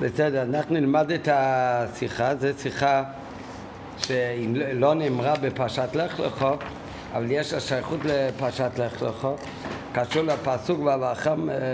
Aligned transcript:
בסדר, 0.00 0.42
אנחנו 0.42 0.74
נלמד 0.74 1.10
את 1.10 1.28
השיחה, 1.32 2.36
זו 2.36 2.48
שיחה 2.58 3.04
שהיא 3.96 4.48
לא 4.72 4.94
נאמרה 4.94 5.34
בפרשת 5.36 5.88
לך 5.94 6.20
לך, 6.20 6.46
אבל 7.12 7.30
יש 7.30 7.52
לה 7.52 7.60
שייכות 7.60 8.00
לפרשת 8.04 8.70
לך 8.78 9.02
לך, 9.02 9.28
קשור 9.92 10.22
לפסוק 10.22 10.80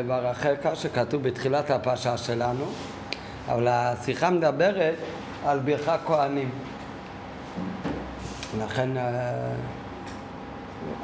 והרחקה 0.06 0.74
שכתוב 0.74 1.22
בתחילת 1.22 1.70
הפרשה 1.70 2.16
שלנו, 2.16 2.64
אבל 3.48 3.68
השיחה 3.68 4.30
מדברת 4.30 4.94
על 5.46 5.58
ברכת 5.58 5.98
כהנים. 6.06 6.50
לכן, 8.58 8.96
אה, 8.96 9.02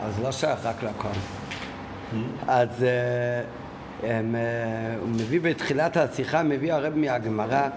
אז 0.03 0.21
לא 0.23 0.33
שייך 0.33 0.59
רק 0.67 0.83
לכהן. 0.83 1.13
Mm-hmm. 1.13 2.17
אז 2.49 2.83
אה, 2.83 3.43
אה, 4.05 4.21
הוא 5.01 5.09
מביא 5.09 5.41
בתחילת 5.41 5.97
השיחה, 5.97 6.43
מביא 6.43 6.73
הרב 6.73 6.97
מהגמרא, 6.97 7.69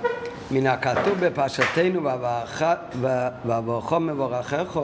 מן 0.52 0.68
הכתוב 0.68 1.14
בפרשתנו 1.20 2.10
וברכו 3.46 4.00
מבורכך, 4.00 4.80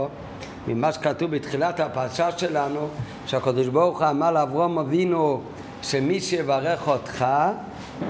ממה 0.68 0.92
שכתוב 0.92 1.36
בתחילת 1.36 1.80
הפרשה 1.80 2.32
שלנו, 2.38 2.88
שהקדוש 3.26 3.68
ברוך 3.68 4.02
הוא 4.02 4.10
אמר 4.10 4.32
לאברום 4.32 4.80
אבינו 4.80 5.42
שמי 5.82 6.20
שיברך 6.20 6.88
אותך, 6.88 7.26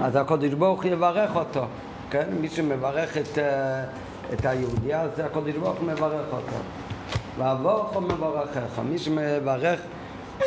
אז 0.01 0.15
הקדוש 0.15 0.53
ברוך 0.53 0.83
הוא 0.83 0.91
יברך 0.91 1.35
אותו, 1.35 1.65
כן? 2.09 2.25
מי 2.41 2.49
שמברך 2.49 3.17
את, 3.17 3.37
אה, 3.37 3.83
את 4.33 4.45
היהודי, 4.45 4.95
אז 4.95 5.19
הקדוש 5.19 5.55
ברוך 5.55 5.77
הוא 5.79 5.87
מברך 5.87 6.25
אותו. 6.31 6.57
ואבורכו 7.37 8.01
מבורכך, 8.01 8.79
מי 8.89 8.97
שמברך 8.97 9.79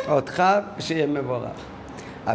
אותך, 0.07 0.43
שיהיה 0.79 1.07
מבורך. 1.07 1.49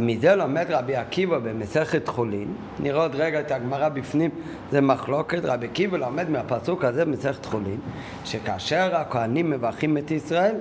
מזה 0.01 0.35
לומד 0.37 0.67
רבי 0.71 0.97
עקיבא 0.97 1.39
במסכת 1.39 2.09
חולין, 2.09 2.55
נראה 2.81 3.03
עוד 3.03 3.15
רגע 3.15 3.41
את 3.41 3.51
הגמרא 3.51 3.89
בפנים, 3.89 4.31
זה 4.71 4.81
מחלוקת, 4.81 5.41
רבי 5.45 5.67
עקיבא 5.67 5.97
לומד 5.97 6.31
מהפסוק 6.31 6.85
הזה 6.85 7.05
במסכת 7.05 7.47
חולין, 7.47 7.79
שכאשר 8.25 8.97
הכהנים 8.97 9.51
מברכים 9.51 9.99
את 9.99 10.11
ישראל, 10.11 10.55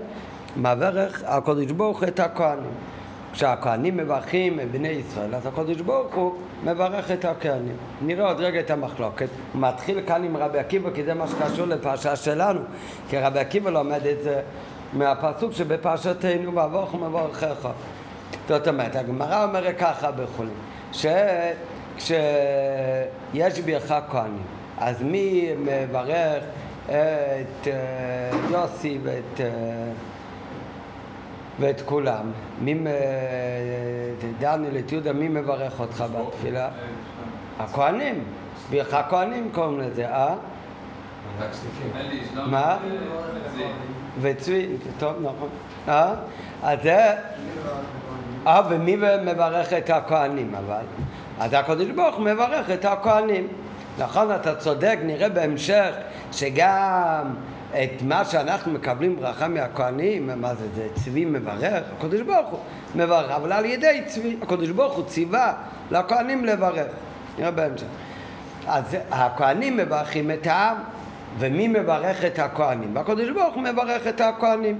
מברך 0.57 1.23
הקדוש 1.25 1.71
ברוך 1.71 2.03
את 2.03 2.19
הכהנים. 2.19 2.71
כשהכהנים 3.33 3.97
מברכים 3.97 4.59
את 4.59 4.71
בני 4.71 4.87
ישראל, 4.87 5.35
אז 5.35 5.45
הקדוש 5.45 5.81
ברוך 5.81 6.15
הוא 6.15 6.33
מברך 6.63 7.11
את 7.11 7.25
הכהנים. 7.25 7.75
נראה 8.02 8.27
עוד 8.27 8.39
רגע 8.39 8.59
את 8.59 8.71
המחלוקת. 8.71 9.27
הוא 9.53 9.61
מתחיל 9.61 9.99
כאן 10.07 10.23
עם 10.23 10.37
רבי 10.37 10.59
עקיבא, 10.59 10.89
כי 10.95 11.03
זה 11.03 11.13
מה 11.13 11.27
שקשור 11.27 11.65
לפרשה 11.65 12.15
שלנו, 12.15 12.59
כי 13.09 13.17
רבי 13.17 13.39
עקיבא 13.39 13.69
לומד 13.69 14.07
את 14.07 14.23
זה 14.23 14.41
מהפסוק 14.93 15.53
שבפרשתנו, 15.53 16.55
ואבוך 16.55 16.93
ומברכך. 16.93 17.67
זאת 18.47 18.67
אומרת, 18.67 18.95
הגמרא 18.95 19.43
אומרת 19.43 19.75
ככה 19.77 20.11
בחולין, 20.11 20.53
שכשיש 20.91 22.09
ברכה 23.65 23.99
כהנים, 24.09 24.43
אז 24.77 25.01
מי 25.03 25.49
מברך 25.57 26.43
את 26.85 27.67
אה, 27.67 27.71
יוסי 28.51 28.99
ואת, 29.03 29.41
אה, 29.41 29.45
ואת 31.59 31.81
כולם? 31.81 32.31
מי, 32.61 32.75
דניאל, 34.39 34.77
את 34.79 34.91
יהודה, 34.91 35.13
מי 35.13 35.27
מברך 35.27 35.79
אותך 35.79 36.03
בתפילה? 36.15 36.69
הכהנים, 37.59 38.23
ברכה 38.69 39.03
כהנים 39.09 39.49
קוראים 39.53 39.79
לזה, 39.79 40.09
אה? 40.09 40.35
מה? 42.45 42.77
וצבי, 44.21 44.67
טוב, 44.99 45.13
נכון. 45.21 45.49
אה? 45.87 46.13
אז 46.63 46.79
זה... 46.83 47.13
אה, 48.47 48.61
ומי 48.69 48.95
מברך 49.25 49.73
את 49.73 49.89
הכהנים 49.89 50.55
אבל? 50.55 50.83
אז 51.39 51.53
הקדוש 51.53 51.88
ברוך 51.88 52.16
הוא 52.16 52.25
מברך 52.25 52.69
את 52.69 52.85
הכהנים. 52.85 53.47
נכון, 53.97 54.35
אתה 54.35 54.55
צודק, 54.55 54.99
נראה 55.03 55.30
בהמשך 55.30 55.91
שגם 56.31 57.33
את 57.69 58.02
מה 58.02 58.25
שאנחנו 58.25 58.71
מקבלים 58.71 59.15
ברכה 59.15 59.47
מהכהנים, 59.47 60.30
מה 60.42 60.55
זה, 60.55 60.65
זה 60.75 60.87
צבי 60.93 61.25
מברך, 61.25 61.83
הקדוש 61.98 62.21
ברוך 62.21 62.49
הוא 62.49 62.59
מברך, 62.95 63.31
אבל 63.31 63.52
על 63.52 63.65
ידי 63.65 64.02
צבי, 64.05 64.37
הקדוש 64.42 64.69
ברוך 64.69 64.93
הוא 64.93 65.05
ציווה 65.05 65.54
לכהנים 65.92 66.45
לברך, 66.45 66.87
נראה 67.39 67.52
בהמשך. 67.52 67.86
אז 68.67 68.98
הכהנים 69.11 69.77
מברכים 69.77 70.31
את 70.31 70.48
העם, 70.48 70.77
ומי 71.39 71.67
מברך 71.67 72.25
את 72.25 72.39
הכהנים? 72.39 72.95
והקדוש 72.95 73.30
ברוך 73.30 73.55
הוא 73.55 73.64
מברך 73.64 74.08
את 74.08 74.21
הכהנים. 74.21 74.80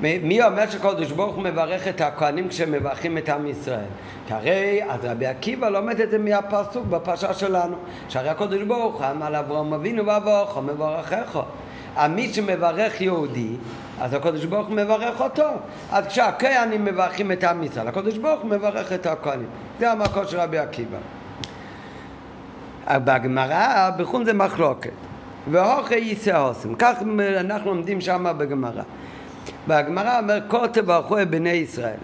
מי 0.00 0.42
אומר 0.42 0.70
שקודש 0.70 1.10
ברוך 1.10 1.34
הוא 1.34 1.44
מברך 1.44 1.88
את 1.88 2.00
הכהנים 2.00 2.48
כשמברכים 2.48 3.18
את 3.18 3.28
עם 3.28 3.46
ישראל? 3.46 3.84
כי 4.26 4.34
הרי, 4.34 4.80
אז 4.88 5.04
רבי 5.04 5.26
עקיבא 5.26 5.68
לומד 5.68 6.00
את 6.00 6.10
זה 6.10 6.18
מהפסוק 6.18 6.86
בפרשה 6.86 7.34
שלנו, 7.34 7.76
שהרי 8.08 8.28
הקודש 8.28 8.62
ברוך 8.62 8.96
הוא 8.96 9.06
אמר 9.10 9.30
לאברהם 9.30 9.72
אבינו 9.72 10.06
ואבוכו 10.06 10.62
מברכך. 10.62 11.40
מי 12.10 12.32
שמברך 12.32 13.00
יהודי, 13.00 13.50
אז 14.00 14.14
הקודש 14.14 14.44
ברוך 14.44 14.68
הוא 14.68 14.76
מברך 14.76 15.20
אותו. 15.20 15.48
אז 15.90 16.06
כשהכהנים 16.06 16.84
מברכים 16.84 17.32
את 17.32 17.44
עם 17.44 17.62
ישראל, 17.62 17.88
הקודש 17.88 18.16
ברוך 18.16 18.40
הוא 18.40 18.50
מברך 18.50 18.92
את 18.92 19.06
הכהנים. 19.06 19.48
זה 19.78 19.92
המקור 19.92 20.24
של 20.24 20.40
רבי 20.40 20.58
עקיבא. 20.58 20.98
בגמרא, 22.90 23.90
בחום 23.98 24.24
זה 24.24 24.32
מחלוקת. 24.32 24.90
והוכי 25.50 25.94
יישא 25.94 26.38
עושים. 26.38 26.74
כך 26.74 26.98
אנחנו 27.40 27.74
לומדים 27.74 28.00
שם 28.00 28.26
בגמרא. 28.38 28.82
והגמרא 29.68 30.18
אומר, 30.18 30.38
כה 30.48 30.68
תברכו 30.72 31.22
את 31.22 31.30
בני 31.30 31.50
ישראל. 31.50 31.98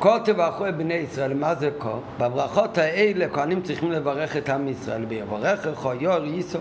כה 0.00 0.16
תברכו 0.24 0.68
את 0.68 0.76
בני 0.76 0.94
ישראל, 0.94 1.34
מה 1.34 1.54
זה 1.54 1.70
כה? 1.78 1.94
בברכות 2.18 2.78
האלה 2.78 3.28
כהנים 3.28 3.62
צריכים 3.62 3.92
לברך 3.92 4.36
את 4.36 4.48
עם 4.48 4.68
ישראל, 4.68 5.04
ויברכך 5.08 5.88
יור 6.00 6.24
ייסו. 6.24 6.58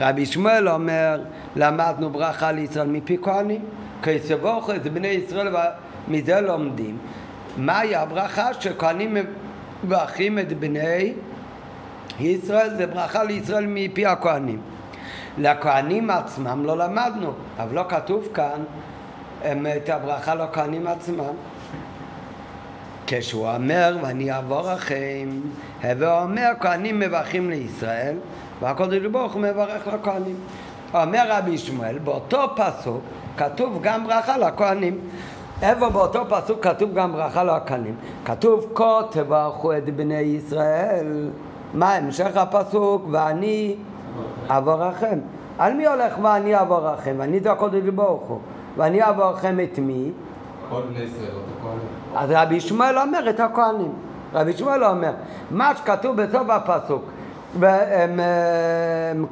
רבי 0.00 0.26
שמואל 0.26 0.68
אומר, 0.68 1.20
למדנו 1.56 2.10
ברכה 2.10 2.52
לישראל 2.52 2.86
מפי 2.86 3.16
כהנים. 3.22 3.64
כסבוכו 4.02 4.74
את 4.74 4.86
בני 4.86 5.08
ישראל, 5.08 5.54
ומזה 6.08 6.40
לומדים. 6.40 6.98
מהי 7.56 7.94
הברכה 7.96 8.54
שכהנים 8.54 9.16
מברכים 9.84 10.38
את 10.38 10.52
בני 10.52 11.12
ישראל? 12.20 12.74
זה 12.76 12.86
ברכה 12.86 13.24
לישראל 13.24 13.64
מפי 13.68 14.06
הכהנים. 14.06 14.60
לכהנים 15.38 16.10
עצמם 16.10 16.64
לא 16.64 16.78
למדנו, 16.78 17.32
אבל 17.58 17.74
לא 17.74 17.84
כתוב 17.88 18.28
כאן 18.34 18.64
את 19.76 19.88
הברכה 19.88 20.34
לכהנים 20.34 20.86
עצמם. 20.86 21.34
כשהוא 23.06 23.48
אומר, 23.48 23.96
ואני 24.02 24.32
אעבור 24.32 24.62
לכם, 24.72 25.28
הווה 25.82 26.22
אומר, 26.22 26.50
כהנים 26.60 27.00
מברכים 27.00 27.50
לישראל, 27.50 28.16
והקודש 28.60 29.06
ברוך 29.06 29.32
הוא 29.32 29.42
מברך 29.42 29.86
לכהנים. 29.86 30.36
אומר 30.94 31.24
רבי 31.28 31.58
שמואל, 31.58 31.98
באותו 31.98 32.38
פסוק 32.56 33.00
כתוב 33.36 33.78
גם 33.82 34.06
ברכה 34.06 34.38
לכהנים. 34.38 34.98
איפה 35.62 35.88
באותו 35.88 36.24
פסוק 36.28 36.64
כתוב 36.64 36.94
גם 36.94 37.12
ברכה 37.12 37.44
לכהנים? 37.44 37.94
כתוב, 38.24 38.70
כה 38.74 39.00
תברכו 39.10 39.76
את 39.76 39.96
בני 39.96 40.14
ישראל. 40.14 41.30
מה 41.74 41.94
המשך 41.94 42.36
הפסוק? 42.36 43.06
ואני 43.10 43.76
אבורכם. 44.48 45.18
על 45.58 45.74
מי 45.74 45.86
הולך 45.86 46.18
ואני 46.22 46.60
אבורכם? 46.60 47.14
ואני 47.18 47.40
זה 47.40 47.52
הקודש 47.52 47.82
ברוך 47.94 48.22
הוא. 48.22 48.38
ואני 48.76 49.08
אבורכם 49.08 49.56
את 49.60 49.78
מי? 49.78 50.10
אז 52.16 52.30
רבי 52.30 52.54
ישמעאל 52.54 52.98
אומר 52.98 53.30
את 53.30 53.40
הכהנים. 53.40 53.92
רבי 54.34 54.50
ישמעאל 54.50 54.84
אומר, 54.84 55.12
מה 55.50 55.76
שכתוב 55.76 56.22
בסוף 56.22 56.50
הפסוק, 56.50 57.04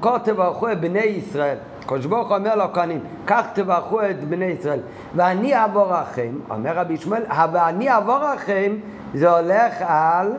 כה 0.00 0.19
תברכו 0.25 0.73
את 0.73 0.81
בני 0.81 1.00
ישראל. 1.00 1.56
הקדוש 1.84 2.06
ברוך 2.06 2.28
הוא 2.28 2.37
אומר 2.37 2.55
לכהנים, 2.55 3.00
כך 3.27 3.47
תברכו 3.53 4.03
את 4.03 4.25
בני 4.25 4.44
ישראל. 4.44 4.81
ואני 5.15 5.65
אבורכם, 5.65 6.33
אומר 6.50 6.78
רבי 6.78 6.94
ישמעאל, 6.94 7.23
ואני 7.53 7.97
אבורכם 7.99 8.73
זה 9.15 9.31
הולך 9.31 9.75
על, 9.87 10.33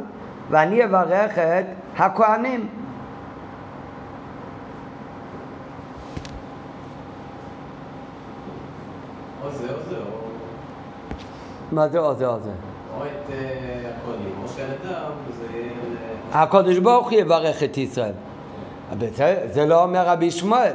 ואני 0.49 0.85
אברך 0.85 1.39
את 1.39 1.65
הכהנים. 1.97 2.67
מה 11.71 11.87
זה 11.87 11.99
או 11.99 12.15
זה 12.15 12.27
או 12.27 12.39
זה? 12.39 12.49
או 12.97 13.05
את 13.05 13.31
אה, 13.31 13.89
הקודים, 13.89 14.33
או 14.43 14.47
שהאדם, 14.47 15.11
זה... 15.37 15.47
הקודש 16.31 16.77
ברוך 16.77 17.11
הוא 17.11 17.19
יברך 17.19 17.63
את 17.63 17.77
ישראל. 17.77 18.11
זה 19.51 19.65
לא 19.65 19.83
אומר 19.83 20.09
רבי 20.09 20.31
שמואל. 20.31 20.73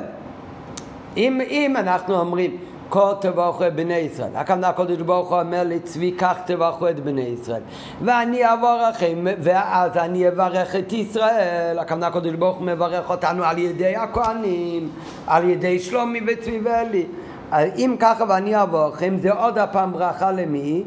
אם, 1.16 1.40
אם 1.50 1.76
אנחנו 1.76 2.18
אומרים 2.20 2.56
כה 2.90 3.12
תברכו 3.20 3.66
את 3.66 3.74
בני 3.74 3.94
ישראל, 3.94 4.30
הכוונה 4.34 4.68
הקודש 4.68 5.00
ברוך 5.00 5.28
הוא 5.28 5.40
אומר 5.40 5.62
לצבי 5.64 6.14
כך 6.18 6.36
תברכו 6.44 6.88
את 6.88 7.00
בני 7.00 7.20
ישראל 7.20 7.62
ואני 8.02 8.44
אעבור 8.44 8.76
לכם 8.90 9.24
ואז 9.38 9.96
אני 9.96 10.28
אברך 10.28 10.76
את 10.76 10.92
ישראל, 10.92 11.78
הכוונה 11.78 12.06
הקודש 12.06 12.32
ברוך 12.32 12.56
הוא 12.56 12.66
מברך 12.66 13.10
אותנו 13.10 13.44
על 13.44 13.58
ידי 13.58 13.96
הכהנים, 13.96 14.90
על 15.26 15.48
ידי 15.48 15.78
שלומי 15.78 16.20
וצבי 16.26 16.60
ואלי 16.64 17.06
אם 17.52 17.96
ככה 17.98 18.24
ואני 18.28 18.56
אעבור 18.56 18.88
לכם, 18.88 19.16
זה 19.18 19.32
עוד 19.32 19.58
הפעם 19.58 19.92
ברכה 19.92 20.32
למי? 20.32 20.84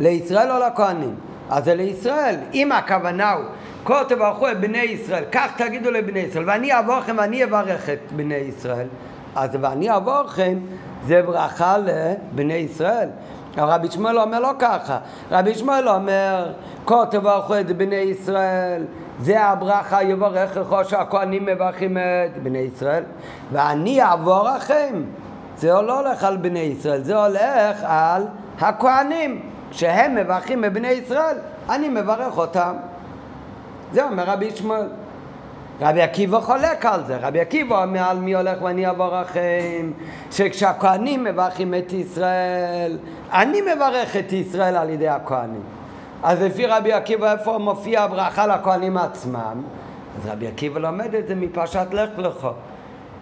לישראל 0.00 0.50
או 0.50 0.58
לכהנים? 0.58 1.14
אז 1.50 1.64
זה 1.64 1.74
לישראל. 1.74 2.36
אם 2.54 2.72
הכוונה 2.72 3.32
הוא, 3.32 3.44
כה 3.84 4.02
תברכו 4.08 4.50
את 4.50 4.60
בני 4.60 4.78
ישראל, 4.78 5.24
כך 5.32 5.56
תגידו 5.56 5.90
לבני 5.90 6.18
ישראל, 6.18 6.44
ואני 6.48 6.72
אעבור 6.72 6.98
לכם 6.98 7.14
ואני 7.18 7.44
אברך 7.44 7.88
את 7.88 8.12
בני 8.16 8.34
ישראל. 8.34 8.86
אז 9.36 9.50
ואני 9.60 9.90
אעבור 9.90 10.22
לכם 10.22 10.58
זה 11.06 11.22
ברכה 11.22 11.76
לבני 11.78 12.54
ישראל. 12.54 13.08
רבי 13.56 13.90
שמואל 13.90 14.18
אומר 14.18 14.40
לא 14.40 14.50
ככה, 14.58 14.98
רבי 15.30 15.54
שמואל 15.54 15.88
אומר, 15.88 16.52
כה 16.86 17.04
תברכו 17.10 17.60
את 17.60 17.76
בני 17.76 17.96
ישראל, 17.96 18.84
זה 19.20 19.44
הברכה 19.44 20.02
יברך 20.02 20.56
לך 20.56 20.76
שהכהנים 20.88 21.46
מברכים 21.46 21.96
את 21.96 22.42
בני 22.42 22.58
ישראל, 22.58 23.02
ואני 23.52 24.02
אעבור 24.02 24.48
לכם. 24.56 25.02
זה 25.56 25.72
לא 25.72 26.00
הולך 26.00 26.24
על 26.24 26.36
בני 26.36 26.58
ישראל, 26.58 27.02
זה 27.02 27.16
הולך 27.16 27.78
על 27.82 28.26
הכהנים. 28.60 29.40
כשהם 29.70 30.14
מברכים 30.14 30.64
את 30.64 30.72
בני 30.72 30.88
ישראל, 30.88 31.36
אני 31.70 31.88
מברך 31.88 32.38
אותם. 32.38 32.74
זה 33.92 34.04
אומר 34.04 34.24
רבי 34.26 34.50
שמואל. 34.50 34.86
רבי 35.80 36.02
עקיבא 36.02 36.40
חולק 36.40 36.86
על 36.86 37.04
זה, 37.06 37.16
רבי 37.16 37.40
עקיבא 37.40 37.82
אומר 37.82 38.00
על 38.00 38.18
מי 38.18 38.34
הולך 38.34 38.62
ואני 38.62 38.86
אעבור 38.86 39.20
לכם, 39.20 39.90
שכשהכהנים 40.30 41.24
מברכים 41.24 41.74
את 41.74 41.92
ישראל, 41.92 42.98
אני 43.32 43.60
מברך 43.60 44.16
את 44.16 44.32
ישראל 44.32 44.76
על 44.76 44.90
ידי 44.90 45.08
הכהנים. 45.08 45.62
אז 46.22 46.42
לפי 46.42 46.66
רבי 46.66 46.92
עקיבא 46.92 47.32
איפה 47.32 47.58
מופיע 47.58 48.02
הברכה 48.02 48.46
לכהנים 48.46 48.96
עצמם? 48.96 49.62
אז 50.16 50.26
רבי 50.26 50.46
עקיבא 50.46 50.80
לומד 50.80 51.14
את 51.14 51.26
זה 51.26 51.34
מפרשת 51.34 51.86
לך 51.92 52.10
לך, 52.18 52.48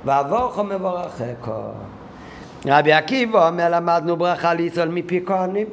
ועבורך 0.04 0.58
מברכך. 0.58 1.50
רבי 2.66 2.92
עקיבא 2.92 3.48
אומר 3.48 3.68
למדנו 3.70 4.16
ברכה 4.16 4.54
לישראל 4.54 4.88
מפי 4.88 5.20
כהנים. 5.26 5.66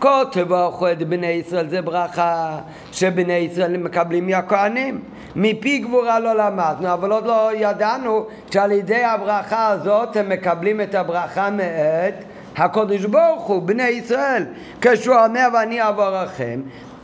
כה 0.00 0.22
תברכו 0.32 0.92
את 0.92 1.02
בני 1.08 1.26
ישראל 1.26 1.68
זה 1.68 1.82
ברכה 1.82 2.58
שבני 2.92 3.32
ישראל 3.32 3.76
מקבלים 3.76 4.26
מהכהנים. 4.26 5.00
מפי 5.36 5.78
גבורה 5.78 6.20
לא 6.20 6.36
למדנו, 6.36 6.92
אבל 6.92 7.12
עוד 7.12 7.26
לא 7.26 7.50
ידענו 7.54 8.26
שעל 8.50 8.72
ידי 8.72 9.04
הברכה 9.04 9.68
הזאת 9.68 10.16
הם 10.16 10.28
מקבלים 10.28 10.80
את 10.80 10.94
הברכה 10.94 11.50
מאת 11.50 12.14
הקודש 12.56 13.04
ברוך 13.04 13.42
הוא, 13.42 13.62
בני 13.62 13.88
ישראל. 13.88 14.44
כשהוא 14.80 15.16
אומר 15.16 15.48
ואני 15.54 15.88
אברכם, 15.88 16.60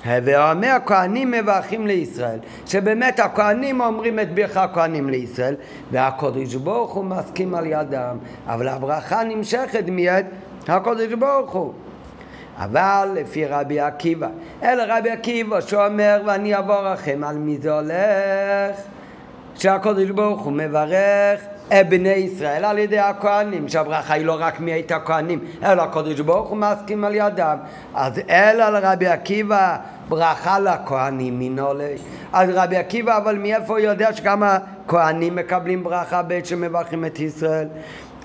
ואומר 0.07 0.69
הכהנים 0.69 1.31
מברכים 1.31 1.87
לישראל, 1.87 2.39
שבאמת 2.67 3.21
הכהנים 3.21 3.81
אומרים 3.81 4.21
את 4.21 4.35
ברכה 4.35 4.65
הכהנים 4.65 5.11
לישראל, 5.11 5.55
והקודש 5.91 6.55
ברוך 6.55 6.93
הוא 6.93 7.05
מסכים 7.05 7.55
על 7.55 7.67
ידם, 7.67 8.17
אבל 8.47 8.69
הברכה 8.69 9.25
נמשכת 9.25 9.85
מיד 9.89 10.27
הקודש 10.69 11.13
ברוך 11.13 11.53
הוא. 11.53 11.73
אבל 12.61 13.09
לפי 13.15 13.47
רבי 13.47 13.81
עקיבא, 13.81 14.29
אלא 14.63 14.83
רבי 14.89 15.11
עקיבא 15.11 15.61
שאומר 15.61 16.23
ואני 16.27 16.55
אעבור 16.55 16.83
לכם, 16.83 17.25
על 17.25 17.37
מי 17.37 17.59
זה 17.59 17.73
הולך? 17.73 18.77
שהקודש 19.55 20.11
ברוך 20.11 20.43
הוא 20.43 20.53
מברך 20.53 21.41
את 21.69 21.89
בני 21.89 22.09
ישראל 22.09 22.65
על 22.65 22.79
ידי 22.79 22.99
הכהנים, 22.99 23.69
שהברכה 23.69 24.15
היא 24.15 24.27
לא 24.27 24.37
רק 24.41 24.61
מאת 24.61 24.91
הכהנים, 24.91 25.39
אלא 25.63 25.83
הקודש 25.83 26.21
ברוך 26.21 26.49
הוא 26.49 26.59
מסכים 26.59 27.05
על 27.05 27.15
ידם. 27.15 27.57
אז 27.95 28.21
אלא 28.31 28.69
לרבי 28.69 29.07
עקיבא 29.07 29.77
ברכה 30.09 30.59
לכהנים 30.59 31.39
מנולי. 31.39 31.95
אז 32.33 32.51
רבי 32.53 32.77
עקיבא, 32.77 33.17
אבל 33.17 33.39
מאיפה 33.39 33.73
הוא 33.73 33.79
יודע 33.79 34.13
שגם 34.13 34.43
הכהנים 34.43 35.37
מקבלים 35.37 35.85
ברכה 35.85 36.23
בעת 36.23 36.47
שמברכים 36.47 37.05
את 37.05 37.21
ישראל? 37.21 37.69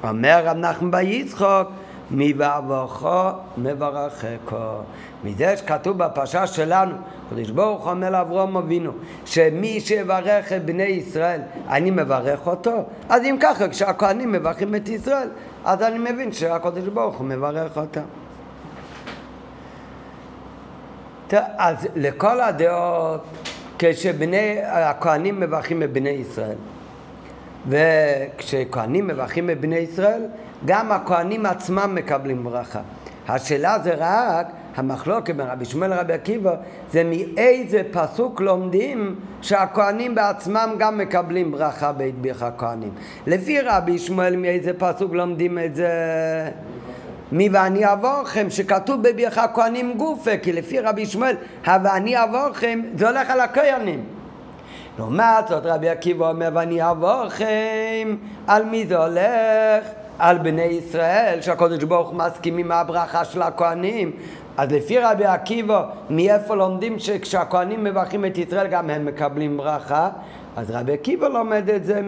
אומר 0.04 0.42
רב 0.46 0.58
נחמן 0.58 0.92
ביצחוק 0.92 1.68
מבעבורכו 2.12 3.30
מברכךו. 3.58 4.82
מזה 5.24 5.58
שכתוב 5.58 5.98
בפרשה 5.98 6.48
שלנו, 6.48 6.96
קדוש 7.30 7.50
ברוך 7.50 7.84
הוא 7.84 7.92
אומר 7.92 8.10
לאברום 8.10 8.58
אבינו, 8.58 8.92
שמי 9.26 9.80
שיברך 9.82 10.54
את 10.54 10.66
בני 10.66 10.84
ישראל, 10.84 11.42
אני 11.70 11.92
מברך 11.92 12.48
אותו. 12.48 12.84
אז 13.10 13.24
אם 13.24 13.38
ככה, 13.42 13.68
כשהכהנים 13.70 14.32
מברכים 14.32 14.76
את 14.76 14.90
ישראל, 14.90 15.30
אז 15.66 15.82
אני 15.82 16.12
מבין 16.12 16.32
שהקדוש 16.32 16.88
ברוך 16.88 17.16
הוא 17.16 17.28
מברך 17.28 17.78
אותם. 17.78 18.02
אז 21.58 21.88
לכל 21.96 22.42
הדעות, 22.42 23.22
כשבני 23.80 24.58
הכהנים 24.64 25.40
מברכים 25.40 25.84
את 25.84 25.94
בני 25.94 26.10
ישראל, 26.10 26.56
וכשכהנים 27.68 29.08
מברכים 29.08 29.50
את 29.50 29.60
בני 29.60 29.78
ישראל, 29.78 30.22
גם 30.66 30.92
הכהנים 30.92 31.46
עצמם 31.46 31.92
מקבלים 31.96 32.44
ברכה. 32.44 32.80
השאלה 33.28 33.80
זה 33.84 33.94
רק, 33.98 34.48
המחלוקת 34.76 35.36
בין 35.36 35.48
רבי 35.48 35.66
שמואל 35.66 35.90
לרבי 35.90 36.14
עקיבא, 36.14 36.56
זה 36.92 37.04
מאיזה 37.04 37.82
פסוק 37.92 38.42
לומדים 38.42 39.16
שהכהנים 39.42 40.16
בעצמם 40.16 40.76
גם 40.78 40.98
מקבלים 40.98 41.52
ברכה 41.52 41.92
בית 41.92 42.16
בירך 42.16 42.44
הכהנים. 42.44 42.92
לפי 43.28 43.62
רבי 43.62 44.00
שמואל 44.00 44.36
מאיזה 44.36 44.72
פסוק 44.78 45.14
לומדים 45.14 45.60
את 45.60 45.76
זה? 45.76 45.90
מי 47.32 47.50
ואני 47.52 47.94
אבורכם, 47.94 48.50
שכתוב 48.50 49.02
בבירך 49.04 49.38
הכהנים 49.38 49.94
גופה, 49.98 50.38
כי 50.38 50.54
לפי 50.54 50.80
רבי 50.80 51.06
שמואל, 51.06 51.36
ה"ואני 51.66 52.24
אבורכם" 52.24 52.82
זה 52.98 53.10
הולך 53.10 53.30
על 53.30 53.40
הכהנים. 53.40 54.15
לעומת 55.00 55.48
זאת 55.48 55.66
רבי 55.66 55.90
עקיבא 55.90 56.30
אומר 56.30 56.50
ואני 56.54 56.92
אבורכם, 56.92 58.16
על 58.48 58.66
מי 58.66 58.88
זה 58.88 58.98
הולך? 58.98 59.86
על 60.20 60.38
בני 60.38 60.62
ישראל, 60.62 61.42
שהקדוש 61.42 61.84
ברוך 61.84 62.10
הוא 62.10 62.18
מסכים 62.18 62.58
עם 62.58 62.72
הברכה 62.72 63.26
של 63.26 63.42
הכהנים. 63.42 64.12
אז 64.58 64.72
לפי 64.72 65.00
רבי 65.00 65.26
עקיבא, 65.26 65.84
מאיפה 66.10 66.56
לומדים 66.56 67.00
שכשהכהנים 67.00 67.84
מברכים 67.84 68.26
את 68.26 68.38
ישראל 68.38 68.68
גם 68.68 68.90
הם 68.90 69.06
מקבלים 69.06 69.58
ברכה? 69.58 70.10
אז 70.58 70.72
רבי 70.72 70.94
עקיבא 70.94 71.28
לומד 71.28 71.70
את 71.70 71.86
זה 71.86 72.02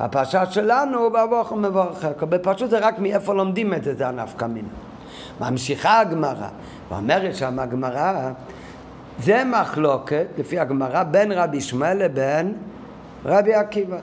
מהפרשה 0.00 0.46
שלנו, 0.46 1.12
ואבוך 1.12 1.52
מברכך. 1.52 2.22
בפשוט 2.22 2.70
זה 2.70 2.78
רק 2.78 2.98
מאיפה 2.98 3.34
לומדים 3.34 3.74
את 3.74 3.84
זה, 3.84 3.94
זה 3.94 4.08
הנפקא 4.08 4.44
מינה. 4.44 4.68
ממשיכה 5.40 6.00
הגמרא, 6.00 6.48
ואומרת 6.90 7.34
שם 7.34 7.58
הגמרא, 7.58 8.30
זה 9.18 9.44
מחלוקת, 9.44 10.26
לפי 10.38 10.58
הגמרא, 10.58 11.02
בין 11.02 11.32
רבי 11.32 11.60
שמואל 11.60 12.04
לבין 12.04 12.54
רבי 13.24 13.54
עקיבא. 13.54 13.96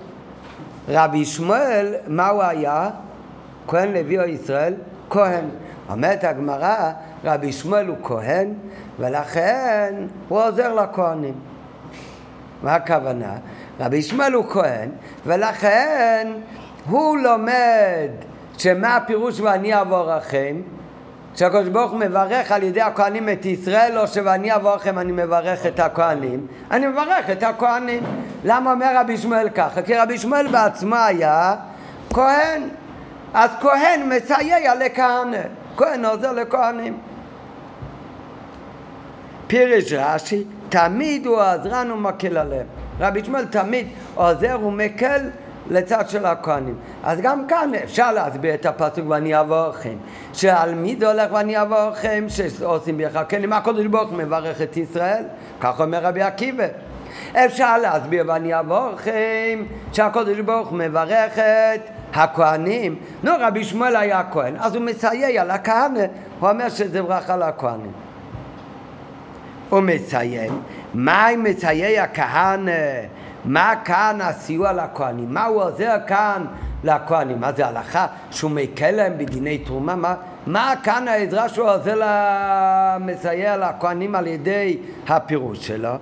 רבי 0.90 1.26
שמואל, 1.26 1.94
מה 2.08 2.28
הוא 2.28 2.44
היה? 2.44 2.90
כהן 3.68 3.94
לוי 3.94 4.20
או 4.20 4.24
ישראל? 4.24 4.74
כהן. 5.10 5.46
אומרת 5.90 6.24
הגמרא, 6.24 6.92
רבי 7.24 7.54
שמואל 7.54 7.88
הוא 7.88 7.98
כהן, 8.04 8.54
ולכן 9.00 9.94
הוא 10.28 10.42
עוזר 10.42 10.74
לכהנים. 10.74 11.34
מה 12.64 12.76
הכוונה? 12.76 13.34
רבי 13.80 14.02
שמואל 14.02 14.34
הוא 14.34 14.46
כהן, 14.50 14.90
ולכן 15.26 16.28
הוא 16.90 17.18
לומד 17.18 18.10
שמה 18.58 18.96
הפירוש 18.96 19.40
ואני 19.40 19.74
אעבור 19.74 20.16
לכם? 20.16 20.56
שהקדוש 21.36 21.68
ברוך 21.68 21.92
הוא 21.92 22.00
מברך 22.00 22.52
על 22.52 22.64
ידי 22.64 22.82
הכהנים 22.82 23.30
את 23.30 23.46
ישראל, 23.46 23.98
או 23.98 24.08
שוואני 24.08 24.56
אבוא 24.56 24.76
לכם 24.76 25.00
אני 25.00 25.12
מברך 25.12 25.66
את 25.66 25.80
הכהנים? 25.80 26.48
אני 26.72 26.88
מברך 26.88 27.30
את 27.32 27.44
הכהנים. 27.44 28.04
למה 28.44 28.72
אומר 28.72 28.92
רבי 28.96 29.18
שמואל 29.18 29.50
ככה? 29.50 29.82
כי 29.82 29.98
רבי 29.98 30.18
שמואל 30.18 30.48
בעצמו 30.48 30.96
היה 30.96 31.56
כהן. 32.14 32.62
אז 33.34 33.50
כהן 33.62 34.10
מסייע 34.10 34.76
לכהנא. 34.76 35.42
כהן 35.78 36.06
עוזר 36.06 36.32
לכהנים. 36.32 36.98
פירש 39.48 39.94
רש"י, 39.94 40.44
תמיד 40.70 41.26
הוא 41.26 41.40
עזרן 41.40 41.92
ומקל 41.92 42.38
עליהם. 42.38 42.66
רבי 43.00 43.24
שמואל 43.24 43.46
תמיד 43.46 43.88
עוזר 44.16 44.60
ומקל 44.66 45.30
לצד 45.72 46.10
של 46.10 46.26
הכהנים. 46.26 46.76
אז 47.04 47.22
גם 47.22 47.48
כאן 47.48 47.72
אפשר 47.84 48.12
להסביר 48.12 48.54
את 48.54 48.66
הפסוק 48.66 49.06
ואני 49.10 49.40
אבוא 49.40 49.68
לכם. 49.68 49.96
שעל 50.34 50.76
מי 50.76 50.96
זה 51.00 51.12
הולך 51.12 51.32
ואני 51.34 51.62
אבוא 51.62 51.90
לכם? 51.90 52.26
שעושים 52.28 52.98
ביחד. 52.98 53.24
כן, 53.30 53.44
אם 53.44 53.54
הקודש 53.54 53.86
ברוך 53.86 54.12
מברך 54.12 54.62
את 54.62 54.78
ישראל, 54.78 55.24
כך 55.62 55.80
אומר 55.80 56.00
רבי 56.04 56.22
עקיבא. 56.22 56.64
אפשר 57.34 57.78
להסביר 57.78 58.24
ואני 58.28 58.60
אבוא 58.60 58.92
לכם 58.92 59.64
שהקודש 59.94 60.40
ברוך 60.40 60.72
מברך 60.72 61.40
את 61.40 61.90
הכהנים. 62.14 62.96
נו, 63.24 63.32
רבי 63.40 63.64
שמואל 63.64 63.96
היה 63.96 64.24
כהן, 64.32 64.56
אז 64.60 64.76
הוא 64.76 64.84
מסייע 64.84 65.46
לכהנא, 65.46 66.06
הוא 66.40 66.50
אומר 66.50 66.70
שזה 66.70 67.02
ברכה 67.02 67.38
לכהנים. 67.38 67.92
הוא 69.70 69.82
מסיים, 69.82 70.62
מה 70.94 71.30
אם 71.30 71.44
מסייע 71.44 72.08
כהנא? 72.14 72.72
מה 73.46 73.74
כאן 73.86 74.20
הסיוע 74.22 74.74
לכהנים? 74.74 75.34
מה 75.34 75.46
הוא 75.46 75.64
עוזר 75.64 75.96
כאן 76.08 76.46
לכהנים? 76.84 77.42
מה 77.42 77.52
זה 77.52 77.68
הלכה? 77.68 78.08
שהוא 78.32 78.52
מקל 78.52 78.92
להם 78.92 79.18
בדיני 79.18 79.58
תרומה? 79.58 79.96
מה, 79.96 80.16
מה 80.48 80.74
כאן 80.84 81.08
העזרה 81.08 81.50
שהוא 81.50 81.70
עוזר 81.70 82.00
מסייע 83.00 83.58
לכהנים 83.58 84.16
על 84.16 84.28
ידי 84.28 84.78
הפירוש 85.08 85.68
שלו? 85.68 85.94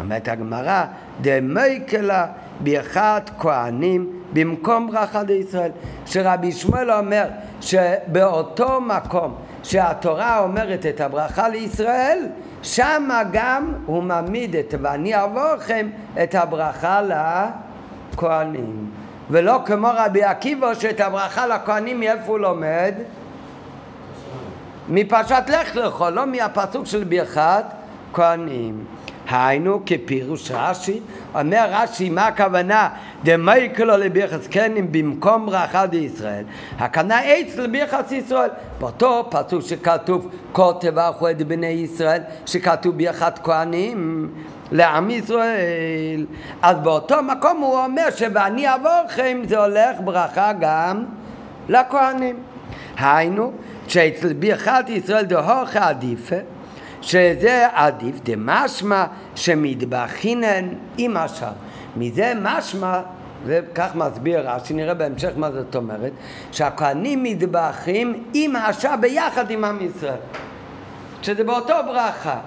אומרת 0.00 0.28
הגמרא, 0.28 0.84
דמייקלה 1.20 2.26
באחד 2.60 3.20
כהנים 3.38 4.10
במקום 4.32 4.90
ברכה 4.90 5.22
לישראל. 5.22 5.70
שרבי 6.06 6.52
שמואל 6.52 6.90
אומר 6.90 7.24
שבאותו 7.60 8.80
מקום 8.80 9.34
שהתורה 9.62 10.38
אומרת 10.38 10.86
את 10.86 11.00
הברכה 11.00 11.48
לישראל, 11.48 12.26
שם 12.64 13.08
גם 13.32 13.72
הוא 13.86 14.02
מעמיד 14.02 14.56
את 14.56 14.74
ואני 14.82 15.14
אעבורכם 15.14 15.90
את 16.22 16.34
הברכה 16.34 17.00
לכהנים. 18.12 18.90
ולא 19.30 19.60
כמו 19.66 19.88
רבי 19.94 20.24
עקיבא 20.24 20.74
שאת 20.74 21.00
הברכה 21.00 21.46
לכהנים 21.46 22.00
מאיפה 22.00 22.26
הוא 22.26 22.38
לומד? 22.38 22.94
מפרשת 24.88 25.44
לך 25.48 25.76
לך, 25.76 26.04
לא 26.12 26.26
מהפסוק 26.26 26.86
של 26.86 27.04
ברכת 27.04 27.64
כהנים. 28.12 28.84
היינו 29.30 29.80
כפירוש 29.86 30.50
רש"י, 30.50 31.00
אומר 31.34 31.66
רש"י 31.70 32.10
מה 32.10 32.26
הכוונה? 32.26 32.88
דמייקלו 33.24 33.96
לביחס 33.96 34.46
קנים 34.46 34.92
במקום 34.92 35.46
ברכה 35.46 35.84
לישראל 35.92 36.44
הכוונה 36.78 37.20
עץ 37.20 37.56
לביחס 37.56 38.12
ישראל. 38.12 38.50
באותו 38.80 39.30
פסוק 39.30 39.62
שכתוב 39.62 40.30
כה 40.54 40.70
תברכו 40.80 41.30
את 41.30 41.42
בני 41.42 41.66
ישראל 41.66 42.20
שכתוב 42.46 42.96
ביחד 42.96 43.38
כהנים 43.42 44.30
לעם 44.72 45.10
ישראל. 45.10 46.26
אז 46.62 46.76
באותו 46.82 47.22
מקום 47.22 47.60
הוא 47.60 47.78
אומר 47.78 48.10
ש"ואני 48.16 48.74
אבורכם" 48.74 49.42
זה 49.48 49.58
הולך 49.58 49.96
ברכה 50.04 50.52
גם 50.60 51.04
לכהנים. 51.68 52.36
היינו 52.98 53.52
שאצל 53.88 54.32
ביחד 54.32 54.84
ישראל 54.88 55.24
דהוך 55.24 55.76
עדיפה 55.76 56.36
שזה 57.04 57.66
עדיף 57.72 58.20
דמשמע 58.22 59.04
שמטבחינן 59.34 60.68
עם 60.98 61.16
השאר. 61.16 61.52
מזה 61.96 62.32
משמע, 62.42 63.00
וכך 63.46 63.90
מסביר 63.94 64.50
רש"י, 64.50 64.74
נראה 64.74 64.94
בהמשך 64.94 65.30
מה 65.36 65.50
זאת 65.50 65.76
אומרת, 65.76 66.12
שהכהנים 66.52 67.22
מטבחים 67.22 68.24
עם 68.34 68.56
השאר 68.56 68.96
ביחד 69.00 69.50
עם 69.50 69.64
עם 69.64 69.78
ישראל. 69.80 70.18
שזה 71.22 71.44
באותו 71.44 71.74
ברכה. 71.86 72.38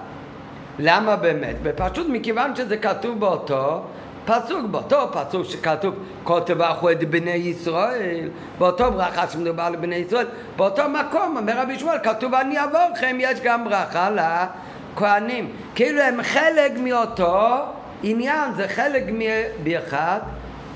למה 0.78 1.16
באמת? 1.16 1.56
פשוט 1.76 2.06
מכיוון 2.10 2.56
שזה 2.56 2.76
כתוב 2.76 3.20
באותו 3.20 3.82
פסוק, 4.28 4.66
באותו 4.70 5.10
פסוק 5.12 5.44
שכתוב 5.44 5.94
כל 6.24 6.40
תברכו 6.46 6.90
את 6.90 7.10
בני 7.10 7.30
ישראל, 7.30 8.28
באותו 8.58 8.92
ברכה 8.92 9.28
שמדובר 9.28 9.70
לבני 9.70 9.96
ישראל, 9.96 10.26
באותו 10.56 10.82
מקום, 10.88 11.36
אומר 11.36 11.60
רבי 11.62 11.78
שמואל, 11.78 11.98
כתוב 12.02 12.34
אני 12.34 12.64
אבורכם, 12.64 13.16
יש 13.20 13.40
גם 13.40 13.64
ברכה 13.64 14.10
לכהנים. 14.10 15.50
כאילו 15.74 16.02
הם 16.02 16.22
חלק 16.22 16.72
מאותו 16.78 17.56
עניין, 18.02 18.54
זה 18.56 18.68
חלק 18.68 19.02
מברכת 19.08 20.20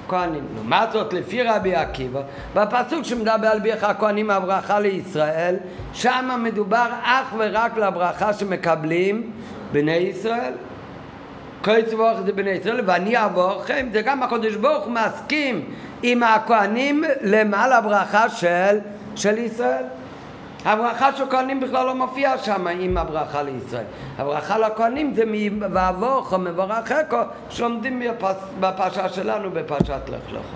כהנים. 0.08 0.46
לעומת 0.54 0.92
זאת, 0.92 1.12
לפי 1.12 1.42
רבי 1.42 1.74
עקיבא, 1.74 2.20
בפסוק 2.54 3.04
שמדבר 3.04 3.48
על 3.48 3.60
ברכת 3.60 3.88
הכהנים 3.88 4.30
הברכה 4.30 4.80
לישראל, 4.80 5.56
שם 5.92 6.40
מדובר 6.42 6.86
אך 7.02 7.34
ורק 7.38 7.76
לברכה 7.76 8.32
שמקבלים 8.32 9.30
בני 9.72 9.96
ישראל. 9.96 10.52
צבוח 11.90 12.16
זה 12.26 12.32
בני 12.32 12.50
ישראל 12.50 12.80
ואני 12.86 13.24
אבורכם 13.24 13.88
זה 13.92 14.02
גם 14.02 14.22
הקדוש 14.22 14.54
ברוך 14.54 14.84
הוא 14.84 14.92
מסכים 14.92 15.64
עם 16.02 16.22
הכהנים 16.22 17.04
למעלה 17.20 17.78
הברכה 17.78 18.28
של, 18.28 18.78
של 19.16 19.38
ישראל. 19.38 19.84
הברכה 20.64 21.12
של 21.16 21.24
כהנים 21.30 21.60
בכלל 21.60 21.86
לא 21.86 21.94
מופיעה 21.94 22.38
שם 22.38 22.66
עם 22.66 22.96
הברכה 22.96 23.42
לישראל. 23.42 23.84
הברכה 24.18 24.58
לכהנים 24.58 25.14
זה 25.14 25.22
מבואבוך 25.26 26.32
או 26.32 26.38
מברכךו 26.38 27.16
שלומדים 27.50 28.02
בפרשה 28.60 29.08
שלנו 29.08 29.50
בפרשת 29.50 30.08
לך 30.08 30.32
לך. 30.32 30.46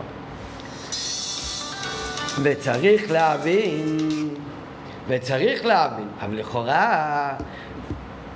וצריך 2.43 3.11
להבין 3.11 3.99
וצריך 5.09 5.67
להבין 5.67 6.09
אבל 6.21 6.37
לכאורה 6.37 7.33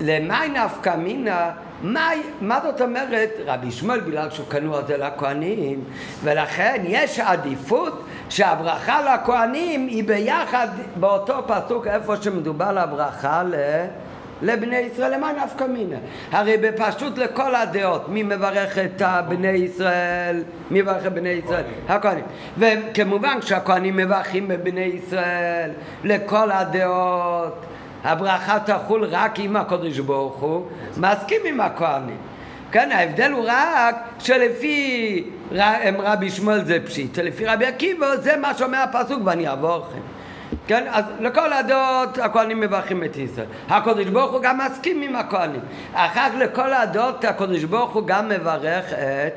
למי 0.00 0.48
נפקא 0.48 0.96
מינה 0.96 1.50
מה, 1.82 2.10
מה 2.40 2.60
זאת 2.62 2.80
אומרת 2.80 3.30
רבי 3.46 3.70
שמואל 3.70 4.00
בגלל 4.00 4.30
שהוא 4.30 4.46
כנוע 4.46 4.82
זה 4.82 4.96
לכהנים 4.96 5.84
ולכן 6.24 6.82
יש 6.84 7.20
עדיפות 7.20 8.04
שהברכה 8.28 9.14
לכהנים 9.14 9.86
היא 9.86 10.04
ביחד 10.04 10.68
באותו 10.96 11.42
פסוק 11.46 11.86
איפה 11.86 12.16
שמדובר 12.16 12.64
על 12.64 12.78
הברכה 12.78 13.42
ל... 13.42 13.54
לבני 14.42 14.76
ישראל, 14.76 15.14
למה 15.14 15.32
נפקא 15.44 15.64
מינה? 15.64 15.96
הרי 16.30 16.56
בפשוט 16.56 17.18
לכל 17.18 17.54
הדעות, 17.54 18.08
מי 18.08 18.22
מברך 18.22 18.78
את 18.78 19.02
בני 19.28 19.48
ישראל? 19.48 20.42
מי 20.70 20.82
מברך 20.82 21.06
את 21.06 21.12
בני 21.12 21.28
ישראל? 21.28 21.64
הכהנים. 21.88 22.24
וכמובן 22.58 23.40
כשהכהנים 23.40 23.96
מברכים 23.96 24.48
בבני 24.48 24.80
ישראל, 24.80 25.70
לכל 26.04 26.50
הדעות 26.50 27.66
הברכה 28.04 28.58
תחול 28.60 29.04
רק 29.04 29.40
אם 29.40 29.56
הקדוש 29.56 29.98
ברוך 29.98 30.36
הוא 30.36 30.66
מסכים 30.96 31.40
עם 31.44 31.60
הכהנים. 31.60 32.16
כן, 32.72 32.92
ההבדל 32.92 33.32
הוא 33.32 33.44
רק 33.48 33.96
שלפי 34.18 35.24
רבי 35.98 36.30
שמואל 36.30 36.64
זה 36.64 36.78
פשיט, 36.86 37.18
לפי 37.18 37.46
רבי 37.46 37.66
עקיבא 37.66 38.16
זה 38.16 38.36
מה 38.36 38.54
שאומר 38.54 38.78
הפסוק 38.78 39.22
ואני 39.24 39.48
אעבור 39.48 39.76
לכם. 39.76 40.00
כן, 40.66 40.86
אז 40.90 41.04
לכל 41.20 41.52
הדעות 41.52 42.18
הכהנים 42.18 42.60
מברכים 42.60 43.04
את 43.04 43.16
ישראל. 43.16 43.46
הקדוש 43.68 44.06
ברוך 44.06 44.32
הוא 44.32 44.42
גם 44.42 44.58
מסכים 44.58 45.02
עם 45.02 45.16
הכהנים. 45.16 45.60
אחר 45.94 46.28
כך 46.30 46.36
לכל 46.38 46.72
הדעות 46.72 47.24
הקדוש 47.24 47.64
ברוך 47.64 47.92
הוא 47.92 48.06
גם 48.06 48.28
מברך 48.28 48.92
את, 48.92 49.34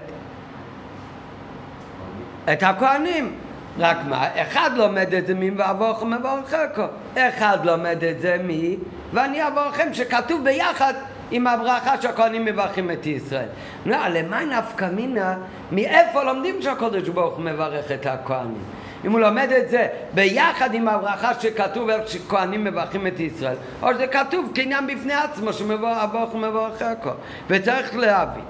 את 2.53 2.63
הכהנים. 2.63 3.33
רק 3.79 3.97
מה, 4.09 4.27
אחד 4.41 4.69
לומד 4.75 5.13
את 5.13 5.27
זה 5.27 5.33
מי 5.33 5.51
ואבוכם 5.57 6.13
מברככו, 6.13 6.83
אחד 7.15 7.57
לומד 7.63 8.03
את 8.03 8.21
זה 8.21 8.37
מי 8.43 8.77
ואני 9.13 9.47
אבורכם 9.47 9.93
שכתוב 9.93 10.43
ביחד 10.43 10.93
עם 11.31 11.47
הברכה 11.47 12.01
שהכהנים 12.01 12.45
מברכים 12.45 12.91
את 12.91 13.05
ישראל. 13.05 13.47
נו, 13.85 13.95
למה 14.09 14.43
נפקא 14.45 14.89
מינה? 14.95 15.35
מאיפה 15.71 16.23
לומדים 16.23 16.61
שהקדוש 16.61 17.09
ברוך 17.09 17.35
הוא 17.35 17.45
מברך 17.45 17.91
את 17.91 18.05
הכהנים? 18.05 18.63
אם 19.05 19.11
הוא 19.11 19.19
לומד 19.19 19.51
את 19.51 19.69
זה 19.69 19.87
ביחד 20.13 20.73
עם 20.73 20.87
הברכה 20.87 21.33
שכתוב 21.33 21.89
איך 21.89 22.07
שכהנים 22.07 22.63
מברכים 22.63 23.07
את 23.07 23.19
ישראל, 23.19 23.55
או 23.81 23.93
שזה 23.93 24.07
כתוב 24.07 24.51
כעניין 24.55 24.87
בפני 24.87 25.13
עצמו 25.13 25.53
שמברך 25.53 26.33
ומברככו, 26.33 27.09
וצריך 27.47 27.95
להבין. 27.95 28.43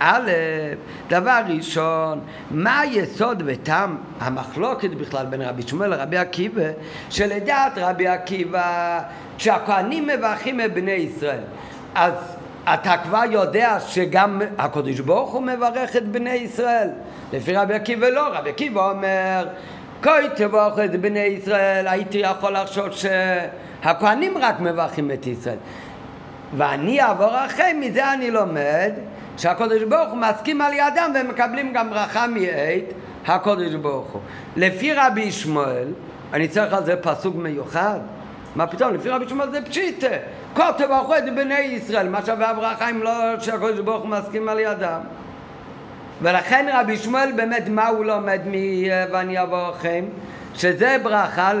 א', 0.00 0.30
דבר 1.08 1.40
ראשון, 1.48 2.20
מה 2.50 2.80
היסוד 2.80 3.42
וטעם 3.46 3.96
המחלוקת 4.20 4.90
בכלל 4.90 5.26
בין 5.26 5.42
רבי 5.42 5.62
שמואל 5.62 5.90
לרבי 5.90 6.16
עקיבא, 6.16 6.62
שלדעת 7.10 7.72
רבי 7.76 8.06
עקיבא, 8.06 9.00
כשהכהנים 9.38 10.06
מברכים 10.06 10.60
את 10.60 10.74
בני 10.74 10.90
ישראל, 10.90 11.40
אז 11.94 12.14
אתה 12.74 12.96
כבר 13.04 13.22
יודע 13.30 13.76
שגם 13.86 14.42
הקדוש 14.58 15.00
ברוך 15.00 15.32
הוא 15.32 15.42
מברך 15.42 15.96
את 15.96 16.08
בני 16.08 16.30
ישראל. 16.30 16.88
לפי 17.32 17.56
רבי 17.56 17.74
עקיבא 17.74 18.08
לא, 18.08 18.28
רבי 18.32 18.50
עקיבא 18.50 18.90
אומר, 18.90 19.46
כה 20.02 20.10
תברך 20.34 20.78
את 20.78 21.00
בני 21.00 21.20
ישראל, 21.20 21.88
הייתי 21.88 22.18
יכול 22.18 22.52
לחשוב 22.52 22.86
שהכהנים 22.90 24.38
רק 24.38 24.60
מברכים 24.60 25.10
את 25.10 25.26
ישראל. 25.26 25.56
ואני 26.56 27.02
אעבור 27.02 27.44
אחרי, 27.46 27.72
מזה 27.72 28.12
אני 28.12 28.30
לומד 28.30 28.92
שהקודש 29.36 29.82
ברוך 29.82 30.10
הוא 30.10 30.18
מסכים 30.18 30.60
על 30.60 30.72
ידם 30.72 31.10
והם 31.14 31.28
מקבלים 31.28 31.72
גם 31.72 31.90
ברכה 31.90 32.26
מעת 32.26 32.84
הקודש 33.26 33.74
ברוך 33.74 34.10
הוא. 34.10 34.20
לפי 34.56 34.92
רבי 34.94 35.32
שמואל, 35.32 35.88
אני 36.32 36.48
צריך 36.48 36.72
על 36.72 36.84
זה 36.84 36.96
פסוק 36.96 37.36
מיוחד. 37.36 37.98
מה 38.56 38.66
פתאום? 38.66 38.94
לפי 38.94 39.08
רבי 39.08 39.28
שמואל 39.28 39.50
זה 39.50 39.62
פשיטה. 39.62 40.06
כה 40.54 40.70
תברכו 40.76 41.16
את 41.16 41.34
בני 41.34 41.60
ישראל, 41.60 42.08
מה 42.08 42.26
שווה 42.26 42.50
הברכה 42.50 42.90
אם 42.90 43.02
לא 43.02 43.40
שהקודש 43.40 43.78
ברוך 43.78 44.02
הוא 44.02 44.10
מסכים 44.10 44.48
על 44.48 44.58
ידם. 44.60 45.00
ולכן 46.22 46.66
רבי 46.74 46.96
שמואל 46.96 47.32
באמת 47.36 47.68
מה 47.68 47.88
הוא 47.88 48.04
לומד 48.04 48.40
מ"ואני 48.46 49.42
אברכם"? 49.42 50.04
שזה 50.54 50.96
ברכה 51.02 51.52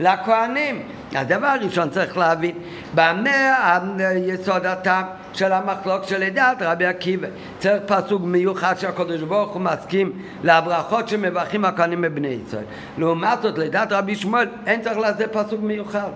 לכהנים. 0.00 0.82
הדבר 1.14 1.46
הראשון 1.46 1.90
צריך 1.90 2.16
להבין, 2.16 2.54
במה 2.94 3.78
יסוד 4.26 4.66
הטעם 4.66 5.04
של 5.38 5.52
המחלוק 5.52 6.04
של 6.04 6.18
לדעת 6.18 6.62
רבי 6.62 6.86
עקיבא. 6.86 7.28
צריך 7.58 7.82
פסוק 7.86 8.22
מיוחד 8.24 8.74
שהקדוש 8.78 9.20
ברוך 9.22 9.52
הוא 9.52 9.62
מסכים 9.62 10.12
לברכות 10.44 11.08
שמברכים 11.08 11.64
הכהנים 11.64 12.00
בבני 12.00 12.28
ישראל. 12.28 12.64
לעומת 12.98 13.42
זאת, 13.42 13.58
לדעת 13.58 13.92
רבי 13.92 14.16
שמואל, 14.16 14.48
אין 14.66 14.82
צריך 14.82 14.98
לזה 14.98 15.26
פסוק 15.26 15.60
מיוחד. 15.62 16.10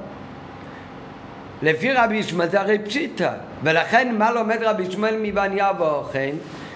לפי 1.62 1.92
רבי 1.92 2.22
שמואל 2.22 2.48
זה 2.48 2.60
הרי 2.60 2.78
פשיטה, 2.78 3.32
ולכן 3.62 4.14
מה 4.18 4.32
לומד 4.32 4.58
רבי 4.62 4.90
שמואל 4.90 5.16
מבניה 5.22 5.70
ואוכן? 5.78 6.30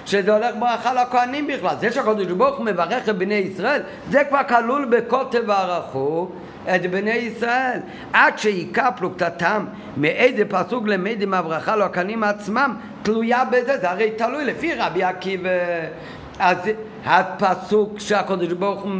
שזה 0.06 0.32
הולך 0.32 0.54
ברכה 0.58 0.92
לכהנים 0.94 1.46
בכלל. 1.46 1.76
זה 1.80 1.92
שהקדוש 1.92 2.26
ברוך 2.26 2.56
הוא 2.56 2.64
מברך 2.64 3.08
את 3.08 3.16
בני 3.18 3.34
ישראל, 3.34 3.82
זה 4.10 4.24
כבר 4.24 4.40
כלול 4.48 4.84
בכל 4.84 5.22
תברכו 5.30 6.28
את 6.75 6.90
בני 6.90 7.11
ישראל, 7.11 7.78
עד 8.12 8.38
שעיקר 8.38 8.88
פלוגתתם 8.96 9.64
מאיזה 9.96 10.44
פסוק 10.44 10.87
למד 10.87 11.23
הברכה 11.32 11.76
לכהנים 11.76 12.25
עצמם, 12.25 12.76
תלויה 13.02 13.44
בזה, 13.44 13.78
זה 13.78 13.90
הרי 13.90 14.11
תלוי 14.11 14.44
לפי 14.44 14.75
רבי 14.75 15.04
עקיבא. 15.04 15.50
אז 16.38 16.58
הפסוק 17.04 17.99
שהקדוש 17.99 18.52
ברוך 18.52 18.82
הוא 18.82 18.92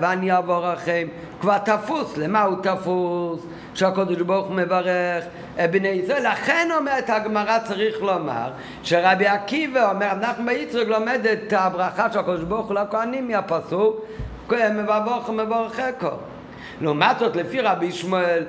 ואני 0.00 0.32
אעבור 0.32 0.72
לכם 0.72 1.08
כבר 1.40 1.58
תפוס, 1.58 2.16
למה 2.16 2.42
הוא 2.42 2.56
תפוס? 2.62 3.46
שהקדוש 3.74 4.16
ברוך 4.16 4.46
הוא 4.46 4.56
מברך 4.56 5.24
את 5.64 5.70
בני 5.70 5.88
ישראל. 5.88 6.30
לכן 6.32 6.68
אומרת 6.78 7.10
הגמרא 7.10 7.58
צריך 7.58 8.02
לומר 8.02 8.50
שרבי 8.82 9.26
עקיבא 9.26 9.90
אומר, 9.90 10.10
אנחנו 10.12 10.44
ביצרק 10.46 10.88
לומד 10.88 11.26
את 11.32 11.52
הברכה 11.52 12.12
של 12.12 12.18
הקדוש 12.18 12.42
ברוך 12.42 12.66
הוא 12.66 12.74
לכהנים 12.74 13.28
מהפסוק 13.28 14.04
מברך 14.50 15.28
ומברכך. 15.28 16.06
לעומת 16.80 17.18
זאת 17.18 17.36
לפי 17.36 17.60
רבי 17.60 17.92
שמואל 17.92 18.44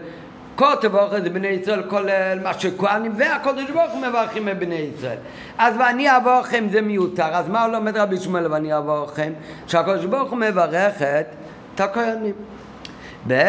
כל 0.56 0.76
תבורך 0.82 1.14
את 1.14 1.34
בני 1.34 1.48
ישראל 1.48 1.84
כולל 1.90 2.40
מה 2.44 2.54
שכהנים 2.54 3.14
והקדוש 3.18 3.72
ברוך 3.72 3.92
הוא 3.92 4.02
מברכים 4.02 4.50
את 4.50 4.60
בני 4.60 4.76
ישראל. 4.76 5.18
אז 5.58 5.76
ואני 5.80 6.18
אבורכם 6.18 6.68
זה 6.72 6.82
מיותר, 6.82 7.28
אז 7.34 7.50
מה 7.50 7.68
לומד 7.68 7.98
רבי 7.98 8.18
שמואל 8.18 8.52
ואני 8.52 8.78
אבורכם? 8.78 9.34
שהקדוש 9.68 10.06
ברוך 10.06 10.32
הוא 10.32 10.40
מברך 10.40 11.02
את 11.02 11.80
הכהנים. 11.80 12.34
ב' 13.28 13.44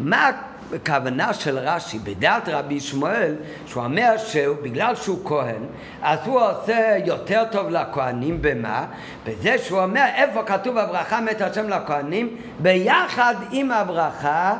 מה 0.00 0.30
הכוונה 0.72 1.34
של 1.34 1.58
רש"י 1.58 1.98
בדעת 1.98 2.48
רבי 2.48 2.80
שמואל 2.80 3.34
שהוא 3.66 3.84
אומר 3.84 4.16
שבגלל 4.16 4.94
שהוא 4.94 5.18
כהן 5.24 5.62
אז 6.02 6.18
הוא 6.24 6.40
עושה 6.40 6.96
יותר 7.04 7.44
טוב 7.50 7.68
לכהנים 7.70 8.38
במה? 8.42 8.86
בזה 9.26 9.58
שהוא 9.58 9.80
אומר 9.82 10.04
איפה 10.14 10.42
כתוב 10.42 10.78
הברכה 10.78 11.20
מת 11.20 11.40
השם 11.40 11.68
לכהנים 11.68 12.36
ביחד 12.62 13.34
עם 13.50 13.70
הברכה 13.70 14.56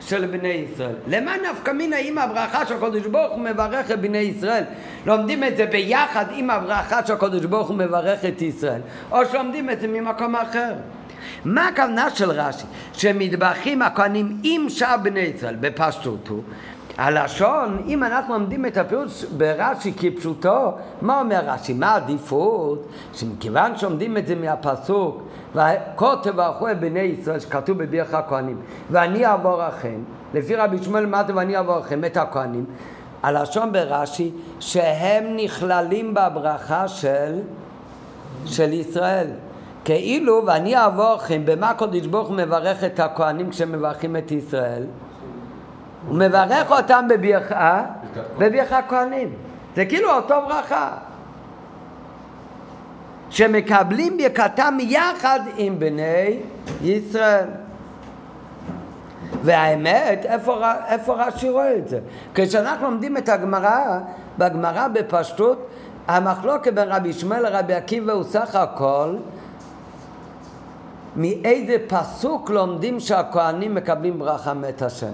של 0.00 0.26
בני 0.26 0.48
ישראל. 0.48 0.94
למה 1.08 1.32
נפקא 1.50 1.70
מינה 1.70 1.96
עם 1.96 2.18
הברכה 2.18 2.66
שהקדוש 2.66 3.06
ברוך 3.06 3.32
הוא 3.32 3.40
מברך 3.40 3.90
את 3.90 4.00
בני 4.00 4.18
ישראל? 4.18 4.64
לומדים 5.06 5.44
את 5.44 5.56
זה 5.56 5.66
ביחד 5.66 6.24
עם 6.32 6.50
הברכה 6.50 7.06
שהקדוש 7.06 7.44
ברוך 7.44 7.68
הוא 7.68 7.76
מברך 7.76 8.24
את 8.24 8.42
ישראל, 8.42 8.80
או 9.10 9.26
שלומדים 9.26 9.70
את 9.70 9.80
זה 9.80 9.88
ממקום 9.88 10.36
אחר. 10.36 10.72
מה 11.44 11.68
הכוונה 11.68 12.10
של 12.10 12.30
רש"י? 12.30 12.66
שמטבחים 12.92 13.82
הכהנים 13.82 14.40
עם 14.42 14.68
שאר 14.68 14.96
בני 15.02 15.20
ישראל, 15.20 15.56
בפשטות 15.60 16.28
הוא. 16.28 16.42
הלשון, 16.98 17.82
אם 17.86 18.04
אנחנו 18.04 18.34
לומדים 18.34 18.66
את 18.66 18.76
הפירוש 18.76 19.24
ברש"י 19.24 19.92
כפשוטו, 19.96 20.72
מה 21.00 21.20
אומר 21.20 21.40
רש"י? 21.46 21.72
מה 21.72 21.86
העדיפות? 21.86 22.88
שמכיוון 23.14 23.76
שעומדים 23.76 24.16
את 24.16 24.26
זה 24.26 24.34
מהפסוק, 24.34 25.22
וכה 25.52 26.14
תברכו 26.22 26.70
את 26.70 26.80
בני 26.80 27.00
ישראל, 27.00 27.40
שכתוב 27.40 27.78
בבירך 27.78 28.14
הכהנים, 28.14 28.60
ואני 28.90 29.26
אעבור 29.26 29.62
לכם, 29.62 30.00
לפי 30.34 30.56
רבי 30.56 30.82
שמואל 30.82 31.02
למטה 31.02 31.36
ואני 31.36 31.56
אעבור 31.56 31.78
לכם, 31.78 32.04
את 32.04 32.16
הכהנים, 32.16 32.64
הלשון 33.22 33.72
ברש"י, 33.72 34.30
שהם 34.60 35.24
נכללים 35.36 36.14
בברכה 36.14 36.88
של, 36.88 37.38
של 38.46 38.72
ישראל. 38.72 39.26
כאילו, 39.84 40.42
ואני 40.46 40.76
אעבור 40.76 41.14
לכם, 41.14 41.42
במה 41.44 41.74
קודש 41.74 42.06
ברוך 42.06 42.28
הוא 42.28 42.36
מברך 42.36 42.84
את 42.84 43.00
הכהנים 43.00 43.50
כשמברכים 43.50 44.16
את 44.16 44.30
ישראל? 44.30 44.86
הוא 46.08 46.18
מברך 46.18 46.70
אותם 46.70 47.06
בברכה, 47.08 47.82
בברכה 48.38 48.80
כהנים. 48.88 49.32
זה 49.76 49.84
כאילו 49.84 50.10
אותו 50.10 50.34
ברכה. 50.48 50.90
שמקבלים 53.30 54.16
ברכתם 54.16 54.76
יחד 54.80 55.40
עם 55.56 55.78
בני 55.78 56.38
ישראל. 56.82 57.48
והאמת, 59.42 60.24
איפה, 60.24 60.62
איפה 60.88 61.14
רש"י 61.14 61.48
רואה 61.48 61.76
את 61.76 61.88
זה? 61.88 62.00
כשאנחנו 62.34 62.90
לומדים 62.90 63.16
את 63.16 63.28
הגמרא, 63.28 63.98
בגמרא 64.38 64.88
בפשטות, 64.88 65.68
המחלוקת 66.08 66.72
בין 66.72 66.88
רבי 66.88 67.08
ישמעאל 67.08 67.42
לרבי 67.42 67.74
עקיבא 67.74 68.12
הוא 68.12 68.24
סך 68.24 68.54
הכל 68.54 69.16
מאיזה 71.16 71.76
פסוק 71.88 72.50
לומדים 72.50 73.00
שהכוהנים 73.00 73.74
מקבלים 73.74 74.18
ברכה 74.18 74.54
מת 74.54 74.82
השם. 74.82 75.12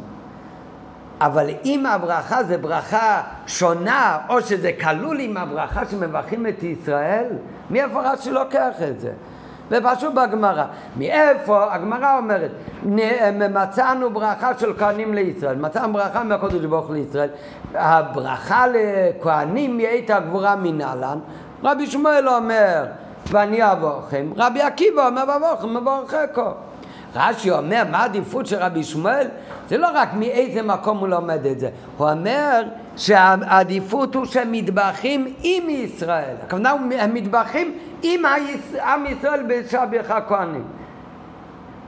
אבל 1.21 1.51
אם 1.65 1.87
הברכה 1.87 2.45
זה 2.45 2.59
ברכה 2.59 3.23
שונה, 3.47 4.19
או 4.29 4.41
שזה 4.43 4.71
כלול 4.81 5.21
עם 5.21 5.37
הברכה 5.37 5.87
שמברכים 5.87 6.47
את 6.47 6.63
ישראל, 6.63 7.27
מאיפה 7.71 8.01
רש"י 8.01 8.31
לוקח 8.31 8.83
את 8.89 9.01
זה? 9.01 9.13
ופשוט 9.71 10.15
בגמרא. 10.15 10.65
מאיפה? 10.97 11.75
הגמרא 11.75 12.17
אומרת, 12.19 12.51
מצאנו 13.51 14.11
ברכה 14.11 14.59
של 14.59 14.73
כהנים 14.79 15.15
לישראל, 15.15 15.57
מצאנו 15.57 15.93
ברכה 15.93 16.25
מהקודש 16.25 16.65
ברוך 16.65 16.91
לישראל. 16.91 17.29
הברכה 17.75 18.65
לכהנים 18.67 19.77
מאית 19.77 20.11
הגבורה 20.11 20.57
מנהלן, 20.57 21.19
רבי 21.65 21.87
שמואל 21.87 22.29
אומר, 22.29 22.85
ואני 23.31 23.73
אבוכם, 23.73 24.27
רבי 24.37 24.63
עקיבא 24.63 25.07
אומר, 25.07 25.25
ואבוכם 25.29 25.77
מבורככו. 25.77 26.51
רש"י 27.17 27.51
אומר, 27.51 27.83
מה 27.91 27.99
העדיפות 27.99 28.47
של 28.47 28.57
רבי 28.57 28.85
שמואל? 28.85 29.27
זה 29.69 29.79
לא 29.79 29.89
רק 29.95 30.09
מאיזה 30.15 30.63
מקום 30.63 30.99
הוא 30.99 31.09
לומד 31.09 31.47
את 31.47 31.61
זה, 31.61 31.71
הוא 31.97 32.11
אומר 32.11 32.63
שהעדיפות 32.97 34.15
הוא 34.15 34.25
שהם 34.25 34.53
מטבחים 34.53 35.35
עם 35.43 35.71
ישראל. 35.71 36.35
הכוונה 36.43 36.71
הם 36.99 37.15
מטבחים 37.15 37.79
עם 38.03 38.23
עם 38.85 39.07
ישראל 39.07 39.43
בשבח 39.49 40.11
הכהנים. 40.11 40.65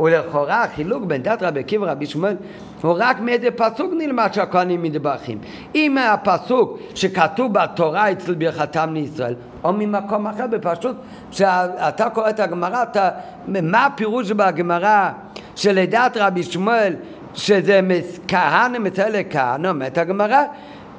ולכאורה 0.00 0.64
החילוק 0.64 1.04
בין 1.04 1.22
דת 1.22 1.42
רבי 1.42 1.60
עקיבא 1.60 1.84
ורבי 1.84 2.06
שמואל 2.06 2.36
רק 2.84 3.20
מאיזה 3.20 3.50
פסוק 3.50 3.92
נלמד 3.98 4.32
שהכהנים 4.32 4.82
מטבחים. 4.82 5.38
אם 5.74 5.98
הפסוק 5.98 6.78
שכתוב 6.94 7.52
בתורה 7.52 8.12
אצל 8.12 8.34
ברכתם 8.34 8.94
לישראל, 8.94 9.34
או 9.64 9.72
ממקום 9.72 10.26
אחר 10.26 10.46
בפשוט, 10.46 10.96
כשאתה 11.30 12.10
קורא 12.10 12.30
את 12.30 12.40
הגמרא, 12.40 12.82
אתה, 12.82 13.10
מה 13.48 13.86
הפירוש 13.86 14.30
בגמרא 14.30 15.10
שלדעת 15.56 16.16
רבי 16.16 16.42
שמואל 16.42 16.94
שזה 17.34 17.80
כהנא 18.28 18.78
מצא 18.78 19.08
לכהנא, 19.08 19.68
אומרת 19.68 19.98
הגמרא, 19.98 20.42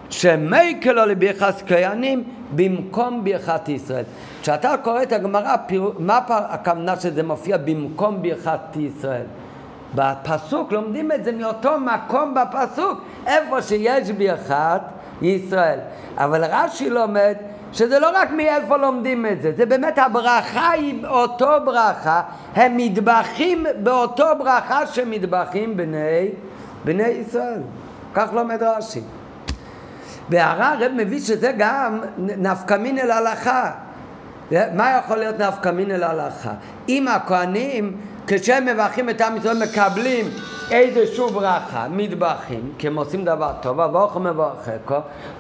שמייקלו 0.10 1.06
לביחס 1.06 1.64
כהנים 1.68 2.24
במקום 2.56 3.24
ברכת 3.24 3.70
ישראל. 3.70 4.04
כשאתה 4.42 4.76
קורא 4.84 5.04
את 5.04 5.12
הגמרא, 5.12 5.56
מה 6.00 6.20
הכוונה 6.28 6.96
שזה 6.96 7.24
מופיע 7.24 7.58
במקום 7.58 8.22
ברכת 8.22 8.76
ישראל? 8.76 9.26
בפסוק 9.96 10.72
לומדים 10.72 11.12
את 11.12 11.24
זה 11.24 11.32
מאותו 11.32 11.80
מקום 11.80 12.34
בפסוק, 12.34 13.02
איפה 13.28 13.62
שיש 13.62 14.12
ברכת 14.12 14.82
ישראל. 15.22 15.80
אבל 16.18 16.44
רש"י 16.46 16.90
לומד 16.90 17.36
שזה 17.74 18.00
לא 18.00 18.10
רק 18.14 18.32
מאיפה 18.32 18.78
לומדים 18.78 19.26
את 19.26 19.42
זה, 19.42 19.52
זה 19.58 19.66
באמת 19.66 19.98
הברכה 19.98 20.72
היא 20.72 21.06
אותו 21.06 21.50
ברכה, 21.66 22.22
הם 22.56 22.78
מטבחים 22.78 23.66
באותו 23.84 24.26
ברכה 24.38 24.88
שמטבחים 24.88 25.78
בני, 25.78 26.30
בני 26.86 27.08
ישראל. 27.08 27.62
כך 28.14 28.34
לומד 28.34 28.64
רש"י. 28.64 29.02
והר"א 30.30 30.64
הרב 30.64 30.92
מביא 30.96 31.20
שזה 31.20 31.52
גם 31.58 32.00
נפקא 32.18 32.74
מין 32.74 32.98
אל 32.98 33.12
הלכה. 33.12 33.72
מה 34.52 35.00
יכול 35.00 35.18
להיות 35.18 35.42
נפקא 35.42 35.70
מין 35.70 35.92
אל 35.92 36.04
הלכה? 36.04 36.52
אם 36.90 37.08
הכהנים 37.08 37.98
כשהם 38.28 38.66
מברכים 38.66 39.10
את 39.10 39.22
עם 39.22 39.38
ישראל 39.38 39.58
מקבלים 39.64 40.26
איזשהו 40.72 41.30
ברכה, 41.30 41.88
מטבחים, 41.92 42.72
כי 42.78 42.88
הם 42.88 42.96
עושים 42.96 43.26
דבר 43.26 43.52
טוב, 43.62 43.80
אבוכם 43.80 44.24
מברככו, 44.24 44.96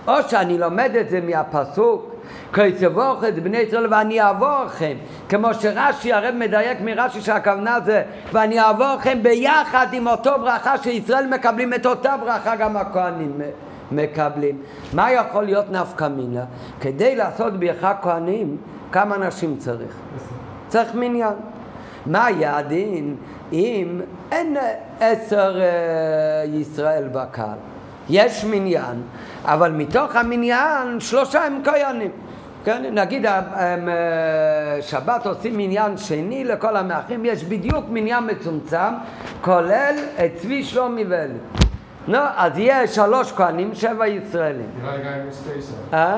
או 0.08 0.14
שאני 0.28 0.58
לומד 0.58 0.92
את 1.00 1.10
זה 1.10 1.22
מהפסוק, 1.22 2.14
כי 2.54 2.72
תבוך 2.72 3.24
את 3.28 3.44
בני 3.44 3.58
ישראל 3.58 3.94
ואני 3.94 4.22
אעבור 4.22 4.64
לכם, 4.66 4.98
כמו 5.30 5.54
שרש"י 5.54 6.14
הרב 6.14 6.36
מדייק 6.36 6.78
מרש"י 6.82 7.22
שהכוונה 7.22 7.80
זה 7.86 8.04
ואני 8.34 8.60
אעבור 8.60 8.96
לכם 9.00 9.24
ביחד 9.24 9.88
עם 9.92 10.08
אותו 10.08 10.32
ברכה 10.40 10.78
שישראל 10.78 11.28
מקבלים 11.28 11.74
את 11.74 11.86
אותה 11.86 12.16
ברכה 12.18 12.56
גם 12.56 12.78
הכהנים 12.78 13.42
מקבלים. 13.92 14.62
מה 14.94 15.12
יכול 15.12 15.44
להיות 15.44 15.72
נפקא 15.72 16.08
מינה? 16.08 16.44
כדי 16.82 17.16
לעשות 17.16 17.60
ברכה 17.60 17.94
כהנים, 18.02 18.58
כמה 18.92 19.16
אנשים 19.16 19.58
צריך? 19.58 19.96
צריך 20.68 20.96
מניין. 20.96 21.34
מה 22.08 22.26
היה 22.26 22.58
הדין 22.58 23.16
אם 23.52 24.02
אין 24.32 24.58
עשר 25.00 25.60
uh, 25.60 26.48
ישראל 26.48 27.08
בקהל? 27.12 27.58
יש 28.10 28.46
מניין, 28.46 29.02
אבל 29.44 29.72
מתוך 29.72 30.16
המניין 30.16 31.00
שלושה 31.00 31.46
הם 31.46 31.62
כהנים. 31.64 32.12
כן, 32.64 32.84
נגיד 32.92 33.26
הם, 33.26 33.90
אה, 33.90 34.82
שבת 34.82 35.26
עושים 35.26 35.58
מניין 35.58 35.98
שני 35.98 36.44
לכל 36.44 36.78
המאחים, 36.78 37.26
יש 37.26 37.44
בדיוק 37.44 37.86
מניין 37.90 38.24
מצומצם, 38.32 38.94
כולל 39.42 39.96
את 40.26 40.32
צבי 40.36 40.64
שלומי 40.64 41.04
ואלי. 41.04 41.34
נו, 42.08 42.18
אז 42.36 42.52
יש 42.56 42.96
שלוש 42.96 43.32
כהנים, 43.32 43.76
שבע 43.76 44.08
ישראלים. 44.08 44.70
אה? 45.94 46.18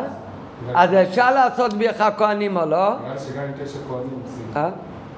אז 0.75 0.89
אפשר 0.93 1.33
לעשות 1.33 1.73
בירך 1.73 2.03
כהנים 2.17 2.57
או 2.57 2.65
לא? 2.65 2.89
נראה 3.01 3.13
לי 3.13 3.19
שגם 3.19 3.43
עם 3.43 3.65
תשע 3.65 3.79
כהנים 3.89 4.19
עושים. 4.23 4.45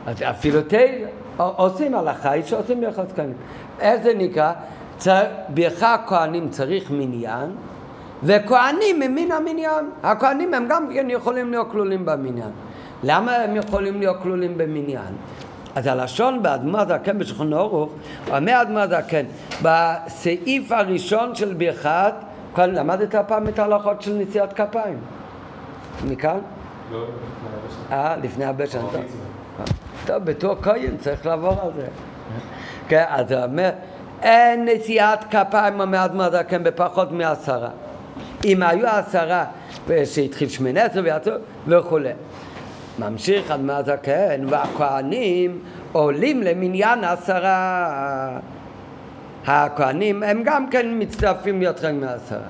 אז 0.07 0.21
אפילו 0.21 0.59
תשע, 0.67 1.07
עושים 1.37 1.95
הלכה, 1.95 2.37
יש 2.37 2.49
שעושים 2.49 2.79
בירך 2.79 2.99
כהנים. 3.15 3.33
איך 3.79 4.03
זה 4.03 4.13
נקרא? 4.17 4.53
בירך 5.49 5.83
כהנים 6.07 6.49
צריך 6.49 6.91
מניין, 6.91 7.49
וכהנים 8.23 9.01
הם 9.01 9.15
מן 9.15 9.31
המניין. 9.31 9.89
הכהנים 10.03 10.53
הם 10.53 10.67
גם 10.69 10.87
כן 10.93 11.09
יכולים 11.09 11.51
להיות 11.51 11.71
כלולים 11.71 12.05
במניין. 12.05 12.51
למה 13.03 13.35
הם 13.35 13.55
יכולים 13.55 13.99
להיות 13.99 14.17
כלולים 14.21 14.57
במניין? 14.57 15.15
אז 15.75 15.87
הלשון 15.87 16.43
באדמו 16.43 16.77
הזקן 16.77 17.19
בשולחן 17.19 17.53
אורוך, 17.53 17.89
אומר 18.31 18.61
אדמו 18.61 18.79
הזקן, 18.79 19.25
בסעיף 19.61 20.71
הראשון 20.71 21.35
של 21.35 21.53
ברכת, 21.53 22.13
כאן 22.55 22.75
למדת 22.75 23.15
פעם 23.27 23.47
את 23.47 23.59
ההלכות 23.59 24.01
של 24.01 24.13
נשיאת 24.13 24.53
כפיים? 24.53 24.97
מכאן? 26.07 26.39
לא, 26.91 27.05
אה, 27.91 28.15
לפני 28.23 28.45
הרבה 28.45 28.67
שנים. 28.67 29.30
טוב, 30.05 30.23
בתור 30.23 30.55
כהן 30.61 30.97
צריך 30.99 31.25
לעבור 31.25 31.61
על 31.61 31.71
זה. 31.75 31.87
כן, 32.87 33.03
אז 33.09 33.31
הוא 33.31 33.43
אומר, 33.43 33.69
אין 34.21 34.67
נשיאת 34.67 35.23
כפיים 35.23 35.79
אומר 35.79 36.05
אדמו 36.05 36.23
הזקן 36.23 36.63
בפחות 36.63 37.11
מעשרה. 37.11 37.69
אם 38.45 38.63
היו 38.63 38.87
עשרה 38.87 39.45
שהתחיל 40.05 40.49
שמונה 40.49 40.83
עשרה 40.83 41.03
ויצאו 41.03 41.33
וכולי. 41.67 42.09
ממשיך 42.99 43.51
אדמו 43.51 43.71
הזקן, 43.71 44.45
והכהנים 44.49 45.59
עולים 45.91 46.43
למניין 46.43 47.03
עשרה. 47.03 48.39
הכהנים 49.47 50.23
הם 50.23 50.41
גם 50.45 50.69
כן 50.69 50.87
מצטרפים 50.99 51.61
יותר 51.61 51.93
מעשרה. 51.93 52.47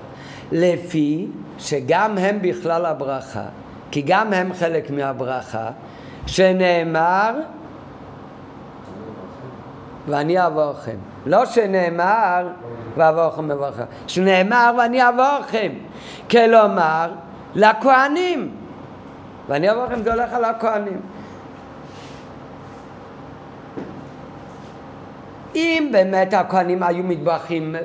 לפי 0.51 1.27
שגם 1.59 2.17
הם 2.17 2.41
בכלל 2.41 2.85
הברכה, 2.85 3.43
כי 3.91 4.01
גם 4.05 4.33
הם 4.33 4.53
חלק 4.53 4.91
מהברכה, 4.91 5.69
שנאמר 6.27 7.35
ואני 10.07 10.47
אבורכם. 10.47 10.97
לא 11.25 11.45
שנאמר 11.45 12.47
ואבורכם 12.97 13.47
בברכה, 13.47 13.83
שנאמר 14.07 14.71
ואני 14.77 15.09
אבורכם. 15.09 15.71
כלומר, 16.29 17.11
לכהנים. 17.55 18.51
ואני 19.47 19.71
אבורכם 19.71 20.03
זה 20.03 20.13
הולך 20.13 20.33
על 20.33 20.45
הכהנים. 20.45 21.01
אם 25.55 25.89
באמת 25.91 26.33
הכהנים 26.33 26.83
היו 26.83 27.03
מתברכים, 27.03 27.75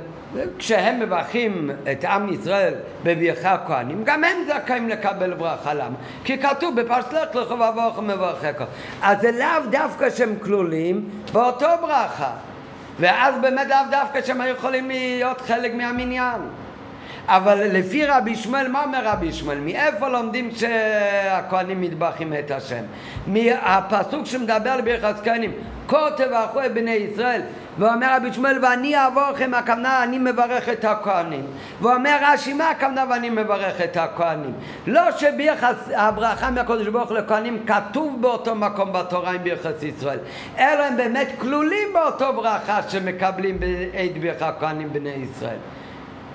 כשהם 0.59 1.01
מברכים 1.01 1.71
את 1.93 2.05
עם 2.05 2.33
ישראל 2.33 2.75
בברכי 3.03 3.49
הכהנים, 3.49 4.05
גם 4.05 4.25
הם 4.25 4.37
זכאים 4.47 4.89
לקבל 4.89 5.35
ברכה. 5.35 5.75
למה? 5.75 5.97
כי 6.25 6.39
כתוב 6.39 6.81
בפרשת 6.81 7.35
לך 7.35 7.51
וברך 7.51 7.99
מברכך. 7.99 8.65
אז 9.03 9.21
זה 9.21 9.31
לאו 9.33 9.71
דווקא 9.71 10.11
שהם 10.11 10.35
כלולים 10.43 11.09
באותו 11.33 11.69
ברכה. 11.81 12.31
ואז 13.01 13.35
באמת 13.41 13.67
לאו 13.69 13.79
דווקא 13.91 14.23
שהם 14.23 14.41
יכולים 14.47 14.89
להיות 14.89 15.41
חלק 15.41 15.75
מהמניין. 15.75 16.41
אבל 17.29 17.65
לפי 17.73 18.07
רבי 18.07 18.31
ישמעאל, 18.31 18.69
מה 18.69 18.85
אומר 18.85 19.01
רבי 19.05 19.27
ישמעאל? 19.27 19.61
מאיפה 19.61 20.09
לומדים 20.09 20.51
שהכהנים 20.51 21.81
מטבחים 21.81 22.33
את 22.35 22.51
השם? 22.51 22.85
מהפסוק 23.27 24.27
שמדבר 24.27 24.71
על 24.71 24.81
ברכת 24.81 25.25
כהנים, 25.25 25.53
כה 25.89 26.09
תברכו 26.17 26.65
את 26.65 26.75
בני 26.75 26.91
ישראל 26.91 27.41
ואומר 27.79 28.17
רבי 28.17 28.29
ישמעאל 28.29 28.65
ואני 28.65 28.97
אעבור 28.97 29.31
לכם 29.31 29.55
הכוונה 29.55 30.03
אני 30.03 30.19
מברך 30.19 30.69
את 30.69 30.85
הכהנים 30.85 31.47
ואומר 31.81 32.17
רש"י 32.23 32.53
מה 32.53 32.71
הכוונה 32.71 33.05
ואני 33.11 33.31
מברך 33.31 33.81
את 33.81 33.97
הכהנים 33.97 34.53
לא 34.87 35.13
שביחס 35.13 35.91
הברכה 35.97 36.51
מהקודש 36.51 36.87
ברוך 36.87 37.11
לכהנים 37.11 37.67
כתוב 37.67 38.23
באותו 38.23 38.55
מקום 38.55 38.93
בתורה 38.93 39.31
עם 39.31 39.43
ביחס 39.43 39.83
ישראל 39.83 40.19
אלא 40.59 40.83
הם 40.83 40.97
באמת 40.97 41.29
כלולים 41.39 41.89
באותו 41.93 42.33
ברכה 42.33 42.81
שמקבלים 42.89 43.61
בעת 43.61 44.19
ברכת 44.21 44.43
הכהנים 44.43 44.93
בני 44.93 45.11
ישראל 45.11 45.59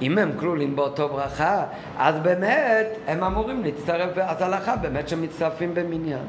אם 0.02 0.18
הם 0.18 0.32
כלולים 0.40 0.76
באותו 0.76 1.10
ברכה, 1.10 1.64
אז 1.98 2.16
באמת 2.22 2.88
הם 3.08 3.24
אמורים 3.24 3.64
להצטרף, 3.64 4.18
אז 4.18 4.42
הלכה 4.42 4.76
באמת 4.76 5.10
שמצטרפים 5.10 5.74
במניין. 5.74 6.24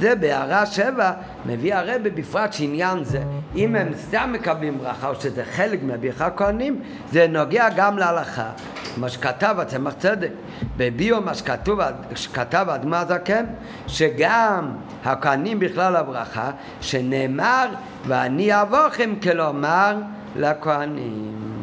זה 0.00 0.14
בהערה 0.14 0.66
שבע 0.66 1.12
מביא 1.46 1.74
הרבה 1.74 2.10
בפרט 2.10 2.52
שעניין 2.52 3.04
זה. 3.04 3.22
אם 3.56 3.76
הם 3.76 3.88
סתם 3.94 4.30
מקבלים 4.32 4.78
ברכה 4.78 5.08
או 5.08 5.14
שזה 5.14 5.44
חלק 5.44 5.82
מהברכה 5.82 6.30
כהנים 6.30 6.80
זה 7.12 7.26
נוגע 7.28 7.68
גם 7.76 7.98
להלכה. 7.98 8.50
מה 8.96 9.08
שכתב 9.08 9.56
הצמח 9.58 9.92
צדק 9.92 10.30
בביו 10.76 11.20
מה 11.20 11.34
שכתוב, 11.34 11.80
שכתב 12.14 12.66
אדמה 12.74 13.04
זקן 13.04 13.44
שגם 13.86 14.70
הכהנים 15.04 15.58
בכלל 15.58 15.96
הברכה 15.96 16.50
שנאמר 16.80 17.66
ואני 18.06 18.62
אבוכם 18.62 19.14
כלומר 19.22 19.96
לכהנים 20.36 21.57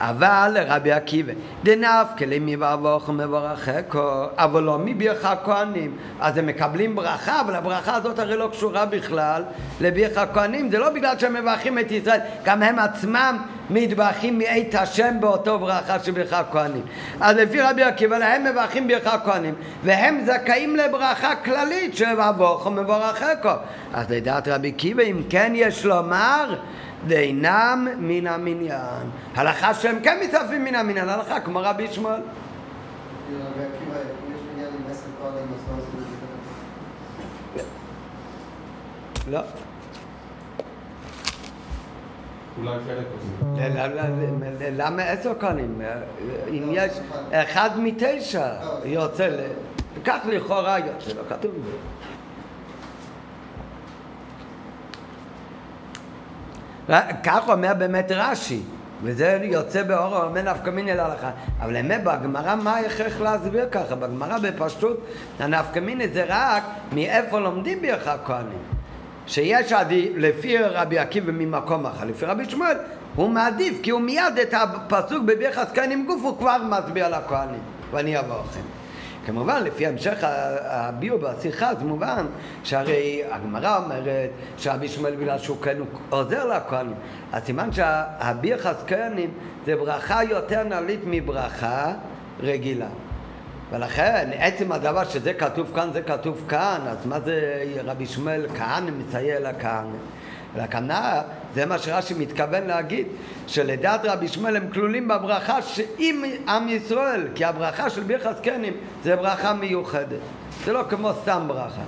אבל 0.00 0.50
לרבי 0.54 0.92
עקיבא, 0.92 1.32
דנפקא 1.64 2.24
למי 2.24 2.56
ואבוך 2.56 3.08
מברכךו, 3.08 4.24
אבל 4.36 4.62
לא 4.62 4.78
מבירך 4.78 5.24
הכהנים. 5.24 5.96
אז 6.20 6.36
הם 6.36 6.46
מקבלים 6.46 6.96
ברכה, 6.96 7.40
אבל 7.40 7.54
הברכה 7.54 7.94
הזאת 7.94 8.18
הרי 8.18 8.36
לא 8.36 8.48
קשורה 8.52 8.86
בכלל 8.86 9.42
לבירך 9.80 10.18
הכהנים. 10.18 10.70
זה 10.70 10.78
לא 10.78 10.90
בגלל 10.90 11.18
שהם 11.18 11.34
מברכים 11.34 11.78
את 11.78 11.90
ישראל, 11.90 12.20
גם 12.44 12.62
הם 12.62 12.78
עצמם 12.78 13.36
מתברכים 13.70 14.38
מאת 14.38 14.74
השם 14.74 15.14
באותו 15.20 15.58
ברכה 15.58 15.98
של 15.98 16.12
ברך 16.12 16.32
הכהנים. 16.32 16.82
אז 17.20 17.36
לפי 17.36 17.60
רבי 17.60 17.82
עקיבא, 17.82 18.16
הם 18.16 18.44
מברכים 18.44 18.88
ברך 18.88 19.06
הכהנים, 19.06 19.54
והם 19.84 20.20
זכאים 20.26 20.76
לברכה 20.76 21.34
כללית 21.36 21.96
של 21.96 22.20
אבוך 22.20 22.66
ומברכךו. 22.66 23.50
אז 23.94 24.10
לדעת 24.10 24.48
רבי 24.48 24.68
עקיבא, 24.68 25.02
אם 25.02 25.22
כן 25.30 25.52
יש 25.54 25.84
לומר 25.84 26.54
ואינם 27.06 27.88
מן 27.98 28.26
המניין. 28.26 29.10
הלכה 29.34 29.74
שהם 29.74 30.00
כן 30.02 30.18
מצטרפים 30.24 30.64
מן 30.64 30.74
המניין, 30.74 31.08
הלכה 31.08 31.40
כמו 31.40 31.60
רבי 31.62 31.82
ישמעאל. 31.82 32.20
לא. 39.30 39.40
אולי 42.58 42.76
חלק 42.86 43.06
למה 44.76 45.02
עשר 45.02 45.32
כהנים? 45.40 45.80
אם 46.48 46.68
יש 46.72 46.92
אחד 47.32 47.70
מתשע 47.76 48.48
יוצא, 48.84 49.28
כך 50.04 50.18
לכאורה 50.26 50.78
יוצא, 50.78 51.10
לא 51.12 51.22
כתוב. 51.28 51.52
כך 57.24 57.48
אומר 57.48 57.74
באמת 57.78 58.12
רש"י, 58.14 58.60
וזה 59.02 59.38
יוצא 59.42 59.82
באור 59.82 60.22
אומר 60.22 60.42
נפקא 60.42 60.70
מיני 60.70 60.94
להלכה. 60.94 61.30
אבל 61.60 61.76
האמת 61.76 62.04
בגמרא 62.04 62.54
מה 62.54 62.76
ההכרח 62.76 63.20
להסביר 63.20 63.68
ככה? 63.70 63.94
בגמרא 63.94 64.38
בפשטות 64.38 65.06
הנפקא 65.38 65.78
מיני 65.78 66.08
זה 66.08 66.24
רק 66.28 66.62
מאיפה 66.92 67.38
לומדים 67.38 67.82
ברך 67.82 68.08
הכהנים. 68.08 68.58
שיש 69.26 69.72
עדי, 69.72 70.12
לפי 70.16 70.58
רבי 70.58 70.98
עקיבא 70.98 71.32
ממקום 71.32 71.86
אחר, 71.86 72.04
לפי 72.04 72.26
רבי 72.26 72.50
שמואל, 72.50 72.76
הוא 73.14 73.30
מעדיף 73.30 73.78
כי 73.82 73.90
הוא 73.90 74.00
מיד 74.00 74.38
את 74.42 74.54
הפסוק 74.54 75.24
בברכת 75.24 75.68
כהנים 75.74 76.06
גוף 76.06 76.22
הוא 76.22 76.38
כבר 76.38 76.56
מצביע 76.70 77.08
לכהנים 77.08 77.60
ואני 77.90 78.18
אבוא 78.18 78.36
לכם. 78.50 78.79
כמובן, 79.30 79.62
לפי 79.64 79.86
המשך 79.86 80.18
הביאו 80.64 81.18
בשיחה, 81.18 81.74
זה 81.74 81.84
מובן 81.84 82.26
שהרי 82.64 83.22
הגמרא 83.30 83.76
אומרת 83.76 84.30
שרבי 84.58 84.86
ישמעאל 84.86 85.16
בגלל 85.16 85.38
שהוא 85.38 85.56
כן 85.62 85.76
עוזר 86.10 86.46
לכהנים. 86.46 86.94
אז 87.32 87.42
סימן 87.44 87.72
שהביחס 87.72 88.74
כהנים 88.86 89.30
זה 89.66 89.76
ברכה 89.76 90.24
יותר 90.24 90.62
נעלית 90.62 91.00
מברכה 91.06 91.92
רגילה. 92.40 92.86
ולכן 93.70 94.30
עצם 94.38 94.72
הדבר 94.72 95.04
שזה 95.04 95.34
כתוב 95.34 95.72
כאן, 95.74 95.90
זה 95.92 96.02
כתוב 96.02 96.44
כאן, 96.48 96.80
אז 96.88 97.06
מה 97.06 97.20
זה 97.20 97.64
רבי 97.84 98.04
ישמעאל 98.04 98.46
כהנא 98.58 98.90
מסייע 98.90 99.40
לכהנא? 99.40 99.96
והכוונה, 100.54 101.22
זה 101.54 101.66
מה 101.66 101.78
שרש"י 101.78 102.14
מתכוון 102.14 102.66
להגיד, 102.66 103.06
שלדעת 103.46 104.00
רבי 104.04 104.24
ישמעאל 104.24 104.56
הם 104.56 104.70
כלולים 104.72 105.08
בברכה 105.08 105.58
עם 105.98 106.24
עם 106.48 106.68
ישראל, 106.68 107.28
כי 107.34 107.44
הברכה 107.44 107.90
של 107.90 108.02
ביחס 108.02 108.40
קנים 108.42 108.72
זה 109.04 109.16
ברכה 109.16 109.54
מיוחדת, 109.54 110.20
זה 110.64 110.72
לא 110.72 110.82
כמו 110.90 111.10
סתם 111.22 111.42
ברכה. 111.46 111.82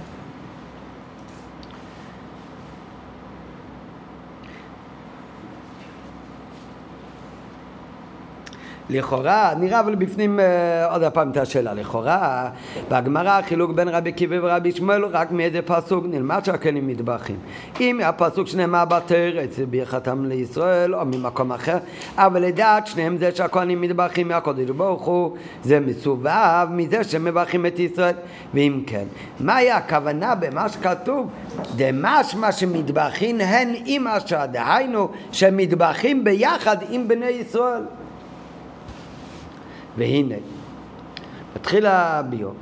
לכאורה, 8.92 9.52
נראה 9.60 9.80
אבל 9.80 9.94
בפנים 9.94 10.40
אה, 10.40 10.92
עוד 10.92 11.02
פעם 11.12 11.30
את 11.30 11.36
השאלה, 11.36 11.74
לכאורה 11.74 12.50
בגמרא 12.88 13.38
החילוק 13.38 13.70
בין 13.70 13.88
רבי 13.88 14.10
עקיבא 14.10 14.36
ורבי 14.42 14.72
שמואל 14.72 15.04
רק 15.04 15.32
מאיזה 15.32 15.62
פסוק? 15.62 16.04
נלמד 16.08 16.44
שהכנים 16.44 16.86
מטבחים. 16.86 17.36
אם 17.80 18.00
הפסוק 18.04 18.46
שנאמר 18.46 18.84
בתרץ 18.84 19.58
ברכתם 19.70 20.24
לישראל 20.24 20.94
או 20.94 21.04
ממקום 21.04 21.52
אחר 21.52 21.78
אבל 22.16 22.42
לדעת 22.42 22.86
שניהם 22.86 23.16
זה 23.16 23.30
שהכהנים 23.34 23.80
מטבחים 23.80 24.28
מהקודש 24.28 24.70
ברוך 24.70 25.02
הוא 25.02 25.36
זה 25.64 25.80
מסובב 25.80 26.66
מזה 26.70 27.04
שמברכים 27.04 27.66
את 27.66 27.78
ישראל. 27.78 28.14
ואם 28.54 28.82
כן, 28.86 29.04
מהי 29.40 29.70
הכוונה 29.70 30.34
במה 30.34 30.68
שכתוב? 30.68 31.30
דמשמע 31.76 32.52
שמטבחים 32.52 33.40
הן 33.40 33.74
עם 33.84 34.06
אשר 34.06 34.46
דהיינו 34.46 35.08
שמטבחים 35.32 36.24
ביחד 36.24 36.76
עם 36.90 37.08
בני 37.08 37.26
ישראל 37.26 37.82
והנה, 39.96 40.34
מתחיל 41.56 41.86
הביור. 41.86 42.54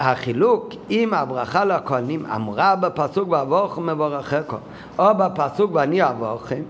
החילוק 0.00 0.68
עם 0.88 1.14
הברכה 1.14 1.64
לכהנים 1.64 2.26
אמרה 2.26 2.76
בפסוק 2.76 3.28
ואבוכם 3.28 3.86
מבורככו 3.86 4.56
או 4.98 5.04
בפסוק 5.18 5.74
ואני 5.74 6.10
אבוכם 6.10 6.62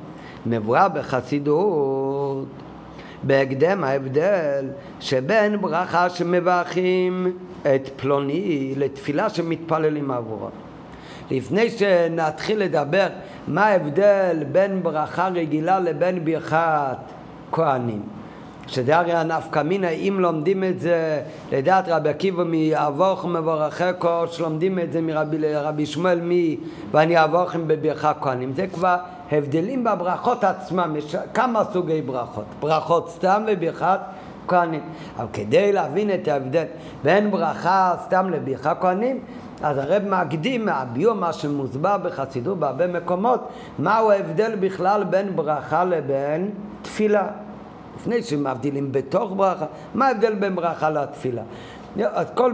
מבואר 0.46 0.88
בחסידות 0.88 2.46
בהקדם 3.22 3.84
ההבדל 3.84 4.66
שבין 5.00 5.60
ברכה 5.60 6.10
שמברכים 6.10 7.36
את 7.62 7.88
פלוני 7.96 8.74
לתפילה 8.76 9.30
שמתפללים 9.30 10.10
עבורו. 10.10 10.48
לפני 11.30 11.70
שנתחיל 11.70 12.58
לדבר 12.58 13.06
מה 13.48 13.66
ההבדל 13.66 14.44
בין 14.52 14.82
ברכה 14.82 15.28
רגילה 15.28 15.80
לבין 15.80 16.24
ברכת 16.24 16.96
כהנים 17.52 18.02
שזה 18.66 18.96
הרי 18.98 19.12
הנפקא 19.12 19.62
מינה, 19.62 19.88
אם 19.88 20.16
לומדים 20.20 20.64
את 20.64 20.80
זה 20.80 21.22
לדעת 21.52 21.84
רבי 21.88 22.08
עקיבא 22.08 22.42
מאבוך 22.46 23.24
מבורכי 23.24 23.84
או 24.04 24.26
שלומדים 24.28 24.78
את 24.78 24.92
זה 24.92 25.00
מרבי 25.00 25.86
שמואל 25.86 26.20
מי 26.20 26.56
ואני 26.90 27.24
אבוכם 27.24 27.68
בברכה 27.68 28.12
כהנים. 28.20 28.52
זה 28.56 28.66
כבר 28.66 28.96
הבדלים 29.32 29.84
בברכות 29.84 30.44
עצמם, 30.44 30.94
יש 30.98 31.16
כמה 31.34 31.62
סוגי 31.72 32.02
ברכות, 32.02 32.44
ברכות 32.60 33.10
סתם 33.10 33.42
וברכת 33.46 34.00
כהנים. 34.46 34.80
אבל 35.18 35.26
כדי 35.32 35.72
להבין 35.72 36.14
את 36.14 36.28
ההבדל 36.28 36.64
בין 37.04 37.30
ברכה 37.30 37.94
סתם 38.04 38.30
לברכת 38.30 38.76
כהנים, 38.80 39.20
אז 39.62 39.78
הרב 39.78 40.02
מקדים 40.08 40.64
מהביור 40.64 41.14
מה 41.14 41.32
שמוסבר 41.32 41.96
בחסידות 41.98 42.58
בהרבה 42.58 42.86
מקומות, 42.86 43.48
מהו 43.78 44.10
ההבדל 44.10 44.52
בכלל 44.60 45.04
בין 45.04 45.36
ברכה 45.36 45.84
לבין 45.84 46.50
תפילה. 46.82 47.26
לפני 47.96 48.22
שמבדילים 48.22 48.92
בתוך 48.92 49.32
ברכה, 49.36 49.66
מה 49.94 50.06
ההבדל 50.06 50.34
בין 50.34 50.56
ברכה 50.56 50.90
לתפילה? 50.90 51.42
אז 52.12 52.26
כל, 52.34 52.52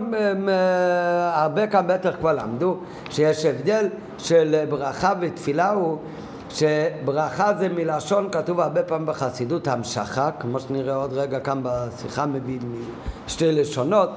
הרבה 1.33 1.67
כאן 1.67 1.87
בטח 1.87 2.15
כבר 2.19 2.33
למדו 2.33 2.77
שיש 3.11 3.45
הבדל 3.45 3.89
של 4.19 4.65
ברכה 4.69 5.13
ותפילה 5.21 5.71
הוא 5.71 5.99
שברכה 6.51 7.55
זה 7.59 7.69
מלשון, 7.69 8.29
כתוב 8.33 8.61
הרבה 8.61 8.83
פעמים 8.83 9.07
בחסידות 9.07 9.69
המשכה, 9.69 10.31
כמו 10.41 10.61
שנראה 10.61 10.95
עוד 10.95 11.13
רגע 11.13 11.41
כאן 11.41 11.61
בשיחה 11.63 12.27
מביא 12.27 12.59
משתי 13.27 13.53
לשונות, 13.53 14.11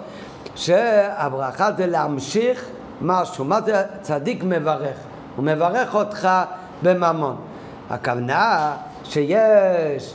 שהברכה 0.55 1.71
זה 1.77 1.87
להמשיך 1.87 2.65
משהו. 3.01 3.45
מה 3.45 3.61
זה 3.61 3.83
צדיק 4.01 4.43
מברך? 4.43 4.97
הוא 5.35 5.45
מברך 5.45 5.95
אותך 5.95 6.29
בממון. 6.83 7.35
הכוונה 7.89 8.73
שיש 9.03 10.13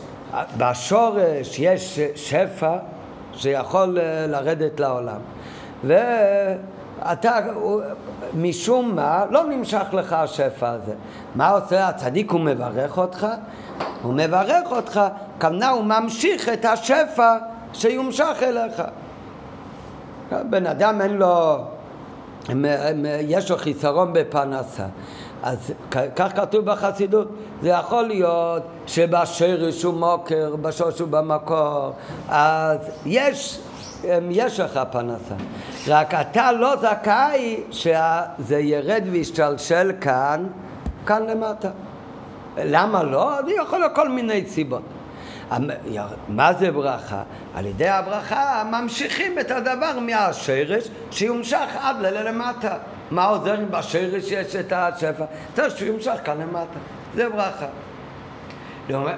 בשורש 0.58 1.58
יש 1.58 2.00
שפע 2.14 2.76
שיכול 3.32 3.98
אה, 3.98 4.26
לרדת 4.26 4.80
לעולם. 4.80 5.18
ואתה, 5.84 7.38
משום 8.34 8.96
מה, 8.96 9.24
לא 9.30 9.44
נמשך 9.44 9.84
לך 9.92 10.12
השפע 10.12 10.70
הזה. 10.70 10.92
מה 11.34 11.48
עושה 11.48 11.88
הצדיק? 11.88 12.30
הוא 12.30 12.40
מברך 12.40 12.98
אותך, 12.98 13.26
הוא 14.02 14.12
מברך 14.14 14.72
אותך, 14.72 15.00
כוונה 15.40 15.68
הוא 15.68 15.84
ממשיך 15.84 16.48
את 16.48 16.64
השפע 16.64 17.36
שיומשך 17.72 18.42
אליך. 18.42 18.82
בן 20.50 20.66
אדם 20.66 21.00
אין 21.00 21.16
לו, 21.16 21.58
יש 23.20 23.50
לו 23.50 23.56
חיסרון 23.56 24.12
בפרנסה. 24.12 24.84
אז 25.46 25.72
כך 26.16 26.36
כתוב 26.36 26.64
בחסידות, 26.64 27.28
זה 27.62 27.68
יכול 27.68 28.04
להיות 28.04 28.62
שבשרש 28.86 29.82
הוא 29.82 29.94
מוקר, 29.94 30.56
בשורש 30.56 30.98
הוא 30.98 31.08
במקור, 31.08 31.92
אז 32.28 32.78
יש, 33.06 33.58
יש 34.30 34.60
לך 34.60 34.80
פרנסה, 34.92 35.34
רק 35.88 36.14
אתה 36.14 36.52
לא 36.52 36.76
זכאי 36.76 37.60
שזה 37.70 38.58
ירד 38.58 39.02
וישתלשל 39.10 39.92
כאן, 40.00 40.46
כאן 41.06 41.22
למטה. 41.26 41.70
למה 42.56 43.02
לא? 43.02 43.30
זה 43.46 43.52
יכול 43.52 43.78
להיות 43.78 43.94
כל 43.94 44.08
מיני 44.08 44.44
סיבות. 44.46 44.82
מה 46.28 46.52
זה 46.52 46.70
ברכה? 46.70 47.22
על 47.54 47.66
ידי 47.66 47.88
הברכה 47.88 48.64
ממשיכים 48.70 49.38
את 49.38 49.50
הדבר 49.50 49.98
מהשרש 50.00 50.88
שיומשך 51.10 51.68
עד 51.82 51.96
ללמטה. 52.00 52.76
מה 53.10 53.24
עוזר 53.24 53.60
אם 53.60 53.70
בשרש 53.70 54.30
יש 54.30 54.56
את 54.56 54.72
השפע? 54.72 55.24
צריך 55.54 55.76
שהוא 55.76 55.88
ימשך 55.88 56.14
כאן 56.24 56.40
למטה. 56.40 56.78
זה 57.14 57.28
ברכה. 57.28 57.66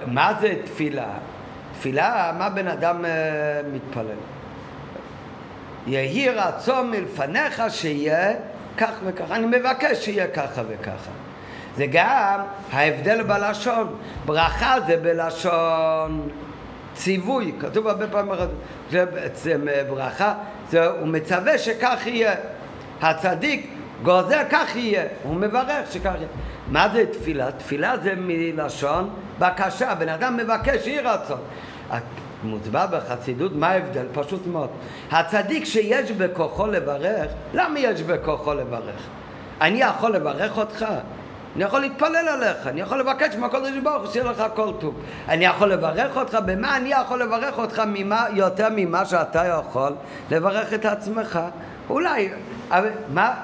מה 0.07 0.33
זה 0.41 0.55
תפילה? 0.65 1.07
תפילה, 1.73 2.33
מה 2.39 2.51
בן 2.51 2.69
אדם 2.69 3.05
uh, 3.05 3.09
מתפלל? 3.75 4.17
יהי 5.87 6.29
רצון 6.29 6.91
מלפניך 6.91 7.63
שיהיה 7.69 8.33
כך 8.77 8.91
וכך. 9.05 9.31
אני 9.31 9.47
מבקש 9.47 10.05
שיהיה 10.05 10.29
ככה 10.29 10.63
וככה. 10.69 11.11
זה 11.77 11.87
גם 11.93 12.41
ההבדל 12.73 13.23
בלשון. 13.23 13.97
ברכה 14.27 14.75
זה 14.87 14.97
בלשון 14.97 16.29
ציווי, 16.95 17.53
כתוב 17.61 17.89
הרבה 17.89 18.07
פעמים, 18.07 18.33
זה 18.91 19.07
בעצם 19.07 19.69
אה, 19.69 19.85
ברכה, 19.89 20.35
זה, 20.71 20.87
הוא 20.87 21.09
מצווה 21.09 21.59
שכך 21.59 22.07
יהיה. 22.07 22.35
הצדיק 23.03 23.71
גוזר 24.03 24.41
כך 24.51 24.77
יהיה, 24.77 25.05
הוא 25.23 25.35
מברך 25.35 25.93
שכך 25.93 26.13
יהיה. 26.17 26.29
מה 26.69 26.89
זה 26.89 27.05
תפילה? 27.13 27.53
תפילה 27.53 27.99
זה 28.03 28.15
מלשון 28.17 29.11
בקשה, 29.39 29.95
בן 29.95 30.09
אדם 30.09 30.37
מבקש 30.37 30.87
יהי 30.87 31.01
רצון. 31.01 31.39
מוסבר 32.45 32.87
בחסידות, 32.87 33.53
מה 33.55 33.69
ההבדל? 33.69 34.07
פשוט 34.13 34.47
מאוד. 34.47 34.69
הצדיק 35.11 35.65
שיש 35.65 36.13
בכוחו 36.13 36.67
לברך, 36.67 37.31
למה 37.55 37.79
יש 37.79 38.03
בכוחו 38.03 38.55
לברך? 38.55 39.07
אני 39.61 39.81
יכול 39.81 40.13
לברך 40.15 40.59
אותך? 40.59 40.87
אני 41.57 41.65
יכול 41.65 41.81
להתפלל 41.81 42.29
עליך, 42.29 42.67
אני 42.67 42.81
יכול 42.81 43.01
לבקש 43.01 43.37
מהקודש 43.37 43.73
ברוך 43.83 44.03
הוא 44.03 44.13
שיהיה 44.13 44.31
לך 44.31 44.45
כל 44.55 44.73
טוב. 44.81 44.95
אני 45.29 45.45
יכול 45.45 45.73
לברך 45.73 46.17
אותך, 46.17 46.39
במה 46.47 46.77
אני 46.77 46.89
יכול 46.89 47.23
לברך 47.23 47.59
אותך 47.59 47.83
ממה, 47.87 48.27
יותר 48.33 48.69
ממה 48.77 49.05
שאתה 49.05 49.47
יכול 49.47 49.93
לברך 50.31 50.75
את 50.75 50.85
עצמך? 50.85 51.41
אולי, 51.91 52.31
אבל 52.71 52.89
מה, 53.15 53.35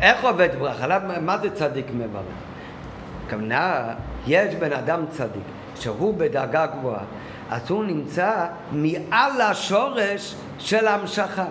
איך 0.00 0.24
עובד 0.24 0.48
ברכה? 0.58 0.98
מה 1.20 1.38
זה 1.38 1.50
צדיק 1.50 1.86
מברך? 1.94 2.22
הכוונה, 3.26 3.84
יש 4.26 4.54
בן 4.54 4.72
אדם 4.72 5.04
צדיק, 5.10 5.42
שהוא 5.74 6.14
בדרגה 6.18 6.66
גבוהה, 6.66 7.04
אז 7.50 7.70
הוא 7.70 7.84
נמצא 7.84 8.46
מעל 8.72 9.40
השורש 9.40 10.34
של 10.58 10.86
המשכה. 10.86 11.44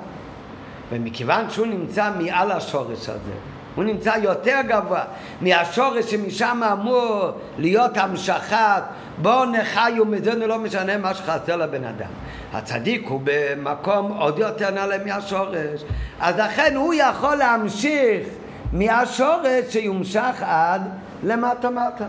ומכיוון 0.92 1.50
שהוא 1.50 1.68
נמצא 1.68 2.12
מעל 2.20 2.52
השורש 2.52 3.10
הזה, 3.10 3.34
הוא 3.76 3.84
נמצא 3.84 4.14
יותר 4.22 4.60
גבוה 4.68 5.04
מהשורש 5.42 6.12
שמשם 6.12 6.62
אמור 6.72 7.32
להיות 7.58 7.98
המשכת 7.98 8.84
בואו 9.18 9.46
נחיו 9.46 10.06
מזנו 10.06 10.48
לא 10.48 10.60
משנה 10.60 10.98
מה 10.98 11.14
שחסר 11.14 11.56
לבן 11.56 11.84
אדם. 11.84 12.10
הצדיק 12.54 13.08
הוא 13.08 13.22
במקום 13.24 14.12
עוד 14.12 14.40
יותר 14.40 14.70
נעלה 14.70 14.98
מהשורש 15.06 15.84
אז 16.20 16.38
לכן 16.38 16.76
הוא 16.76 16.94
יכול 16.94 17.36
להמשיך 17.36 18.28
מהשורש 18.74 19.66
שיומשך 19.70 20.36
עד 20.42 20.82
למטה 21.24 21.70
מטה. 21.70 22.06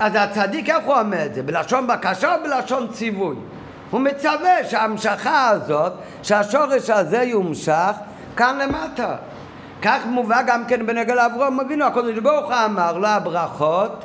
אז 0.00 0.12
הצדיק 0.14 0.68
איך 0.68 0.84
הוא 0.84 0.94
אומר 0.94 1.26
את 1.26 1.34
זה? 1.34 1.42
בלשון 1.42 1.86
בקשה 1.86 2.34
או 2.34 2.42
בלשון 2.42 2.88
ציווי? 2.92 3.36
הוא 3.90 4.00
מצווה 4.00 4.64
שההמשכה 4.68 5.48
הזאת, 5.48 5.92
שהשורש 6.22 6.90
הזה 6.90 7.22
יומשך 7.22 7.92
כאן 8.36 8.58
למטה. 8.58 9.16
כך 9.82 10.06
מובא 10.06 10.42
גם 10.42 10.64
כן 10.68 10.86
בנגל 10.86 11.18
אברום 11.18 11.60
אבינו, 11.60 11.84
הקדוש 11.84 12.18
ברוך 12.18 12.46
הוא 12.46 12.64
אמר 12.64 12.98
לו 12.98 13.08
הברכות 13.08 14.04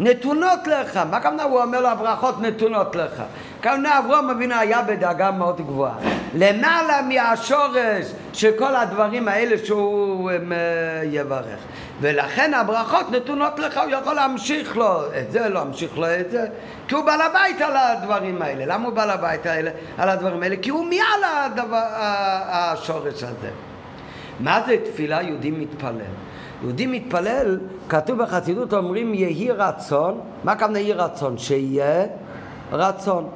נתונות 0.00 0.66
לך. 0.66 1.00
מה 1.10 1.16
הכוונה 1.16 1.42
הוא 1.42 1.62
אומר 1.62 1.80
לו 1.80 1.88
הברכות 1.88 2.40
נתונות 2.40 2.96
לך? 2.96 3.22
הכוונה 3.60 3.98
אברום 3.98 4.30
אבינו 4.30 4.54
היה 4.54 4.82
בדאגה 4.82 5.30
מאוד 5.30 5.60
גבוהה. 5.60 5.94
למעלה 6.34 7.02
מהשורש 7.02 8.12
של 8.32 8.50
כל 8.58 8.76
הדברים 8.76 9.28
האלה 9.28 9.56
שהוא 9.64 10.30
יברך. 11.04 11.58
ולכן 12.00 12.54
הברכות 12.54 13.10
נתונות 13.10 13.58
לך, 13.58 13.80
הוא 13.84 13.90
יכול 13.90 14.14
להמשיך 14.14 14.76
לו 14.76 15.02
את 15.20 15.32
זה, 15.32 15.48
להמשיך 15.48 15.98
לו 15.98 16.06
את 16.20 16.30
זה, 16.30 16.46
כי 16.88 16.94
הוא 16.94 17.04
בעל 17.04 17.20
הבית 17.20 17.60
על 17.60 17.76
הדברים 17.76 18.42
האלה. 18.42 18.64
למה 18.66 18.84
הוא 18.84 18.94
בעל 18.94 19.10
הבית 19.10 19.46
על 19.98 20.08
הדברים 20.08 20.42
האלה? 20.42 20.56
כי 20.62 20.70
הוא 20.70 20.84
מעל 20.84 21.24
הדבר, 21.24 21.82
השורש 22.48 23.22
הזה. 23.22 23.50
מה 24.40 24.60
זה 24.66 24.76
תפילה 24.84 25.22
יהודי 25.22 25.50
מתפלל? 25.50 26.00
יהודי 26.62 26.86
מתפלל, 26.86 27.58
כתוב 27.88 28.22
בחסידות 28.22 28.72
אומרים 28.72 29.14
יהי 29.14 29.50
רצון, 29.50 30.20
מה 30.44 30.52
הכוונה 30.52 30.78
יהי 30.78 30.92
רצון? 30.92 31.38
שיהיה 31.38 32.06
רצון. 32.72 33.28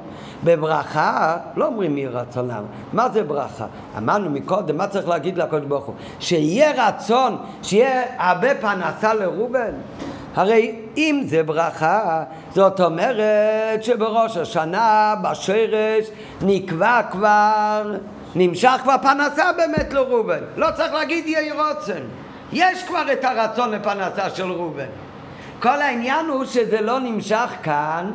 בברכה 0.43 1.37
לא 1.55 1.65
אומרים 1.65 1.97
יהי 1.97 2.07
למה. 2.37 2.61
מה 2.93 3.09
זה 3.09 3.23
ברכה? 3.23 3.65
אמרנו 3.97 4.29
מקודם, 4.29 4.77
מה 4.77 4.87
צריך 4.87 5.07
להגיד 5.07 5.37
לקדוש 5.37 5.65
ברוך 5.65 5.85
הוא? 5.85 5.95
שיהיה 6.19 6.87
רצון, 6.87 7.37
שיהיה 7.63 8.03
הרבה 8.17 8.55
פרנסה 8.55 9.13
לראובן. 9.13 9.71
הרי 10.35 10.75
אם 10.97 11.21
זה 11.25 11.43
ברכה, 11.43 12.23
זאת 12.51 12.81
אומרת 12.81 13.83
שבראש 13.83 14.37
השנה, 14.37 15.15
בשרש, 15.21 16.05
נקבע 16.41 17.01
כבר, 17.11 17.95
נמשך 18.35 18.79
כבר 18.83 18.95
פרנסה 19.01 19.43
באמת 19.57 19.93
לראובן. 19.93 20.39
לא 20.57 20.67
צריך 20.75 20.93
להגיד 20.93 21.27
יהי 21.27 21.51
רוצן. 21.51 22.01
יש 22.53 22.83
כבר 22.83 23.11
את 23.11 23.23
הרצון 23.23 23.71
לפרנסה 23.71 24.29
של 24.29 24.51
ראובן. 24.51 24.85
כל 25.59 25.81
העניין 25.81 26.25
הוא 26.25 26.45
שזה 26.45 26.81
לא 26.81 26.99
נמשך 26.99 27.49
כאן 27.63 28.11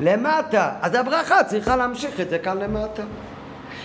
למטה. 0.00 0.70
אז 0.82 0.94
הברכה 0.94 1.44
צריכה 1.44 1.76
להמשיך 1.76 2.20
את 2.20 2.30
זה 2.30 2.38
כאן 2.38 2.58
למטה. 2.58 3.02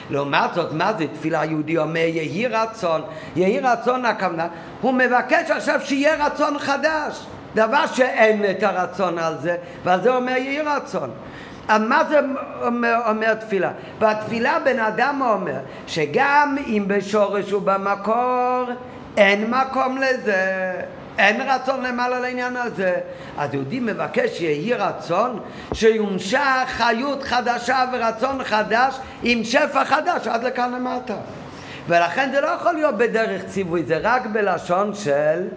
לעומת 0.09 0.53
זאת, 0.53 0.73
מה 0.73 0.93
זה 0.97 1.05
תפילה 1.13 1.45
יהודי 1.45 1.77
אומר 1.77 1.99
יהי 1.99 2.47
רצון? 2.47 3.01
יהי 3.35 3.59
רצון 3.59 4.05
הכוונה, 4.05 4.47
הוא 4.81 4.93
מבקש 4.93 5.51
עכשיו 5.51 5.79
שיהיה 5.83 6.25
רצון 6.25 6.59
חדש. 6.59 7.25
דבר 7.55 7.85
שאין 7.85 8.45
את 8.51 8.63
הרצון 8.63 9.19
על 9.19 9.37
זה, 9.41 9.55
ועל 9.83 10.01
זה 10.01 10.15
אומר 10.15 10.31
יהי 10.37 10.61
רצון. 10.61 11.09
מה 11.69 12.03
זה 12.09 12.19
אומר, 12.65 12.95
אומר 13.09 13.33
תפילה? 13.33 13.71
בתפילה 13.99 14.59
בן 14.59 14.79
אדם 14.79 15.21
אומר 15.25 15.59
שגם 15.87 16.55
אם 16.67 16.83
בשורש 16.87 17.53
ובמקור 17.53 18.63
אין 19.17 19.51
מקום 19.51 19.97
לזה 19.97 20.73
אין 21.17 21.41
רצון 21.41 21.83
למעלה 21.83 22.19
לעניין 22.19 22.55
הזה. 22.55 22.95
אז 23.37 23.53
יהודי 23.53 23.79
מבקש 23.79 24.37
שיהי 24.37 24.73
רצון 24.73 25.39
שיומשך 25.73 26.65
חיות 26.65 27.23
חדשה 27.23 27.85
ורצון 27.93 28.43
חדש 28.43 28.95
עם 29.23 29.43
שפע 29.43 29.85
חדש 29.85 30.27
עד 30.27 30.43
לכאן 30.43 30.71
למטה. 30.71 31.15
ולכן 31.87 32.29
זה 32.31 32.41
לא 32.41 32.47
יכול 32.47 32.73
להיות 32.73 32.97
בדרך 32.97 33.45
ציווי, 33.45 33.83
זה 33.83 33.97
רק 34.01 34.25
בלשון 34.25 34.95
של 34.95 35.47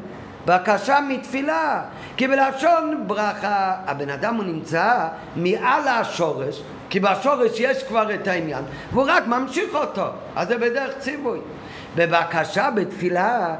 בקשה 0.46 0.98
מתפילה. 1.08 1.82
כי 2.16 2.28
בלשון 2.28 3.04
ברכה, 3.06 3.74
הבן 3.86 4.10
אדם 4.10 4.34
הוא 4.34 4.44
נמצא 4.44 4.94
מעל 5.36 5.88
השורש, 5.88 6.62
כי 6.90 7.00
בשורש 7.00 7.60
יש 7.60 7.82
כבר 7.82 8.14
את 8.14 8.28
העניין, 8.28 8.64
והוא 8.92 9.04
רק 9.08 9.26
ממשיך 9.26 9.74
אותו, 9.74 10.06
אז 10.36 10.48
זה 10.48 10.58
בדרך 10.58 10.98
ציווי. 10.98 11.38
בבקשה, 11.96 12.70
בתפילה, 12.70 13.54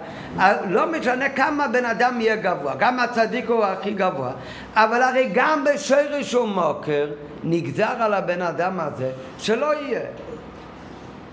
לא 0.68 0.92
משנה 0.92 1.28
כמה 1.28 1.68
בן 1.68 1.84
אדם 1.84 2.20
יהיה 2.20 2.36
גבוה, 2.36 2.74
גם 2.74 3.00
הצדיק 3.00 3.48
הוא 3.48 3.64
הכי 3.64 3.94
גבוה, 3.94 4.30
אבל 4.74 5.02
הרי 5.02 5.30
גם 5.34 5.64
בשרש 5.64 6.34
ומוקר 6.34 7.06
נגזר 7.44 7.94
על 8.00 8.14
הבן 8.14 8.42
אדם 8.42 8.80
הזה 8.80 9.10
שלא 9.38 9.74
יהיה. 9.74 10.00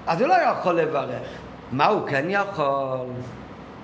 אז 0.07 0.21
הוא 0.21 0.27
לא 0.27 0.33
יכול 0.33 0.73
לברך. 0.73 1.27
מה 1.71 1.85
הוא 1.85 2.07
כן 2.07 2.25
יכול? 2.27 3.07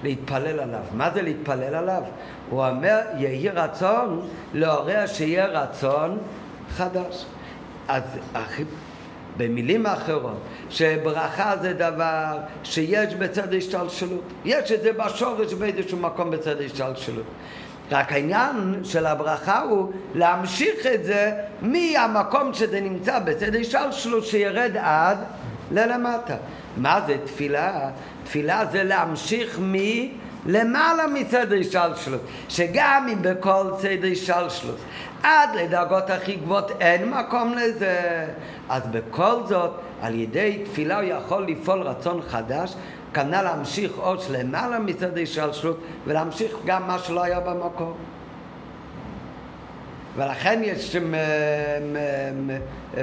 להתפלל 0.04 0.60
עליו. 0.60 0.80
מה 0.94 1.10
זה 1.14 1.22
להתפלל 1.22 1.76
עליו? 1.76 2.02
הוא 2.50 2.66
אומר, 2.68 3.00
יהי 3.18 3.50
רצון 3.50 4.28
לעורר 4.54 5.06
שיהיה 5.08 5.46
רצון 5.46 6.18
חדש. 6.70 7.26
אז 7.88 8.04
במילים 9.40 9.86
אחרות, 9.86 10.38
שברכה 10.70 11.54
זה 11.62 11.74
דבר 11.74 12.38
שיש 12.64 13.14
בצד 13.14 13.54
השתלשלות. 13.54 14.24
יש 14.46 14.72
את 14.72 14.82
זה 14.82 14.94
בשורש 14.94 15.54
באיזשהו 15.54 15.98
מקום 15.98 16.32
בצד 16.32 16.62
השתלשלות. 16.62 17.26
רק 17.92 18.12
העניין 18.12 18.80
של 18.84 19.06
הברכה 19.06 19.62
הוא 19.62 19.92
להמשיך 20.16 20.86
את 20.94 21.04
זה 21.04 21.32
מהמקום 21.62 22.54
שזה 22.54 22.82
נמצא 22.82 23.20
בצד 23.20 23.56
השתלשלות 23.56 24.26
שירד 24.26 24.72
עד 24.78 25.18
ללמטה. 25.72 26.36
מה 26.78 27.02
זה 27.08 27.18
תפילה? 27.26 27.90
תפילה 28.24 28.66
זה 28.72 28.84
להמשיך 28.84 29.60
מ... 29.60 29.76
למעלה 30.46 31.08
מצד 31.08 31.54
השתלשלות, 31.54 32.22
שגם 32.50 33.08
אם 33.14 33.22
בכל 33.22 33.64
צד 33.78 34.06
השתלשלות 34.12 34.78
עד 35.24 35.50
לדרגות 35.56 36.10
הכי 36.10 36.36
גבוהות 36.36 36.72
אין 36.80 37.10
מקום 37.10 37.54
לזה, 37.54 38.26
אז 38.70 38.84
בכל 38.92 39.36
זאת 39.46 39.72
על 40.02 40.16
ידי 40.16 40.62
תפילה 40.66 40.96
הוא 40.96 41.04
יכול 41.04 41.48
לפעול 41.48 41.82
רצון 41.82 42.22
חדש, 42.22 42.76
כנ"ל 43.14 43.42
להמשיך 43.42 43.98
עוד 43.98 44.20
למעלה 44.32 44.80
מצד 44.80 45.18
השתלשלות 45.18 45.80
ולהמשיך 46.08 46.52
גם 46.66 46.88
מה 46.88 47.00
שלא 47.00 47.24
היה 47.24 47.40
במקום. 47.40 47.94
ולכן 50.16 50.62
יש 50.64 50.96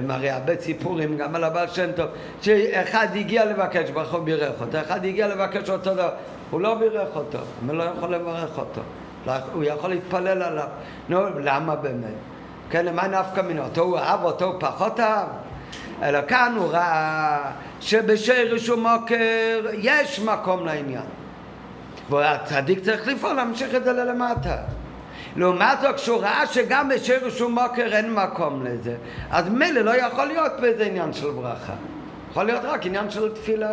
הרי 0.08 0.30
הרבה 0.30 0.60
סיפורים 0.60 1.16
גם 1.16 1.34
על 1.34 1.44
הבעל 1.44 1.68
שם 1.68 1.92
טוב, 1.96 2.06
שאחד 2.42 3.06
הגיע 3.14 3.44
לבקש, 3.44 3.90
ברוך 3.90 4.12
הוא 4.12 4.24
בירך 4.24 4.60
אותו, 4.60 4.80
אחד 4.80 5.04
הגיע 5.04 5.28
לבקש 5.28 5.70
אותו 5.70 5.94
דבר, 5.94 6.10
הוא 6.50 6.60
לא 6.60 6.74
בירך 6.74 7.16
אותו, 7.16 7.38
הוא 7.66 7.76
לא 7.76 7.82
יכול 7.82 8.14
לברך 8.14 8.58
אותו, 8.58 8.80
הוא 9.52 9.64
יכול 9.64 9.90
להתפלל 9.90 10.42
עליו. 10.42 10.68
נו, 11.08 11.40
למה 11.40 11.76
באמת? 11.76 12.14
כן, 12.70 12.84
למה 12.84 13.06
נפקא 13.06 13.40
מינו? 13.40 13.64
אותו 13.64 13.80
הוא 13.80 13.98
אהב, 13.98 14.24
אותו 14.24 14.44
הוא 14.44 14.54
פחות 14.60 15.00
אהב? 15.00 15.28
אלא 16.02 16.18
כאן 16.28 16.54
הוא 16.56 16.70
ראה 16.70 17.38
שבשרש 17.80 18.68
ומוקר 18.68 19.60
יש 19.72 20.20
מקום 20.20 20.66
לעניין. 20.66 21.04
והצדיק 22.10 22.84
צריך 22.84 23.08
לפעול, 23.08 23.32
להמשיך 23.32 23.74
את 23.74 23.84
זה 23.84 23.92
ללמטה. 23.92 24.56
לעומת 25.36 25.80
זאת, 25.82 25.94
כשהוא 25.94 26.20
ראה 26.20 26.46
שגם 26.46 26.88
בשרש 26.88 27.40
ומוקר 27.40 27.86
אין 27.92 28.14
מקום 28.14 28.66
לזה, 28.66 28.94
אז 29.30 29.48
מילא 29.48 29.80
לא 29.80 29.96
יכול 29.96 30.24
להיות 30.24 30.52
באיזה 30.60 30.84
עניין 30.86 31.12
של 31.12 31.30
ברכה. 31.30 31.72
יכול 32.30 32.44
להיות 32.44 32.64
רק 32.64 32.86
עניין 32.86 33.10
של 33.10 33.34
תפילה. 33.34 33.70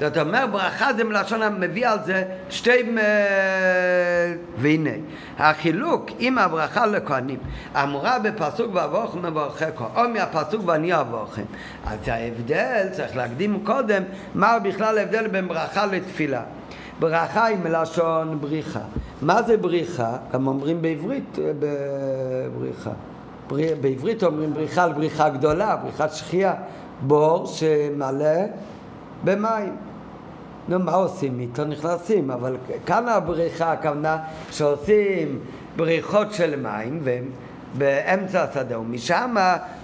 זאת 0.00 0.18
אומרת, 0.18 0.50
ברכה 0.50 0.92
זה 0.92 1.04
מלשון 1.04 1.42
המביא 1.42 1.88
על 1.88 1.98
זה 2.04 2.24
שתי... 2.50 2.96
והנה, 4.58 4.90
החילוק 5.38 6.10
עם 6.18 6.38
הברכה 6.38 6.86
לכהנים 6.86 7.38
אמורה 7.82 8.18
בפסוק 8.18 8.74
ואבוכם 8.74 9.22
מברככו, 9.26 9.84
או 9.96 10.08
מהפסוק 10.08 10.62
ואני 10.66 11.00
אבוכם. 11.00 11.42
אז 11.86 11.98
ההבדל, 12.06 12.86
צריך 12.92 13.16
להקדים 13.16 13.60
קודם, 13.64 14.02
מה 14.34 14.58
בכלל 14.58 14.98
ההבדל 14.98 15.26
בין 15.26 15.48
ברכה 15.48 15.86
לתפילה. 15.86 16.42
ברכה 17.00 17.44
היא 17.44 17.58
מלשון 17.62 18.38
בריחה. 18.40 18.80
מה 19.22 19.42
זה 19.42 19.56
בריחה? 19.56 20.16
גם 20.32 20.46
אומרים 20.46 20.82
בעברית 20.82 21.38
אה, 21.38 21.52
בבריחה. 21.58 22.90
בעברית 23.80 24.22
אומרים 24.22 24.54
בריחה 24.54 24.84
על 24.84 24.92
בריחה 24.92 25.28
גדולה, 25.28 25.76
בריחת 25.76 26.12
שחייה, 26.12 26.54
בור 27.00 27.46
שמלא 27.46 28.40
במים. 29.24 29.89
נו, 30.70 30.78
מה 30.78 30.92
עושים 30.92 31.40
איתו? 31.40 31.64
נכנסים, 31.64 32.30
אבל 32.30 32.56
כאן 32.86 33.08
הבריחה, 33.08 33.72
הכוונה 33.72 34.18
שעושים 34.50 35.38
בריחות 35.76 36.32
של 36.32 36.56
מים, 36.56 37.00
והם 37.02 37.24
באמצע 37.74 38.42
השדה, 38.42 38.78
ומשם 38.78 39.34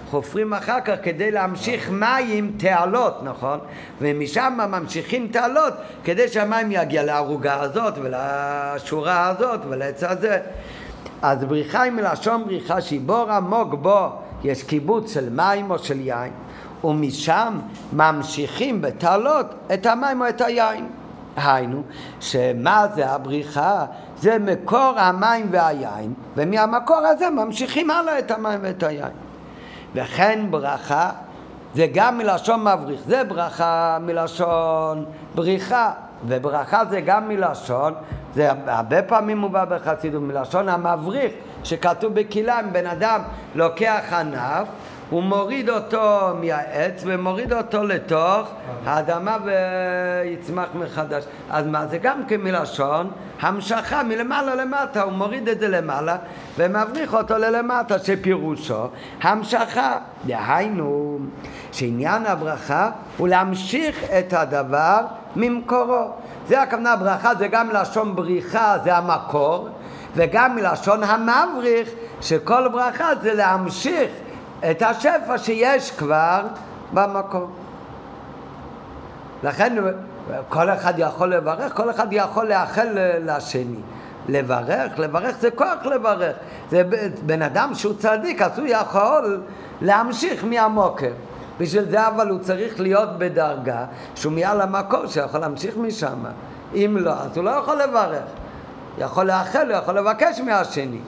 חופרים 0.09 0.53
אחר 0.53 0.81
כך 0.85 0.95
כדי 1.03 1.31
להמשיך 1.31 1.91
מים 1.91 2.51
תעלות, 2.57 3.23
נכון? 3.23 3.59
ומשם 4.01 4.57
ממשיכים 4.69 5.27
תעלות 5.31 5.73
כדי 6.03 6.27
שהמים 6.27 6.71
יגיע 6.71 7.03
לערוגה 7.03 7.61
הזאת 7.61 7.93
ולשורה 7.97 9.27
הזאת 9.27 9.59
ולעץ 9.69 10.03
הזה. 10.03 10.39
אז 11.21 11.43
בריחה 11.43 11.81
היא 11.81 11.91
מלשון 11.91 12.43
בריחה 12.45 12.81
שהיא 12.81 13.01
בור 13.01 13.31
עמוק 13.31 13.73
בו 13.73 14.09
יש 14.43 14.63
קיבוץ 14.63 15.13
של 15.13 15.29
מים 15.29 15.71
או 15.71 15.79
של 15.79 15.99
יין 15.99 16.31
ומשם 16.83 17.59
ממשיכים 17.93 18.81
בתעלות 18.81 19.45
את 19.73 19.85
המים 19.85 20.21
או 20.21 20.29
את 20.29 20.41
היין. 20.41 20.87
היינו, 21.37 21.81
שמה 22.19 22.85
זה 22.95 23.09
הבריחה? 23.09 23.85
זה 24.17 24.37
מקור 24.39 24.93
המים 24.97 25.47
והיין, 25.51 26.13
ומהמקור 26.35 26.97
הזה 26.97 27.29
ממשיכים 27.29 27.91
הלאה 27.91 28.19
את 28.19 28.31
המים 28.31 28.59
ואת 28.63 28.83
היין. 28.83 29.11
וכן 29.95 30.45
ברכה 30.49 31.09
זה 31.75 31.87
גם 31.93 32.17
מלשון 32.17 32.67
מבריך, 32.67 33.01
זה 33.07 33.23
ברכה 33.23 33.97
מלשון 34.01 35.05
בריחה, 35.35 35.91
וברכה 36.27 36.85
זה 36.85 37.01
גם 37.01 37.27
מלשון, 37.27 37.93
זה 38.35 38.49
הרבה 38.67 39.01
פעמים 39.01 39.37
מובא 39.37 39.65
בחסידות, 39.65 40.21
מלשון 40.21 40.69
המבריך, 40.69 41.31
שכתוב 41.63 42.13
אם 42.17 42.71
בן 42.71 42.85
אדם 42.85 43.21
לוקח 43.55 44.13
ענף 44.13 44.67
הוא 45.09 45.23
מוריד 45.23 45.69
אותו 45.69 46.35
מהעץ 46.41 47.03
ומוריד 47.05 47.53
אותו 47.53 47.83
לתוך 47.83 48.47
האדמה 48.85 49.37
ויצמח 49.43 50.67
מחדש. 50.75 51.23
אז 51.49 51.67
מה 51.67 51.87
זה 51.87 51.97
גם 51.97 52.25
כן 52.27 52.41
מלשון 52.41 53.11
המשכה 53.41 54.03
מלמעלה 54.03 54.55
למטה, 54.55 55.01
הוא 55.01 55.11
מוריד 55.11 55.47
את 55.47 55.59
זה 55.59 55.67
למעלה 55.67 56.17
ומבריך 56.57 57.13
אותו 57.13 57.37
ללמטה, 57.37 57.99
שפירושו 57.99 58.87
המשכה. 59.21 59.97
דהיינו 60.25 61.19
שעניין 61.71 62.25
הברכה 62.25 62.89
הוא 63.17 63.27
להמשיך 63.27 64.03
את 64.19 64.33
הדבר 64.33 64.99
ממקורו. 65.35 66.11
זה 66.47 66.61
הכוונה 66.61 66.95
ברכה, 66.95 67.35
זה 67.35 67.47
גם 67.47 67.69
לשון 67.69 68.15
בריחה, 68.15 68.77
זה 68.83 68.97
המקור, 68.97 69.69
וגם 70.15 70.55
מלשון 70.55 71.03
המבריך, 71.03 71.89
שכל 72.21 72.67
ברכה 72.67 73.15
זה 73.21 73.33
להמשיך 73.33 74.09
את 74.71 74.81
השפע 74.81 75.37
שיש 75.37 75.91
כבר 75.91 76.41
במקום. 76.93 77.51
לכן 79.43 79.75
כל 80.49 80.69
אחד 80.69 80.93
יכול 80.97 81.33
לברך, 81.33 81.73
כל 81.75 81.89
אחד 81.89 82.07
יכול 82.11 82.47
לאחל 82.47 82.87
לשני. 83.25 83.79
לברך, 84.29 84.99
לברך 84.99 85.35
זה 85.39 85.51
כוח 85.51 85.85
לברך. 85.85 86.35
זה 86.71 86.83
בן 87.25 87.41
אדם 87.41 87.71
שהוא 87.73 87.93
צדיק, 87.99 88.41
אז 88.41 88.59
הוא 88.59 88.67
יכול 88.67 89.41
להמשיך 89.81 90.43
מהמוקר. 90.43 91.11
בשביל 91.59 91.85
זה 91.89 92.07
אבל 92.07 92.29
הוא 92.29 92.39
צריך 92.39 92.79
להיות 92.79 93.09
בדרגה 93.17 93.85
שהוא 94.15 94.33
מעל 94.33 94.61
המקור, 94.61 95.07
שיכול 95.07 95.39
להמשיך 95.39 95.77
משם. 95.77 96.25
אם 96.75 96.97
לא, 96.99 97.11
אז 97.11 97.37
הוא 97.37 97.45
לא 97.45 97.49
יכול 97.49 97.81
לברך. 97.81 98.23
יכול 98.97 99.25
לאחל, 99.25 99.71
הוא 99.71 99.81
יכול 99.81 99.97
לבקש 99.97 100.39
מהשני. 100.39 100.99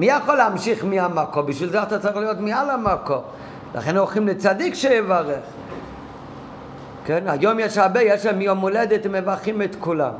מי 0.00 0.06
יכול 0.06 0.36
להמשיך 0.36 0.84
מהמקור? 0.84 1.42
בשביל 1.42 1.70
זה 1.70 1.82
אתה 1.82 1.98
צריך 1.98 2.16
להיות 2.16 2.40
מעל 2.40 2.70
המקור. 2.70 3.22
לכן 3.74 3.96
הולכים 3.96 4.28
לצדיק 4.28 4.74
שיברך. 4.74 5.38
כן, 7.04 7.24
היום 7.26 7.58
יש 7.58 7.78
הרבה, 7.78 8.02
יש 8.02 8.26
להם 8.26 8.40
יום 8.40 8.58
הולדת, 8.58 9.06
הם 9.06 9.12
מברכים 9.12 9.62
את 9.62 9.76
כולם. 9.80 10.12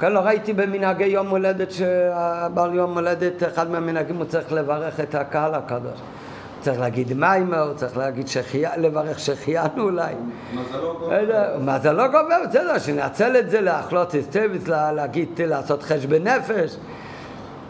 כן, 0.00 0.12
לא 0.12 0.18
ראיתי 0.18 0.52
במנהגי 0.52 1.04
יום 1.04 1.28
הולדת 1.28 1.72
שבעל 1.72 2.74
יום 2.74 2.94
הולדת, 2.94 3.42
אחד 3.42 3.70
מהמנהגים 3.70 4.16
הוא 4.16 4.24
צריך 4.24 4.52
לברך 4.52 5.00
את 5.00 5.14
הקהל 5.14 5.54
הקדוש. 5.54 6.00
צריך 6.60 6.80
להגיד 6.80 7.12
מיימר, 7.12 7.72
צריך 7.76 7.96
להגיד 7.96 8.28
שחיה, 8.28 8.76
לברך 8.76 9.18
שהחיינו 9.18 9.82
אולי. 9.82 10.14
מזלו 10.54 10.98
גובר. 10.98 11.58
מזלו 11.60 12.04
גובר, 12.06 12.36
בסדר, 12.48 12.78
שננצל 12.78 13.36
את 13.36 13.50
זה 13.50 13.60
לאכלות 13.60 14.12
היסטרית, 14.12 14.68
להגיד, 14.68 15.28
לעשות 15.46 15.82
חשבון 15.82 16.22
נפש, 16.22 16.76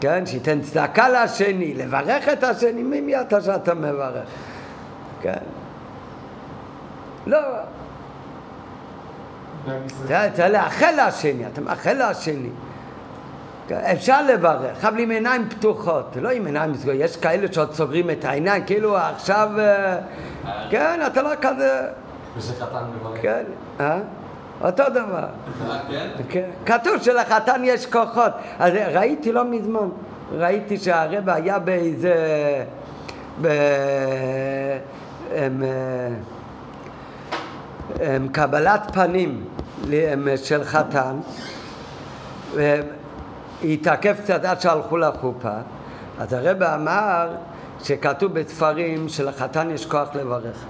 כן, 0.01 0.25
שייתן 0.25 0.61
צדקה 0.61 1.09
לשני, 1.09 1.73
לברך 1.73 2.29
את 2.29 2.43
השני, 2.43 2.83
מי 2.83 3.01
מי 3.01 3.21
אתה 3.21 3.41
שאתה 3.41 3.73
מברך? 3.73 4.27
כן. 5.21 5.33
לא. 7.27 7.39
צריך 10.33 10.39
לאחל 10.49 11.07
לשני, 11.07 11.47
אתה 11.47 11.61
מאחל 11.61 12.09
לשני. 12.09 12.49
כן, 13.67 13.75
אפשר 13.75 14.25
לברך, 14.25 14.85
אבל 14.85 14.99
עם 14.99 15.09
עיניים 15.09 15.49
פתוחות, 15.49 16.17
לא 16.21 16.29
עם 16.29 16.45
עיניים 16.45 16.75
סגורות. 16.75 16.99
יש 16.99 17.17
כאלה 17.17 17.53
שעוד 17.53 17.73
סוגרים 17.73 18.09
את 18.09 18.25
העיניים, 18.25 18.63
כאילו 18.65 18.97
עכשיו, 18.97 19.49
אה, 19.59 19.97
כן, 20.69 20.99
אתה 21.07 21.21
לא 21.21 21.29
כזה... 21.41 21.81
ושחתן 22.37 22.83
מברך. 22.99 23.21
כן, 23.21 23.43
אה? 23.79 23.99
אותו 24.61 24.83
דבר. 24.89 25.27
כן? 26.29 26.49
כתוב 26.65 27.01
שלחתן 27.01 27.61
יש 27.63 27.85
כוחות. 27.85 28.31
אז 28.59 28.73
ראיתי 28.73 29.31
לא 29.31 29.45
מזמן, 29.45 29.89
ראיתי 30.31 30.77
שהרבא 30.77 31.33
היה 31.33 31.59
באיזה... 31.59 32.15
ב... 33.41 33.47
הם, 35.35 35.63
הם, 37.99 38.27
קבלת 38.27 38.81
פנים 38.93 39.45
הם, 39.91 40.27
של 40.35 40.63
חתן. 40.63 41.19
התעכב 43.63 44.15
קצת 44.23 44.45
עד 44.45 44.61
שהלכו 44.61 44.97
לחופה, 44.97 45.57
אז 46.19 46.33
הרב 46.33 46.63
אמר 46.63 47.29
שכתוב 47.83 48.33
בספרים 48.33 49.09
שלחתן 49.09 49.69
יש 49.71 49.85
כוח 49.85 50.15
לברך. 50.15 50.65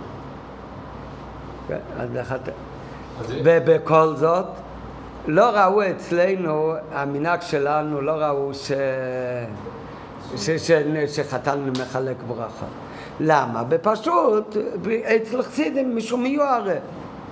כן, 1.67 1.77
ובכל 3.27 4.15
זאת, 4.15 4.45
לא 5.27 5.45
ראו 5.45 5.81
אצלנו, 5.91 6.73
המנהג 6.91 7.41
שלנו, 7.41 8.01
לא 8.01 8.11
ראו 8.11 8.53
ש... 8.53 8.71
ש... 10.35 10.49
ש... 10.49 10.71
שחתן 11.15 11.69
מחלק 11.79 12.15
ברכה. 12.27 12.65
למה? 13.19 13.63
בפשוט, 13.63 14.57
אצל 15.15 15.41
חסידים 15.41 15.95
מישהו 15.95 16.17
מיוער. 16.17 16.67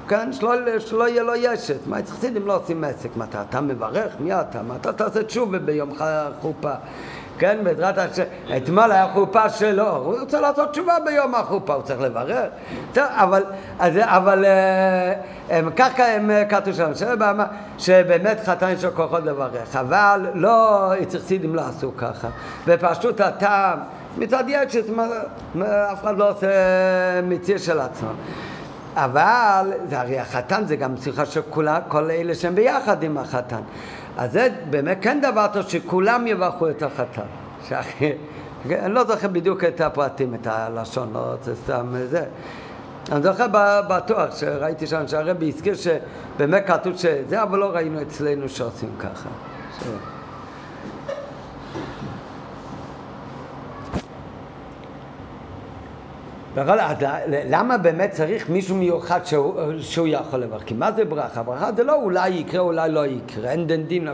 כן? 0.07 0.33
שלא, 0.33 0.79
שלא 0.79 1.09
יהיה 1.09 1.23
לו 1.23 1.35
ישת. 1.35 1.87
מה 1.87 1.97
חסידים 2.07 2.47
לא 2.47 2.55
עושים 2.55 2.83
עסק? 2.83 3.09
מה 3.15 3.25
אתה, 3.25 3.41
אתה 3.49 3.61
מברך? 3.61 4.11
מי 4.19 4.33
אתה? 4.33 4.61
מה 4.61 4.75
אתה 4.75 4.93
תעשה 4.93 5.23
תשובה 5.23 5.59
ביום 5.59 5.91
חופה? 6.41 6.73
כן, 7.37 7.57
בעזרת 7.63 7.97
השם, 7.97 8.23
אתמול 8.57 8.91
היה 8.91 9.07
חופה 9.13 9.49
שלו, 9.49 9.95
הוא 9.95 10.19
רוצה 10.19 10.41
לעשות 10.41 10.71
תשובה 10.71 10.93
ביום 11.05 11.35
החופה, 11.35 11.73
הוא 11.73 11.83
צריך 11.83 12.01
לברר. 12.01 12.45
טוב, 12.93 13.03
אבל, 13.09 13.43
אז, 13.79 13.93
אבל 13.97 14.45
אה, 14.45 15.13
הם, 15.49 15.69
ככה 15.75 16.05
הם 16.05 16.31
כתוב 16.49 16.73
שם, 16.73 16.91
שבאמת 17.77 18.39
חתן 18.45 18.69
יש 18.69 18.83
לו 18.83 18.95
כוחות 18.95 19.23
לברך, 19.23 19.75
אבל 19.75 20.25
לא, 20.33 20.91
אצל 21.01 21.19
חסידים 21.19 21.55
לא 21.55 21.61
עשו 21.61 21.91
ככה, 21.97 22.27
ופשוט 22.67 23.21
הטעם, 23.21 23.79
מצד 24.17 24.43
ישת, 24.47 24.83
אף 25.93 26.03
אחד 26.03 26.17
לא 26.17 26.29
עושה 26.29 26.47
מציר 27.23 27.57
של 27.57 27.79
עצמו. 27.79 28.09
אבל 28.97 29.73
זה 29.89 29.99
הרי 29.99 30.19
החתן 30.19 30.65
זה 30.65 30.75
גם 30.75 30.97
שיחה 30.97 31.25
של 31.25 31.41
כל 31.87 32.11
אלה 32.11 32.35
שהם 32.35 32.55
ביחד 32.55 33.03
עם 33.03 33.17
החתן. 33.17 33.61
אז 34.17 34.31
זה 34.31 34.49
באמת 34.69 34.97
כן 35.01 35.19
דבר 35.21 35.47
טוב 35.53 35.67
שכולם 35.67 36.27
יברכו 36.27 36.69
את 36.69 36.83
החתן. 36.83 37.21
שאחי, 37.67 38.11
אני 38.69 38.93
לא 38.93 39.03
זוכר 39.03 39.27
בדיוק 39.27 39.63
את 39.63 39.81
הפרטים, 39.81 40.33
את 40.33 40.47
הלשון, 40.47 41.13
לא 41.13 41.19
רוצה 41.19 41.51
סתם 41.55 41.95
זה. 42.05 42.25
אני 43.11 43.21
זוכר 43.21 43.45
בטוח 43.89 44.35
שראיתי 44.35 44.87
שם 44.87 45.07
שהרבי 45.07 45.47
הזכיר 45.47 45.73
שבאמת 45.75 46.67
כתוב 46.67 46.97
שזה, 46.97 47.43
אבל 47.43 47.59
לא 47.59 47.65
ראינו 47.65 48.01
אצלנו 48.01 48.49
שעושים 48.49 48.89
ככה. 48.99 49.29
ש... 49.79 49.83
אז 56.57 56.97
למה 57.49 57.77
באמת 57.77 58.11
צריך 58.11 58.49
מישהו 58.49 58.75
מיוחד 58.75 59.25
שהוא, 59.25 60.07
יכול 60.07 60.39
לברך? 60.39 60.63
כי 60.65 60.73
מה 60.73 60.91
זה 60.91 61.05
ברכה? 61.05 61.43
ברכה 61.43 61.69
זה 61.77 61.83
לא 61.83 61.95
אולי 61.95 62.29
יקרה, 62.29 62.61
אולי 62.61 62.91
לא 62.91 63.05
יקרה, 63.05 63.51
אין 63.51 63.67
דין 63.67 63.85
דין, 63.85 64.07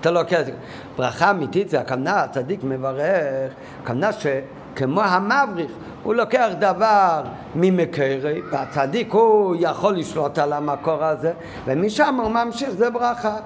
אתה 0.00 0.10
לא 0.10 0.22
כזה. 0.28 0.52
ברכה 0.96 1.30
אמיתית 1.30 1.68
זה 1.68 1.80
הכוונה, 1.80 2.22
הצדיק 2.22 2.60
מברך, 2.64 3.52
הכוונה 3.82 4.10
שכמו 4.12 5.02
המבריך, 5.02 5.70
הוא 6.02 6.14
לוקח 6.14 6.48
דבר 6.58 7.22
ממקרי, 7.54 8.42
והצדיק 8.50 9.12
הוא 9.12 9.56
יכול 9.58 9.96
לשלוט 9.96 10.38
על 10.38 10.52
המקור 10.52 11.04
הזה, 11.04 11.32
ומשם 11.64 12.14
הוא 12.22 12.30
ממשיך, 12.30 12.70
זה 12.70 12.90
ברכה. 12.90 13.36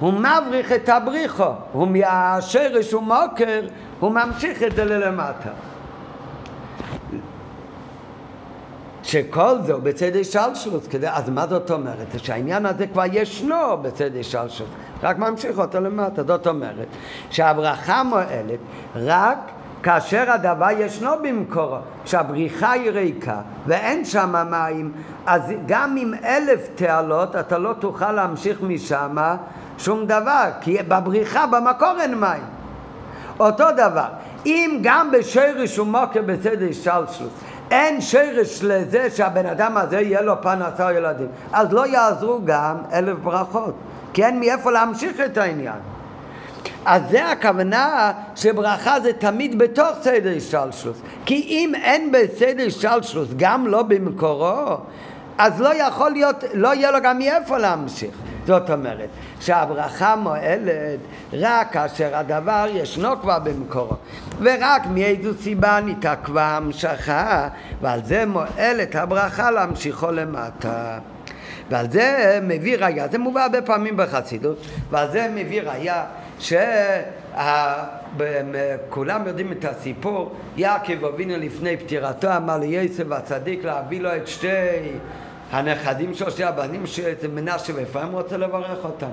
הוא 0.00 0.12
מבריך 0.12 0.72
את 0.72 0.88
הבריחו, 0.88 1.50
הוא 1.72 1.88
מהשרש 1.88 2.94
ומוקר, 2.94 3.60
הוא 4.00 4.10
ממשיך 4.10 4.62
את 4.62 4.76
זה 4.76 4.84
ללמטה. 4.84 5.50
שכל 9.04 9.54
זה 9.62 9.72
הוא 9.72 9.82
בצד 9.82 10.16
השלשלות, 10.16 10.94
אז 11.10 11.30
מה 11.30 11.46
זאת 11.46 11.70
אומרת? 11.70 12.06
שהעניין 12.16 12.66
הזה 12.66 12.86
כבר 12.86 13.02
ישנו 13.12 13.76
בצד 13.82 14.16
השלשלות, 14.20 14.70
רק 15.02 15.18
ממשיך 15.18 15.58
אותו 15.58 15.80
למטה, 15.80 16.22
זאת 16.24 16.46
אומרת 16.46 16.86
שהברכה 17.30 18.02
מועלת 18.02 18.58
רק 18.96 19.38
כאשר 19.82 20.30
הדבר 20.30 20.68
ישנו 20.78 21.10
במקורו, 21.22 21.76
כשהבריחה 22.04 22.72
היא 22.72 22.90
ריקה 22.90 23.40
ואין 23.66 24.04
שם 24.04 24.34
מים, 24.50 24.92
אז 25.26 25.42
גם 25.66 25.96
עם 25.96 26.14
אלף 26.24 26.68
תעלות 26.74 27.36
אתה 27.36 27.58
לא 27.58 27.72
תוכל 27.78 28.12
להמשיך 28.12 28.62
משם 28.62 29.16
שום 29.78 30.06
דבר, 30.06 30.48
כי 30.60 30.78
בבריחה 30.88 31.46
במקור 31.46 32.00
אין 32.00 32.20
מים. 32.20 32.42
אותו 33.40 33.64
דבר, 33.76 34.06
אם 34.46 34.78
גם 34.82 35.10
בשרש 35.10 35.78
ומוקר 35.78 36.22
בצד 36.22 36.62
השלשלות 36.70 37.32
אין 37.74 38.00
שרש 38.00 38.62
לזה 38.62 39.10
שהבן 39.10 39.46
אדם 39.46 39.76
הזה 39.76 40.00
יהיה 40.00 40.22
לו 40.22 40.42
פרנסה 40.42 40.92
ילדים. 40.92 41.28
אז 41.52 41.72
לא 41.72 41.86
יעזרו 41.86 42.40
גם 42.44 42.76
אלף 42.92 43.18
ברכות, 43.18 43.74
כי 44.12 44.24
אין 44.24 44.40
מאיפה 44.40 44.70
להמשיך 44.70 45.20
את 45.20 45.38
העניין. 45.38 45.78
אז 46.84 47.02
זה 47.10 47.26
הכוונה 47.26 48.12
שברכה 48.36 49.00
זה 49.00 49.12
תמיד 49.12 49.58
בתוך 49.58 49.90
סדר 50.00 50.32
השתלשלוס. 50.36 51.00
כי 51.26 51.34
אם 51.34 51.72
אין 51.74 52.12
בסדר 52.12 52.66
השתלשלוס, 52.66 53.28
גם 53.36 53.66
לא 53.66 53.82
במקורו, 53.82 54.76
אז 55.38 55.60
לא 55.60 55.74
יכול 55.74 56.10
להיות, 56.10 56.44
לא 56.54 56.74
יהיה 56.74 56.90
לו 56.90 56.98
גם 57.02 57.18
מאיפה 57.18 57.58
להמשיך. 57.58 58.14
זאת 58.46 58.70
אומרת, 58.70 59.08
שהברכה 59.40 60.16
מועלת 60.16 60.98
רק 61.32 61.72
כאשר 61.72 62.16
הדבר 62.16 62.66
ישנו 62.72 63.20
כבר 63.20 63.38
במקורו 63.38 63.96
ורק 64.40 64.82
מאיזו 64.94 65.34
סיבה 65.42 65.80
נתעכבה 65.80 66.56
המשכה 66.56 67.48
ועל 67.80 68.04
זה 68.04 68.26
מועלת 68.26 68.94
הברכה 68.94 69.50
להמשיכו 69.50 70.10
למטה 70.10 70.98
ועל 71.70 71.90
זה 71.90 72.38
מביא 72.42 72.76
ראיה, 72.76 73.08
זה 73.08 73.18
מובא 73.18 73.42
הרבה 73.42 73.62
פעמים 73.62 73.96
בחסידות 73.96 74.66
ועל 74.90 75.10
זה 75.10 75.28
מביא 75.34 75.62
ראיה 75.62 76.04
שכולם 78.90 79.26
יודעים 79.26 79.52
את 79.52 79.64
הסיפור 79.64 80.32
יעקב 80.56 81.04
אבינו 81.04 81.36
לפני 81.36 81.76
פטירתו 81.76 82.36
אמר 82.36 82.58
ליוסף 82.58 83.10
הצדיק 83.10 83.64
להביא 83.64 84.00
לו 84.00 84.16
את 84.16 84.28
שתי 84.28 84.48
הנכדים 85.54 86.14
שלו, 86.14 86.30
שני 86.30 86.44
הבנים 86.44 86.86
של 86.86 87.30
מנשה 87.32 87.72
ואפרים 87.76 88.12
רוצה 88.12 88.36
לברך 88.36 88.84
אותם. 88.84 89.10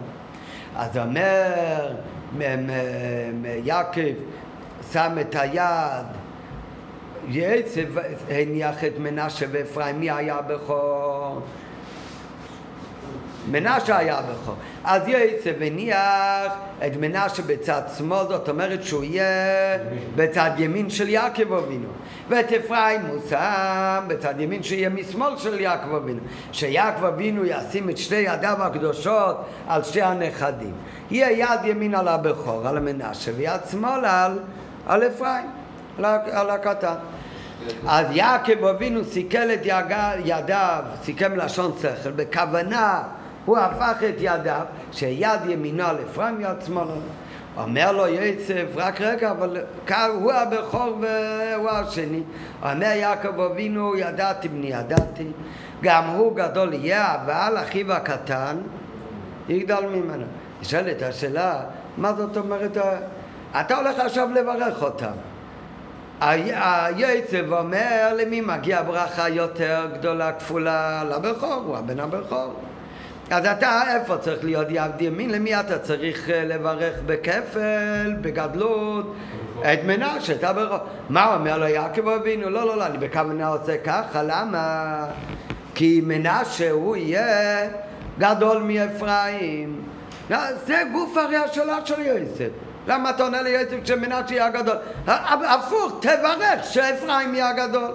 אז 0.75 0.97
אומר 0.97 1.93
יעקב 3.63 4.13
שם 4.91 5.17
את 5.21 5.35
היד, 5.35 6.05
יצב 7.27 7.97
הניח 8.29 8.83
את 8.83 8.93
מנשה 8.99 9.45
ואפרים, 9.51 9.99
מי 9.99 10.11
היה 10.11 10.41
בכור? 10.41 11.41
מנשה 13.47 13.97
היה 13.97 14.17
הבכור. 14.17 14.55
אז 14.83 15.07
יצא 15.07 15.51
וניח 15.59 16.53
את 16.87 16.91
מנשה 16.99 17.43
בצד 17.47 17.81
שמאל, 17.97 18.27
זאת 18.27 18.49
אומרת 18.49 18.83
שהוא 18.83 19.03
יהיה 19.03 19.77
בצד 20.15 20.51
ימין 20.57 20.89
של 20.89 21.09
יעקב 21.09 21.53
אבינו. 21.53 21.87
ואת 22.29 22.51
אפרים 22.51 23.01
הוא 23.01 23.19
שם 23.29 24.03
בצד 24.07 24.33
ימין 24.39 24.63
שיהיה 24.63 24.89
משמאל 24.89 25.37
של 25.37 25.59
יעקב 25.59 25.95
אבינו. 25.95 26.19
שיעקב 26.51 27.05
אבינו 27.05 27.45
ישים 27.45 27.89
את 27.89 27.97
שתי 27.97 28.15
ידיו 28.15 28.57
הקדושות 28.59 29.37
על 29.67 29.83
שתי 29.83 30.01
הנכדים. 30.01 30.73
יהיה 31.11 31.31
יד 31.31 31.65
ימין 31.65 31.95
על 31.95 32.07
הבכור, 32.07 32.67
על 32.67 32.77
המנשה, 32.77 33.31
ויד 33.37 33.61
שמאל 33.71 34.05
על, 34.05 34.39
על 34.87 35.03
אפרים, 35.07 35.49
על, 35.97 36.05
על 36.31 36.49
הקטן. 36.49 36.95
אז 37.87 38.05
יעקב 38.11 38.65
אבינו 38.65 39.03
סיכל 39.03 39.51
את 39.53 39.65
ידיו, 40.25 40.83
סיכם 41.03 41.35
לשון 41.35 41.71
שכל, 41.81 42.11
בכוונה 42.11 43.03
הוא 43.45 43.57
הפך 43.57 43.97
את 44.09 44.15
ידיו, 44.17 44.65
שיד 44.91 45.39
ימינו 45.49 45.83
על 45.83 45.97
אפרים 46.09 46.41
יד 46.41 46.61
שמאלה. 46.65 46.91
אומר 47.57 47.91
לו 47.91 48.07
יצף, 48.07 48.65
רק 48.75 49.01
רגע, 49.01 49.31
אבל 49.31 49.57
הוא 50.13 50.31
הבכור 50.31 50.99
והוא 51.01 51.69
השני. 51.69 52.23
אומר 52.63 52.85
יעקב 52.85 53.39
אבינו, 53.39 53.95
ידעתי 53.95 54.47
בני 54.47 54.67
ידעתי, 54.67 55.27
גם 55.81 56.05
הוא 56.05 56.35
גדול 56.35 56.73
יהיה, 56.73 57.15
אבל 57.15 57.57
אחיו 57.61 57.93
הקטן 57.93 58.57
יגדל 59.49 59.85
ממנו. 59.85 60.25
נשאלת 60.61 61.01
השאלה, 61.01 61.59
מה 61.97 62.13
זאת 62.13 62.37
אומרת, 62.37 62.77
אתה 63.59 63.77
הולך 63.77 63.99
עכשיו 63.99 64.29
לברך 64.33 64.83
אותם. 64.83 65.11
היצב 66.21 67.53
אומר 67.53 68.13
למי 68.17 68.41
מגיע 68.41 68.83
ברכה 68.83 69.29
יותר 69.29 69.87
גדולה 69.93 70.31
כפולה 70.31 71.03
לבכור, 71.03 71.53
הוא 71.53 71.77
הבן 71.77 71.99
הבכור. 71.99 72.53
אז 73.31 73.45
אתה 73.45 73.81
איפה 73.95 74.17
צריך 74.17 74.43
להיות 74.43 74.67
יד 74.69 74.91
ימין? 75.01 75.29
למי 75.31 75.59
אתה 75.59 75.79
צריך 75.79 76.29
אה, 76.29 76.43
לברך 76.45 76.93
בכפל, 77.05 78.15
בגדלות? 78.21 79.15
את 79.61 79.79
מנשה, 79.85 80.33
את 80.33 80.43
הבכור. 80.43 80.77
מה 81.09 81.35
אומר 81.35 81.57
לו 81.57 81.67
יעקב 81.67 82.07
אבינו? 82.07 82.49
לא, 82.49 82.65
לא, 82.65 82.77
לא, 82.77 82.85
אני 82.85 82.97
בכוונה 82.97 83.47
עושה 83.47 83.77
ככה, 83.77 84.23
למה? 84.23 85.05
כי 85.75 86.01
מנשה 86.05 86.71
הוא 86.71 86.95
יהיה 86.95 87.69
גדול 88.19 88.63
מאפרים. 88.63 89.81
זה 90.65 90.83
גוף 90.91 91.17
הרי 91.17 91.37
השאלה 91.37 91.77
של 91.85 92.01
יוסף. 92.01 92.49
למה 92.87 93.09
אתה 93.09 93.23
עונה 93.23 93.41
ליוסף 93.41 93.83
כשמנשה 93.83 94.33
יהיה 94.33 94.45
הגדול? 94.45 94.75
הפוך, 95.07 95.99
תברך 96.01 96.63
שאפרים 96.63 97.35
יהיה 97.35 97.49
הגדול. 97.49 97.91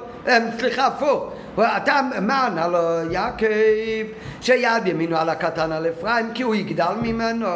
סליחה, 0.59 0.87
הפוך. 0.87 1.33
אתה, 1.59 2.01
מה 2.21 2.47
ענה 2.47 2.67
לו 2.67 2.79
יעקב? 3.11 4.07
שיד 4.41 4.87
ימינו 4.87 5.17
על 5.17 5.29
הקטן 5.29 5.73
על 5.73 5.87
אפרים 5.87 6.33
כי 6.35 6.43
הוא 6.43 6.55
יגדל 6.55 6.95
ממנו. 7.03 7.47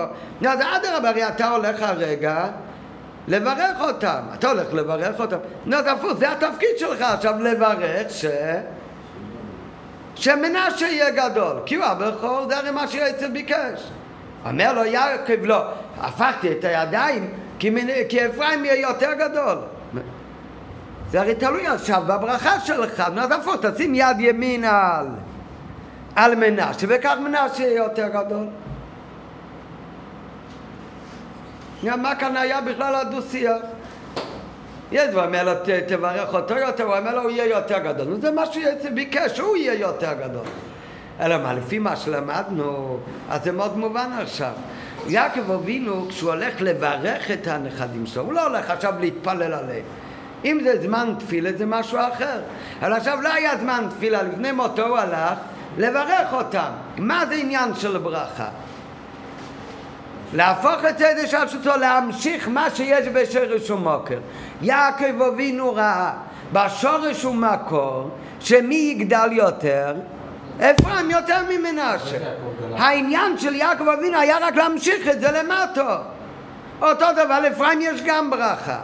אז 0.48 0.58
אדרבה, 0.76 1.08
הרי 1.08 1.28
אתה 1.28 1.48
הולך 1.48 1.82
הרגע 1.82 2.46
לברך 3.28 3.80
אותם. 3.80 4.20
אתה 4.34 4.48
הולך 4.50 4.74
לברך 4.74 5.20
אותם. 5.20 5.36
אז 5.72 5.86
הפוך, 5.86 6.12
זה 6.12 6.32
התפקיד 6.32 6.78
שלך 6.78 7.00
עכשיו 7.00 7.34
לברך 7.42 8.10
ש... 8.10 8.24
שמנשה 10.14 10.86
יהיה 10.86 11.10
גדול. 11.10 11.56
כי 11.66 11.74
הוא 11.74 11.84
הבכור, 11.84 12.46
זה 12.48 12.56
הרי 12.56 12.70
מה 12.70 12.88
שיועצת 12.88 13.30
ביקש. 13.30 13.90
אומר 14.44 14.72
לו 14.72 14.84
יעקב, 14.84 15.44
לא, 15.44 15.64
הפכתי 16.00 16.52
את 16.52 16.64
הידיים 16.64 17.34
כי, 17.58 17.70
כי 18.08 18.26
אפרים 18.26 18.64
יהיה 18.64 18.80
יותר 18.80 19.12
גדול. 19.12 19.58
זה 21.10 21.20
הרי 21.20 21.34
תלוי 21.34 21.66
עכשיו 21.66 22.02
בברכה 22.06 22.60
שלך, 22.60 23.00
אז 23.00 23.30
הפוך, 23.32 23.56
תשים 23.62 23.94
יד 23.94 24.16
ימין 24.20 24.64
על, 24.64 25.06
על 26.16 26.34
מנשה, 26.34 26.86
וכך 26.88 27.14
מנשה 27.24 27.62
יהיה 27.62 27.76
יותר 27.76 28.08
גדול. 28.08 28.46
מה 31.82 32.14
כאן 32.14 32.36
היה 32.36 32.60
בכלל 32.60 32.94
הדו-שיח? 32.94 33.56
יש, 34.92 35.14
אומר 35.14 35.44
לו, 35.44 35.52
תברך 35.88 36.34
אותו 36.34 36.54
יותר, 36.58 36.84
הוא 36.84 36.96
אומר 36.96 37.14
לו, 37.14 37.22
הוא 37.22 37.30
יהיה 37.30 37.46
יותר 37.46 37.78
גדול. 37.78 38.20
זה 38.20 38.30
מה 38.30 38.42
שביקש, 38.82 39.38
הוא 39.38 39.56
יהיה 39.56 39.74
יותר 39.74 40.12
גדול. 40.12 40.46
אלא 41.20 41.38
מה, 41.38 41.54
לפי 41.54 41.78
מה 41.78 41.96
שלמדנו, 41.96 42.98
אז 43.30 43.44
זה 43.44 43.52
מאוד 43.52 43.78
מובן 43.78 44.10
עכשיו. 44.22 44.52
יעקב 45.06 45.50
אבינו, 45.50 46.06
כשהוא 46.08 46.30
הולך 46.30 46.54
לברך 46.60 47.30
את 47.30 47.46
הנכדים 47.46 48.06
שלו, 48.06 48.22
הוא 48.22 48.32
לא 48.32 48.46
הולך 48.46 48.70
עכשיו 48.70 48.94
להתפלל 49.00 49.54
עליהם. 49.54 49.84
אם 50.44 50.60
זה 50.64 50.82
זמן 50.82 51.14
תפילה 51.18 51.50
זה 51.56 51.66
משהו 51.66 51.98
אחר. 51.98 52.40
אבל 52.80 52.92
עכשיו 52.92 53.20
לא 53.20 53.32
היה 53.32 53.58
זמן 53.58 53.86
תפילה, 53.90 54.22
לפני 54.22 54.52
מותו 54.52 54.86
הוא 54.86 54.98
הלך 54.98 55.38
לברך 55.78 56.32
אותם. 56.32 56.70
מה 56.98 57.26
זה 57.26 57.34
עניין 57.34 57.74
של 57.74 57.98
ברכה? 57.98 58.48
להפוך 60.32 60.84
את 60.88 60.98
זה 60.98 61.12
לשלשותו, 61.22 61.76
להמשיך 61.76 62.48
מה 62.48 62.70
שיש 62.70 63.08
בשורש 63.08 63.70
ומוקר. 63.70 64.18
יעקב 64.62 65.22
אבינו 65.22 65.74
ראה 65.74 66.12
בשורש 66.52 67.24
ומקור 67.24 68.10
שמי 68.40 68.74
יגדל 68.74 69.28
יותר? 69.32 69.94
אפרים 70.58 71.10
יותר 71.10 71.38
ממנשה. 71.50 72.16
העניין 72.76 73.38
של 73.38 73.54
יעקב 73.54 73.88
אבינו 73.88 74.18
היה 74.18 74.38
רק 74.38 74.56
להמשיך 74.56 75.08
את 75.08 75.20
זה 75.20 75.30
למטו. 75.30 75.90
אותו 76.82 77.06
דבר, 77.12 77.40
לפריים 77.40 77.80
יש 77.80 78.02
גם 78.04 78.30
ברכה. 78.30 78.78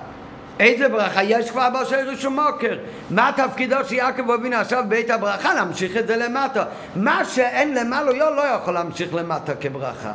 איזה 0.61 0.89
ברכה? 0.89 1.23
יש 1.23 1.51
כבר 1.51 1.71
באשר 1.71 2.09
רישום 2.09 2.41
מוקר. 2.41 2.79
מה 3.11 3.31
תפקידו 3.37 3.77
של 3.89 3.95
יעקב 3.95 4.31
אבינו 4.31 4.57
עכשיו 4.57 4.85
בית 4.89 5.11
הברכה? 5.11 5.55
להמשיך 5.55 5.97
את 5.97 6.07
זה 6.07 6.17
למטה. 6.17 6.65
מה 6.97 7.25
שאין 7.25 7.75
למעלה 7.75 8.13
לא 8.13 8.43
יכול 8.43 8.75
להמשיך 8.75 9.15
למטה 9.15 9.55
כברכה. 9.55 10.13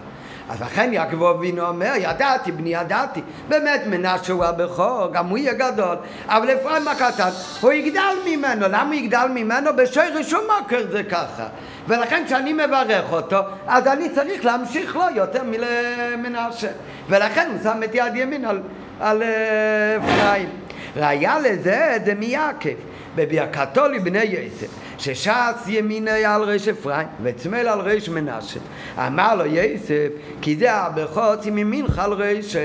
אז 0.51 0.61
לכן 0.61 0.93
יעקב 0.93 1.23
אבינו 1.23 1.67
אומר, 1.67 1.93
ידעתי, 1.97 2.51
בני 2.51 2.73
ידעתי. 2.73 3.21
באמת 3.47 3.81
מנשה 3.87 4.33
הוא 4.33 4.45
הבכור, 4.45 5.07
גם 5.13 5.27
הוא 5.27 5.37
יהיה 5.37 5.53
גדול. 5.53 5.95
אבל 6.27 6.53
אפרים 6.53 6.87
הקטן, 6.87 7.29
הוא 7.61 7.71
יגדל 7.71 8.15
ממנו. 8.25 8.65
למה 8.67 8.83
הוא 8.83 8.93
יגדל 8.93 9.27
ממנו? 9.33 9.75
בשוי 9.75 10.09
רישום 10.09 10.41
מוקר 10.59 10.83
זה 10.91 11.03
ככה. 11.03 11.47
ולכן 11.87 12.23
כשאני 12.25 12.53
מברך 12.53 13.11
אותו, 13.11 13.37
אז 13.67 13.87
אני 13.87 14.09
צריך 14.09 14.45
להמשיך 14.45 14.95
לו 14.95 15.03
יותר 15.15 15.41
מלמנשה. 15.43 16.71
ולכן 17.09 17.49
הוא 17.51 17.63
שם 17.63 17.83
את 17.83 17.89
יד 17.93 18.15
ימין 18.15 18.45
על, 18.45 18.61
על 18.99 19.23
אה, 19.23 19.97
אפרים. 19.97 20.49
ראיה 20.95 21.39
לזה 21.39 21.97
זה 22.05 22.13
מיעקב. 22.13 22.69
בברכתו 23.15 23.87
לבני 23.87 24.23
יוסף. 24.23 24.67
שש"ס 25.01 25.67
ימיני 25.67 26.25
על 26.25 26.43
ריש 26.43 26.67
אפרים 26.67 27.07
וצמל 27.23 27.67
על 27.67 27.79
ריש 27.79 28.09
מנשה. 28.09 28.59
אמר 28.97 29.35
לו 29.35 29.45
יסף 29.45 30.07
כי 30.41 30.55
זה 30.55 30.73
הברכות 30.73 31.45
ממינך 31.45 31.99
על 31.99 32.13
ריש 32.13 32.55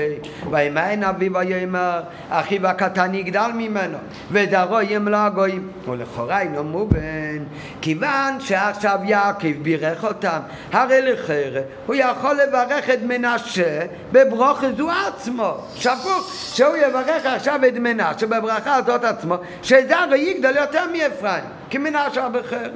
וימיין 0.51 1.03
אביו 1.03 1.33
ויאמר 1.33 2.01
אחיו 2.29 2.67
הקטן 2.67 3.13
יגדל 3.13 3.51
ממנו 3.55 3.97
ודרו 4.31 4.81
ימלא 4.81 5.17
הגויים 5.17 5.69
ולכאורה 5.87 6.41
אינו 6.41 6.63
מובן 6.63 7.43
כיוון 7.81 8.39
שעכשיו 8.39 8.99
יעקב 9.03 9.53
בירך 9.61 10.03
אותם 10.03 10.39
הרי 10.71 11.01
לחרא 11.01 11.61
הוא 11.85 11.95
יכול 11.95 12.35
לברך 12.47 12.89
את 12.89 12.99
מנשה 13.03 13.85
בברוכת 14.11 14.77
זו 14.77 14.89
עצמו. 15.07 15.57
שפוך 15.75 16.33
שהוא 16.53 16.75
יברך 16.75 17.25
עכשיו 17.25 17.59
את 17.67 17.73
מנשה 17.73 18.27
בברכה 18.27 18.75
הזאת 18.75 19.03
עצמו 19.03 19.35
שזה 19.63 19.99
הרי 19.99 20.19
יגדל 20.19 20.55
יותר 20.55 20.85
מאפרים 20.91 21.56
כי 21.69 21.77
מנשה 21.77 22.25
הבכר. 22.25 22.69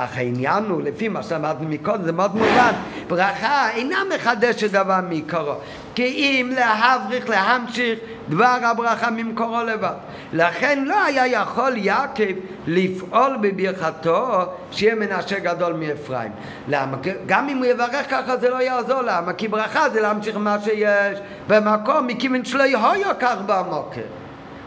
אך 0.00 0.16
העניין 0.16 0.64
הוא, 0.64 0.82
לפי 0.82 1.08
מה 1.08 1.22
שאמרנו 1.22 1.68
מקודם, 1.68 2.02
זה 2.02 2.12
מאוד 2.12 2.36
מובן, 2.36 2.72
ברכה 3.08 3.70
אינה 3.70 3.98
מחדשת 4.14 4.70
דבר 4.70 4.98
מעיקרו, 5.08 5.54
כי 5.94 6.04
אם 6.04 6.50
להבריך, 6.54 7.28
להמשיך 7.28 7.98
דבר 8.28 8.58
הברכה 8.62 9.10
ממקורו 9.10 9.62
לבד. 9.62 9.94
לכן 10.32 10.84
לא 10.84 11.04
היה 11.04 11.26
יכול 11.26 11.76
יעקב 11.76 12.32
לפעול 12.66 13.36
בברכתו 13.40 14.26
שיהיה 14.70 14.94
מנשה 14.94 15.38
גדול 15.38 15.72
מאפרים. 15.72 16.30
למה? 16.68 16.96
גם 17.26 17.48
אם 17.48 17.58
הוא 17.58 17.66
יברך 17.66 18.10
ככה 18.10 18.36
זה 18.36 18.50
לא 18.50 18.62
יעזור, 18.62 19.02
למה? 19.02 19.32
כי 19.32 19.48
ברכה 19.48 19.90
זה 19.90 20.00
להמשיך 20.00 20.36
מה 20.36 20.56
שיש 20.64 21.18
במקום, 21.48 22.06
מכיוון 22.06 22.44
שלא 22.44 22.62
יהיו 22.62 23.12
כך 23.20 23.36
במוקר. 23.46 24.02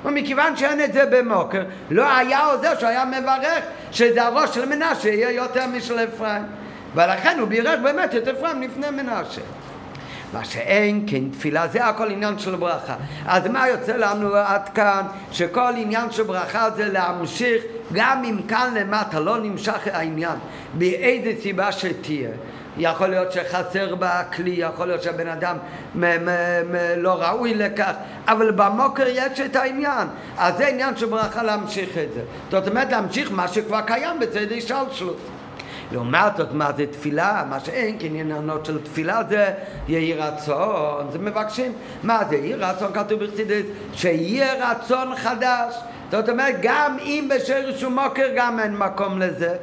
ומכיוון 0.06 0.56
שאין 0.56 0.84
את 0.84 0.94
זה 0.94 1.06
במוקר, 1.06 1.64
לא 1.92 2.18
היה 2.18 2.46
עוזר 2.46 2.80
שהוא 2.80 2.90
היה 2.90 3.06
מברך 3.06 3.64
שזה 3.92 4.24
הראש 4.24 4.56
של 4.56 4.66
מנשה 4.66 5.10
יהיה 5.10 5.32
יותר 5.32 5.68
משל 5.68 6.00
אפרים. 6.00 6.44
ולכן 6.96 7.40
הוא 7.40 7.48
בירך 7.48 7.80
באמת 7.84 8.16
את 8.16 8.28
אפרים 8.28 8.62
לפני 8.62 8.90
מנשה. 8.90 9.42
מה 10.34 10.46
שאין 10.46 11.04
כן 11.08 11.30
תפילה 11.30 11.68
זה 11.68 11.86
הכל 11.86 12.12
עניין 12.12 12.40
של 12.40 12.56
ברכה. 12.56 12.96
אז 13.26 13.48
מה 13.48 13.68
יוצא 13.68 13.96
לנו 13.98 14.36
עד 14.36 14.70
כאן? 14.70 15.06
שכל 15.32 15.74
עניין 15.78 16.12
של 16.12 16.24
ברכה 16.24 16.70
זה 16.70 16.90
להמשיך 16.90 17.64
גם 17.94 18.24
אם 18.24 18.38
כאן 18.48 18.74
למטה 18.76 19.20
לא 19.20 19.38
נמשך 19.38 19.88
העניין 19.94 20.38
באיזה 20.74 21.42
סיבה 21.42 21.72
שתהיה. 21.72 22.30
יכול 22.82 23.08
להיות 23.08 23.32
שחסר 23.32 23.96
בה 23.96 24.24
כלי, 24.36 24.52
יכול 24.58 24.88
להיות 24.88 25.04
שהבן 25.04 25.28
אדם 25.28 25.58
מ- 25.96 26.00
מ- 26.00 26.26
מ- 26.72 26.76
לא 26.98 27.22
ראוי 27.22 27.54
לכך, 27.54 27.94
אבל 28.28 28.52
במוקר 28.52 29.06
יש 29.08 29.40
את 29.40 29.56
העניין. 29.56 30.08
אז 30.38 30.58
זה 30.58 30.68
עניין 30.68 30.98
של 30.98 31.06
ברכה 31.06 31.44
להמשיך 31.44 31.98
את 31.98 32.14
זה. 32.14 32.22
זאת 32.52 32.68
אומרת 32.68 32.92
להמשיך 32.92 33.32
מה 33.32 33.48
שכבר 33.48 33.82
קיים 33.82 34.20
בצדי 34.20 34.62
שלשלות. 34.62 35.18
לעומת 35.92 36.38
זאת, 36.38 36.54
מה 36.54 36.72
זה 36.78 36.86
תפילה? 36.92 37.44
מה 37.50 37.60
שאין, 37.60 38.00
כי 38.00 38.08
עניינות 38.08 38.66
של 38.66 38.84
תפילה 38.84 39.22
זה 39.30 39.50
יהי 39.88 40.14
רצון, 40.14 41.08
זה 41.12 41.20
מבקשים. 41.20 41.74
מה 42.04 42.20
זה 42.30 42.36
יהי 42.36 42.54
רצון? 42.54 42.94
כתוב 42.94 43.24
בחסידס, 43.24 43.66
שיהיה 43.94 44.72
רצון 44.72 45.16
חדש. 45.16 45.76
זאת 46.12 46.30
אומרת, 46.30 46.56
גם 46.62 46.98
אם 47.00 47.30
בשרש 47.36 47.84
ומוקר 47.84 48.28
גם 48.36 48.60
אין 48.60 48.78
מקום 48.78 49.20
לזה. 49.20 49.56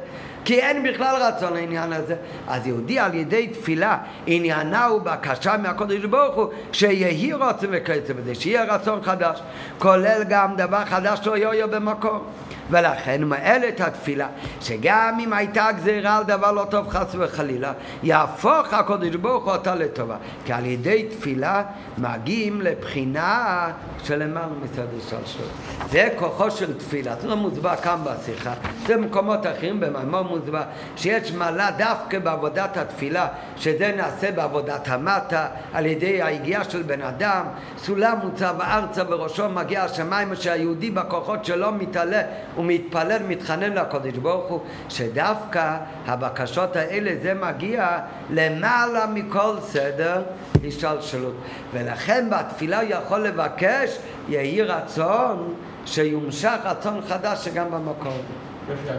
כי 0.45 0.59
אין 0.59 0.83
בכלל 0.83 1.15
רצון 1.21 1.53
לעניין 1.53 1.93
הזה. 1.93 2.15
אז 2.47 2.67
יהודי 2.67 2.99
על 2.99 3.13
ידי 3.13 3.47
תפילה, 3.47 3.97
עניינה 4.25 4.85
הוא 4.85 5.01
בקשה 5.01 5.57
מהקודש 5.57 6.05
ברוך 6.05 6.35
הוא, 6.35 6.47
שיהי 6.71 7.33
וכיוצא 7.71 8.13
בזה, 8.13 8.35
שיהיה 8.35 8.63
רצון 8.63 8.99
חדש, 9.03 9.39
כולל 9.79 10.23
גם 10.29 10.55
דבר 10.55 10.85
חדש 10.85 11.19
לא 11.25 11.37
יהיה 11.37 11.67
במקום. 11.67 12.23
ולכן 12.69 13.21
את 13.67 13.81
התפילה, 13.81 14.27
שגם 14.61 15.17
אם 15.19 15.33
הייתה 15.33 15.71
גזירה 15.71 16.17
על 16.17 16.23
דבר 16.23 16.51
לא 16.51 16.65
טוב 16.69 16.89
חס 16.89 17.15
וחלילה, 17.19 17.73
יהפוך 18.03 18.73
הקודש 18.73 19.15
ברוך 19.15 19.43
הוא 19.43 19.53
אותה 19.53 19.75
לטובה. 19.75 20.15
כי 20.45 20.53
על 20.53 20.65
ידי 20.65 21.03
תפילה 21.03 21.63
מגיעים 21.97 22.61
לבחינה 22.61 23.67
של 24.03 24.23
למעלה 24.23 24.47
מצד 24.63 24.85
השתלשלות. 24.97 25.49
זה 25.89 26.09
כוחו 26.15 26.51
של 26.51 26.77
תפילה, 26.77 27.15
זה 27.21 27.27
לא 27.27 27.35
מוסבר 27.35 27.75
כאן 27.75 27.97
בשיחה, 28.03 28.53
זה 28.87 28.97
במקומות 28.97 29.45
אחרים 29.45 29.79
במימור 29.79 30.21
מוסבר, 30.21 30.61
שיש 30.95 31.31
מעלה 31.31 31.71
דווקא 31.77 32.19
בעבודת 32.19 32.77
התפילה, 32.77 33.27
שזה 33.57 33.93
נעשה 33.97 34.31
בעבודת 34.31 34.87
המטה, 34.87 35.47
על 35.73 35.85
ידי 35.85 36.23
היגיעה 36.23 36.63
של 36.63 36.81
בן 36.81 37.01
אדם, 37.01 37.45
סולם 37.77 38.17
מוצב 38.23 38.55
ארצה 38.61 39.03
וראשו 39.09 39.49
מגיע 39.49 39.83
השמיים, 39.83 40.35
שהיהודי 40.35 40.91
בכוחות 40.91 41.45
שלו 41.45 41.71
מתעלה 41.71 42.21
הוא 42.59 42.65
מתפלל, 42.67 43.21
מתחנן 43.27 43.73
לקודש 43.73 44.17
ברוך 44.17 44.49
הוא, 44.49 44.59
שדווקא 44.89 45.77
הבקשות 46.05 46.75
האלה 46.75 47.11
זה 47.21 47.33
מגיע 47.33 47.97
למעלה 48.29 49.05
מכל 49.13 49.55
סדר 49.59 50.23
השתלשלות. 50.67 51.33
ולכן 51.73 52.29
בתפילה 52.29 52.81
הוא 52.81 52.89
יכול 52.89 53.19
לבקש, 53.19 53.97
יהי 54.29 54.61
רצון 54.61 55.53
שיומשך 55.85 56.57
רצון 56.63 57.01
חדש 57.07 57.45
שגם 57.45 57.71
במקום. 57.71 58.17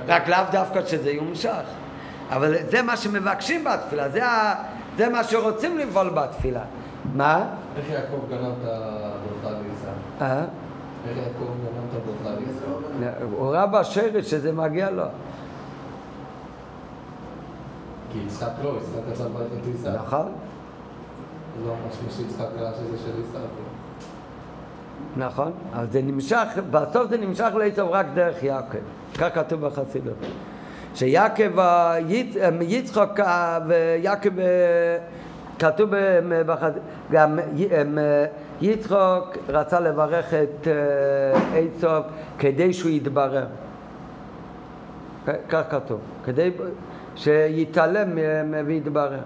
רק 0.08 0.28
לאו 0.28 0.38
דווקא 0.52 0.86
שזה 0.86 1.10
יומשך. 1.10 1.64
אבל 2.30 2.54
זה 2.70 2.82
מה 2.82 2.96
שמבקשים 2.96 3.64
בתפילה, 3.64 4.08
זה, 4.08 4.26
ה... 4.26 4.54
זה 4.96 5.08
מה 5.08 5.24
שרוצים 5.24 5.78
לפעול 5.78 6.08
בתפילה. 6.08 6.62
מה? 7.14 7.44
איך 7.76 7.84
יעקב 7.90 8.30
גנב 8.30 8.52
את 8.62 8.68
הברכה 8.68 9.58
לישראל? 9.62 9.94
אה? 10.20 10.44
איך 11.08 11.16
יעקב 11.16 11.44
גנב? 11.44 11.79
הוא 13.36 13.50
ראה 13.52 13.66
בשרש 13.66 14.30
שזה 14.30 14.52
מגיע 14.52 14.90
לו. 14.90 15.04
כי 18.12 18.18
יצחק 18.26 18.48
לא, 18.64 18.68
יצחק 18.78 19.12
רצה 19.12 19.24
לברך 19.24 19.46
את 19.60 19.66
עיסא. 19.66 19.88
נכון? 19.88 20.32
לא 21.66 21.74
משהו 21.88 22.16
שיצחק 22.16 22.46
ראה 22.58 22.72
שזה 22.74 22.98
של 22.98 23.10
עיסא. 23.16 23.38
נכון, 25.16 25.52
אבל 25.74 25.86
זה 25.90 26.02
נמשך, 26.02 26.46
בסוף 26.70 27.10
זה 27.10 27.16
נמשך 27.16 27.48
לעצב 27.58 27.86
רק 27.90 28.06
דרך 28.14 28.42
יעקב, 28.42 28.78
כך 29.18 29.34
כתוב 29.34 29.60
בחסידות. 29.66 30.14
שיעקב, 30.94 31.58
ה- 31.58 31.94
יצ- 32.08 32.36
אמ, 32.36 32.58
יצחק 32.62 33.20
ה- 33.20 33.58
ויעקב, 33.66 34.38
אה, 34.38 34.46
כתוב 35.58 35.90
בחסידות, 36.46 36.82
גם 37.10 37.38
י- 38.60 38.68
אה, 38.68 38.72
יצחק 38.72 39.38
רצה 39.48 39.80
לברך 39.80 40.34
את 40.34 40.68
אה, 40.68 41.58
עשב 41.76 42.02
כדי 42.38 42.72
שהוא 42.72 42.90
יתברר. 42.90 43.46
כך 45.48 45.62
כתוב, 45.70 46.00
כדי 46.24 46.50
שיתעלם 47.16 48.08
ויתברר. 48.66 49.18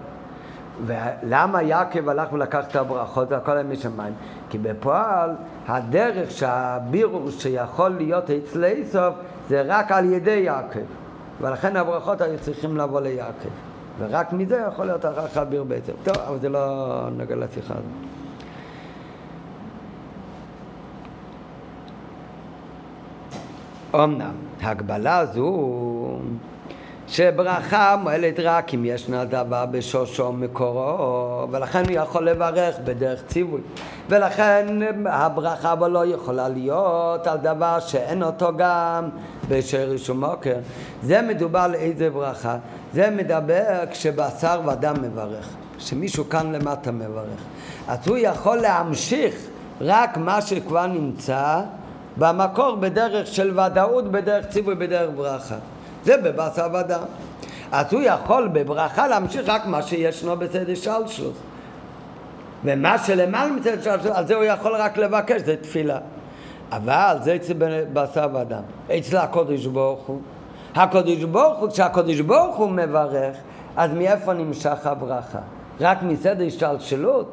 ולמה 0.85 1.61
יעקב 1.61 2.09
הלך 2.09 2.33
ולקח 2.33 2.65
את 2.67 2.75
הברכות, 2.75 3.29
זה 3.29 3.37
הכל 3.37 3.51
היה 3.51 3.63
משמיים? 3.63 4.13
כי 4.49 4.57
בפועל 4.57 5.29
הדרך 5.67 6.31
שהבירור 6.31 7.29
שיכול 7.31 7.89
להיות 7.89 8.29
אצל 8.29 8.65
עשב 8.65 9.11
זה 9.49 9.61
רק 9.67 9.91
על 9.91 10.05
ידי 10.13 10.31
יעקב. 10.45 10.79
ולכן 11.41 11.75
הברכות 11.75 12.21
היו 12.21 12.39
צריכים 12.39 12.77
לבוא 12.77 13.01
ליעקב. 13.01 13.49
ורק 13.99 14.33
מזה 14.33 14.63
יכול 14.67 14.85
להיות 14.85 15.01
כך 15.05 15.37
הבירור 15.37 15.67
בעצם. 15.67 15.93
טוב, 16.03 16.15
אבל 16.27 16.37
זה 16.39 16.49
לא 16.49 16.85
נוגע 17.17 17.35
לשיחה 17.35 17.73
הזאת. 17.73 17.85
אמנם, 24.03 24.35
הגבלה 24.61 25.25
זו 25.25 26.19
שברכה 27.07 27.95
מועלת 28.03 28.39
רק 28.39 28.73
אם 28.73 28.85
ישנה 28.85 29.25
דבר 29.25 29.65
בשושו 29.65 30.31
מקורו, 30.31 31.47
ולכן 31.51 31.83
הוא 31.85 31.91
יכול 31.91 32.29
לברך 32.29 32.75
בדרך 32.83 33.23
ציווי. 33.27 33.61
ולכן 34.09 34.65
הברכה 35.05 35.73
אבל 35.73 35.91
לא 35.91 36.05
יכולה 36.05 36.49
להיות 36.49 37.27
על 37.27 37.37
דבר 37.37 37.79
שאין 37.79 38.23
אותו 38.23 38.51
גם 38.57 39.09
בשרש 39.49 40.09
ומוקר. 40.09 40.55
זה 41.03 41.21
מדובר 41.21 41.59
על 41.59 41.75
איזה 41.75 42.09
ברכה? 42.09 42.57
זה 42.93 43.09
מדבר 43.09 43.83
כשבשר 43.91 44.61
ודם 44.65 44.95
מברך, 45.01 45.49
שמישהו 45.79 46.29
כאן 46.29 46.51
למטה 46.51 46.91
מברך. 46.91 47.43
אז 47.87 48.07
הוא 48.07 48.17
יכול 48.17 48.57
להמשיך 48.57 49.35
רק 49.81 50.17
מה 50.17 50.41
שכבר 50.41 50.87
נמצא 50.87 51.61
במקור 52.17 52.75
בדרך 52.75 53.27
של 53.27 53.59
ודאות, 53.59 54.11
בדרך 54.11 54.45
ציווי, 54.45 54.75
בדרך 54.75 55.09
ברכה. 55.15 55.55
זה 56.03 56.17
בבשר 56.17 56.67
ודם. 56.73 57.03
אז 57.71 57.93
הוא 57.93 58.01
יכול 58.01 58.47
בברכה 58.47 59.07
להמשיך 59.07 59.49
רק 59.49 59.65
מה 59.65 59.81
שישנו 59.81 60.37
בסדר 60.37 60.75
שלשלוס. 60.75 61.37
ומה 62.63 62.97
שלמעלה 62.97 63.51
מצד 63.51 63.83
שלשלוס, 63.83 64.15
על 64.15 64.27
זה 64.27 64.35
הוא 64.35 64.43
יכול 64.43 64.75
רק 64.75 64.97
לבקש, 64.97 65.41
זה 65.41 65.55
תפילה. 65.55 65.97
אבל 66.71 67.17
זה 67.21 67.35
אצל 67.35 67.53
בשר 67.93 68.27
ודם. 68.33 68.61
אצל 68.97 69.17
הקודש 69.17 69.65
ברוך 69.65 70.05
הוא. 70.05 70.21
הקודש 70.75 71.23
ברוך 71.23 71.59
הוא, 71.59 71.69
כשהקודש 71.69 72.19
ברוך 72.19 72.55
הוא 72.55 72.69
מברך, 72.69 73.35
אז 73.75 73.93
מאיפה 73.93 74.33
נמשך 74.33 74.87
הברכה? 74.87 75.39
רק 75.81 75.97
מסדר 76.03 76.45
השתלשלות? 76.47 77.31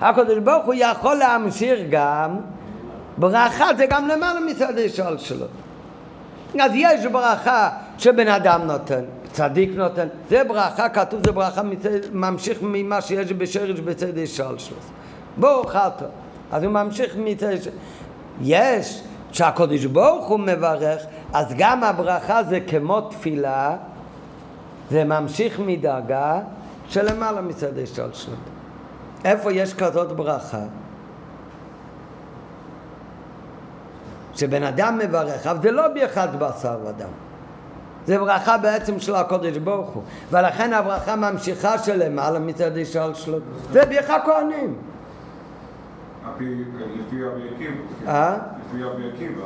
הקודש 0.00 0.38
ברוך 0.38 0.64
הוא 0.64 0.74
יכול 0.74 1.16
להמשיך 1.16 1.80
גם, 1.90 2.36
ברכה 3.18 3.74
זה 3.76 3.86
גם 3.86 4.08
למעלה 4.08 4.40
מסדר 4.40 4.84
השתלשלות. 4.84 5.50
אז 6.60 6.72
יש 6.74 7.06
ברכה 7.06 7.70
שבן 7.98 8.28
אדם 8.28 8.62
נותן, 8.62 9.04
צדיק 9.32 9.70
נותן, 9.74 10.08
זה 10.30 10.44
ברכה, 10.44 10.88
כתוב 10.88 11.26
זה 11.26 11.32
ברכה 11.32 11.62
מצד, 11.62 11.90
ממשיך 12.12 12.58
ממה 12.62 13.00
שיש 13.00 13.32
בשרש 13.32 13.80
בצד 13.80 14.26
שלשוס. 14.26 14.90
ברוך 15.36 15.70
אתה. 15.70 16.04
אז 16.52 16.62
הוא 16.62 16.72
ממשיך 16.72 17.16
מצד... 17.18 17.54
יש, 18.42 19.02
כשהקודש 19.32 19.84
ברוך 19.84 20.28
הוא 20.28 20.40
מברך, 20.40 21.02
אז 21.32 21.46
גם 21.58 21.84
הברכה 21.84 22.42
זה 22.42 22.60
כמו 22.60 23.00
תפילה, 23.00 23.76
זה 24.90 25.04
ממשיך 25.04 25.60
מדרגה 25.66 26.40
שלמעלה 26.88 27.40
מצד 27.40 27.86
שלשוס. 27.94 28.26
איפה 29.24 29.52
יש 29.52 29.74
כזאת 29.74 30.12
ברכה? 30.12 30.62
שבן 34.36 34.62
אדם 34.62 34.98
מברך, 34.98 35.46
אבל 35.46 35.62
זה 35.62 35.70
לא 35.70 35.88
באחד 35.88 36.28
בשר 36.38 36.78
ודם. 36.86 37.08
זה 38.06 38.18
ברכה 38.18 38.58
בעצם 38.58 39.00
של 39.00 39.14
הקודש 39.14 39.56
ברוך 39.56 39.88
הוא. 39.88 40.02
ולכן 40.30 40.72
הברכה 40.72 41.16
ממשיכה 41.16 41.78
שלמעלה 41.78 42.38
מצד 42.38 42.78
השתלשלות. 42.78 43.42
זה 43.72 43.84
בירך 43.84 44.10
הכהנים. 44.10 44.74
לפי 46.38 47.24
רבי 47.24 47.48
עקיבא. 47.54 48.08
אה? 48.08 48.36
לפי 48.68 48.84
רבי 48.84 49.02
עקיבא. 49.14 49.42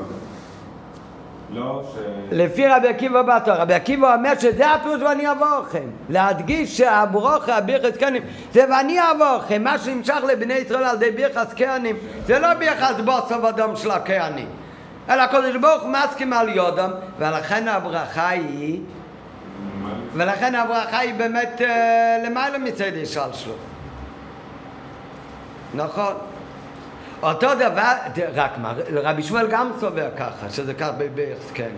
לא, 1.53 1.83
ש... 1.95 1.99
לפי 2.31 2.67
רבי 2.69 2.89
עקיבא 2.89 3.23
בתור, 3.23 3.55
רבי 3.55 3.75
עקיבא 3.75 4.15
אומר 4.15 4.33
שזה 4.39 4.71
הפירוש 4.71 5.03
ואני 5.03 5.31
אבוא 5.31 5.47
לכם. 5.63 5.89
להדגיש 6.09 6.79
שהברוכה, 6.79 7.57
הבירכס 7.57 7.99
כהנים, 7.99 8.23
זה 8.53 8.65
ואני 8.71 8.99
אבוא 9.11 9.37
לכם. 9.37 9.65
מה 9.65 9.79
שנמשך 9.79 10.19
לבני 10.29 10.55
ישראל 10.55 10.85
על 10.85 10.97
ידי 10.97 11.11
בירכס 11.11 11.55
כהנים, 11.57 11.97
זה 12.27 12.39
לא 12.39 12.55
בירכס 12.55 12.95
בוסו 13.05 13.43
ודום 13.43 13.77
של 13.77 13.91
הכהנים. 13.91 14.49
אלא 15.09 15.23
הקדוש 15.23 15.57
ברוך 15.57 15.83
הוא 15.83 15.93
מסכים 15.93 16.33
על 16.33 16.49
יודם, 16.49 16.91
ולכן 17.19 17.69
הברכה 17.69 18.29
היא, 18.29 18.81
ולכן 20.15 20.55
הברכה 20.55 20.99
היא 20.99 21.15
באמת 21.15 21.61
אה, 21.61 22.17
למעלה 22.25 22.59
מצד 22.59 22.91
השתלשלות. 23.03 23.59
נכון. 25.75 26.15
אותו 27.23 27.55
דבר, 27.55 27.93
רק 28.35 28.59
מה, 28.59 28.75
רבי 28.93 29.23
שמואל 29.23 29.47
גם 29.51 29.71
סובר 29.81 30.09
ככה, 30.19 30.51
שזה 30.51 30.75
כך 30.75 30.89
בהסכם. 31.15 31.71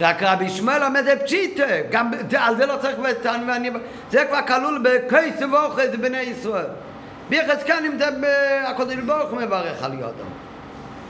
רק 0.00 0.22
רבי 0.22 0.50
שמואל 0.50 0.84
אומר 0.84 1.02
זה 1.02 1.14
פשיטה, 1.24 1.64
גם 1.90 2.10
על 2.38 2.56
זה 2.56 2.66
לא 2.66 2.76
צריך 2.76 2.96
ותן 3.10 3.44
ואני... 3.48 3.70
זה 4.10 4.24
כבר 4.24 4.38
כלול 4.46 4.84
בכסף 4.84 5.46
ואוחז 5.52 5.88
בני 6.00 6.20
ישראל. 6.20 6.66
ביחס 7.28 7.62
כאן 7.62 7.84
אם 7.86 7.98
זה 7.98 8.08
הקודש 8.66 8.96
ברוך 8.96 9.32
מברך 9.32 9.82
על 9.82 9.92
יודם. 9.92 10.24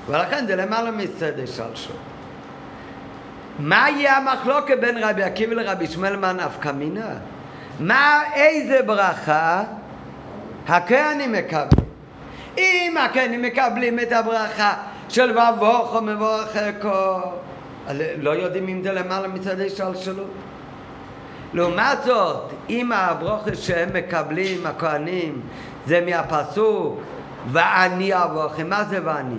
ולכן 0.09 0.47
זה 0.47 0.57
למעלה 0.57 0.91
מסדר. 0.91 1.45
מה 3.59 3.91
יהיה 3.91 4.17
המחלוקת 4.17 4.79
בין 4.81 5.05
רבי 5.05 5.23
עקיבא 5.23 5.55
לרבי 5.55 5.85
ישמעאל 5.85 6.17
מה 6.17 6.33
נפקא 6.33 6.69
מינה? 6.69 7.09
מה, 7.81 8.21
איזה 8.35 8.83
ברכה 8.83 9.63
הכהנים 10.69 11.33
מקבלים? 11.33 11.87
אם 12.59 12.97
הכהנים 13.05 13.43
מקבלים 13.43 14.01
את 14.01 14.13
הברכה 14.13 14.75
של 15.09 15.39
ובוכו 15.39 16.03
מבורך 16.03 16.57
ערכו, 16.57 17.21
לא 18.19 18.31
יודעים 18.31 18.69
אם 18.69 18.83
זה 18.83 18.93
למעלה 18.93 19.29
מצד 19.29 19.61
השתלשלות. 19.61 20.31
לעומת 21.55 21.99
זאת, 22.05 22.51
אם 22.71 22.93
הברוכה 22.93 23.55
שהם 23.55 23.89
מקבלים, 23.95 24.67
הכהנים, 24.67 25.41
זה 25.87 26.01
מהפסוק 26.07 27.01
ואני 27.53 28.25
אבוכם, 28.25 28.69
מה 28.69 28.85
זה 28.85 28.99
ואני? 29.05 29.39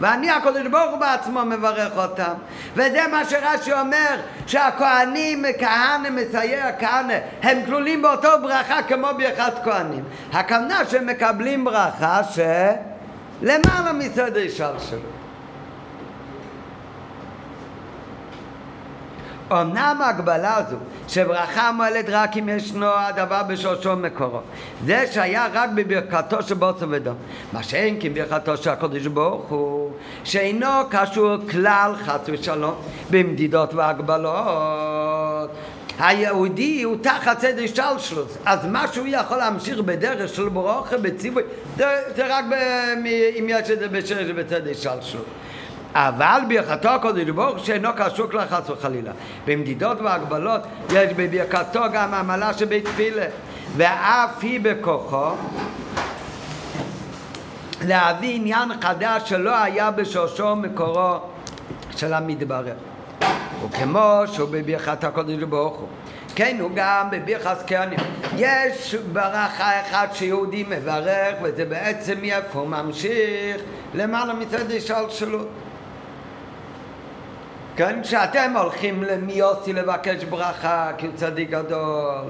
ואני 0.00 0.30
הקדוש 0.30 0.66
ברוך 0.70 0.90
הוא 0.90 0.98
בעצמו 0.98 1.44
מברך 1.44 1.96
אותם. 1.96 2.34
וזה 2.74 3.00
מה 3.12 3.24
שרש"י 3.24 3.72
אומר 3.72 4.16
שהכהנים, 4.46 5.44
כהנא, 5.58 6.10
מסייע 6.10 6.72
כהנא 6.78 7.18
הם 7.42 7.58
כלולים 7.66 8.02
באותו 8.02 8.28
ברכה 8.42 8.82
כמו 8.82 9.08
ברכת 9.18 9.52
כהנים. 9.64 10.04
הכוונה 10.32 10.84
שהם 10.90 11.06
מקבלים 11.06 11.64
ברכה 11.64 12.20
שלמעלה 12.24 13.92
מסדר 13.92 14.48
שלו 14.48 15.15
אמנם 19.52 19.98
ההגבלה 20.00 20.56
הזו 20.56 20.76
שברכה 21.08 21.72
מועלת 21.72 22.04
רק 22.08 22.36
אם 22.36 22.48
ישנו 22.48 22.86
הדבר 22.86 23.42
בשורשו 23.42 23.96
מקורו 23.96 24.40
זה 24.84 25.04
שהיה 25.12 25.48
רק 25.52 25.70
בברכתו 25.74 26.42
של 26.42 26.54
בוסר 26.54 26.86
ודום 26.90 27.14
מה 27.52 27.62
שאין 27.62 28.00
כי 28.00 28.10
ברכתו 28.10 28.56
של 28.56 28.70
הקודש 28.70 29.06
ברוך 29.06 29.48
הוא 29.48 29.90
שאינו 30.24 30.66
קשור 30.90 31.36
כלל 31.50 31.92
חס 32.04 32.20
ושלום 32.26 32.74
במדידות 33.10 33.74
והגבלות. 33.74 35.50
היהודי 35.98 36.82
הוא 36.82 36.96
תחת 37.00 37.40
סדר 37.40 37.66
שלשלוס 37.66 38.38
אז 38.44 38.66
מה 38.66 38.92
שהוא 38.92 39.06
יכול 39.10 39.36
להמשיך 39.36 39.80
בדרך 39.80 40.34
של 40.34 40.48
ברוכה 40.48 40.98
בציווי 40.98 41.42
זה, 41.76 41.84
זה 42.16 42.36
רק 42.36 42.44
ב, 42.50 42.54
אם 43.38 43.46
יש 43.48 43.70
את 43.70 43.78
זה 43.78 43.88
בסדר 44.32 44.72
שלשלוס 44.72 45.24
אבל 45.98 46.40
ברכתו 46.48 46.88
הקודש 46.88 47.28
ברוך 47.28 47.66
שאינו 47.66 47.88
קשור 47.96 48.26
כלל 48.30 48.46
חס 48.50 48.70
וחלילה. 48.70 49.12
במדידות 49.46 50.00
והגבלות 50.00 50.60
יש 50.92 51.12
בברכתו 51.12 51.80
גם 51.92 52.14
עמלה 52.14 52.52
שבתפילה, 52.52 53.26
ואף 53.76 54.42
היא 54.42 54.60
בכוחו 54.62 55.30
להביא 57.84 58.34
עניין 58.34 58.80
חדש 58.80 59.28
שלא 59.28 59.62
היה 59.62 59.90
בשורשו 59.90 60.56
מקורו 60.56 61.18
של 61.96 62.14
המתברר. 62.14 62.74
וכמו 63.64 64.22
שהוא 64.32 64.48
בברכת 64.52 65.04
הקודש 65.04 65.42
ברוך 65.42 65.76
הוא. 65.76 65.88
כן, 66.34 66.56
הוא 66.60 66.70
גם 66.74 67.10
בברכת 67.10 67.56
כהנים. 67.66 67.98
יש 68.36 68.94
ברכה 69.12 69.80
אחת 69.80 70.14
שיהודי 70.14 70.64
מברך, 70.68 71.36
וזה 71.42 71.64
בעצם 71.64 72.14
מאיפה 72.20 72.58
הוא 72.58 72.68
ממשיך 72.68 73.56
למעלה 73.94 74.34
מצד 74.34 74.70
השלשלות. 74.70 75.48
כן, 77.76 78.02
כשאתם 78.02 78.52
הולכים 78.56 79.02
למיוסי 79.02 79.72
לבקש 79.72 80.24
ברכה, 80.24 80.90
כי 80.98 81.06
הוא 81.06 81.14
צדיק 81.16 81.50
גדול, 81.50 82.24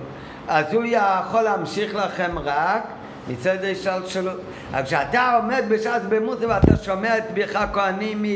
אז 0.49 0.72
הוא 0.72 0.84
יכול 0.84 1.42
להמשיך 1.42 1.94
לכם 1.94 2.38
רק 2.38 2.82
מצד 3.28 3.57
השתלשלות. 3.64 4.40
אבל 4.70 4.82
כשאתה 4.82 5.36
עומד 5.36 5.64
בשעת 5.68 6.03
במוסי 6.09 6.47
ואתה 6.47 6.76
שומע 6.76 7.18
את 7.18 7.24
ברכת 7.34 7.68
כהנים 7.72 8.22
מ... 8.22 8.26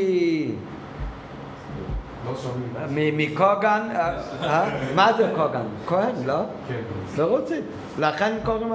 לא 2.27 2.37
שומעים. 2.37 3.17
מקוגן, 3.17 3.89
אה, 3.95 4.13
אה? 4.43 4.71
מה 4.95 5.13
זה 5.13 5.31
קוגן? 5.37 5.65
כהן, 5.87 6.15
לא? 6.27 6.43
כן. 6.69 6.75
לא 7.19 7.25
רוצים. 7.25 7.63
לכן 7.99 8.33
קוראים... 8.45 8.73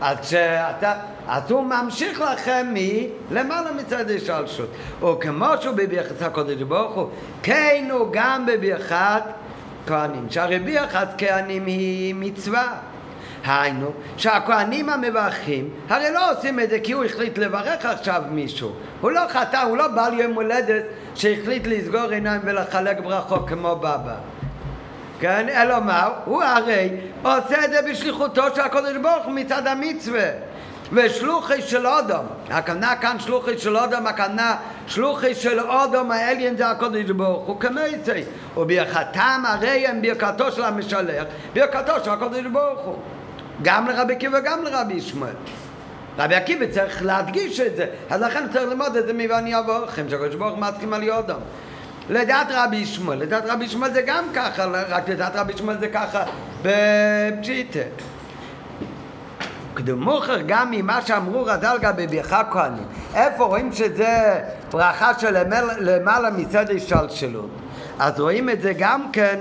אז 0.00 0.16
כשאתה... 0.20 0.94
אז 1.28 1.50
הוא 1.50 1.64
ממשיך 1.64 2.20
לכם 2.20 2.74
מלמעלה 2.74 3.72
מצד 3.72 4.10
השלשות. 4.10 4.68
וכמו 5.02 5.46
שהוא 5.60 5.74
בברכת 5.76 6.22
הקודש 6.22 6.62
ברוך 6.62 6.94
הוא, 6.94 7.08
כן 7.42 7.88
הוא 7.90 8.08
גם 8.12 8.46
בברכת 8.46 9.22
כהנים. 9.86 10.26
שהרי 10.30 10.58
ברכת 10.58 11.08
כהנים 11.18 11.66
היא 11.66 12.14
מצווה. 12.14 12.74
היינו, 13.44 13.90
שהכהנים 14.16 14.88
המברכים, 14.88 15.70
הרי 15.88 16.10
לא 16.10 16.32
עושים 16.32 16.60
את 16.60 16.70
זה 16.70 16.78
כי 16.80 16.92
הוא 16.92 17.04
החליט 17.04 17.38
לברך 17.38 17.84
עכשיו 17.84 18.22
מישהו. 18.30 18.72
הוא 19.00 19.10
לא 19.10 19.20
חטא, 19.28 19.56
הוא 19.56 19.76
לא 19.76 19.88
בעל 19.88 20.20
יום 20.20 20.32
הולדת 20.32 20.84
שהחליט 21.14 21.66
לסגור 21.66 22.10
עיניים 22.10 22.40
ולחלק 22.44 23.00
ברכות 23.00 23.48
כמו 23.48 23.76
בבא. 23.76 24.14
כן, 25.20 25.48
אלא 25.48 25.80
מה? 25.80 26.08
הוא 26.24 26.42
הרי 26.42 26.90
עושה 27.22 27.64
את 27.64 27.70
זה 27.70 27.82
בשליחותו 27.90 28.42
של 28.54 28.60
הקודש 28.60 28.96
ברוך 29.02 29.24
הוא 29.24 29.34
מצד 29.34 29.66
המצווה. 29.66 30.30
ושלוחי 30.92 31.62
של 31.62 31.86
אודום, 31.86 32.26
הכוונה 32.50 32.96
כאן 32.96 33.16
שלוחי 33.20 33.58
של 33.58 33.76
אודום, 33.76 34.06
הכוונה 34.06 34.56
שלוחי 34.86 35.34
של 35.34 35.60
אודום 35.60 36.10
האליין 36.10 36.56
זה 36.56 36.68
הקודש 36.68 37.10
ברוך 37.10 37.46
הוא 37.46 37.60
כמייסי, 37.60 38.24
וברכתם 38.56 39.42
הרי 39.46 39.86
הם 39.86 40.02
ברכתו 40.02 40.52
של 40.52 40.64
המשלח, 40.64 41.24
ברכתו 41.54 42.04
של 42.04 42.10
הקודש 42.10 42.44
ברוך 42.52 42.80
הוא, 42.80 42.96
גם 43.62 43.88
לרבי 43.88 44.14
עקיבא 44.14 44.38
וגם 44.38 44.64
לרבי 44.64 44.94
ישמעאל. 44.94 45.32
רבי 46.18 46.34
עקיבא 46.34 46.66
צריך 46.66 47.02
להדגיש 47.02 47.60
את 47.60 47.76
זה, 47.76 47.86
אז 48.10 48.20
לכן 48.20 48.48
צריך 48.52 48.68
ללמוד 48.68 48.96
את 48.96 49.06
זה 49.06 49.12
מ"ואני 49.12 49.58
אבוכם", 49.58 50.08
שהקדוש 50.08 50.34
ברוך 50.34 50.54
הוא 50.54 50.60
מתחיל 50.60 50.94
על 50.94 51.02
יודום. 51.02 51.40
לדעת 52.10 52.46
רבי 52.50 52.76
ישמעאל, 52.76 53.18
לדעת 53.18 53.44
רבי 53.46 53.64
ישמעאל 53.64 53.92
זה 53.92 54.02
גם 54.02 54.24
ככה, 54.34 54.64
רק 54.64 55.08
לדעת 55.08 55.36
רבי 55.36 55.52
ישמעאל 55.52 55.78
זה 55.78 55.88
ככה 55.88 56.22
בפשיטה. 56.62 57.78
קדומוכר 59.74 60.38
גם 60.46 60.70
ממה 60.70 61.02
שאמרו 61.02 61.44
רז"ל 61.44 61.78
גם 61.80 61.92
בברכה 61.96 62.42
כהנים. 62.50 62.84
איפה 63.14 63.44
רואים 63.44 63.72
שזה 63.72 64.40
ברכה 64.70 65.18
של 65.18 65.36
למעלה 65.80 66.30
מצד 66.30 66.70
השתלשלות? 66.70 67.50
אז 67.98 68.20
רואים 68.20 68.50
את 68.50 68.62
זה 68.62 68.72
גם 68.78 69.12
כן 69.12 69.38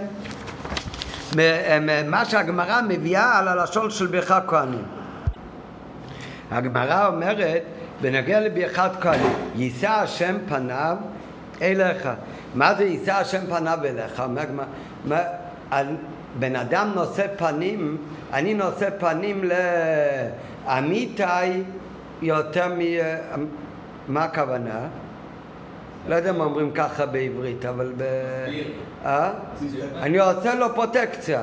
מה 2.06 2.26
שהגמרא 2.26 2.82
מביאה 2.88 3.40
על 3.40 3.48
הלשון 3.48 3.90
של 3.92 4.08
ברכה 4.08 4.40
כהנים. 4.48 4.86
הגמרא 6.52 7.08
אומרת 7.08 7.64
בנוגע 8.02 8.40
לברכת 8.40 8.92
כהנים, 9.02 9.34
יישא 9.56 9.90
השם 9.90 10.38
פניו 10.48 10.98
אליך. 11.62 12.10
מה 12.56 12.76
זה 12.76 12.84
יישא 12.84 13.14
השם 13.14 13.46
פניו 13.50 13.80
אליך? 13.84 14.24
בן 16.40 16.56
אדם 16.56 16.92
נושא 16.96 17.26
פנים, 17.38 17.98
אני 18.34 18.54
נושא 18.54 18.90
פנים 19.00 19.44
לעמיתי 20.66 21.64
יותר 22.22 22.68
מ... 22.68 22.80
מה 24.08 24.24
הכוונה? 24.24 24.80
לא 26.08 26.16
יודע 26.16 26.32
מה 26.32 26.44
אומרים 26.44 26.72
ככה 26.72 27.06
בעברית, 27.06 27.66
אבל 27.66 27.94
ב... 27.98 28.04
אה? 29.06 29.32
אני 29.96 30.20
עושה 30.20 30.56
לו 30.56 30.76
פרוטקציה. 30.76 31.42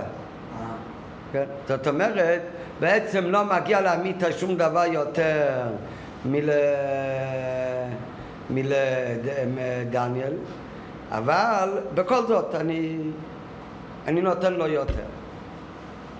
כן? 1.32 1.44
זאת 1.68 1.88
אומרת, 1.88 2.42
בעצם 2.80 3.24
לא 3.24 3.44
מגיע 3.44 3.80
לעמיתי 3.80 4.32
שום 4.32 4.57
דבר 4.57 4.84
יותר 4.84 5.62
מל... 6.24 6.50
מלדניאל, 8.50 10.32
אבל 11.12 11.70
בכל 11.94 12.26
זאת 12.26 12.54
אני... 12.54 12.98
אני 14.07 14.20
נותן 14.20 14.52
לו 14.52 14.66
יותר. 14.66 15.04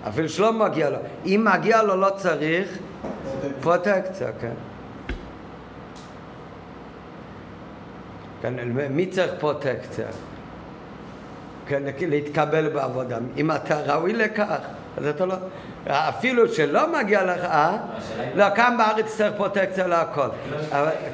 אפילו 0.07 0.29
שלא 0.29 0.53
מגיע 0.53 0.89
לו. 0.89 0.97
אם 1.25 1.47
מגיע 1.53 1.83
לו 1.83 1.95
לא 1.95 2.09
צריך 2.09 2.77
פרוטקציה, 3.61 4.27
כן. 4.41 4.53
כן, 8.41 8.53
מי 8.89 9.05
צריך 9.05 9.31
פרוטקציה? 9.39 10.07
כן, 11.67 11.83
להתקבל 12.01 12.69
בעבודה. 12.69 13.17
אם 13.37 13.51
אתה 13.51 13.79
ראוי 13.81 14.13
לכך, 14.13 14.59
אז 14.97 15.05
אתה 15.05 15.25
לא... 15.25 15.35
אפילו 15.87 16.47
שלא 16.47 16.93
מגיע 16.99 17.23
לך, 17.23 17.43
אה? 17.43 17.77
לא, 18.35 18.45
כאן 18.55 18.75
בארץ 18.77 19.17
צריך 19.17 19.33
פרוטקציה 19.37 19.87
להכל. 19.87 20.27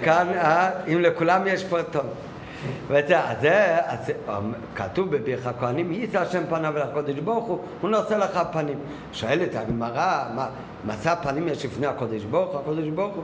כאן, 0.04 0.28
אה? 0.36 0.70
אם 0.88 1.02
לכולם 1.02 1.48
יש 1.48 1.64
פרוטקציה. 1.64 2.02
וזה, 2.88 3.18
זה, 3.42 3.78
אז 3.86 4.12
כתוב 4.76 5.16
בברך 5.16 5.48
הכהנים, 5.48 5.92
יישא 5.92 6.22
השם 6.22 6.44
פניו 6.50 6.78
אל 6.78 6.82
הקודש 6.82 7.16
ברוך 7.16 7.46
הוא, 7.46 7.60
הוא 7.82 7.90
נושא 7.90 8.14
לך 8.14 8.40
פנים. 8.52 8.80
שואלת 9.14 9.56
הגמרא, 9.56 10.24
מסע 10.86 11.16
פנים 11.16 11.48
יש 11.48 11.66
לפני 11.66 11.88
הקודש 11.88 12.24
ברוך 12.24 12.52
הוא, 12.52 12.60
הקודש 12.60 12.88
ברוך 12.88 13.16
הוא? 13.16 13.24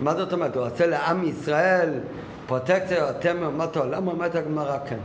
מה 0.00 0.14
זאת 0.14 0.32
אומרת, 0.32 0.56
הוא 0.56 0.66
עושה 0.66 0.86
לעם 0.86 1.24
ישראל 1.24 1.90
פרוטקציה 2.46 2.98
יותר 2.98 3.34
מאומות 3.34 3.76
העולם? 3.76 4.08
אומרת 4.08 4.34
הגמרא 4.34 4.78
כן. 4.88 4.98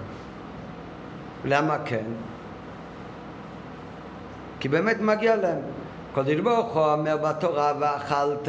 למה 1.46 1.78
כן? 1.86 2.06
כי 4.60 4.68
באמת 4.70 5.02
מגיע 5.02 5.36
להם. 5.36 5.60
קודש 6.14 6.40
ברוך 6.40 6.74
הוא 6.74 6.86
אומר 6.86 7.18
בתורה, 7.18 7.74
ואכלת 7.80 8.48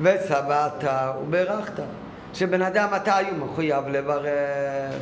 ושבעת 0.00 0.84
וברכת. 1.22 1.82
שבן 2.34 2.62
אדם 2.62 2.88
מתי 2.92 3.10
הוא 3.30 3.38
מחויב 3.38 3.88
לברך? 3.88 4.94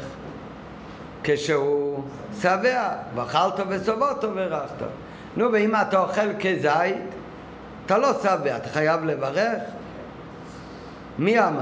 כשהוא 1.22 2.04
שבע, 2.40 2.88
ואכלת 3.14 3.54
ושבעת 3.68 4.24
וברכת. 4.24 4.84
נו, 5.36 5.52
ואם 5.52 5.74
אתה 5.76 6.00
אוכל 6.00 6.36
כזית, 6.40 6.96
אתה 7.86 7.98
לא 7.98 8.12
שבע, 8.22 8.56
אתה 8.56 8.68
חייב 8.68 9.04
לברך? 9.04 9.62
מי 11.18 11.38
אמר? 11.38 11.60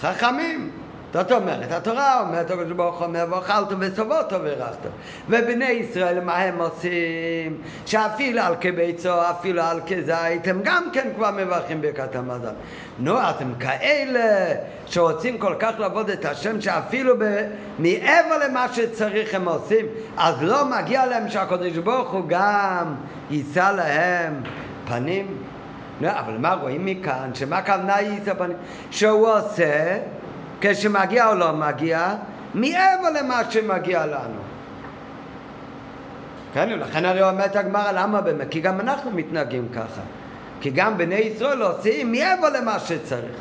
חכמים. 0.00 0.16
חכמים. 0.16 0.79
זאת 1.12 1.32
אומרת, 1.32 1.72
התורה 1.72 2.20
אומרת, 2.20 2.50
הקדוש 2.50 2.72
ברוך 2.72 2.98
הוא 2.98 3.06
אומר, 3.06 3.24
ואכלת 3.30 3.66
ושבעת 3.78 4.32
וברכת. 4.32 4.88
ובני 5.28 5.64
ישראל, 5.70 6.20
מה 6.20 6.36
הם 6.36 6.60
עושים? 6.60 7.62
שאפילו 7.86 8.42
על 8.42 8.54
כביצו, 8.60 9.30
אפילו 9.30 9.62
על 9.62 9.80
כזית, 9.86 10.48
הם 10.48 10.60
גם 10.64 10.88
כן 10.92 11.08
כבר 11.16 11.30
מברכים 11.30 11.82
ברכת 11.82 12.16
המזל. 12.16 12.52
נו, 12.98 13.30
אתם 13.30 13.54
כאלה 13.60 14.54
שרוצים 14.86 15.38
כל 15.38 15.54
כך 15.58 15.72
לעבוד 15.78 16.10
את 16.10 16.24
השם, 16.24 16.60
שאפילו 16.60 17.14
ב... 17.18 17.24
מעבר 17.78 18.38
למה 18.48 18.66
שצריך 18.72 19.34
הם 19.34 19.48
עושים, 19.48 19.86
אז 20.16 20.34
לא 20.42 20.64
מגיע 20.64 21.06
להם 21.06 21.28
שהקדוש 21.28 21.78
ברוך 21.78 22.10
הוא 22.10 22.24
גם 22.28 22.94
יישא 23.30 23.72
להם 23.76 24.42
פנים? 24.86 25.26
לא, 26.00 26.10
אבל 26.10 26.38
מה 26.38 26.54
רואים 26.54 26.86
מכאן? 26.86 27.30
שמה 27.34 27.58
הכוונה 27.58 28.00
יישא 28.00 28.34
פנים? 28.34 28.56
שהוא 28.90 29.28
עושה 29.28 29.98
כשמגיע 30.60 31.28
או 31.28 31.34
לא 31.34 31.52
מגיע, 31.52 32.14
מעבר 32.54 33.10
למה 33.14 33.50
שמגיע 33.50 34.06
לנו. 34.06 34.40
כן, 36.54 36.68
ולכן 36.74 37.04
הרי 37.04 37.22
אומרת 37.22 37.56
הגמרא, 37.56 37.92
למה 37.92 38.20
באמת? 38.20 38.46
כי 38.50 38.60
גם 38.60 38.80
אנחנו 38.80 39.10
מתנהגים 39.10 39.68
ככה. 39.74 40.00
כי 40.60 40.70
גם 40.70 40.98
בני 40.98 41.14
ישראל 41.14 41.62
עושים 41.62 42.12
מעבר 42.12 42.48
למה 42.48 42.78
שצריך. 42.78 43.36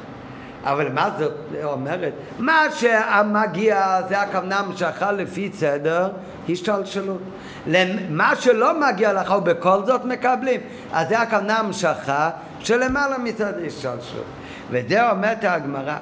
אבל 0.64 0.92
מה 0.92 1.10
זאת 1.18 1.34
אומרת? 1.64 2.14
מה 2.40 2.64
שמגיע 2.72 4.02
זה 4.10 4.22
הכוונה 4.22 4.60
המשכה 4.60 5.12
לפי 5.12 5.50
סדר 5.54 6.10
השתלשלות. 6.50 7.22
מה 8.10 8.36
שלא 8.36 8.80
מגיע 8.80 9.14
לך 9.14 9.32
ובכל 9.38 9.86
זאת 9.86 10.06
מקבלים, 10.06 10.62
אז 10.94 11.10
זה 11.10 11.20
הכוונה 11.20 11.58
המשכה 11.58 12.30
שלמעלה 12.60 13.18
מצד 13.18 13.54
השתלשלות. 13.68 14.26
וזה 14.72 15.12
אומרת 15.12 15.44
הגמרא, 15.44 15.96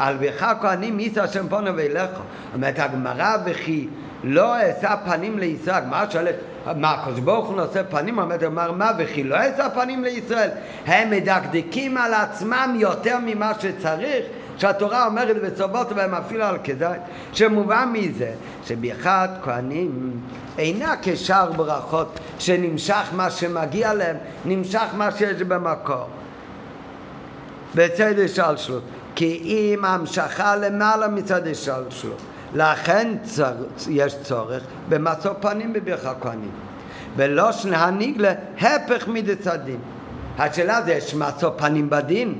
על 0.00 0.16
ביכה 0.16 0.52
כהנים 0.60 0.96
מיסו 0.96 1.20
השם 1.20 1.48
פונו 1.48 1.76
ואילך. 1.76 2.10
אומרת 2.54 2.78
הגמרא 2.78 3.36
וכי 3.44 3.88
לא 4.24 4.56
אשא 4.56 4.94
פנים 5.04 5.38
לישראל. 5.38 5.76
הגמרא 5.76 6.10
שואלת, 6.10 6.34
מה 6.76 6.90
הקדוש 6.90 7.20
ברוך 7.20 7.48
הוא 7.48 7.56
נושא 7.56 7.82
פנים? 7.90 8.18
אומרת 8.18 8.42
הגמרא, 8.42 8.72
מה 8.72 8.90
וכי 8.98 9.24
לא 9.24 9.36
אשא 9.36 9.68
פנים 9.74 10.04
לישראל? 10.04 10.48
הם 10.86 11.10
מדקדקים 11.10 11.96
על 11.96 12.14
עצמם 12.14 12.76
יותר 12.78 13.18
ממה 13.26 13.52
שצריך? 13.60 14.24
שהתורה 14.58 15.06
אומרת 15.06 15.36
בסובות 15.42 15.92
והם 15.92 16.14
אפילו 16.14 16.44
על 16.44 16.58
כזית, 16.64 17.00
שמובן 17.32 17.88
מזה 17.92 18.32
שברכת 18.64 19.30
כהנים 19.42 20.20
אינה 20.58 20.94
כשאר 21.02 21.52
ברכות 21.52 22.20
שנמשך 22.38 23.08
מה 23.12 23.30
שמגיע 23.30 23.94
להם, 23.94 24.16
נמשך 24.44 24.86
מה 24.96 25.12
שיש 25.12 25.42
במקור. 25.42 26.06
בצד 27.74 28.18
השלשלות. 28.18 28.82
כי 29.20 29.40
אם 29.44 29.84
המשכה 29.84 30.56
למעלה 30.56 31.08
מצד 31.08 31.46
השלשלות. 31.46 32.22
לכן 32.54 33.16
צר, 33.22 33.54
יש 33.88 34.16
צורך 34.22 34.62
במשוא 34.88 35.32
פנים 35.40 35.72
בברכה 35.72 36.12
כהנים. 36.20 36.50
ולא 37.16 37.52
שנהניג 37.52 38.20
להפך 38.20 39.08
מדצדין. 39.08 39.76
השאלה 40.38 40.82
זה 40.82 40.92
יש 40.92 41.14
משוא 41.14 41.50
פנים 41.56 41.90
בדין? 41.90 42.34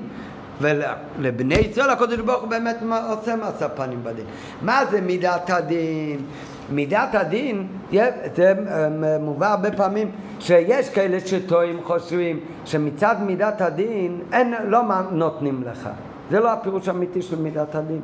ולבני 0.60 1.54
ישראל 1.54 1.90
הקדוש 1.90 2.20
ברוך 2.20 2.40
הוא 2.40 2.48
באמת 2.48 2.76
עושה 3.08 3.36
משא 3.36 3.68
פנים 3.68 4.04
בדין. 4.04 4.24
מה 4.62 4.82
זה 4.90 5.00
מידת 5.00 5.50
הדין? 5.50 6.24
מידת 6.70 7.14
הדין, 7.14 7.66
זה 8.36 8.54
מובא 9.20 9.50
הרבה 9.50 9.72
פעמים 9.72 10.10
שיש 10.38 10.90
כאלה 10.90 11.20
שטועים, 11.20 11.80
חושבים 11.84 12.40
שמצד 12.64 13.16
מידת 13.20 13.60
הדין 13.60 14.20
אין, 14.32 14.54
לא 14.68 14.82
נותנים 15.10 15.62
לך. 15.66 15.88
זה 16.30 16.40
לא 16.40 16.52
הפירוש 16.52 16.88
האמיתי 16.88 17.22
של 17.22 17.42
מידת 17.42 17.74
הדין. 17.74 18.00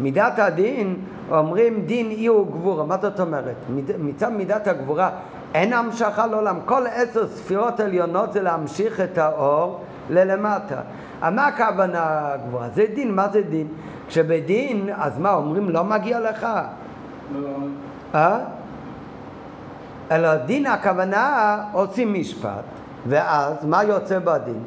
מידת 0.00 0.38
הדין, 0.38 0.96
אומרים 1.30 1.82
דין 1.86 2.10
אי 2.10 2.26
הוא 2.26 2.46
גבורה. 2.46 2.84
מה 2.84 2.96
זאת 3.02 3.20
אומרת? 3.20 3.56
מצד 3.98 4.32
מידת 4.32 4.66
הגבורה 4.66 5.10
אין 5.54 5.72
המשכה 5.72 6.26
לעולם. 6.26 6.58
כל 6.64 6.86
עשר 6.86 7.28
ספירות 7.28 7.80
עליונות 7.80 8.32
זה 8.32 8.42
להמשיך 8.42 9.00
את 9.00 9.18
האור 9.18 9.80
ללמטה. 10.10 10.80
מה 11.22 11.46
הכוונה 11.46 12.30
גבוהה? 12.48 12.68
זה 12.74 12.84
דין, 12.94 13.14
מה 13.14 13.28
זה 13.28 13.42
דין? 13.42 13.68
כשבדין, 14.08 14.90
אז 14.96 15.18
מה, 15.18 15.34
אומרים 15.34 15.70
לא 15.70 15.84
מגיע 15.84 16.20
לך? 16.20 16.46
לא. 17.34 17.48
אה? 18.14 18.38
אלא 20.10 20.36
דין 20.36 20.66
הכוונה 20.66 21.56
עושים 21.72 22.14
משפט, 22.14 22.64
ואז 23.06 23.64
מה 23.64 23.84
יוצא 23.84 24.18
בדין? 24.18 24.62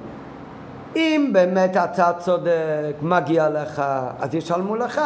אם 0.96 1.30
באמת 1.32 1.78
אתה 1.78 2.12
צודק, 2.20 2.94
מגיע 3.02 3.50
לך, 3.50 3.82
אז 4.20 4.36
ישלמו 4.36 4.76
לך. 4.76 5.02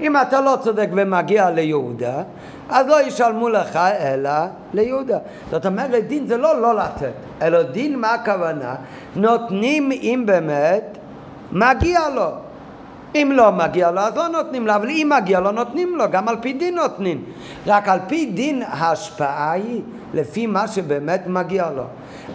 אם 0.00 0.16
אתה 0.16 0.40
לא 0.40 0.56
צודק 0.62 0.88
ומגיע 0.92 1.50
ליהודה, 1.50 2.22
אז 2.68 2.86
לא 2.86 3.02
ישלמו 3.02 3.48
לך 3.48 3.76
אלא 3.76 4.30
ליהודה. 4.74 5.18
זאת 5.50 5.66
אומרת, 5.66 6.06
דין 6.08 6.26
זה 6.26 6.36
לא 6.36 6.60
לא 6.60 6.74
לתת, 6.74 7.12
אלא 7.42 7.62
דין 7.62 7.98
מה 7.98 8.14
הכוונה? 8.14 8.74
נותנים 9.16 9.92
אם 9.92 10.22
באמת 10.26 10.98
מגיע 11.52 12.00
לו. 12.14 12.28
אם 13.14 13.32
לא 13.34 13.52
מגיע 13.52 13.90
לו, 13.90 14.00
אז 14.00 14.16
לא 14.16 14.28
נותנים 14.28 14.66
לו, 14.66 14.74
אבל 14.74 14.88
אם 14.88 15.12
מגיע 15.16 15.40
לו, 15.40 15.52
נותנים 15.52 15.96
לו, 15.96 16.04
גם 16.10 16.28
על 16.28 16.36
פי 16.40 16.52
דין 16.52 16.74
נותנים. 16.74 17.24
רק 17.66 17.88
על 17.88 17.98
פי 18.06 18.26
דין 18.26 18.62
ההשפעה 18.66 19.52
היא 19.52 19.82
לפי 20.14 20.46
מה 20.46 20.68
שבאמת 20.68 21.22
מגיע 21.26 21.70
לו. 21.70 21.84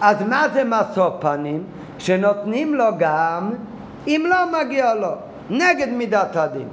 אז 0.00 0.16
מה 0.28 0.46
זה 0.52 0.62
משוא 0.64 1.10
פנים? 1.20 1.64
שנותנים 2.00 2.74
לו 2.74 2.84
גם 2.98 3.50
אם 4.06 4.24
לא 4.28 4.60
מגיע 4.60 4.94
לו, 4.94 5.12
נגד 5.50 5.88
מידת 5.88 6.36
הדין. 6.36 6.68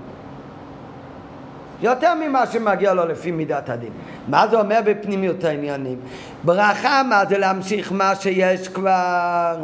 יותר 1.81 2.13
ממה 2.15 2.47
שמגיע 2.47 2.93
לו 2.93 3.05
לפי 3.05 3.31
מידת 3.31 3.69
הדין. 3.69 3.91
מה 4.27 4.47
זה 4.47 4.59
אומר 4.59 4.79
בפנימיות 4.85 5.43
העניינים? 5.43 5.99
ברכה 6.43 7.03
מה 7.03 7.25
זה 7.25 7.37
להמשיך 7.37 7.91
מה 7.91 8.15
שיש 8.15 8.67
כבר 8.67 9.55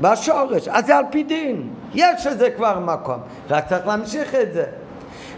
בשורש, 0.00 0.68
אז 0.68 0.86
זה 0.86 0.96
על 0.96 1.04
פי 1.10 1.22
דין, 1.22 1.68
יש 1.94 2.26
לזה 2.26 2.50
כבר 2.50 2.78
מקום, 2.78 3.18
רק 3.50 3.68
צריך 3.68 3.86
להמשיך 3.86 4.34
את 4.34 4.52
זה. 4.52 4.64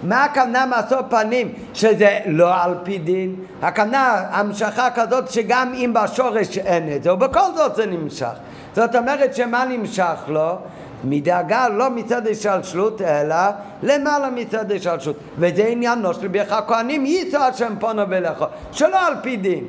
מה 0.03 0.24
הכוונה 0.24 0.66
משוא 0.66 0.99
פנים 1.11 1.53
שזה 1.74 2.18
לא 2.27 2.62
על 2.62 2.74
פי 2.83 2.99
דין? 2.99 3.35
הכוונה 3.62 4.22
המשכה 4.31 4.91
כזאת 4.91 5.31
שגם 5.31 5.74
אם 5.74 5.93
בשורש 5.95 6.59
אין 6.59 6.97
את 6.97 7.03
זה, 7.03 7.14
ובכל 7.14 7.55
זאת 7.57 7.77
זה 7.77 7.87
נמשך. 7.87 8.35
זאת 8.77 8.95
אומרת 8.95 9.35
שמה 9.35 9.64
נמשך 9.64 10.18
לו? 10.29 10.59
מדאגה 11.05 11.68
לא 11.68 11.91
מצד 11.91 12.27
השלשלות 12.27 13.03
אלא 13.03 13.37
למעלה 13.83 14.31
מצד 14.31 14.72
השלשלות 14.72 15.16
וזה 15.39 15.66
עניינו 15.66 16.14
של 16.14 16.29
ברך 16.29 16.53
הכהנים 16.53 17.07
יישא 17.07 17.39
השם 17.39 17.74
פונו 17.81 18.03
ולכו 18.09 18.45
שלא 18.72 19.07
על 19.07 19.14
פי 19.22 19.37
דין 19.37 19.64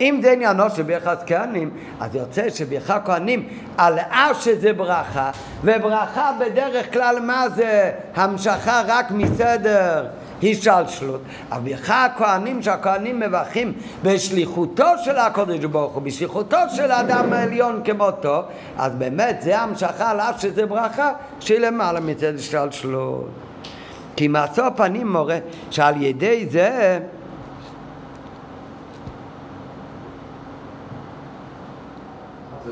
אם 0.00 0.20
זה 0.22 0.32
עניינו 0.32 0.70
של 0.70 0.82
ברכת 0.82 1.18
כהנים, 1.26 1.70
אז 2.00 2.14
יוצא 2.14 2.50
שברכת 2.50 3.00
כהנים, 3.04 3.48
על 3.78 3.98
אף 3.98 4.44
שזה 4.44 4.72
ברכה, 4.72 5.30
וברכה 5.64 6.32
בדרך 6.40 6.92
כלל 6.92 7.20
מה 7.20 7.48
זה? 7.48 7.92
המשכה 8.14 8.82
רק 8.86 9.10
מסדר 9.10 10.06
השתלשלות. 10.42 11.20
אבל 11.52 11.70
ברכת 11.70 11.94
הכהנים 12.14 12.62
שהכהנים 12.62 13.20
מברכים 13.20 13.72
בשליחותו 14.02 14.84
של 15.04 15.16
הקודש 15.16 15.64
ברוך 15.64 15.94
הוא, 15.94 16.02
בשליחותו 16.02 16.58
של 16.76 16.90
האדם 16.90 17.32
העליון 17.32 17.80
כמותו, 17.84 18.42
אז 18.78 18.92
באמת 18.94 19.36
זה 19.42 19.58
המשכה 19.60 20.10
על 20.10 20.20
אף 20.20 20.40
שזה 20.40 20.66
ברכה 20.66 21.12
שהיא 21.40 21.58
למעלה 21.58 22.00
מצד 22.00 22.34
השתלשלות. 22.34 23.28
כי 24.16 24.28
מעשו 24.28 24.62
פנים 24.76 25.12
מורה 25.12 25.38
שעל 25.70 26.02
ידי 26.02 26.46
זה 26.50 26.98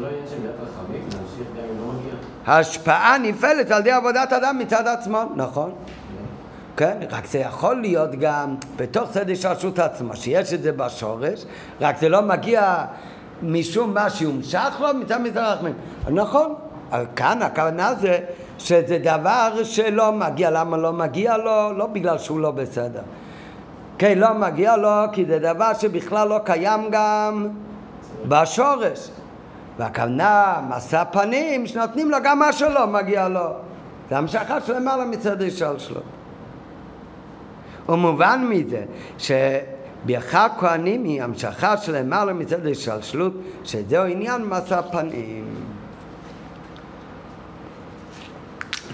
לא 0.00 0.08
ההשפעה 2.46 3.18
נפעלת 3.18 3.70
על 3.70 3.80
ידי 3.80 3.90
עבודת 3.90 4.32
אדם 4.32 4.58
מצד 4.58 4.86
עצמו, 4.86 5.22
נכון. 5.36 5.72
כן, 6.76 6.98
רק 7.10 7.26
זה 7.26 7.38
יכול 7.38 7.80
להיות 7.80 8.10
גם 8.10 8.54
בתוך 8.76 9.10
סדר 9.12 9.34
שרשות 9.34 9.78
עצמו, 9.78 10.16
שיש 10.16 10.52
את 10.52 10.62
זה 10.62 10.72
בשורש, 10.72 11.44
רק 11.80 11.98
זה 11.98 12.08
לא 12.08 12.22
מגיע 12.22 12.84
משום 13.42 13.94
מה 13.94 14.10
שיומשך 14.10 14.76
לו 14.80 14.88
מצד 14.94 15.20
מזרחמים. 15.20 15.74
נכון, 16.08 16.54
אבל 16.90 17.04
כאן 17.16 17.42
הכוונה 17.42 17.94
זה 17.94 18.18
שזה 18.58 18.98
דבר 18.98 19.64
שלא 19.64 20.12
מגיע, 20.12 20.50
למה 20.50 20.76
לא 20.76 20.92
מגיע 20.92 21.36
לו? 21.36 21.72
לא 21.72 21.86
בגלל 21.86 22.18
שהוא 22.18 22.40
לא 22.40 22.50
בסדר. 22.50 23.02
כן, 23.98 24.18
לא 24.18 24.34
מגיע 24.34 24.76
לו 24.76 24.88
כי 25.12 25.24
זה 25.24 25.38
דבר 25.38 25.74
שבכלל 25.74 26.28
לא 26.28 26.38
קיים 26.44 26.80
גם 26.90 27.48
בשורש. 28.28 29.08
והכוונה, 29.78 30.60
משא 30.68 31.04
פנים, 31.12 31.66
שנותנים 31.66 32.10
לו 32.10 32.18
גם 32.24 32.38
מה 32.38 32.52
שלא 32.52 32.86
מגיע 32.86 33.28
לו. 33.28 33.46
זה 34.10 34.18
המשכה 34.18 34.60
שלמעלה 34.60 35.04
מצד 35.04 35.42
הישל 35.42 35.78
שלו. 35.78 36.00
ומובן 37.88 38.46
מזה 38.50 38.84
שברכה 39.18 40.46
כהנים 40.58 41.04
היא 41.04 41.22
המשכה 41.22 41.76
של 41.76 41.98
למעלה 41.98 42.32
מצד 42.32 42.66
השלשלות, 42.66 43.32
שזהו 43.64 44.04
עניין 44.04 44.44
מסע 44.44 44.82
פנים. 44.82 45.44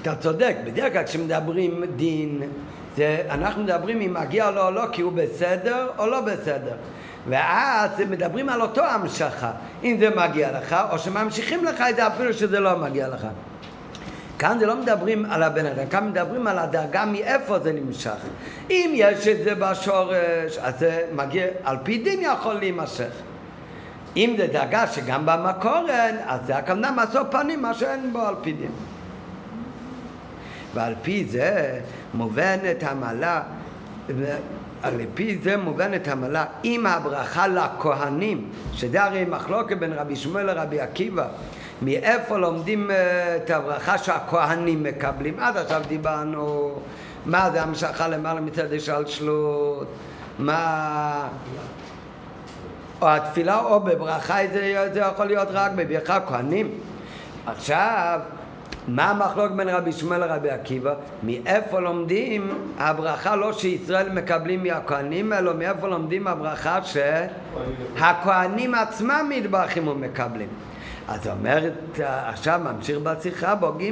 אתה 0.02 0.14
צודק, 0.14 0.56
בדרך 0.64 0.92
כלל 0.92 1.04
כשמדברים 1.04 1.84
דין, 1.96 2.42
זה, 2.96 3.22
אנחנו 3.30 3.62
מדברים 3.62 4.00
אם 4.00 4.14
מגיע 4.20 4.50
לו 4.50 4.66
או 4.66 4.70
לא, 4.70 4.82
כי 4.92 5.02
הוא 5.02 5.12
בסדר 5.12 5.88
או 5.98 6.06
לא 6.06 6.20
בסדר. 6.20 6.74
ואז 7.28 7.90
מדברים 8.10 8.48
על 8.48 8.62
אותו 8.62 8.84
המשכה, 8.84 9.52
אם 9.84 9.96
זה 10.00 10.10
מגיע 10.16 10.58
לך, 10.58 10.76
או 10.90 10.98
שממשיכים 10.98 11.64
לך 11.64 11.84
את 11.90 11.96
זה 11.96 12.06
אפילו 12.06 12.32
שזה 12.32 12.60
לא 12.60 12.78
מגיע 12.78 13.08
לך. 13.08 13.26
כאן 14.42 14.58
זה 14.58 14.66
לא 14.66 14.76
מדברים 14.76 15.24
על 15.24 15.42
הבן 15.42 15.66
אדם, 15.66 15.86
כאן 15.86 16.08
מדברים 16.08 16.46
על 16.46 16.58
הדאגה 16.58 17.04
מאיפה 17.04 17.58
זה 17.58 17.72
נמשך. 17.72 18.16
אם 18.70 18.90
יש 18.94 19.28
את 19.28 19.44
זה 19.44 19.54
בשורש, 19.54 20.58
אז 20.62 20.78
זה 20.78 21.06
מגיע, 21.14 21.46
על 21.64 21.76
פי 21.82 21.98
דין 21.98 22.20
יכול 22.22 22.54
להימשך. 22.54 23.10
אם 24.16 24.34
זה 24.38 24.46
דאגה 24.46 24.86
שגם 24.86 25.26
במקור 25.26 25.86
אין, 25.88 26.16
אז 26.26 26.40
זה 26.46 26.56
הכוונה 26.56 26.90
משוא 26.90 27.22
פנים, 27.30 27.62
מה 27.62 27.74
שאין 27.74 28.12
בו 28.12 28.20
על 28.20 28.34
פי 28.42 28.52
דין. 28.52 28.70
ועל 30.74 30.94
פי 31.02 31.24
זה 31.24 31.80
מובנת 32.14 32.82
המעלה, 32.82 33.42
על 34.82 35.00
פי 35.14 35.38
זה 35.42 35.56
מובנת 35.56 36.08
המעלה, 36.08 36.44
אם 36.64 36.86
הברכה 36.86 37.46
לכהנים, 37.46 38.48
שזה 38.72 39.04
הרי 39.04 39.24
מחלוקת 39.24 39.76
בין 39.76 39.92
רבי 39.92 40.16
שמואל 40.16 40.46
לרבי 40.46 40.80
עקיבא, 40.80 41.26
מאיפה 41.82 42.36
לומדים 42.36 42.90
אה, 42.90 43.36
את 43.36 43.50
הברכה 43.50 43.98
שהכהנים 43.98 44.82
מקבלים? 44.82 45.38
עד 45.38 45.56
עכשיו 45.56 45.82
דיברנו 45.88 46.74
מה 47.26 47.50
זה 47.50 47.62
המשכה 47.62 48.08
למעלה 48.08 48.40
מצד 48.40 48.72
השלשלות, 48.72 49.86
מה... 50.38 51.28
או 53.02 53.08
התפילה 53.08 53.58
או 53.58 53.80
בברכה 53.80 54.36
זה, 54.52 54.88
זה 54.92 55.00
יכול 55.00 55.26
להיות 55.26 55.48
רק 55.50 55.72
בברכה 55.72 56.20
כהנים. 56.20 56.70
עכשיו, 57.46 58.20
מה 58.88 59.10
המחלוק 59.10 59.52
בין 59.52 59.68
רבי 59.68 59.92
שמואל 59.92 60.20
לרבי 60.20 60.50
עקיבא? 60.50 60.94
מאיפה 61.22 61.80
לומדים 61.80 62.48
הברכה 62.78 63.36
לא 63.36 63.52
שישראל 63.52 64.08
מקבלים 64.08 64.62
מהכהנים, 64.62 65.32
אלא 65.32 65.54
מאיפה 65.54 65.88
לומדים 65.88 66.26
הברכה 66.26 66.78
שהכהנים 66.82 68.74
עצמם 68.74 69.26
מתברכים 69.28 69.88
ומקבלים. 69.88 70.48
אז 71.08 71.26
אומרת, 71.26 72.00
עכשיו 72.26 72.60
ממשיך 72.64 72.98
בשיחה 72.98 73.54
בו 73.54 73.72
ג' 73.72 73.90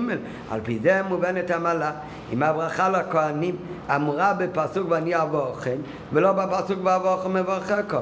על 0.51 0.61
פי 0.63 0.79
זה 0.83 1.03
מובנת 1.09 1.51
המעלה. 1.51 1.93
אם 2.33 2.43
הברכה 2.43 2.89
לכהנים 2.89 3.57
אמורה 3.97 4.35
בפסוק 4.35 4.91
ואני 4.91 5.23
אבוכם 5.23 5.77
ולא 6.13 6.33
בפסוק 6.33 6.79
ואבוכם 6.85 7.35
מברככם 7.35 8.01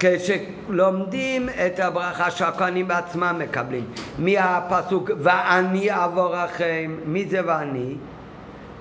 כשלומדים 0.00 1.48
את 1.48 1.80
הברכה 1.80 2.30
שהכהנים 2.30 2.88
בעצמם 2.88 3.36
מקבלים 3.38 3.84
מהפסוק 4.18 5.10
ואני 5.18 6.04
אבורכם 6.04 6.96
מי 7.04 7.26
זה 7.28 7.40
ואני? 7.46 7.94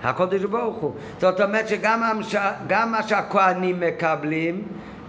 הקודש 0.04 0.44
ברוך 0.44 0.76
הוא. 0.76 0.94
זאת 1.20 1.42
אומרת 1.42 1.68
שגם 1.68 2.04
המש... 2.04 2.36
מה 2.70 3.04
שהכהנים 3.08 3.80
מקבלים 3.80 4.62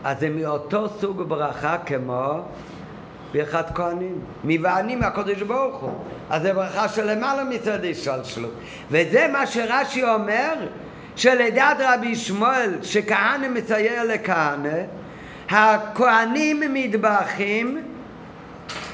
אז 0.04 0.20
זה 0.20 0.28
מאותו 0.30 0.88
סוג 0.88 1.22
ברכה 1.22 1.76
כמו 1.86 2.40
ברכת 3.34 3.64
כהנים. 3.74 4.20
מבעני 4.44 4.96
מהקודש 4.96 5.42
ברוך 5.42 5.76
הוא. 5.76 5.90
אז 6.30 6.42
זה 6.42 6.52
ברכה 6.52 6.88
שלמעלה 6.88 7.44
מצד 7.44 7.84
השתלשלות. 7.84 8.54
וזה 8.90 9.28
מה 9.32 9.46
שרש"י 9.46 10.02
אומר, 10.02 10.54
שלדעת 11.16 11.76
רבי 11.80 12.16
שמואל, 12.16 12.70
שכהנא 12.82 13.48
מצייר 13.48 14.02
לכהנא, 14.04 14.78
הכהנים 15.50 16.62
מטבחים 16.74 17.82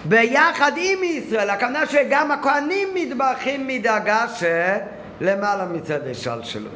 ביחד 0.04 0.72
עם 0.76 0.98
ישראל. 1.02 1.50
הכוונה 1.50 1.86
שגם 1.86 2.30
הכהנים 2.30 2.88
מטבחים 2.94 3.66
מדאגה 3.66 4.26
שלמעלה 4.28 5.64
מצד 5.64 6.08
השתלשלות. 6.10 6.72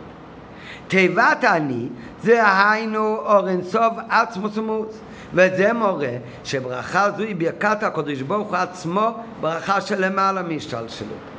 תיבת 0.88 1.44
אני 1.44 1.88
זה 2.22 2.42
היינו 2.46 3.16
אורן 3.16 3.62
סוף 3.62 3.92
עצמוס 4.08 4.58
ומוס. 4.58 5.00
וזה 5.34 5.72
מורה 5.72 6.16
שברכה 6.44 7.10
זו 7.16 7.22
היא 7.22 7.36
ברכת 7.36 7.82
הקדוש 7.82 8.22
ברוך 8.22 8.48
הוא 8.48 8.56
עצמו 8.56 9.10
ברכה 9.40 9.80
של 9.80 10.04
למעלה 10.04 10.42
מהשתלשלות. 10.42 11.34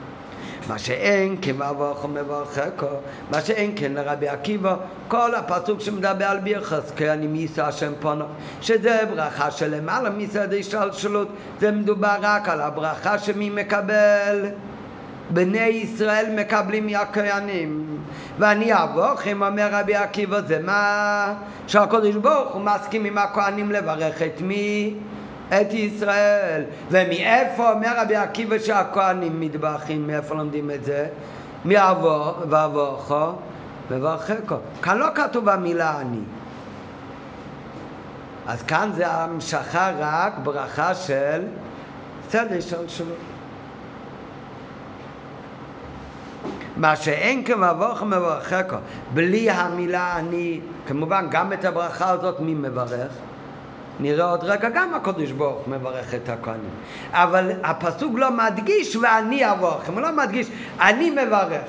מה 0.68 0.80
שאין 0.80 1.38
כן 1.42 1.56
ואבוך 1.58 2.06
ומברככו, 2.06 2.86
מה 3.32 3.42
שאין 3.42 3.72
כן 3.76 3.92
לרבי 3.94 4.28
עקיבא, 4.28 4.76
כל 5.08 5.36
הפסוק 5.36 5.80
שמדבר 5.80 6.26
על 6.26 6.40
ביחס, 6.40 6.92
כי 6.96 7.10
אני 7.10 7.28
מייסא 7.28 7.62
השם 7.62 7.94
פונו, 8.00 8.26
שזה 8.62 9.00
ברכה 9.10 9.52
של 9.52 9.76
למעלה 9.76 10.10
מצד 10.10 10.54
השתלשלות, 10.54 11.28
זה 11.60 11.72
מדובר 11.72 12.16
רק 12.22 12.50
על 12.50 12.62
הברכה 12.62 13.20
שמי 13.20 13.50
מקבל 13.50 14.46
בני 15.30 15.60
ישראל 15.60 16.26
מקבלים 16.40 16.86
מהכהנים 16.86 17.98
ואני 18.40 18.84
אבוכם, 18.84 19.44
אומר 19.44 19.70
רבי 19.72 19.96
עקיבא, 19.96 20.42
זה 20.42 20.60
מה 20.60 21.34
שהקדוש 21.68 22.16
ברוך 22.16 22.54
הוא 22.54 22.62
מסכים 22.62 23.06
עם 23.06 23.18
הכהנים 23.18 23.72
לברך 23.72 24.22
את 24.22 24.42
מי? 24.42 24.94
את 25.50 25.74
ישראל. 25.74 26.64
ומאיפה 26.92 27.72
אומר 27.72 27.94
רבי 27.98 28.16
עקיבא 28.16 28.60
שהכהנים 28.60 29.40
מתברכים, 29.40 30.08
מאיפה 30.08 30.36
לומדים 30.36 30.72
את 30.72 30.84
זה? 30.84 31.08
מאבוכו 31.66 33.32
מברככו. 33.92 34.56
כאן 34.82 34.98
לא 34.98 35.08
כתוב 35.16 35.50
המילה 35.50 36.00
אני. 36.02 36.22
אז 38.48 38.64
כאן 38.64 38.92
זה 38.96 39.08
המשכה 39.08 39.92
רק 40.00 40.34
ברכה 40.44 40.96
של 40.96 41.42
צדק 42.28 42.60
של 42.60 42.88
שלום. 42.88 43.35
מה 46.78 46.96
שאין 46.96 47.44
כמבוך 47.44 48.04
מברככו, 48.04 48.76
בלי 49.14 49.50
המילה 49.50 50.18
אני, 50.18 50.60
כמובן 50.88 51.28
גם 51.32 51.54
את 51.54 51.66
הברכה 51.66 52.10
הזאת 52.10 52.40
מי 52.40 52.54
מברך? 52.54 53.12
נראה 54.00 54.30
עוד 54.30 54.44
רגע 54.44 54.70
גם 54.70 54.94
הקדוש 54.94 55.32
ברוך 55.32 55.68
מברך 55.68 56.14
את 56.14 56.30
הכהנים. 56.30 56.70
אבל 57.12 57.52
הפסוק 57.64 58.14
לא 58.16 58.32
מדגיש 58.32 58.96
ואני 58.96 59.52
אבוכם, 59.52 59.94
הוא 59.94 60.02
לא 60.02 60.12
מדגיש 60.12 60.48
אני 60.80 61.10
מברך. 61.10 61.62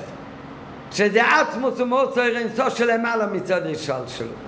שזה 0.91 1.21
עצמוס 1.39 1.79
ומוסר 1.79 2.37
אינסו 2.37 2.71
שלמעלה 2.71 3.25
מצד 3.25 3.61
השלשלות. 3.65 4.46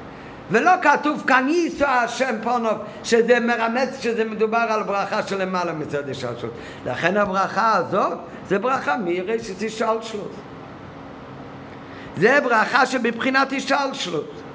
ולא 0.51 0.71
כתוב 0.81 1.23
כאן 1.27 1.49
יישא 1.49 1.89
השם 1.89 2.35
פונוב, 2.43 2.77
שזה 3.03 3.39
מרמז 3.39 3.99
שזה 3.99 4.25
מדובר 4.25 4.65
על 4.69 4.83
ברכה 4.83 5.27
שלמעלה 5.27 5.73
מצד 5.73 6.09
השלשלות. 6.09 6.53
לכן 6.85 7.17
הברכה 7.17 7.75
הזאת 7.75 8.17
זה 8.47 8.59
ברכה 8.59 8.95
מרשת 8.97 9.63
השלשלות. 9.65 10.31
זה 12.17 12.39
ברכה 12.43 12.85
שבבחינת 12.85 13.53
השתלשלות. 13.53 14.48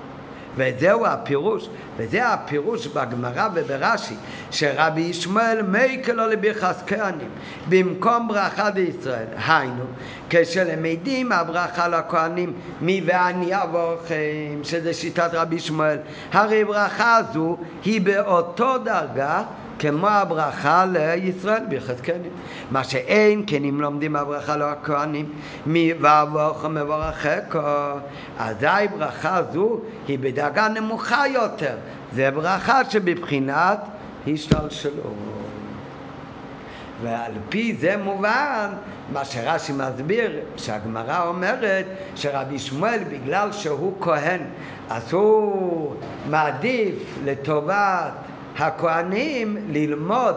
וזהו 0.56 1.06
הפירוש, 1.06 1.68
וזה 1.96 2.28
הפירוש 2.28 2.86
בגמרא 2.86 3.48
וברש"י, 3.54 4.14
שרבי 4.50 5.00
ישמעאל 5.00 5.62
מייקל 5.62 6.12
לו 6.12 6.26
לביחס 6.26 6.82
כהנים 6.86 7.28
במקום 7.68 8.28
ברכה 8.28 8.70
לישראל. 8.74 9.26
היינו, 9.46 9.84
כשלמדים 10.30 11.32
הברכה 11.32 11.88
לכהנים 11.88 12.52
מי 12.80 13.02
ואני 13.06 13.62
אבוכם, 13.62 14.60
שזה 14.62 14.94
שיטת 14.94 15.30
רבי 15.32 15.56
ישמעאל, 15.56 15.98
הרי 16.32 16.64
ברכה 16.64 17.16
הזו 17.16 17.56
היא 17.84 18.00
באותו 18.00 18.78
דרגה 18.78 19.42
כמו 19.78 20.08
הברכה 20.08 20.84
לישראל 20.92 21.62
ביחזקאלים. 21.68 22.30
מה 22.70 22.84
שאין 22.84 23.44
אם 23.68 23.80
לומדים 23.80 24.16
הברכה 24.16 24.56
לכהנים, 24.56 25.32
מי 25.66 25.92
ואבוך 26.00 26.64
מברכך, 26.64 27.58
אזי 28.38 28.88
ברכה 28.98 29.40
זו 29.52 29.80
היא 30.08 30.18
בדרגה 30.18 30.68
נמוכה 30.68 31.28
יותר. 31.28 31.76
זה 32.12 32.30
ברכה 32.30 32.84
שבבחינת 32.90 33.78
השתלשלות. 34.26 35.14
ועל 37.02 37.32
פי 37.48 37.76
זה 37.80 37.96
מובן 37.96 38.70
מה 39.12 39.24
שרש"י 39.24 39.72
מסביר, 39.72 40.40
שהגמרא 40.56 41.26
אומרת 41.26 41.86
שרבי 42.14 42.58
שמואל 42.58 43.00
בגלל 43.10 43.52
שהוא 43.52 43.92
כהן 44.00 44.40
אז 44.90 45.12
הוא 45.12 45.94
מעדיף 46.30 47.18
לטובת 47.24 48.12
הכהנים 48.58 49.56
ללמוד 49.68 50.34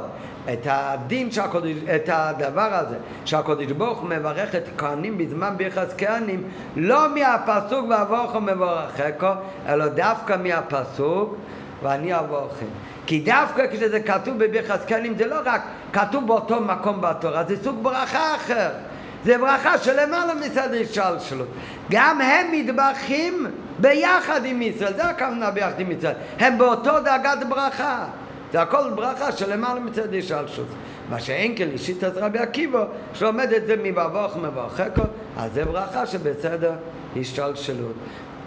את 0.53 0.67
הדין 0.69 1.31
שהקודש, 1.31 1.75
את 1.95 2.09
הדבר 2.13 2.73
הזה 2.73 2.95
שהקודש 3.25 3.71
ברוך 3.71 3.99
הוא 3.99 4.09
מברך 4.09 4.55
את 4.55 4.63
הכהנים 4.75 5.17
בזמן 5.17 5.53
ביחס 5.57 5.93
כהנים 5.97 6.43
לא 6.75 7.15
מהפסוק 7.15 7.85
ואבוכו 7.89 8.41
מברככו 8.41 9.27
אלא 9.67 9.87
דווקא 9.87 10.35
מהפסוק 10.43 11.35
ואני 11.83 12.19
אבוכם 12.19 12.65
כי 13.05 13.19
דווקא 13.19 13.67
כשזה 13.71 13.99
כתוב 13.99 14.37
בביחס 14.37 14.85
כהנים 14.87 15.17
זה 15.17 15.27
לא 15.27 15.39
רק 15.45 15.61
כתוב 15.93 16.27
באותו 16.27 16.61
מקום 16.61 17.01
בתורה 17.01 17.43
זה 17.43 17.63
סוג 17.63 17.83
ברכה 17.83 18.35
אחר 18.35 18.69
זה 19.27 19.37
ברכה 19.37 19.77
שלמעלה 19.77 20.35
מצד 20.35 20.69
השלשלות 20.73 21.47
גם 21.91 22.21
הם 22.21 22.51
מתברכים 22.51 23.47
ביחד 23.79 24.45
עם 24.45 24.61
ישראל, 24.61 24.93
זה 24.93 25.05
הכוונה 25.05 25.51
ביחד 25.51 25.79
עם 25.79 25.91
ישראל. 25.91 26.13
הם 26.39 26.57
באותו 26.57 26.99
דאגת 26.99 27.47
ברכה. 27.49 28.05
זה 28.51 28.61
הכל 28.61 28.89
ברכה 28.95 29.31
שלמעלה 29.31 29.79
מצד 29.79 30.13
השתלשלות. 30.13 30.67
מה 31.09 31.19
שאין 31.19 31.53
כן 31.57 31.67
לשיטת 31.73 32.17
רבי 32.17 32.39
עקיבא, 32.39 32.85
שלומד 33.13 33.53
את 33.53 33.67
זה 33.67 33.75
מבבוך 33.83 34.37
מברככו, 34.37 35.01
אז 35.37 35.53
זה 35.53 35.65
ברכה 35.65 36.05
שבסדר 36.05 36.73
השתלשלות. 37.19 37.93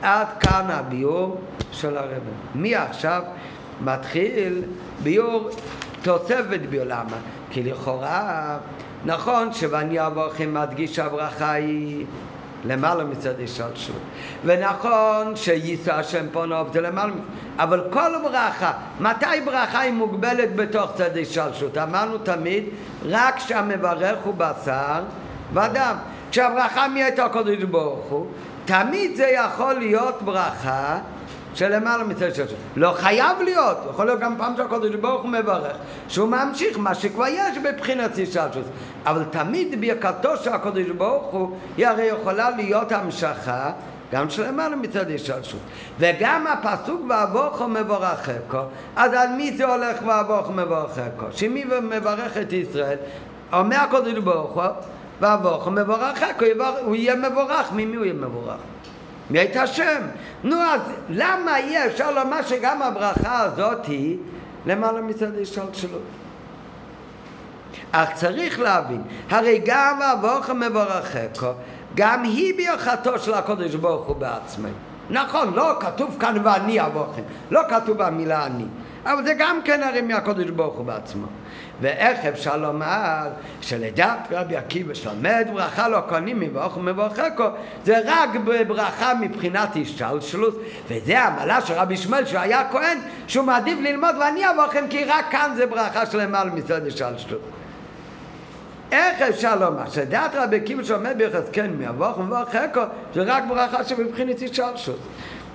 עד 0.02 0.26
כאן 0.40 0.64
הביאור 0.68 1.40
של 1.72 1.96
הרב. 1.96 2.22
מעכשיו 2.54 3.22
מתחיל 3.80 4.62
ביאור 5.02 5.50
תוספת 6.02 6.60
ביאור. 6.70 6.86
למה? 6.86 7.16
כי 7.50 7.62
לכאורה, 7.62 8.58
נכון 9.04 9.52
שבני 9.52 10.06
אבוכם 10.06 10.54
מדגיש 10.54 10.98
הברכה 10.98 11.52
היא 11.52 12.06
למעלה 12.64 13.04
מצד 13.04 13.40
השתלשלות. 13.44 14.00
ונכון 14.44 15.36
שיישא 15.36 15.94
השם 15.94 16.26
פונוב 16.32 16.72
זה 16.72 16.80
למעלה. 16.80 17.12
אבל 17.58 17.84
כל 17.90 18.10
ברכה, 18.22 18.72
מתי 19.00 19.40
ברכה 19.44 19.80
היא 19.80 19.92
מוגבלת 19.92 20.56
בתוך 20.56 20.90
צד 20.94 21.18
השתלשלות? 21.18 21.78
אמרנו 21.78 22.18
תמיד, 22.18 22.64
רק 23.04 23.36
כשהמברך 23.36 24.18
הוא 24.24 24.34
בשר 24.36 25.02
ודם. 25.52 25.96
כשהברכה 26.30 26.88
מאיתו 26.88 27.22
הקודש 27.22 27.62
ברוך 27.62 28.06
הוא, 28.08 28.26
תמיד 28.64 29.16
זה 29.16 29.26
יכול 29.26 29.74
להיות 29.74 30.22
ברכה 30.22 30.98
שלמעלה 31.54 32.04
מצד 32.04 32.34
שלוש. 32.34 32.50
לא 32.76 32.92
חייב 32.96 33.42
להיות, 33.44 33.76
יכול 33.90 34.06
להיות 34.06 34.20
גם 34.20 34.34
פעם 34.38 34.56
שהקודש 34.56 34.94
ברוך 34.94 35.22
הוא 35.22 35.30
מברך, 35.30 35.76
שהוא 36.08 36.28
ממשיך 36.28 36.78
מה 36.78 36.94
שכבר 36.94 37.26
יש 37.26 37.58
בבחינת 37.58 38.18
ישלשוס. 38.18 38.66
אבל 39.06 39.24
תמיד 39.30 39.80
ברכתו 39.80 40.36
של 40.36 40.52
הקודש 40.52 40.86
ברוך 40.86 41.26
הוא, 41.26 41.56
היא 41.76 41.86
הרי 41.86 42.04
יכולה 42.04 42.50
להיות 42.50 42.92
המשכה 42.92 43.70
גם 44.12 44.30
שלמעלה 44.30 44.76
מצד 44.76 45.10
ישלשות. 45.10 45.60
וגם 45.98 46.46
הפסוק 46.46 47.00
ואבוכו 47.08 47.68
מבורככו, 47.68 48.58
אז 48.96 49.12
על 49.12 49.28
מי 49.28 49.56
זה 49.56 49.64
הולך 49.64 49.96
ואבוכו 50.06 50.52
מבורככו? 50.52 51.26
שמי 51.30 51.64
מברך 51.82 52.36
את 52.36 52.52
ישראל? 52.52 52.98
אומר 53.52 53.76
הקודש 53.76 54.18
ברוך 54.18 54.52
הוא, 54.52 54.64
ואבוכו 55.20 55.70
מבורככו, 55.70 56.44
הוא 56.84 56.94
יהיה 56.94 57.14
מבורך, 57.14 57.72
ממי 57.72 57.96
הוא 57.96 58.04
יהיה 58.04 58.14
מבורך? 58.14 58.56
מאת 59.30 59.56
השם. 59.56 60.02
נו, 60.44 60.56
אז 60.56 60.80
למה 61.08 61.56
אי 61.56 61.86
אפשר 61.86 62.10
לומר 62.10 62.42
שגם 62.42 62.82
הברכה 62.82 63.40
הזאת 63.40 63.86
היא 63.86 64.16
למעלה 64.66 65.00
מצד 65.00 65.38
השתלשלות? 65.38 66.02
אך 67.92 68.08
צריך 68.14 68.60
להבין, 68.60 69.02
הרי 69.30 69.60
גם 69.64 69.98
אבוך 70.02 70.50
מבורככו, 70.50 71.52
גם 71.94 72.22
היא 72.22 72.54
ברכתו 72.56 73.18
של 73.18 73.34
הקודש 73.34 73.74
ברוך 73.74 74.06
הוא 74.06 74.16
בעצמי. 74.16 74.70
נכון, 75.10 75.54
לא 75.54 75.72
כתוב 75.80 76.16
כאן 76.20 76.36
ואני 76.44 76.80
אבוכם, 76.80 77.22
לא 77.50 77.60
כתוב 77.68 78.02
המילה 78.02 78.46
אני, 78.46 78.64
אבל 79.04 79.24
זה 79.24 79.34
גם 79.38 79.60
כן 79.64 79.82
הרי 79.82 80.00
מהקודש 80.00 80.50
ברוך 80.50 80.74
הוא 80.74 80.84
בעצמו. 80.84 81.26
ואיך 81.80 82.24
אפשר 82.24 82.56
לומר 82.56 83.28
שלדעת 83.60 84.28
רבי 84.30 84.56
עקיבא 84.56 84.94
שלמד 84.94 85.48
ברכה 85.52 85.88
לא 85.88 85.98
כהנים 86.08 86.40
מברך 86.40 86.76
ומברככו 86.76 87.44
זה 87.84 87.98
רק 88.04 88.30
בברכה 88.44 89.14
מבחינת 89.14 89.68
השתלשלות 89.82 90.60
וזה 90.88 91.20
המעלה 91.20 91.60
של 91.60 91.74
רבי 91.74 91.96
שמואל 91.96 92.24
שהוא 92.24 92.40
היה 92.40 92.68
כהן 92.72 92.98
שהוא 93.26 93.44
מעדיף 93.44 93.78
ללמוד 93.80 94.14
ואני 94.20 94.50
אבוכם 94.50 94.84
כי 94.90 95.04
רק 95.04 95.24
כאן 95.30 95.52
זה 95.56 95.66
ברכה 95.66 96.06
שלמעלה 96.06 96.50
מצד 96.50 96.86
השתלשלות. 96.86 97.40
איך 98.92 99.22
אפשר 99.22 99.56
לומר 99.56 99.90
שדעת 99.90 100.30
רבי 100.34 100.56
עקיבא 100.56 100.82
שעומד 100.82 101.18
ביחזקאל 101.18 101.70
מאבוך 101.78 102.18
ומברככו 102.18 102.80
זה 103.14 103.22
רק 103.22 103.44
ברכה 103.48 103.84
שמבחינת 103.84 104.42
השתלשלות 104.42 104.98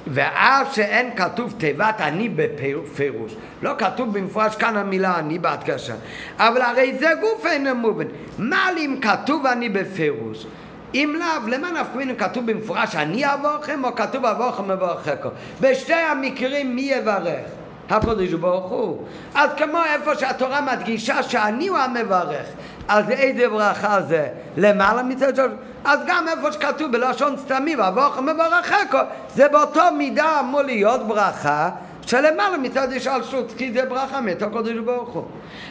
ואף 0.08 0.76
שאין 0.76 1.16
כתוב 1.16 1.54
תיבת 1.58 1.96
אני 2.00 2.30
בפירוש, 2.30 3.36
לא 3.62 3.72
כתוב 3.78 4.18
במפורש 4.18 4.56
כאן 4.56 4.78
המילה 4.78 5.20
אני 5.20 5.40
בהדגשה, 5.40 5.94
אבל 6.38 6.62
הרי 6.62 6.98
זה 7.00 7.10
גוף 7.22 7.46
אינו 7.46 7.76
מובן. 7.76 8.06
מה 8.38 8.72
לי 8.76 8.86
אם 8.86 9.00
כתוב 9.02 9.46
אני 9.46 9.70
בפירוש? 9.70 10.46
אם 10.94 11.16
לאו, 11.20 11.48
למה 11.48 11.72
נפקא 11.72 11.98
מינו 11.98 12.14
כתוב 12.18 12.52
במפורש 12.52 12.96
אני 12.96 13.34
אבוכם 13.34 13.86
או 13.86 13.96
כתוב 13.96 14.26
אבוכם 14.26 14.64
מברככם? 14.64 15.30
בשתי 15.62 15.94
המקרים 15.94 16.76
מי 16.76 16.82
יברך? 16.82 17.46
הקדוש 17.90 18.34
ברוך 18.34 18.70
הוא. 18.72 19.04
אז 19.36 19.50
כמו 19.58 19.78
איפה 19.94 20.16
שהתורה 20.16 20.62
מדגישה 20.62 21.24
שאני 21.24 21.68
הוא 21.68 21.78
המברך, 21.78 22.46
אז 22.88 23.10
איזה 23.10 23.50
ברכה 23.50 24.02
זה? 24.02 24.28
למעלה 24.58 25.04
מצד 25.04 25.36
שלוש? 25.36 25.52
אז 25.86 26.00
גם 26.08 26.28
איפה 26.28 26.52
שכתוב 26.52 26.92
בלשון 26.92 27.38
סתמי 27.38 27.76
ואבוך 27.76 28.18
מברככו 28.20 28.98
זה 29.36 29.48
באותו 29.48 29.82
מידה 29.98 30.40
אמור 30.40 30.62
להיות 30.62 31.08
ברכה 31.08 31.70
שלמעלה 32.02 32.58
מצד 32.58 32.94
השלשות 32.94 33.54
כי 33.58 33.72
זה 33.74 33.86
ברכה 33.86 34.22
מאת 34.22 34.42
הקודש 34.42 34.78
ברוך 34.78 35.10
הוא. 35.10 35.24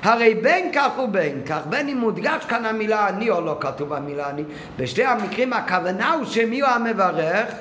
הרי 0.03 0.35
בין 0.35 0.71
כך 0.75 0.99
ובין 0.99 1.43
כך 1.47 1.61
בין 1.67 1.89
אם 1.89 1.99
מודגש 1.99 2.45
כאן 2.45 2.65
המילה 2.65 3.09
אני 3.09 3.31
או 3.31 3.41
לא 3.41 3.57
כתוב 3.61 3.93
המילה 3.93 4.31
אני 4.31 4.45
בשתי 4.77 5.05
המקרים 5.05 5.53
הכוונה 5.53 6.13
הוא 6.13 6.25
שמי 6.25 6.61
הוא 6.61 6.71
המברך? 6.71 7.55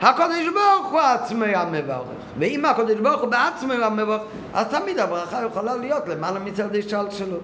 הקודש 0.00 0.46
ברוך 0.54 0.92
הוא 0.92 1.00
עצמו 1.00 1.44
המברך. 1.44 2.02
ואם 2.38 2.64
הקודש 2.64 2.96
ברוך 2.96 3.20
הוא 3.20 3.30
בעצמו 3.30 3.72
המברך 3.72 4.22
אז 4.54 4.66
תמיד 4.66 4.98
הברכה 4.98 5.42
יכולה 5.46 5.76
להיות 5.76 6.08
למעלה 6.08 6.38
מצד 6.38 6.76
השלשלות 6.76 7.42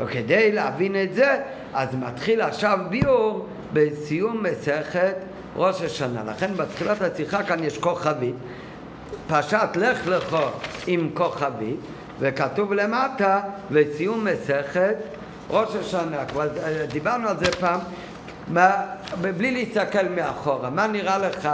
וכדי 0.00 0.52
להבין 0.52 0.96
את 1.02 1.14
זה, 1.14 1.36
אז 1.74 1.88
מתחיל 1.94 2.40
עכשיו 2.40 2.78
ביאור 2.88 3.46
בסיום 3.72 4.42
מסכת 4.42 5.14
ראש 5.56 5.82
השנה. 5.82 6.24
לכן 6.24 6.54
בתחילת 6.54 7.02
השיחה 7.02 7.42
כאן 7.42 7.64
יש 7.64 7.78
כוכבית, 7.78 8.34
פשט 9.28 9.76
לך 9.76 10.06
לך 10.06 10.36
עם 10.86 11.10
כוכבית, 11.14 11.80
וכתוב 12.20 12.72
למטה 12.72 13.40
וסיום 13.70 14.24
מסכת 14.24 14.96
ראש 15.50 15.74
השנה. 15.74 16.24
כבר 16.24 16.48
דיברנו 16.92 17.28
על 17.28 17.36
זה 17.38 17.52
פעם, 17.60 17.80
מה, 18.48 18.70
בלי 19.20 19.50
להסתכל 19.50 20.08
מאחורה. 20.08 20.70
מה 20.70 20.86
נראה 20.86 21.18
לך, 21.18 21.48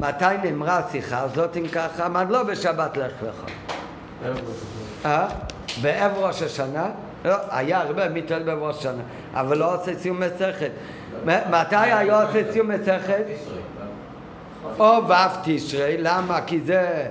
מתי 0.00 0.24
נאמרה 0.42 0.78
השיחה 0.78 1.20
הזאת 1.20 1.56
אם 1.56 1.68
ככה? 1.68 2.08
מה 2.08 2.24
לא 2.24 2.42
בשבת 2.42 2.96
לך 2.96 3.12
לך. 3.22 3.44
אה? 5.04 5.28
בערב 5.82 6.12
ראש 6.16 6.42
השנה? 6.42 6.90
לא, 7.24 7.34
היה 7.50 7.80
הרבה 7.80 8.08
מתעל 8.08 8.42
בראש 8.42 8.78
השנה, 8.78 9.02
אבל 9.34 9.58
לא 9.58 9.74
עושה 9.74 9.94
סיום 9.98 10.20
מסכת. 10.20 10.70
מתי 11.26 11.76
היה 11.76 12.22
עושה 12.22 12.52
סיום 12.52 12.68
מסכת? 12.68 13.24
או 14.78 15.08
ו' 15.08 15.12
תשרי, 15.44 15.96
למה? 15.98 16.40
כי 16.46 16.60
זה 16.60 17.06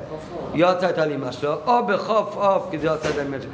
יוצא 0.54 0.90
את 0.90 0.98
הלימה 0.98 1.32
שלו, 1.32 1.56
או 1.66 1.86
בחוף 1.86 2.36
עוף, 2.36 2.68
כי 2.72 2.78
זה 2.80 2.88
יוצא 2.88 3.10
את 3.10 3.18
הלימה 3.18 3.38
שלו. 3.42 3.52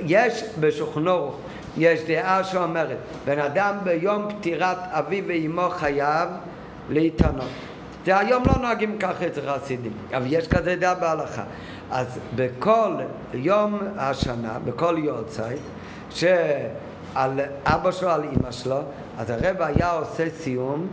יש 0.00 0.44
בשוכנו, 0.60 1.32
יש 1.76 2.00
דעה 2.06 2.44
שאומרת, 2.44 2.96
בן 3.24 3.38
אדם 3.38 3.76
ביום 3.84 4.28
פטירת 4.28 4.78
אביו 4.90 5.24
ואימו 5.26 5.68
חייב 5.70 6.28
להתענות. 6.90 7.48
זה 8.04 8.18
היום 8.18 8.42
לא 8.46 8.62
נוהגים 8.62 8.98
ככה 8.98 9.26
אצל 9.26 9.40
חסידים, 9.50 9.92
אבל 10.16 10.26
יש 10.28 10.48
כזה 10.48 10.76
דעה 10.76 10.94
בהלכה. 10.94 11.42
אז 11.90 12.18
בכל 12.36 12.92
יום 13.34 13.78
השנה, 13.96 14.58
בכל 14.64 14.96
יורצייט, 14.98 15.60
שעל 16.14 17.40
אבא 17.64 17.90
שלו, 17.90 18.10
על 18.10 18.22
אימא 18.22 18.50
שלו, 18.50 18.78
אז 19.18 19.30
הרב 19.30 19.62
היה 19.62 19.90
עושה 19.90 20.24
סיום 20.30 20.86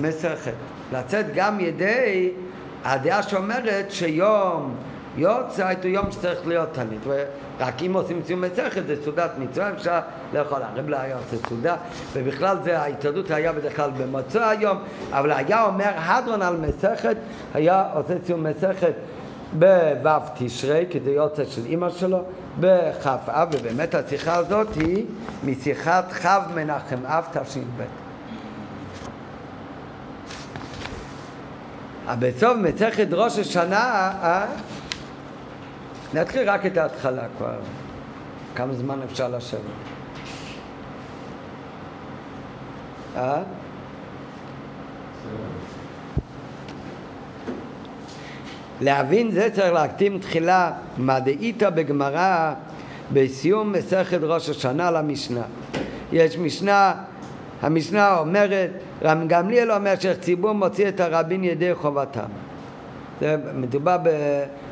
מסכת. 0.00 0.52
לצאת 0.92 1.26
גם 1.34 1.60
ידי 1.60 2.32
הדעה 2.84 3.22
שאומרת 3.22 3.90
שיום 3.90 4.74
יורצייט 5.16 5.84
הוא 5.84 5.92
יום 5.92 6.12
שצריך 6.12 6.46
להיות 6.46 6.68
תנית. 6.72 7.00
רק 7.60 7.82
אם 7.82 7.92
עושים 7.94 8.20
סיום 8.26 8.40
מסכת 8.40 8.86
זה 8.86 9.04
סעודת 9.04 9.30
מצווה, 9.38 9.72
אפשר 9.72 9.98
לאכול. 10.32 10.58
הרב 10.62 10.88
לא 10.88 10.96
היה 10.96 11.16
עושה 11.16 11.48
סעודה, 11.48 11.76
ובכלל 12.12 12.56
זה 12.64 12.80
ההתעדות 12.80 13.30
היה 13.30 13.52
בדרך 13.52 13.76
כלל 13.76 13.90
במוצא 13.98 14.48
היום, 14.48 14.78
אבל 15.12 15.32
היה 15.32 15.64
אומר 15.64 15.90
הדרון 15.96 16.42
על 16.42 16.56
מסכת, 16.56 17.16
היה 17.54 17.84
עושה 17.94 18.14
סיום 18.26 18.46
מסכת 18.46 18.92
בו' 19.58 20.10
תשרי, 20.38 20.86
כדי 20.90 21.10
יוצא 21.10 21.44
של 21.44 21.66
אימא 21.66 21.90
שלו, 21.90 22.22
בכ"א, 22.60 23.44
ובאמת 23.52 23.94
השיחה 23.94 24.36
הזאת 24.36 24.74
היא 24.74 25.06
משיחת 25.44 26.12
כ' 26.12 26.26
מנחם 26.54 27.06
אב 27.06 27.24
תש"ב. 27.32 27.82
בסוף 32.18 32.56
מסכת 32.56 33.06
ראש 33.12 33.38
השנה, 33.38 34.12
אה? 34.22 34.46
נתחיל 36.14 36.50
רק 36.50 36.66
את 36.66 36.76
ההתחלה 36.76 37.22
כבר. 37.38 37.58
כמה 38.54 38.74
זמן 38.74 38.98
אפשר 39.02 39.28
לשבת? 39.28 39.60
אה? 43.16 43.42
להבין 48.80 49.30
זה 49.30 49.48
צריך 49.52 49.72
להקטים 49.72 50.18
תחילה 50.18 50.72
מה 50.96 51.20
דאיתא 51.20 51.70
בגמרא 51.70 52.52
בסיום 53.12 53.72
מסכת 53.72 54.18
ראש 54.22 54.48
השנה 54.48 54.90
למשנה. 54.90 55.42
יש 56.12 56.38
משנה 56.38 56.94
המשנה 57.62 58.18
אומרת, 58.18 58.70
רם 59.02 59.28
גמליאל 59.28 59.72
אומר 59.72 59.94
שציבור 60.00 60.52
מוציא 60.52 60.88
את 60.88 61.00
הרבים 61.00 61.44
ידי 61.44 61.74
חובתם. 61.74 62.28
זה 63.20 63.36
מדובר 63.54 63.96
ב... 64.02 64.08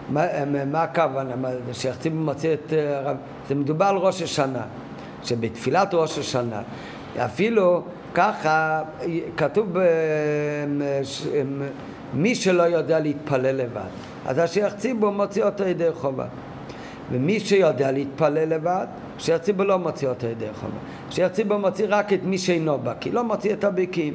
מה, 0.09 0.27
מה 0.67 0.83
הכוונה? 0.83 1.35
ציבור 2.01 2.19
מוציא 2.19 2.53
את 2.53 2.73
הרב... 2.73 3.17
זה 3.49 3.55
מדובר 3.55 3.85
על 3.85 3.97
ראש 3.97 4.23
השנה, 4.23 4.63
שבתפילת 5.25 5.95
ראש 5.95 6.19
השנה, 6.19 6.63
אפילו 7.17 7.83
ככה 8.15 8.83
כתוב 9.37 9.69
ב... 9.73 9.79
מי 12.15 12.35
שלא 12.35 12.63
יודע 12.63 13.01
להתפלל 13.01 13.57
לבד, 13.57 13.91
אז 14.27 14.39
השייח 14.39 14.75
ציבור 14.75 15.11
מוציא 15.11 15.45
אותו 15.45 15.65
ידי 15.65 15.89
חובה. 15.93 16.27
ומי 17.13 17.41
שיודע 17.41 17.91
להתפלל 17.93 18.49
לבד, 18.49 18.87
שייח 19.19 19.39
ציבור 19.39 19.67
לא 19.67 19.79
מוציא 19.79 20.09
אותו 20.09 20.27
ידי 20.27 20.47
חובה. 20.55 20.79
שייח 21.11 21.33
ציבור 21.33 21.59
מוציא 21.59 21.87
רק 21.89 22.13
את 22.13 22.21
מי 22.25 22.39
שאינו 22.39 22.79
בקיא, 22.79 23.13
לא 23.13 23.25
מוציא 23.25 23.53
את 23.53 23.65
הבקיאים. 23.65 24.15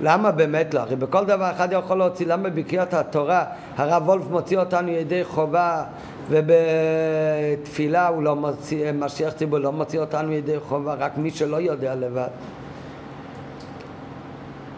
למה 0.00 0.30
באמת 0.30 0.74
לא? 0.74 0.80
הרי 0.80 0.96
בכל 0.96 1.24
דבר 1.24 1.50
אחד 1.50 1.68
יכול 1.72 1.98
להוציא, 1.98 2.26
למה 2.26 2.50
בקריאת 2.50 2.94
התורה 2.94 3.44
הרב 3.76 4.08
וולף 4.08 4.24
מוציא 4.30 4.58
אותנו 4.58 4.90
ידי 4.90 5.24
חובה 5.24 5.84
ובתפילה 6.30 8.08
הוא 8.08 8.22
לא 8.22 8.36
מוציא, 8.36 8.92
משיח 8.92 9.32
ציבור 9.32 9.58
לא 9.58 9.72
מוציא 9.72 10.00
אותנו 10.00 10.32
ידי 10.32 10.60
חובה, 10.60 10.94
רק 10.94 11.18
מי 11.18 11.30
שלא 11.30 11.56
יודע 11.56 11.94
לבד. 11.94 12.28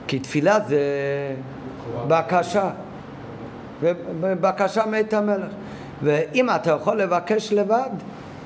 כי 0.06 0.18
תפילה 0.18 0.60
זה 0.60 0.80
בקשה, 2.08 2.70
ובקשה 4.20 4.86
מאת 4.86 5.12
המלך. 5.12 5.52
ואם 6.02 6.50
אתה 6.50 6.70
יכול 6.70 6.96
לבקש 6.96 7.52
לבד, 7.52 7.90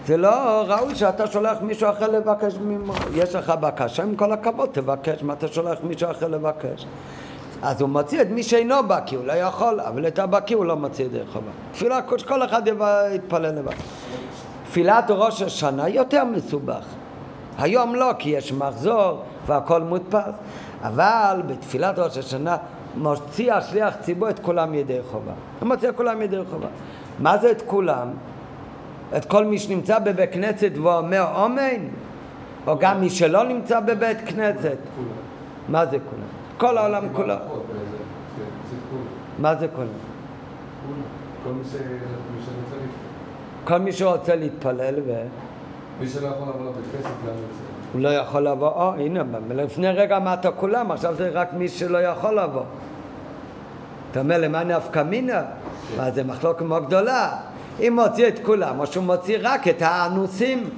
זה 0.07 0.17
לא 0.17 0.65
ראוי 0.67 0.95
שאתה 0.95 1.27
שולח 1.27 1.59
מישהו 1.63 1.91
אחר 1.91 2.11
לבקש 2.11 2.55
ממך. 2.55 3.05
יש 3.15 3.35
לך 3.35 3.51
בקשה, 3.61 4.03
עם 4.03 4.17
כל 4.17 4.33
הכבוד 4.33 4.69
תבקש, 4.73 5.23
מה 5.23 5.33
אתה 5.33 5.49
שולח 5.49 5.79
מישהו 5.83 6.11
אחר 6.11 6.29
לבקש? 6.29 6.87
אז 7.63 7.81
הוא 7.81 7.89
מוציא 7.89 8.23
את 8.23 8.31
מי 8.31 8.43
שאינו 8.43 8.89
בקיא, 8.89 9.19
הוא 9.19 9.27
לא 9.27 9.33
יכול, 9.33 9.81
אבל 9.81 10.07
את 10.07 10.19
הבקיא 10.19 10.57
הוא 10.57 10.65
לא 10.65 10.77
מוציא 10.77 11.09
דרך 11.09 11.31
חובה. 11.33 11.51
תפילה, 11.73 12.03
כל 12.03 12.45
אחד 12.45 12.63
יתפלל 13.13 13.55
לבד. 13.55 13.73
תפילת 14.65 15.05
ראש 15.09 15.43
השנה 15.43 15.89
יותר 15.89 16.25
מסובך. 16.25 16.85
היום 17.59 17.95
לא, 17.95 18.11
כי 18.19 18.31
יש 18.31 18.53
מחזור 18.53 19.23
והכל 19.47 19.83
מודפס, 19.83 20.35
אבל 20.83 21.43
בתפילת 21.47 21.99
ראש 21.99 22.19
השנה 22.19 22.57
מוציא 22.97 23.53
השליח 23.53 23.97
ציבור 24.01 24.31
את 24.31 24.39
כולם 24.39 24.75
ידי 24.75 24.99
חובה. 25.11 25.33
הוא 25.61 25.69
מוציא 25.69 25.89
את 25.89 25.97
כולם 25.97 26.23
ידי 26.23 26.37
חובה. 26.51 26.67
מה 27.19 27.39
זה 27.39 27.51
את 27.51 27.63
כולם? 27.67 28.09
את 29.17 29.25
כל 29.25 29.45
מי 29.45 29.59
שנמצא 29.59 29.99
בבית 29.99 30.33
כנסת 30.33 30.73
ואומר 30.83 31.27
אומן? 31.35 31.89
או 32.67 32.79
גם 32.79 33.01
מי 33.01 33.11
שלא 33.11 33.45
נמצא 33.45 33.81
בבית 33.81 34.19
כנסת? 34.27 34.77
מה 35.69 35.87
זה 35.87 35.97
כולם? 36.11 36.29
כל 36.59 36.79
העולם 36.79 37.05
כולו. 37.13 37.35
מה 39.39 39.55
זה 39.57 39.67
כולם? 39.69 39.89
כל 43.65 43.79
מי 43.79 43.93
שרוצה 43.93 44.35
להתפלל 44.37 44.95
ו... 45.07 45.23
מי 46.01 46.09
שלא 46.09 46.27
יכול 46.27 46.49
לבוא 46.49 46.71
לבית 46.71 46.85
כנסת 46.93 47.07
גם 47.07 47.35
יוצא. 47.35 47.72
הוא 47.93 48.01
לא 48.01 48.09
יכול 48.09 48.49
לבוא, 48.49 48.69
או 48.69 48.95
הנה, 48.95 49.23
לפני 49.51 49.89
רגע 49.89 50.17
אמרת 50.17 50.47
כולם, 50.57 50.91
עכשיו 50.91 51.15
זה 51.15 51.31
רק 51.33 51.53
מי 51.53 51.69
שלא 51.69 51.99
יכול 51.99 52.41
לבוא. 52.41 52.63
אתה 54.11 54.21
אומר, 54.21 54.39
למה 54.39 54.65
נפקא 54.65 55.03
מינה? 55.03 55.43
מה 55.97 56.11
זה 56.11 56.25
מחלוקת 56.25 56.63
מאוד 56.63 56.87
גדולה. 56.87 57.31
אם 57.81 57.99
מוציא 58.03 58.29
את 58.29 58.39
כולם, 58.43 58.81
או 58.81 58.87
שהוא 58.87 59.05
מוציא 59.05 59.39
רק 59.43 59.69
את 59.69 59.83
האנוסים. 59.83 60.71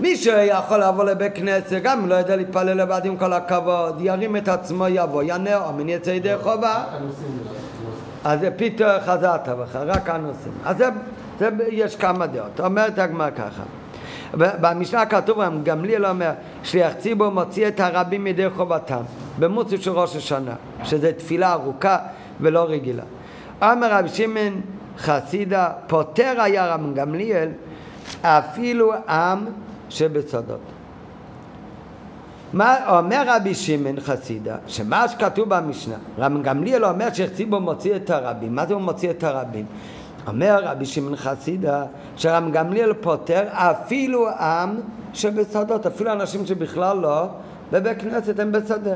מי 0.00 0.16
שיכול 0.16 0.84
לבוא 0.84 1.04
לבית 1.04 1.34
כנסת, 1.34 1.80
גם 1.82 1.98
אם 1.98 2.08
לא 2.08 2.14
יודע 2.14 2.36
להתפלל 2.36 2.82
לבד 2.82 3.00
עם 3.04 3.16
כל 3.16 3.32
הכבוד, 3.32 3.96
ירים 4.00 4.36
את 4.36 4.48
עצמו, 4.48 4.88
יבוא, 4.88 5.22
ינע, 5.22 5.70
מן 5.76 5.88
יצא 5.88 6.10
ידי 6.10 6.34
חובה. 6.42 6.84
אז 8.24 8.40
זה 8.40 8.50
פיתו 8.56 8.84
חזרת 9.06 9.48
בך, 9.48 9.76
רק 9.76 10.10
אנוסים. 10.10 10.52
אז 10.64 10.76
זה, 10.76 10.88
זה, 11.38 11.48
יש 11.68 11.96
כמה 11.96 12.26
דעות. 12.26 12.60
אומרת 12.60 12.98
הגמרא 12.98 13.30
ככה. 13.30 13.62
במשנה 14.36 15.06
כתוב, 15.06 15.38
גמליאל 15.62 16.06
אומר, 16.06 16.30
שליח 16.62 16.92
ציבור 16.92 17.28
מוציא 17.28 17.68
את 17.68 17.80
הרבים 17.80 18.24
מידי 18.24 18.50
חובתם, 18.50 19.02
במוציא 19.38 19.78
של 19.78 19.90
ראש 19.90 20.16
השנה, 20.16 20.54
שזה 20.84 21.12
תפילה 21.12 21.52
ארוכה 21.52 21.98
ולא 22.40 22.64
רגילה. 22.68 23.02
אמר 23.62 23.98
רבי 23.98 24.08
שמעון 24.08 24.60
חסידה, 24.98 25.68
פוטר 25.86 26.40
היה 26.40 26.74
רבי 26.74 26.94
גמליאל 26.94 27.48
אפילו 28.22 28.92
עם 29.08 29.46
שבצדות. 29.88 30.60
מה 32.52 32.98
אומר 32.98 33.22
רבי 33.26 33.54
שמעון 33.54 34.00
חסידה, 34.00 34.56
שמה 34.66 35.08
שכתוב 35.08 35.48
במשנה, 35.48 35.94
רבי 36.18 36.42
גמליאל 36.42 36.84
אומר 36.84 37.12
שציבור 37.12 37.60
מוציא 37.60 37.96
את 37.96 38.10
הרבים, 38.10 38.54
מה 38.54 38.66
זה 38.66 38.74
הוא 38.74 38.82
מוציא 38.82 39.10
את 39.10 39.24
הרבים? 39.24 39.64
אומר 40.26 40.60
רבי 40.64 40.86
שמעון 40.86 41.16
חסידה 41.16 41.84
שרם 42.16 42.50
גמליאל 42.50 42.92
פוטר 42.92 43.44
אפילו 43.52 44.28
עם 44.28 44.80
שבשדות, 45.12 45.86
אפילו 45.86 46.12
אנשים 46.12 46.46
שבכלל 46.46 46.96
לא 46.96 47.26
בבית 47.72 48.00
כנסת 48.00 48.38
הם 48.38 48.52
בשדה. 48.52 48.94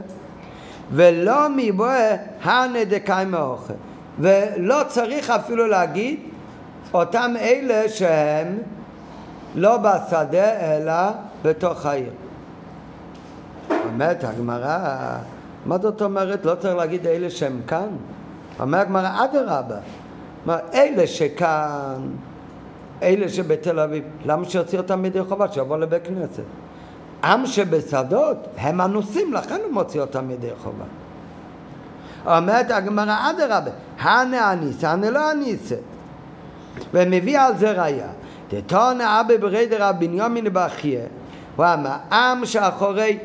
ולא 0.92 1.46
מבואה 1.56 2.16
הנדקאי 2.42 3.24
מאוכל. 3.24 3.74
ולא 4.18 4.82
צריך 4.88 5.30
אפילו 5.30 5.66
להגיד 5.66 6.20
אותם 6.94 7.34
אלה 7.40 7.88
שהם 7.88 8.58
לא 9.54 9.76
בשדה 9.76 10.52
אלא 10.60 11.10
בתוך 11.42 11.86
העיר. 11.86 12.10
אומרת 13.92 14.24
הגמרא, 14.24 14.78
מה 15.66 15.78
זאת 15.78 16.02
אומרת? 16.02 16.44
לא 16.44 16.54
צריך 16.54 16.76
להגיד 16.76 17.06
אלה 17.06 17.30
שהם 17.30 17.60
כאן? 17.66 17.88
אומרת 18.60 18.86
הגמרא, 18.86 19.24
אדרבה. 19.24 19.78
אלה 20.74 21.06
שכאן, 21.06 22.08
אלה 23.02 23.28
שבתל 23.28 23.80
אביב, 23.80 24.04
למה 24.26 24.44
שיוציא 24.44 24.78
אותם 24.78 25.02
מידי 25.02 25.24
חובה? 25.24 25.52
שיבוא 25.52 25.76
לבית 25.76 26.06
כנסת. 26.06 26.42
עם 27.24 27.46
שבשדות, 27.46 28.36
הם 28.56 28.80
אנוסים, 28.80 29.32
לכן 29.32 29.60
הוא 29.64 29.72
מוציא 29.72 30.00
אותם 30.00 30.24
מידי 30.24 30.50
חובה. 30.62 30.84
אומרת 32.38 32.70
הגמרא, 32.70 33.30
אדרבה, 33.30 33.70
הנה 34.00 34.52
אניסה, 34.52 34.90
הנה 34.90 35.10
לא 35.10 35.32
אניסה. 35.32 35.74
ומביא 36.94 37.40
על 37.40 37.56
זה 37.56 37.72
ראיה. 37.72 38.08
דתונה 38.50 39.20
אבא 39.20 39.36
ברדר 39.36 39.84
הבנימין 39.84 40.52
באחיה. 40.52 41.04
הוא 41.56 41.66
אמר, 41.74 41.96
עם 42.12 42.46
שאחורי, 42.46 43.18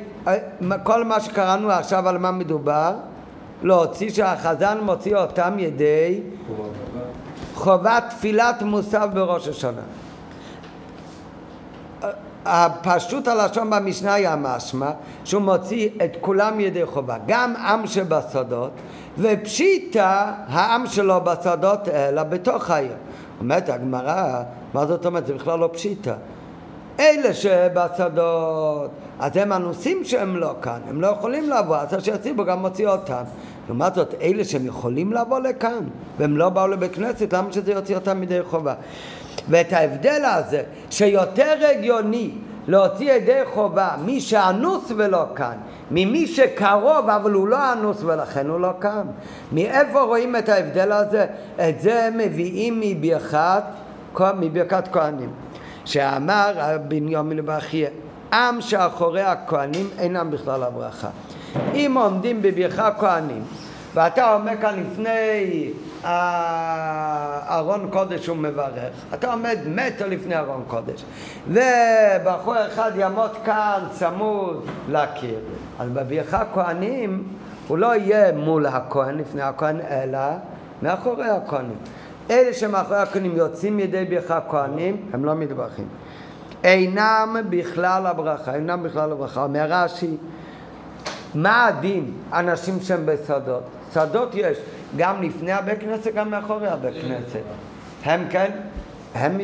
כל 0.84 1.04
מה 1.04 1.20
שקראנו 1.20 1.72
עכשיו 1.72 2.10
על 2.10 2.18
מה 2.18 2.32
מדובר, 2.32 2.94
להוציא 3.64 4.10
שהחזן 4.10 4.78
מוציא 4.82 5.16
אותם 5.16 5.54
ידי 5.58 6.22
חובת 7.54 8.04
תפילת 8.10 8.62
מוסף 8.62 9.06
בראש 9.14 9.48
השנה. 9.48 9.82
הפשוט 12.46 13.28
הלשון 13.28 13.70
במשנה 13.70 14.14
היה 14.14 14.36
משמע 14.36 14.92
שהוא 15.24 15.42
מוציא 15.42 15.90
את 16.06 16.12
כולם 16.22 16.60
ידי 16.60 16.86
חובה, 16.86 17.16
גם 17.28 17.56
עם 17.56 17.88
שבשדות 17.88 18.72
ופשיטא 19.18 20.32
העם 20.48 20.88
שלו 20.88 21.22
בשדות 21.22 21.88
אלא 21.88 22.24
בתוך 22.24 22.70
העיר. 22.70 22.94
אומרת 23.40 23.70
הגמרא, 23.70 24.42
מה 24.74 24.86
זאת 24.86 25.06
אומרת? 25.06 25.28
זה 25.28 25.34
בכלל 25.34 25.60
לא 25.60 25.70
פשיטא. 25.74 26.14
אלה 27.00 27.34
שבשדות, 27.34 28.92
אז 29.20 29.38
הם 29.38 29.54
אנוסים 29.54 30.04
שהם 30.04 30.36
לא 30.36 30.56
כאן, 30.62 30.80
הם 30.90 31.02
לא 31.02 31.08
יכולים 31.08 31.50
לבוא, 31.50 31.78
אז 31.78 32.08
הציבור 32.14 32.46
גם 32.46 32.60
מוציא 32.60 32.88
אותם. 32.88 33.24
לעומת 33.68 33.96
זאת, 33.96 34.14
אלה 34.22 34.44
שהם 34.44 34.66
יכולים 34.66 35.14
לבוא 35.14 35.40
לכאן, 35.40 35.84
והם 36.18 36.38
לא 36.38 36.50
באו 36.50 36.68
לבית 36.68 36.96
כנסת, 36.96 37.34
למה 37.34 37.54
שזה 37.54 37.72
יוציא 37.72 37.96
אותם 37.96 38.22
מדי 38.22 38.44
חובה? 38.44 38.74
ואת 39.50 39.74
ההבדל 39.74 40.26
הזה, 40.26 40.64
שיותר 40.90 41.54
הגיוני 41.72 42.32
להוציא 42.68 43.12
ידי 43.12 43.40
חובה 43.54 43.90
מי 44.06 44.22
שאנוס 44.22 44.92
ולא 44.98 45.24
כאן, 45.36 45.58
ממי 45.92 46.28
שקרוב 46.28 47.10
אבל 47.10 47.32
הוא 47.32 47.48
לא 47.48 47.74
אנוס 47.74 48.04
ולכן 48.04 48.50
הוא 48.50 48.60
לא 48.60 48.72
כאן. 48.82 49.04
מאיפה 49.52 50.02
רואים 50.02 50.36
את 50.36 50.50
ההבדל 50.50 50.92
הזה? 50.92 51.26
את 51.70 51.82
זה 51.82 52.10
מביאים 52.18 52.80
מברכת, 52.80 53.64
מברכת 54.40 54.88
כהנים. 54.92 55.30
שאמר 55.86 56.78
בנימין 56.88 57.46
באחיה, 57.46 57.90
עם 58.34 58.62
שאחורי 58.62 59.22
הכהנים 59.22 59.90
אינם 60.00 60.32
בכלל 60.32 60.64
הברכה. 60.64 61.08
אם 61.74 61.98
עומדים 62.00 62.42
בברכה 62.42 62.90
כהנים, 63.00 63.44
ואתה 63.94 64.34
עומד 64.34 64.56
כאן 64.62 64.80
לפני 64.80 65.72
ארון 67.50 67.88
קודש 67.92 68.30
ומברך, 68.30 68.94
אתה 69.14 69.32
עומד 69.32 69.58
מטר 69.68 70.08
לפני 70.08 70.38
ארון 70.38 70.64
קודש, 70.68 71.04
ובחור 71.48 72.56
אחד 72.68 72.92
יעמוד 72.96 73.32
כאן 73.46 73.84
צמוד 73.92 74.66
לקיר, 74.90 75.40
אז 75.80 75.90
בברכה 75.90 76.44
כהנים 76.54 77.24
הוא 77.68 77.78
לא 77.78 77.96
יהיה 77.96 78.32
מול 78.32 78.66
הכהן, 78.66 79.18
לפני 79.18 79.42
הכהן, 79.42 79.80
אלא 79.90 80.20
מאחורי 80.82 81.30
הכהנים. 81.30 81.78
אלה 82.30 82.54
שמאחורי 82.54 82.98
הכהנים 82.98 83.36
יוצאים 83.36 83.80
ידי 83.80 84.06
ברכה 84.06 84.40
כהנים, 84.50 85.10
הם 85.14 85.26
לא 85.26 85.36
מתברכים. 85.36 85.88
אינם 86.64 87.38
בכלל 87.50 88.06
הברכה, 88.06 88.56
אינם 88.56 88.84
בכלל 88.84 89.12
הברכה. 89.12 89.44
אומר 89.44 89.66
רש"י, 89.70 90.18
מה 91.36 91.66
הדין 91.66 92.12
אנשים 92.34 92.82
שהם 92.82 93.06
בשדות? 93.06 93.64
שדות 93.94 94.30
יש 94.34 94.58
גם 94.98 95.22
לפני 95.22 95.52
הבית 95.52 95.80
כנסת, 95.80 96.14
גם 96.14 96.32
מאחורי 96.32 96.68
הבית 96.68 96.94
כנסת. 97.02 97.44
הם 98.04 98.26
כן, 98.30 98.52
הם, 99.16 99.38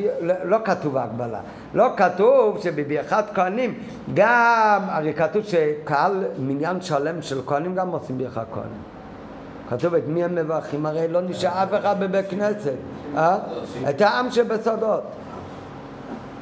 לא 0.44 0.58
כתוב 0.66 0.98
הגבלה. 0.98 1.40
לא 1.74 1.88
כתוב 1.98 2.62
שבברכת 2.64 3.26
כהנים, 3.34 3.74
גם, 4.14 4.82
הרי 4.88 5.14
כתוב 5.14 5.44
שקהל, 5.44 6.24
מניין 6.40 6.82
שלם 6.82 7.22
של 7.22 7.42
כהנים 7.46 7.76
גם 7.76 7.88
עושים 7.88 8.18
ברכת 8.18 8.46
כהנים. 8.54 8.89
כתוב 9.70 9.94
את 9.94 10.04
מי 10.08 10.24
הם 10.24 10.36
מברכים, 10.36 10.86
הרי 10.86 11.08
לא 11.08 11.22
נשאר 11.22 11.64
אף 11.64 11.70
אחד 11.80 12.00
בבית 12.00 12.30
כנסת, 12.30 12.74
אה? 13.18 13.38
את 13.90 14.02
העם 14.02 14.32
שבסודות. 14.32 15.04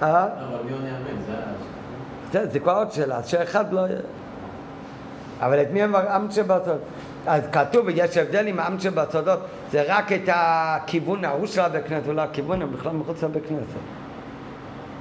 אה? 0.01 0.23
אבל 0.23 0.63
מי 0.65 0.71
עונה 0.71 0.89
אמן? 0.89 2.49
זה 2.51 2.59
כבר 2.59 2.77
עוד 2.77 2.91
שאלה, 2.91 3.23
שאחד 3.23 3.73
לא... 3.73 3.81
אבל 5.39 5.61
את 5.61 5.67
מי 5.71 5.81
הם 5.81 5.95
העם 5.95 6.31
שבסודות? 6.31 6.81
אז 7.27 7.43
כתוב, 7.51 7.85
יש 7.89 8.17
הבדל 8.17 8.47
עם 8.47 8.59
העם 8.59 8.79
שבסודות, 8.79 9.39
זה 9.71 9.83
רק 9.87 10.11
את 10.11 10.29
הכיוון 10.33 11.25
ההוא 11.25 11.47
של 11.47 11.61
הבית 11.61 11.87
כנסת, 11.87 12.07
אולי 12.07 12.21
הכיוון 12.21 12.61
הם 12.61 12.71
בכלל 12.71 12.91
מחוץ 12.91 13.23
לבית 13.23 13.43
כנסת. 13.49 13.79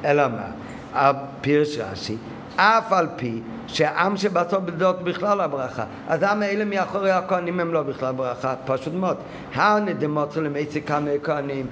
אלא 0.04 0.28
מה? 0.28 0.46
הפירש 0.94 1.78
רש"י, 1.78 2.16
אף 2.56 2.92
על 2.92 3.08
פי 3.16 3.40
שהעם 3.66 4.16
שבסודות 4.16 5.02
בכלל 5.02 5.40
הברכה, 5.40 5.84
אז 6.08 6.22
העם 6.22 6.42
האלה 6.42 6.64
מאחורי 6.64 7.10
הכהנים 7.10 7.60
הם 7.60 7.72
לא 7.72 7.82
בכלל 7.82 8.12
ברכה, 8.12 8.54
פשוט 8.64 8.94
מאוד. 8.94 9.16
הנדמות 9.54 10.36
למייסי 10.36 10.82
כמה 10.82 11.10
כהנים. 11.22 11.66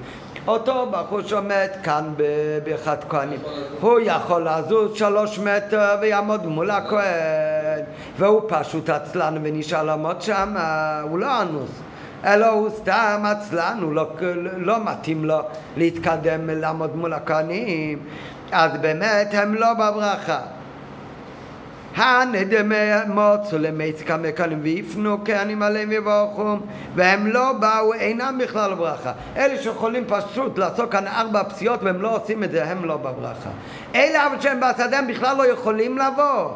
אותו 0.46 0.90
בחור 0.90 1.22
שעומד 1.22 1.68
כאן 1.82 2.04
באחד 2.64 2.96
כהנים, 3.08 3.40
הוא 3.80 4.00
יכול 4.02 4.48
לזוז 4.48 4.96
שלוש 4.96 5.38
מטר 5.38 5.96
ויעמוד 6.00 6.46
מול 6.46 6.70
הכהן, 6.70 7.84
והוא 8.18 8.42
פשוט 8.48 8.90
עצלן 8.90 9.38
ונשאר 9.42 9.82
לעמוד 9.82 10.22
שם, 10.22 10.54
הוא 11.02 11.18
לא 11.18 11.42
אנוס. 11.42 11.70
אלא 12.24 12.46
הוא 12.46 12.70
סתם 12.70 13.22
עצלן, 13.24 13.78
הוא 13.82 13.94
לא, 13.94 14.10
לא 14.56 14.84
מתאים 14.84 15.24
לו 15.24 15.38
להתקדם 15.76 16.50
לעמוד 16.50 16.96
מול 16.96 17.12
הכהנים, 17.12 17.98
אז 18.52 18.72
באמת 18.80 19.28
הם 19.32 19.54
לא 19.54 19.74
בברכה. 19.74 20.38
הנדמות 21.96 23.40
למצקה 23.52 24.16
מקלים 24.16 24.58
ויפנו 24.62 25.24
כהנים 25.24 25.62
עליהם 25.62 25.92
יברכום 25.92 26.66
והם 26.94 27.26
לא 27.26 27.52
באו, 27.52 27.94
אינם 27.94 28.38
בכלל 28.42 28.74
ברכה. 28.74 29.12
אלה 29.36 29.62
שיכולים 29.62 30.04
פשוט 30.08 30.58
לעשות 30.58 30.90
כאן 30.90 31.06
ארבע 31.06 31.42
פסיעות 31.42 31.82
והם 31.82 32.02
לא 32.02 32.16
עושים 32.16 32.44
את 32.44 32.50
זה, 32.50 32.64
הם 32.64 32.84
לא 32.84 32.96
בברכה. 32.96 33.50
אלה 33.94 34.26
אבל 34.26 34.40
שהם 34.40 34.60
בשדה 34.60 34.98
הם 34.98 35.06
בכלל 35.06 35.36
לא 35.36 35.46
יכולים 35.46 35.98
לבוא. 35.98 36.50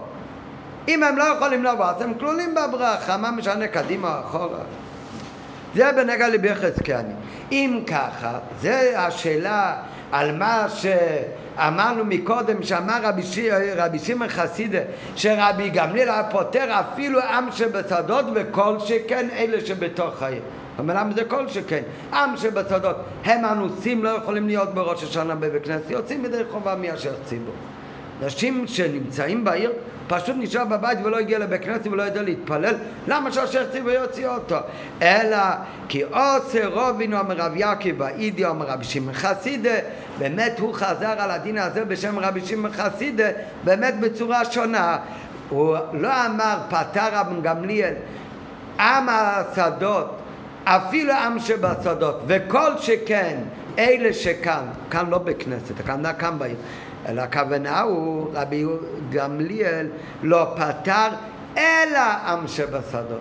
אם 0.88 1.02
הם 1.02 1.18
לא 1.18 1.24
יכולים 1.24 1.64
לבוא 1.64 1.84
אז 1.84 2.02
הם 2.02 2.14
כלולים 2.14 2.54
בברכה, 2.54 3.16
מה 3.16 3.30
משנה 3.30 3.66
קדימה 3.66 4.14
או 4.18 4.20
אחורה. 4.20 4.58
זה 5.74 5.92
בנגע 5.92 6.28
לברכת 6.28 6.74
כהנים 6.84 7.16
אם 7.52 7.80
ככה, 7.86 8.38
זה 8.60 8.92
השאלה 8.96 9.76
על 10.12 10.38
מה 10.38 10.66
שאמרנו 11.58 12.04
מקודם, 12.04 12.62
שאמר 12.62 12.98
רבי. 13.02 13.22
רבי 13.76 13.98
שמעון 13.98 14.28
חסידה, 14.28 14.78
שרבי 15.16 15.70
גמליאל 15.70 16.08
היה 16.08 16.24
פותר 16.24 16.80
אפילו 16.80 17.20
עם 17.20 17.52
שבשדות 17.52 18.24
וכל 18.34 18.78
שכן 18.78 19.28
אלה 19.32 19.66
שבתוך 19.66 20.22
העיר. 20.22 20.42
אומר 20.78 20.94
למה 20.94 21.12
זה 21.14 21.24
כל 21.24 21.48
שכן? 21.48 21.82
עם 22.12 22.36
שבשדות 22.36 22.96
הם 23.24 23.44
אנוסים 23.44 24.04
לא 24.04 24.08
יכולים 24.08 24.46
להיות 24.46 24.74
בראש 24.74 25.02
השנה 25.02 25.34
בבית 25.34 25.64
כנסת, 25.64 25.90
יוצאים 25.90 26.22
מדי 26.22 26.42
חובה 26.50 26.74
מאשר 26.76 27.12
ציבור. 27.24 27.54
נשים 28.22 28.66
שנמצאים 28.66 29.44
בעיר 29.44 29.72
פשוט 30.08 30.36
נשאר 30.38 30.64
בבית 30.64 30.98
ולא 31.04 31.18
הגיע 31.18 31.38
לבית 31.38 31.64
כנסת 31.64 31.86
ולא 31.86 32.02
יודע 32.02 32.22
להתפלל. 32.22 32.74
למה 33.08 33.32
שהשייח 33.32 33.66
ציבור 33.72 33.90
יוציא 33.90 34.28
אותו? 34.28 34.56
אלא 35.02 35.36
כי 35.88 36.02
עושה 36.02 36.66
רובינו 36.66 37.20
אמר 37.20 37.36
רב 37.36 37.56
יעקב 37.56 37.90
באידי 37.90 38.46
אמר 38.46 38.66
רבי 38.66 38.84
שמעון 38.84 39.14
חסידה 39.14 39.74
באמת 40.18 40.58
הוא 40.58 40.74
חזר 40.74 41.14
על 41.18 41.30
הדין 41.30 41.58
הזה 41.58 41.84
בשם 41.84 42.18
רבי 42.18 42.40
שמעון 42.40 42.72
חסידה 42.72 43.28
באמת 43.64 44.00
בצורה 44.00 44.44
שונה. 44.44 44.98
הוא 45.48 45.76
לא 45.92 46.26
אמר 46.26 46.58
פטר 46.68 47.08
רב 47.12 47.26
גמליאל 47.42 47.94
עם 48.80 49.06
השדות 49.08 50.16
אפילו 50.64 51.12
עם 51.12 51.38
שבשדות 51.38 52.20
וכל 52.26 52.70
שכן 52.78 53.38
אלה 53.78 54.12
שכאן, 54.12 54.64
כאן 54.90 55.10
לא 55.10 55.18
בכנסת, 55.18 55.74
כאן, 55.86 56.02
כאן 56.18 56.38
בעיר 56.38 56.56
אלא 57.08 57.22
הכוונה 57.22 57.80
הוא, 57.80 58.30
רבי 58.34 58.64
גמליאל 59.10 59.86
לא 60.22 60.54
פתר 60.56 61.08
אלא 61.56 62.00
עם 62.26 62.48
שבשדות. 62.48 63.20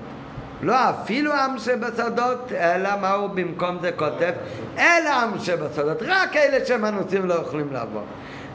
לא 0.61 0.75
אפילו 0.89 1.33
עם 1.33 1.59
שבשדות, 1.59 2.51
אלא 2.51 2.89
מה 3.01 3.11
הוא 3.11 3.29
במקום 3.29 3.77
זה 3.81 3.91
כותב? 3.91 4.31
אלא 4.77 5.09
עם 5.09 5.39
שבשדות. 5.39 5.97
רק 6.01 6.35
אלה 6.35 6.65
שהם 6.65 6.85
אנוסים 6.85 7.25
לא 7.25 7.33
יכולים 7.33 7.73
לעבור. 7.73 8.03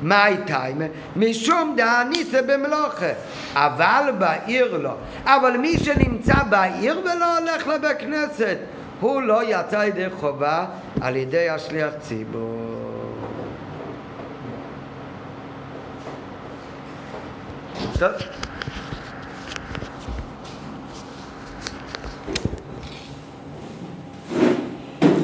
מה 0.01 0.25
הייתה? 0.25 0.65
משום 1.17 1.75
דהניסה 1.77 2.43
במלוכה. 2.43 3.07
אבל 3.55 4.13
בעיר 4.19 4.77
לא. 4.77 4.95
אבל 5.25 5.57
מי 5.57 5.79
שנמצא 5.79 6.43
בעיר 6.49 7.01
ולא 7.01 7.39
הולך 7.39 7.69
לבית 7.69 7.99
כנסת, 7.99 8.57
הוא 9.01 9.23
לא 9.23 9.41
יצא 9.45 9.85
ידי 9.87 10.11
חובה 10.21 10.65
על 11.01 11.17
ידי 11.17 11.49
השליח 11.49 11.91
ציבור. 12.01 12.82
טוב. 17.99 18.11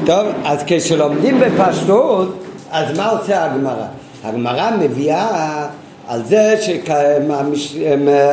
טוב, 0.07 0.27
אז 0.45 0.63
כשלומדים 0.67 1.41
בפשטות, 1.41 2.45
אז 2.71 2.99
מה 2.99 3.11
עושה 3.11 3.45
הגמרא? 3.45 3.87
הגמרא 4.25 4.71
מביאה 4.79 5.67
על 6.09 6.25
זה, 6.25 6.55
שכמש, 6.63 7.77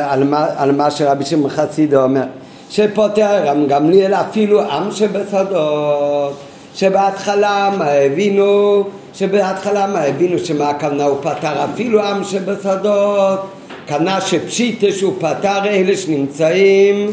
על, 0.02 0.24
מה, 0.24 0.46
על 0.56 0.72
מה 0.72 0.90
שרבי 0.90 1.24
שמעון 1.24 1.50
חסידו 1.50 2.02
אומר, 2.02 2.24
שפוטר 2.70 3.46
רם 3.46 3.66
גמליאל 3.66 4.14
אפילו 4.14 4.62
עם 4.62 4.92
שבשדות, 4.92 6.34
שבהתחלה 6.74 7.70
מה 7.78 7.84
הבינו, 7.84 8.84
שבהתחלה 9.14 9.86
מה 9.86 10.00
הבינו 10.00 10.38
שמה 10.38 10.70
הכוונה 10.70 11.04
הוא 11.04 11.18
פטר 11.22 11.64
אפילו 11.64 12.02
עם 12.02 12.24
שבשדות 12.24 13.55
קנה 13.86 14.20
שפשיטה 14.20 14.92
שהוא 14.92 15.14
פטר 15.18 15.64
אלה 15.64 15.96
שנמצאים 15.96 17.10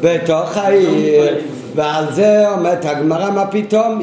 בתוך 0.00 0.56
העיר. 0.56 1.38
ועל 1.74 2.04
זה 2.12 2.50
אומרת 2.50 2.84
הגמרא 2.84 3.30
מה 3.30 3.46
פתאום? 3.46 4.02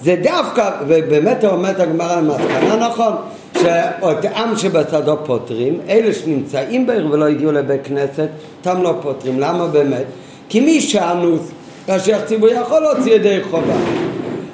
זה 0.00 0.16
דווקא 0.22 0.70
ובאמת 0.88 1.44
אומרת 1.44 1.80
הגמרא 1.80 2.20
למסקנה 2.20 2.76
נכון 2.76 3.12
שאת 3.60 4.24
עם 4.36 4.56
שבצדו 4.56 5.16
פותרים 5.24 5.80
אלה 5.88 6.14
שנמצאים 6.14 6.86
בעיר 6.86 7.08
ולא 7.10 7.24
הגיעו 7.24 7.52
לבית 7.52 7.80
כנסת 7.84 8.28
אותם 8.58 8.82
לא 8.82 8.94
פותרים. 9.02 9.40
למה 9.40 9.66
באמת? 9.66 10.04
כי 10.48 10.60
מי 10.60 10.80
שאנוס 10.80 11.40
השייח 11.88 12.24
ציבור 12.24 12.48
יכול 12.48 12.80
להוציא 12.80 13.14
ידי 13.14 13.38
חובה. 13.50 13.74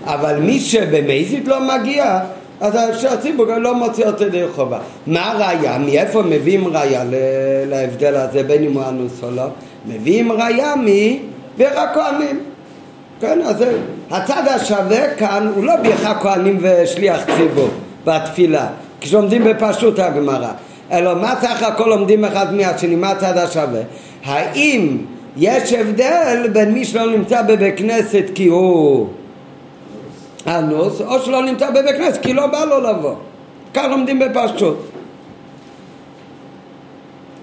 אבל 0.05 0.37
מי 0.41 0.61
שבמזיד 0.61 1.49
לא 1.49 1.57
מגיע 1.61 2.21
אז 2.61 3.01
שהציבור 3.01 3.47
לא 3.47 3.75
מוציא 3.75 4.07
אותו 4.07 4.25
ידי 4.25 4.43
חובה. 4.55 4.79
מה 5.07 5.31
הראיה? 5.31 5.79
מאיפה 5.79 6.23
מביאים 6.23 6.69
ראיה 6.69 7.03
להבדל 7.71 8.15
הזה 8.17 8.43
בין 8.43 8.63
אם 8.63 8.73
הוא 8.73 8.83
אנוס 8.89 9.23
או 9.23 9.31
לא? 9.31 9.47
מביאים 9.87 10.33
ראיה 10.33 10.75
מברך 10.77 11.79
כהנים. 11.95 12.41
כן, 13.21 13.41
אז 13.45 13.65
הצד 14.11 14.43
השווה 14.47 15.15
כאן 15.15 15.51
הוא 15.55 15.65
לא 15.65 15.77
ברך 15.77 16.09
כהנים 16.23 16.59
ושליח 16.61 17.21
ציבור 17.37 17.69
בתפילה, 18.05 18.67
כשלומדים 19.01 19.45
בפשוט 19.45 19.99
הגמרא, 19.99 20.51
אלא 20.93 21.15
מה 21.15 21.35
סך 21.41 21.63
הכל 21.63 21.89
לומדים 21.89 22.25
אחד 22.25 22.55
מהשני, 22.55 22.97
מה 22.97 23.11
הצד 23.11 23.37
השווה? 23.37 23.81
האם 24.25 24.99
יש 25.37 25.73
הבדל 25.73 26.49
בין 26.53 26.73
מי 26.73 26.85
שלא 26.85 27.11
נמצא 27.11 27.43
בבית 27.43 27.79
כנסת 27.79 28.25
כי 28.35 28.47
הוא 28.47 29.09
אנוס, 30.47 31.01
או 31.01 31.19
שלא 31.19 31.43
נמצא 31.43 31.71
בבית 31.71 31.97
כנסת 31.97 32.23
כי 32.23 32.33
לא 32.33 32.47
בא 32.47 32.65
לו 32.65 32.81
לבוא. 32.81 33.15
כך 33.75 33.85
לומדים 33.91 34.19
בפשוט. 34.19 34.77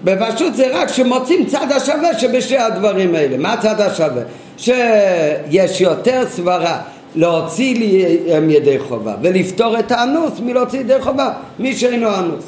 בפשוט 0.04 0.54
זה 0.54 0.66
רק 0.72 0.88
שמוצאים 0.88 1.46
צד 1.46 1.72
השווה 1.76 2.18
שבשני 2.18 2.58
הדברים 2.58 3.14
האלה. 3.14 3.36
מה 3.38 3.52
הצד 3.52 3.80
השווה? 3.80 4.22
שיש 4.56 5.80
יותר 5.80 6.22
סברה 6.28 6.82
להוציא 7.14 7.78
לי 7.78 8.18
הם 8.32 8.50
ידי 8.50 8.78
חובה 8.78 9.14
ולפתור 9.22 9.78
את 9.78 9.92
האנוס 9.92 10.40
מלהוציא 10.40 10.80
ידי 10.80 11.00
חובה 11.00 11.32
מי 11.58 11.76
שאינו 11.76 12.08
אנוס. 12.18 12.44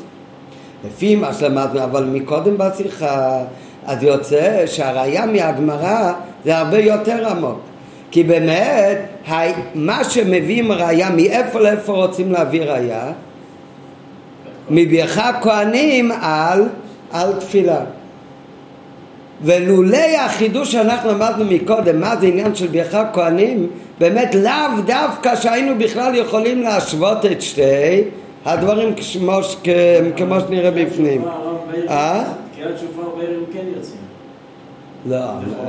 לפי 0.86 1.16
מה 1.16 1.32
שלמדנו, 1.32 1.84
אבל 1.84 2.04
מקודם 2.04 2.58
בשיחה, 2.58 3.38
אז 3.86 4.02
יוצא 4.02 4.66
שהראיה 4.66 5.26
מהגמרא 5.26 6.12
זה 6.44 6.58
הרבה 6.58 6.78
יותר 6.78 7.28
עמוק. 7.28 7.67
כי 8.10 8.22
באמת, 8.22 8.98
מה 9.74 10.04
שמביאים 10.04 10.72
ראייה, 10.72 11.10
מאיפה 11.10 11.60
לאיפה 11.60 11.92
רוצים 11.92 12.32
להביא 12.32 12.62
ראייה? 12.62 13.12
מביכה 14.70 15.30
כהנים 15.42 16.12
על, 16.20 16.68
על 17.12 17.32
תפילה. 17.32 17.80
ולולי 19.42 20.16
החידוש 20.16 20.72
שאנחנו 20.72 21.10
למדנו 21.10 21.44
מקודם, 21.44 22.00
מה 22.00 22.16
זה 22.16 22.26
עניין 22.26 22.54
של 22.54 22.66
ביכה 22.66 23.04
כהנים, 23.12 23.66
באמת 24.00 24.34
לאו 24.34 24.82
דווקא 24.86 25.36
שהיינו 25.36 25.78
בכלל 25.78 26.14
יכולים 26.14 26.62
להשוות 26.62 27.26
את 27.26 27.42
שתי 27.42 28.02
הדברים 28.44 28.94
כמו, 28.94 29.38
כמו 30.16 30.40
שנראה 30.40 30.70
בפנים. 30.70 31.24
אה? 31.88 32.24
קריאת 32.56 32.78
שופר 32.78 33.08
בערב 33.16 33.42
כן 33.52 33.64
יוצאים. 33.76 34.07
לא, 35.06 35.16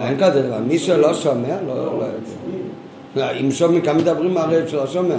אין 0.02 0.18
כזה 0.20 0.42
דבר. 0.42 0.58
מי 0.68 0.80
שלא 0.80 1.14
שומע, 1.14 1.56
לא, 1.68 1.76
לא 1.76 2.06
יוצא. 2.06 2.36
לא, 3.16 3.40
אם 3.42 3.52
שומעים, 3.52 3.82
כאן 3.82 3.98
מדברים 3.98 4.38
הרי 4.38 4.68
שלא 4.68 4.88
שומע. 4.88 5.16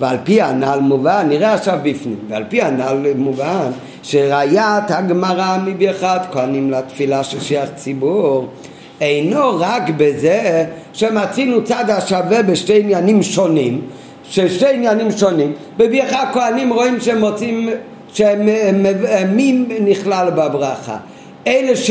ועל 0.00 0.16
פי 0.24 0.42
הנ"ל 0.42 0.78
מובן, 0.80 1.26
נראה 1.28 1.54
עכשיו 1.54 1.78
בפנים, 1.82 2.16
ועל 2.28 2.44
פי 2.48 2.62
הנ"ל 2.62 3.12
מובן 3.16 3.70
שראיית 4.02 4.90
הגמרא 4.90 5.56
מברכת 5.66 6.20
כהנים 6.32 6.70
לתפילה 6.70 7.24
של 7.24 7.40
שייך 7.40 7.70
ציבור 7.74 8.48
אינו 9.00 9.56
רק 9.58 9.82
בזה 9.96 10.64
שמצינו 10.92 11.64
צד 11.64 11.90
השווה 11.90 12.42
בשתי 12.42 12.80
עניינים 12.80 13.22
שונים 13.22 13.80
ששתי 14.24 14.74
עניינים 14.74 15.10
שונים 15.10 15.52
בברכת 15.76 16.28
כהנים 16.32 16.72
רואים 16.72 17.00
שהם 17.00 17.18
מוצאים 17.18 17.70
שמי 18.12 19.64
נכלל 19.80 20.30
בברכה? 20.30 20.96
אלה 21.46 21.76
ש... 21.76 21.90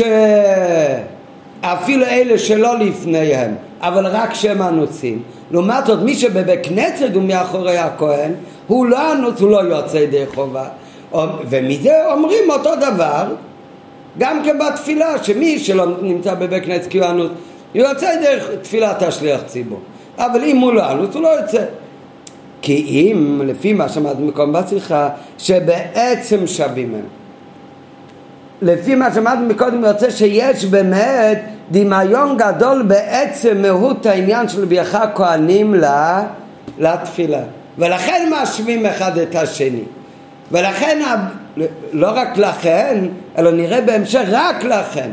אפילו 1.60 2.04
אלה 2.04 2.38
שלא 2.38 2.78
לפניהם 2.78 3.54
אבל 3.80 4.06
רק 4.06 4.34
שהם 4.34 4.62
אנוסים 4.62 5.22
לעומת 5.50 5.86
זאת 5.86 6.02
מי 6.02 6.14
שבבית 6.14 6.66
כנסת 6.66 7.14
הוא 7.14 7.22
מאחורי 7.22 7.78
הכהן 7.78 8.32
הוא 8.66 8.86
לא 8.86 9.12
אנוס, 9.12 9.40
הוא 9.40 9.50
לא 9.50 9.58
יוצא 9.58 9.96
ידי 9.96 10.24
חובה. 10.34 10.64
ומזה 11.48 12.12
אומרים 12.12 12.50
אותו 12.50 12.70
דבר 12.76 13.24
גם 14.18 14.42
כן 14.44 14.58
בתפילה 14.58 15.24
שמי 15.24 15.58
שלא 15.58 15.86
נמצא 16.02 16.34
בבית 16.34 16.64
כנסת 16.64 16.90
כי 16.90 16.98
הוא 16.98 17.06
אנוס 17.06 17.30
הוא 17.74 17.82
יוצא 17.82 18.20
דרך 18.20 18.50
תפילת 18.62 19.02
השליח 19.02 19.40
ציבור. 19.46 19.80
אבל 20.18 20.44
אם 20.44 20.56
הוא 20.56 20.72
לא 20.72 20.90
אנוס 20.92 21.14
הוא 21.14 21.22
לא 21.22 21.28
יוצא 21.28 21.64
כי 22.62 22.74
אם 23.12 23.40
לפי 23.44 23.72
מה 23.72 23.88
שאמרתי 23.88 24.22
מקום 24.22 24.52
בשיחה 24.52 25.08
שבעצם 25.38 26.46
שווים 26.46 26.94
הם. 26.94 27.04
לפי 28.62 28.94
מה 28.94 29.14
שאמרתי 29.14 29.42
מקודם 29.42 29.84
יוצא 29.84 30.10
שיש 30.10 30.64
באמת 30.64 31.42
דמיון 31.70 32.36
גדול 32.36 32.82
בעצם 32.82 33.62
מהות 33.62 34.06
העניין 34.06 34.48
של 34.48 34.64
ביכה 34.64 35.04
כהנים 35.14 35.74
לתפילה. 36.78 37.40
ולכן 37.78 38.30
משווים 38.32 38.86
אחד 38.86 39.18
את 39.18 39.34
השני. 39.34 39.82
ולכן 40.52 40.98
לא 41.92 42.08
רק 42.10 42.36
לכן 42.36 42.98
אלא 43.38 43.50
נראה 43.50 43.80
בהמשך 43.80 44.24
רק 44.30 44.64
לכן. 44.64 45.10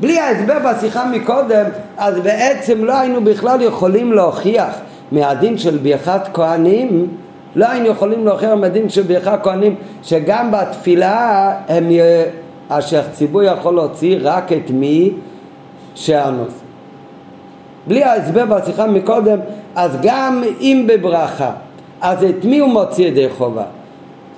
בלי 0.00 0.18
ההסבר 0.18 0.58
בשיחה 0.64 1.04
מקודם 1.04 1.64
אז 1.96 2.18
בעצם 2.18 2.84
לא 2.84 2.98
היינו 2.98 3.24
בכלל 3.24 3.62
יכולים 3.62 4.12
להוכיח 4.12 4.74
מהדין 5.12 5.58
של 5.58 5.76
ביכת 5.76 6.20
כהנים 6.32 7.08
לא 7.56 7.66
היינו 7.68 7.86
יכולים 7.86 8.26
להוכיח 8.26 8.52
מהדין 8.52 8.88
של 8.88 9.02
ביכת 9.02 9.38
כהנים 9.42 9.74
שגם 10.02 10.50
בתפילה 10.52 11.54
הם 11.68 11.88
אשר 12.68 13.02
ציבור 13.12 13.42
יכול 13.42 13.74
להוציא 13.74 14.18
רק 14.22 14.52
את 14.52 14.70
מי 14.70 15.12
שאנוס. 15.94 16.54
בלי 17.86 18.04
ההסבר 18.04 18.44
בשיחה 18.44 18.86
מקודם, 18.86 19.38
אז 19.76 19.98
גם 20.02 20.42
אם 20.60 20.86
בברכה, 20.88 21.50
אז 22.00 22.24
את 22.24 22.44
מי 22.44 22.58
הוא 22.58 22.68
מוציא 22.68 23.06
ידי 23.06 23.28
חובה? 23.30 23.64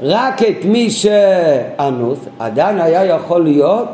רק 0.03 0.43
את 0.43 0.65
מי 0.65 0.91
שאנוס, 0.91 2.19
עדיין 2.39 2.81
היה 2.81 3.05
יכול 3.05 3.43
להיות 3.45 3.89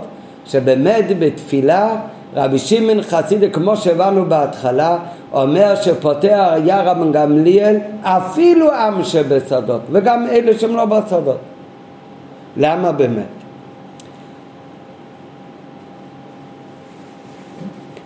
שבאמת 0.46 1.04
בתפילה 1.18 1.96
רבי 2.36 2.58
שמעון 2.58 3.02
חסידה, 3.02 3.48
כמו 3.48 3.76
שהבנו 3.76 4.24
בהתחלה, 4.24 4.98
אומר 5.32 5.74
שפותח 5.74 6.48
היה 6.52 6.82
רבן 6.82 7.12
גמליאל 7.12 7.76
אפילו 8.02 8.72
עם 8.72 9.04
שבשדות, 9.04 9.80
וגם 9.90 10.26
אלה 10.26 10.58
שהם 10.58 10.76
לא 10.76 10.84
בשדות. 10.84 11.38
למה 12.56 12.92
באמת? 12.92 13.24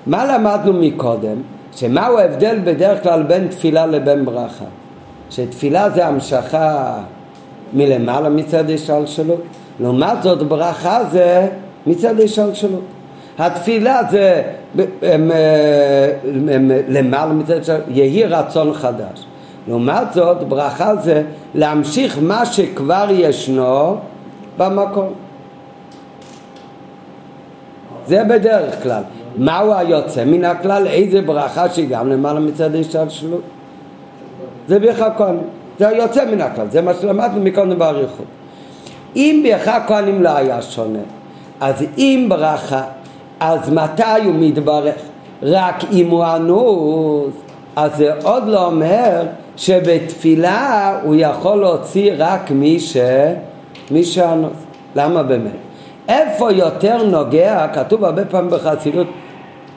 מה 0.07 0.25
למדנו 0.25 0.73
מקודם? 0.73 1.37
שמהו 1.75 2.19
ההבדל 2.19 2.59
בדרך 2.65 3.03
כלל 3.03 3.23
בין 3.23 3.49
תפילה 3.49 3.87
לבין 3.87 4.25
ברכה? 4.25 4.65
שתפילה 5.31 5.91
זה 5.91 6.07
המשכה 6.07 6.99
מלמעלה 7.73 8.29
מצד 8.29 8.71
השתלשלות, 8.71 9.43
לעומת 9.81 10.23
זאת 10.23 10.43
ברכה 10.43 11.05
זה 11.05 11.49
מצד 11.87 12.21
השתלשלות. 12.21 12.98
התפילה 13.39 14.01
זה 14.11 14.43
הם, 15.03 15.31
למעלה 16.89 17.33
השתלשלות, 17.33 17.63
יהי 17.89 18.25
רצון 18.25 18.75
חדש. 18.75 19.25
לעומת 19.69 20.13
זאת 20.13 20.49
ברכה 20.49 20.97
זה 20.97 21.23
להמשיך 21.55 22.19
מה 22.23 22.47
שכבר 22.47 23.07
ישנו 23.11 23.97
במקום. 24.59 25.13
זה 28.07 28.25
בדרך 28.25 28.83
כלל. 28.83 29.03
מהו 29.37 29.75
היוצא 29.75 30.25
מן 30.25 30.45
הכלל? 30.45 30.87
איזה 30.87 31.21
ברכה 31.21 31.69
שהיא 31.69 31.89
גם 31.89 32.09
למעלה 32.09 32.41
מצד 32.41 32.75
השתלשלות? 32.75 33.43
זה 34.69 34.79
ברכה 34.79 35.09
כהנים. 35.17 35.47
זה 35.79 35.89
היוצא 35.89 36.25
מן 36.25 36.41
הכלל, 36.41 36.67
זה 36.71 36.83
מה 36.83 36.95
שלמדנו 36.95 37.41
מקודם 37.41 37.79
באריכות. 37.79 38.27
אם 39.17 39.45
ברכה 39.45 39.85
כהנים 39.87 40.23
לא 40.23 40.29
היה 40.29 40.63
שונה, 40.63 40.99
אז 41.61 41.85
אם 41.99 42.27
ברכה, 42.29 42.83
אז 43.41 43.73
מתי 43.73 44.25
הוא 44.25 44.35
מתברך? 44.39 44.95
רק 45.43 45.85
אם 45.93 46.11
הוא 46.11 46.25
אנוס, 46.25 47.35
אז 47.77 47.97
זה 47.97 48.13
עוד 48.23 48.47
לא 48.47 48.67
אומר 48.67 49.23
שבתפילה 49.57 50.99
הוא 51.05 51.15
יכול 51.19 51.61
להוציא 51.61 52.13
רק 52.19 52.51
מי, 52.51 52.81
ש... 52.81 52.97
מי 53.91 54.05
שאנוס. 54.05 54.53
למה 54.97 55.23
באמת? 55.23 55.53
איפה 56.09 56.53
יותר 56.53 57.03
נוגע, 57.03 57.67
כתוב 57.75 58.05
הרבה 58.05 58.25
פעמים 58.25 58.51
בחסידות, 58.51 59.07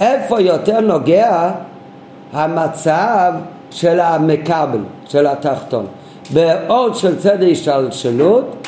איפה 0.01 0.41
יותר 0.41 0.79
נוגע 0.79 1.51
המצב 2.33 3.33
של 3.71 3.99
המקבל, 3.99 4.79
של 5.07 5.27
התחתון, 5.27 5.85
באור 6.33 6.93
של 6.93 7.19
צד 7.19 7.43
השתלשלות 7.43 8.67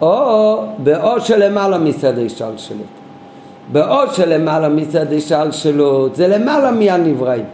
או 0.00 0.62
באור 0.78 1.18
של 1.18 1.46
למעלה 1.46 1.78
מצד 1.78 2.18
השתלשלות. 2.18 3.03
באור 3.72 4.12
של 4.12 4.34
למעלה 4.34 4.68
מצד 4.68 5.12
השתלשלות 5.12 6.16
זה 6.16 6.28
למעלה 6.28 6.70
מהנבראים. 6.70 7.44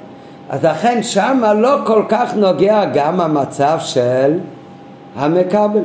אז 0.50 0.64
לכן 0.64 1.02
שמה 1.02 1.54
לא 1.54 1.76
כל 1.86 2.02
כך 2.08 2.34
נוגע 2.34 2.84
גם 2.94 3.20
המצב 3.20 3.78
של 3.80 4.38
המקבל. 5.16 5.80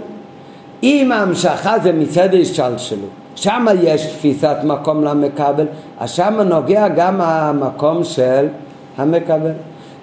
אם 0.84 1.11
ההמשכה 1.11 1.80
זה 1.80 1.91
מצד 1.91 2.34
השתלשלות, 2.34 3.10
שם 3.35 3.65
יש 3.81 4.06
תפיסת 4.06 4.56
מקום 4.64 5.03
למקבל, 5.03 5.65
אז 5.99 6.11
שם 6.11 6.41
נוגע 6.45 6.88
גם 6.88 7.22
המקום 7.22 8.03
של 8.03 8.47
המקבל. 8.97 9.52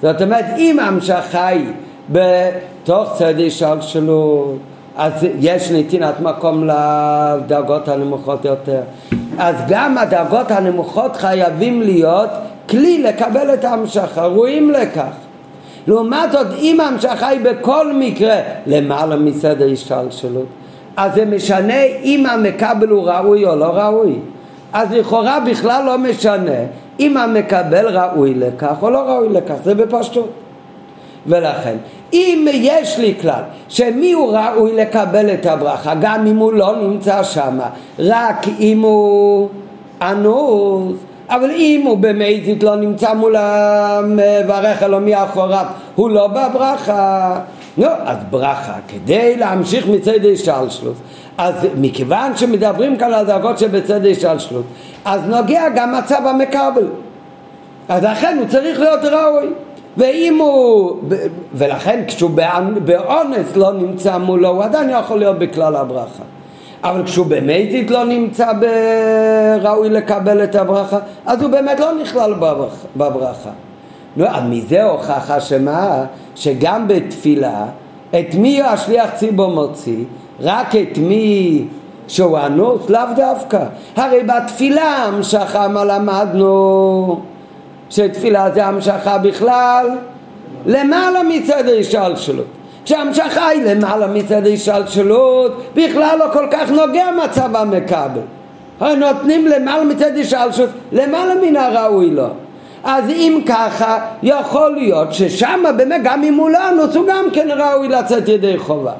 זאת 0.03 0.23
אומרת, 0.23 0.44
אם 0.59 0.78
ההמשכה 0.78 1.47
היא 1.47 1.66
בתוך 2.11 3.12
צד 3.19 3.35
השתלשלות, 3.47 4.57
אז 4.97 5.12
יש 5.39 5.70
נתינת 5.70 6.20
מקום 6.20 6.64
לדרגות 6.64 7.89
הנמוכות 7.89 8.44
יותר. 8.44 8.81
אז 9.39 9.56
גם 9.69 9.98
הדרגות 9.98 10.51
הנמוכות 10.51 11.16
חייבים 11.16 11.82
להיות 11.82 12.31
כלי 12.69 13.02
לקבל 13.02 13.55
את 13.55 13.64
ההמשכה, 13.64 14.27
ראויים 14.27 14.70
לכך. 14.70 15.12
לעומת 15.86 16.32
זאת, 16.32 16.47
אם 16.59 16.81
ההמשכה 16.81 17.28
היא 17.28 17.40
בכל 17.40 17.93
מקרה 17.93 18.36
למעלה 18.66 19.16
מסדר 19.16 19.69
השתלשלות, 19.73 20.47
אז 20.97 21.14
זה 21.14 21.24
משנה 21.24 21.82
אם 22.02 22.27
המקבל 22.27 22.89
הוא 22.89 23.10
ראוי 23.10 23.47
או 23.47 23.56
לא 23.56 23.64
ראוי. 23.64 24.14
אז 24.73 24.93
לכאורה 24.93 25.40
בכלל 25.40 25.85
לא 25.86 25.98
משנה 25.98 26.59
אם 27.01 27.16
המקבל 27.16 27.98
ראוי 27.98 28.35
לכך 28.35 28.74
או 28.82 28.90
לא 28.90 28.98
ראוי 28.98 29.28
לכך, 29.28 29.55
זה 29.64 29.74
בפשטות. 29.74 30.31
ולכן, 31.27 31.77
אם 32.12 32.47
יש 32.52 32.98
לי 32.98 33.14
כלל 33.20 33.43
שמי 33.68 34.12
הוא 34.12 34.36
ראוי 34.36 34.76
לקבל 34.76 35.34
את 35.34 35.47
הברכה, 35.47 35.94
גם 36.01 36.26
אם 36.26 36.36
הוא 36.36 36.52
לא 36.52 36.76
נמצא 36.76 37.22
שם, 37.22 37.59
רק 37.98 38.47
אם 38.60 38.80
הוא 38.80 39.48
אנוס, 40.02 40.97
אבל 41.28 41.51
אם 41.51 41.82
הוא 41.86 41.98
במזיד 41.98 42.62
לא 42.62 42.76
נמצא 42.76 43.14
מול 43.14 43.36
המברך 43.39 44.82
אלומי 44.82 45.16
אחוריו, 45.16 45.66
הוא 45.94 46.10
לא 46.10 46.26
בברכה. 46.26 47.40
נו, 47.76 47.86
אז 48.05 48.16
ברכה, 48.30 48.72
כדי 48.89 49.36
להמשיך 49.36 49.86
מצד 49.89 50.24
השתלשלות, 50.32 50.94
אז 51.39 51.55
מכיוון 51.76 52.36
שמדברים 52.36 52.97
כאן 52.97 53.12
על 53.12 53.26
דרגות 53.26 53.59
שבצד 53.59 54.06
השתלשלות, 54.06 54.64
אז 55.05 55.20
נוגע 55.28 55.68
גם 55.74 55.94
מצב 55.98 56.26
המקבל. 56.26 56.86
אז 57.89 58.05
לכן 58.05 58.36
הוא 58.39 58.47
צריך 58.48 58.80
להיות 58.80 59.05
ראוי. 59.05 59.48
ואם 59.97 60.39
הוא, 60.40 60.97
ולכן 61.55 62.05
כשהוא 62.09 62.31
באונס 62.85 63.56
לא 63.56 63.73
נמצא 63.73 64.19
מולו, 64.19 64.48
הוא 64.48 64.62
עדיין 64.62 64.90
יכול 64.90 65.19
להיות 65.19 65.39
בכלל 65.39 65.77
הברכה. 65.77 66.23
אבל 66.85 67.05
כשהוא 67.05 67.27
במזיד 67.27 67.90
לא 67.90 68.05
נמצא 68.05 68.52
ראוי 69.62 69.89
לקבל 69.90 70.44
את 70.44 70.55
הברכה, 70.55 70.98
אז 71.27 71.43
הוא 71.43 71.51
באמת 71.51 71.81
לא 71.81 71.93
נכלל 72.02 72.35
בברכה. 72.97 73.51
נו, 74.16 74.27
אז 74.27 74.43
מזה 74.51 74.85
הוכחה 74.85 75.40
שמה? 75.40 76.05
שגם 76.35 76.89
בתפילה, 76.89 77.64
את 78.10 78.35
מי 78.35 78.62
השליח 78.62 79.10
ציבור 79.14 79.51
מוציא? 79.51 80.05
רק 80.40 80.77
את 80.77 80.98
מי 80.98 81.64
שהוא 82.09 82.39
אנוס? 82.39 82.90
לאו 82.90 83.01
דווקא. 83.16 83.64
הרי 83.97 84.23
בתפילה 84.23 85.05
המשכה 85.05 85.69
מה 85.69 85.85
למדנו? 85.85 87.20
שתפילה 87.93 88.51
זה 88.51 88.64
המשכה 88.64 89.19
בכלל 89.19 89.86
למעלה 90.66 91.23
מצד 91.23 91.69
ההשתלשלות. 91.69 92.47
כשהמשכה 92.85 93.47
היא 93.48 93.64
למעלה 93.64 94.06
מצד 94.06 94.47
ההשתלשלות, 94.47 95.62
בכלל 95.74 96.16
לא 96.19 96.24
כל 96.32 96.47
כך 96.51 96.70
נוגע 96.70 97.06
מצב 97.24 97.56
המכבל. 97.56 98.20
נותנים 98.81 99.47
למעלה 99.47 99.85
מצד 99.85 100.16
השתלשלות, 100.19 100.70
למעלה 100.93 101.35
מן 101.35 101.56
הראוי 101.56 102.10
לו. 102.10 102.27
אז 102.85 103.10
אם 103.10 103.40
ככה, 103.47 103.98
יכול 104.23 104.70
להיות 104.70 105.12
ששם 105.12 105.64
באמת, 105.77 106.01
גם 106.05 106.23
אם 106.23 106.35
הוא 106.35 106.51
לא 106.51 106.69
אנוס, 106.69 106.97
הוא 106.97 107.06
גם 107.09 107.24
כן 107.32 107.48
ראוי 107.51 107.89
לצאת 107.89 108.28
ידי 108.28 108.59
חובה. 108.59 108.93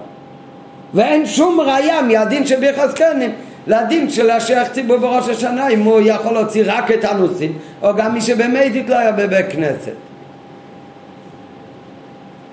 ואין 0.95 1.27
שום 1.27 1.61
ראייה 1.61 2.03
מהדין 2.03 2.47
שביחזקנים 2.47 3.31
לדין 3.67 4.11
של 4.11 4.31
השייך 4.31 4.73
ציבור 4.73 4.97
בראש 4.97 5.29
השנה 5.29 5.69
אם 5.69 5.83
הוא 5.83 6.01
יכול 6.05 6.33
להוציא 6.33 6.63
רק 6.67 6.91
את 6.91 7.05
הנוסעים 7.05 7.53
או 7.83 7.95
גם 7.95 8.15
מי 8.15 8.21
שבאמת 8.21 8.89
לא 8.89 8.99
היה 8.99 9.13
בבית 9.13 9.47
כנסת. 9.51 9.93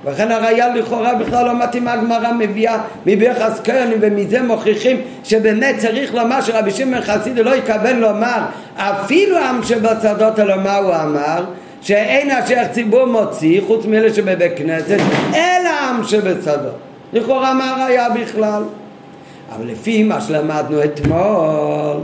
וכן 0.06 0.32
הראייה 0.32 0.76
לכאורה 0.76 1.16
בכלל 1.16 1.46
לא 1.46 1.60
מתאימה 1.64 1.94
הגמרא 1.94 2.32
מביאה 2.40 2.78
מביחס 3.06 3.60
קרנים 3.60 3.98
ומזה 4.02 4.42
מוכיחים 4.42 5.02
שבאמת 5.24 5.76
צריך 5.78 6.14
לומר 6.14 6.42
שרבי 6.42 6.72
שמעון 6.72 7.02
חסידי 7.02 7.44
לא 7.44 7.54
התכוון 7.54 8.00
לומר 8.00 8.40
אפילו 8.76 9.38
עם 9.38 9.64
שבשדות 9.64 10.40
אלא 10.40 10.56
מה 10.56 10.76
הוא 10.76 10.96
אמר? 10.96 11.44
שאין 11.82 12.32
השייך 12.32 12.68
ציבור 12.72 13.06
מוציא 13.06 13.62
חוץ 13.68 13.86
מאלה 13.86 14.14
שבבית 14.14 14.52
כנסת 14.56 14.98
אלא 15.34 15.70
עם 15.70 16.04
שבשדות. 16.04 16.76
לכאורה 17.14 17.54
מה 17.54 17.70
הראייה 17.70 18.10
בכלל 18.10 18.64
אבל 19.56 19.66
לפי 19.66 20.04
מה 20.04 20.22
שלמדנו 20.22 20.84
אתמול 20.84 21.98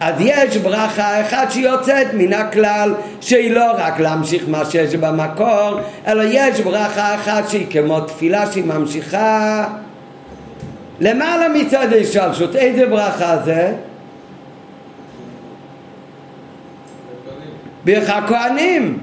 אז 0.00 0.14
יש 0.18 0.56
ברכה 0.56 1.20
אחת 1.20 1.50
שיוצאת 1.50 2.06
מן 2.14 2.32
הכלל 2.32 2.94
שהיא 3.20 3.50
לא 3.50 3.72
רק 3.76 4.00
להמשיך 4.00 4.44
מה 4.48 4.64
שיש 4.64 4.94
במקור 4.94 5.80
אלא 6.06 6.22
יש 6.26 6.60
ברכה 6.60 7.14
אחת 7.14 7.48
שהיא 7.48 7.66
כמו 7.70 8.00
תפילה 8.00 8.52
שהיא 8.52 8.64
ממשיכה. 8.64 9.66
למעלה 11.00 11.48
מצד 11.48 11.86
השלשות 12.00 12.56
איזה 12.56 12.86
ברכה 12.86 13.36
זה? 13.44 13.72
ברכה 17.84 18.20
כהנים 18.28 18.98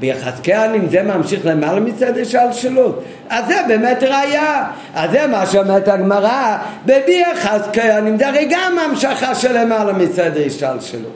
ביחזקאל 0.00 0.74
אם 0.74 0.88
זה 0.88 1.02
ממשיך 1.02 1.40
למעלה 1.44 1.80
מצד 1.80 2.18
השלשלות 2.18 3.04
אז 3.28 3.46
זה 3.46 3.56
באמת 3.68 4.02
ראייה. 4.02 4.64
אז 4.94 5.10
זה 5.10 5.26
מה 5.26 5.46
שאומרת 5.46 5.88
הגמרא 5.88 6.56
בביחזקאל 6.86 8.08
אם 8.08 8.18
זה 8.18 8.28
הרי 8.28 8.48
גם 8.50 8.78
המשכה 8.78 9.34
של 9.34 9.58
למעלה 9.58 9.92
מצד 9.92 10.30
השלשלות 10.46 11.12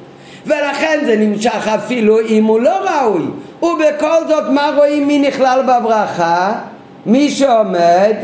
ולכן 0.46 0.98
זה 1.06 1.16
נמשך 1.16 1.68
אפילו 1.68 2.20
אם 2.20 2.44
הוא 2.44 2.60
לא 2.60 2.76
ראוי. 2.90 3.22
ובכל 3.62 4.28
זאת 4.28 4.44
מה 4.50 4.70
רואים? 4.76 5.06
מי 5.06 5.18
נכלל 5.18 5.62
בברכה? 5.62 6.52
מי 7.06 7.30
שעומד 7.30 8.14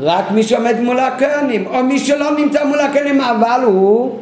רק 0.00 0.30
מי 0.30 0.42
שעומד 0.42 0.80
מול 0.80 0.98
הכהנים. 0.98 1.66
או 1.66 1.82
מי 1.82 1.98
שלא 1.98 2.30
נמצא 2.36 2.64
מול 2.64 2.80
הכהנים 2.80 3.20
אבל 3.20 3.60
הוא 3.64 4.18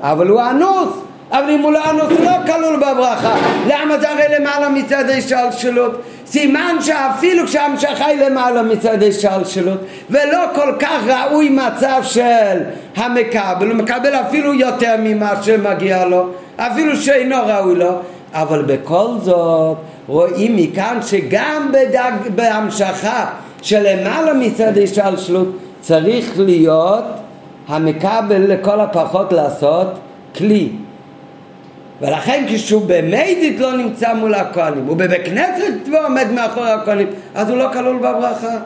אבל 0.00 0.28
הוא 0.28 0.42
אנוס 0.50 0.88
אבל 1.30 1.50
אם 1.50 1.60
הוא 1.60 1.72
לא 1.72 1.90
אנוס 1.90 2.20
לא 2.20 2.30
כלול 2.46 2.76
בברכה. 2.76 3.36
למה 3.66 3.98
זה 3.98 4.10
הרי 4.10 4.22
למעלה 4.38 4.68
מצד 4.68 5.04
השלשלות 5.10 6.02
סימן 6.26 6.76
שאפילו 6.80 7.46
כשהמשכה 7.46 8.06
היא 8.06 8.20
למעלה 8.20 8.62
מצד 8.62 9.02
השלשלות 9.02 9.78
ולא 10.10 10.44
כל 10.54 10.72
כך 10.78 11.00
ראוי 11.06 11.48
מצב 11.48 12.00
של 12.02 12.62
המקבל. 12.96 13.68
הוא 13.68 13.76
מקבל 13.76 14.14
אפילו 14.14 14.54
יותר 14.54 14.94
ממה 14.98 15.42
שמגיע 15.42 16.04
לו 16.04 16.26
אפילו 16.56 16.96
שאינו 16.96 17.36
ראוי 17.46 17.74
לו. 17.74 17.90
אבל 18.32 18.62
בכל 18.62 19.06
זאת 19.22 19.76
רואים 20.06 20.56
מכאן 20.56 20.98
שגם 21.02 21.72
בדג, 21.72 22.12
בהמשכה 22.34 23.26
שלמעלה 23.62 24.34
מצד 24.34 24.72
השלשלות 24.82 25.48
צריך 25.80 26.32
להיות 26.36 27.04
המקבל 27.68 28.52
לכל 28.52 28.80
הפחות 28.80 29.32
לעשות 29.32 29.86
כלי 30.36 30.68
ולכן 32.00 32.44
כשהוא 32.48 32.82
במיידית 32.86 33.60
לא 33.60 33.76
נמצא 33.76 34.14
מול 34.14 34.34
הכהנים, 34.34 34.84
הוא 34.86 34.96
בבית 34.96 35.24
כנסת 35.24 35.88
ועומד 35.92 36.26
מאחורי 36.30 36.70
הכהנים, 36.70 37.08
אז 37.34 37.50
הוא 37.50 37.58
לא 37.58 37.68
כלול 37.72 37.96
בברכה. 37.96 38.56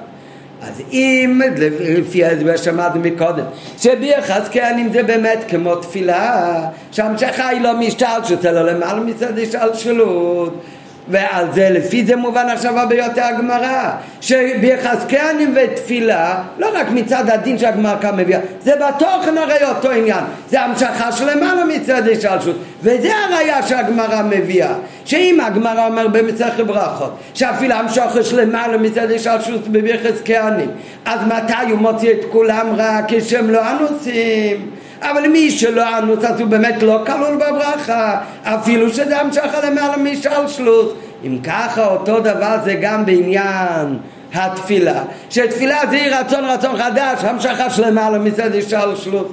אז 0.62 0.82
אם, 0.92 1.40
לפי 1.80 2.24
ההסבר 2.24 2.56
שמענו 2.56 3.00
מקודם, 3.00 3.44
שביחס 3.78 4.48
כהנים 4.52 4.92
זה 4.92 5.02
באמת 5.02 5.44
כמו 5.48 5.76
תפילה, 5.76 6.60
שהמשכה 6.92 7.48
היא 7.48 7.60
לא 7.60 7.76
משתלשלות, 7.76 8.46
אלא 8.46 8.72
למעלה 8.72 9.00
מצד 9.00 9.38
השתלשלות. 9.38 10.62
ועל 11.10 11.46
זה, 11.52 11.70
לפי 11.70 12.04
זה 12.04 12.16
מובן 12.16 12.46
עכשיו 12.48 12.78
הרבה 12.78 12.94
יותר 12.94 13.22
הגמרא, 13.22 13.90
שביחזקנים 14.20 15.56
ותפילה, 15.56 16.42
לא 16.58 16.68
רק 16.74 16.86
מצד 16.90 17.30
הדין 17.30 17.58
שהגמרא 17.58 17.96
כאן 18.00 18.16
מביאה, 18.16 18.40
זה 18.62 18.72
בתוכן 18.76 19.38
הרי 19.38 19.64
אותו 19.68 19.90
עניין, 19.90 20.24
זה 20.48 20.60
המשכה 20.60 21.12
שלמעלה 21.12 21.64
מצד 21.64 22.02
השלשות, 22.08 22.56
וזה 22.82 23.10
הראייה 23.24 23.62
שהגמרא 23.62 24.22
מביאה, 24.22 24.74
שאם 25.04 25.38
הגמרא 25.40 25.86
אומר 25.86 26.08
במסכת 26.08 26.60
ברכות, 26.60 27.16
שאפילו 27.34 27.74
המשכה 27.74 28.22
שלמעלה 28.24 28.78
מצד 28.78 29.10
השלשות 29.10 29.68
בביחזקנים, 29.68 30.70
אז 31.04 31.20
מתי 31.26 31.70
הוא 31.70 31.78
מוציא 31.78 32.10
את 32.10 32.24
כולם 32.32 32.66
רק 32.76 33.04
כשהם 33.08 33.50
לא 33.50 33.60
אנוסים? 33.70 34.79
אבל 35.02 35.28
מי 35.28 35.50
שלא 35.50 35.98
אנוס 35.98 36.24
אז 36.24 36.40
הוא 36.40 36.48
באמת 36.48 36.82
לא 36.82 37.02
כלול 37.06 37.36
בברכה. 37.36 38.20
אפילו 38.42 38.90
שזה 38.90 39.20
המשכה 39.20 39.70
למעלה 39.70 39.96
משלשלוס 39.96 40.92
אם 41.24 41.38
ככה 41.44 41.86
אותו 41.86 42.20
דבר 42.20 42.56
זה 42.64 42.74
גם 42.74 43.06
בעניין 43.06 43.98
התפילה. 44.34 45.02
שתפילה 45.30 45.78
זה 45.90 46.20
רצון 46.20 46.44
רצון 46.44 46.76
חדש 46.76 47.24
המשכה 47.24 47.70
שלמעלה 47.70 48.18
מצד 48.18 48.54
השלשלוס 48.54 49.26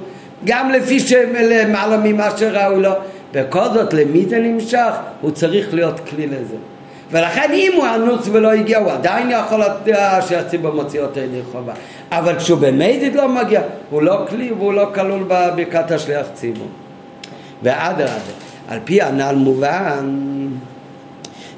גם 0.44 0.70
לפי 0.70 1.00
שלמעלה 1.00 1.96
ממה 1.96 2.28
שראוי 2.36 2.82
לו. 2.82 2.92
בכל 3.32 3.64
זאת 3.74 3.94
למי 3.94 4.26
זה 4.28 4.38
נמשך? 4.38 4.92
הוא 5.20 5.30
צריך 5.30 5.74
להיות 5.74 6.00
כלי 6.08 6.26
לזה 6.26 6.56
ולכן 7.10 7.50
אם 7.52 7.72
הוא 7.76 7.86
אנוס 7.94 8.28
ולא 8.32 8.52
הגיע, 8.52 8.78
הוא 8.78 8.92
עדיין 8.92 9.30
יכול 9.30 9.60
לדעת 9.60 10.26
שהציבור 10.28 10.72
מוציא 10.74 11.00
אותו 11.00 11.20
ידי 11.20 11.40
חובה. 11.52 11.72
אבל 12.10 12.38
כשהוא 12.38 12.58
במיידית 12.58 13.14
לא 13.14 13.28
מגיע, 13.28 13.60
הוא 13.90 14.02
לא 14.02 14.26
כלי 14.28 14.52
והוא 14.52 14.72
לא 14.72 14.90
כלול 14.94 15.22
בברכת 15.22 15.90
השליח 15.90 16.26
ציבור. 16.34 16.68
ואדרבה, 17.62 18.12
על 18.68 18.78
פי 18.84 19.02
הנ"ל 19.02 19.34
מובן 19.34 20.14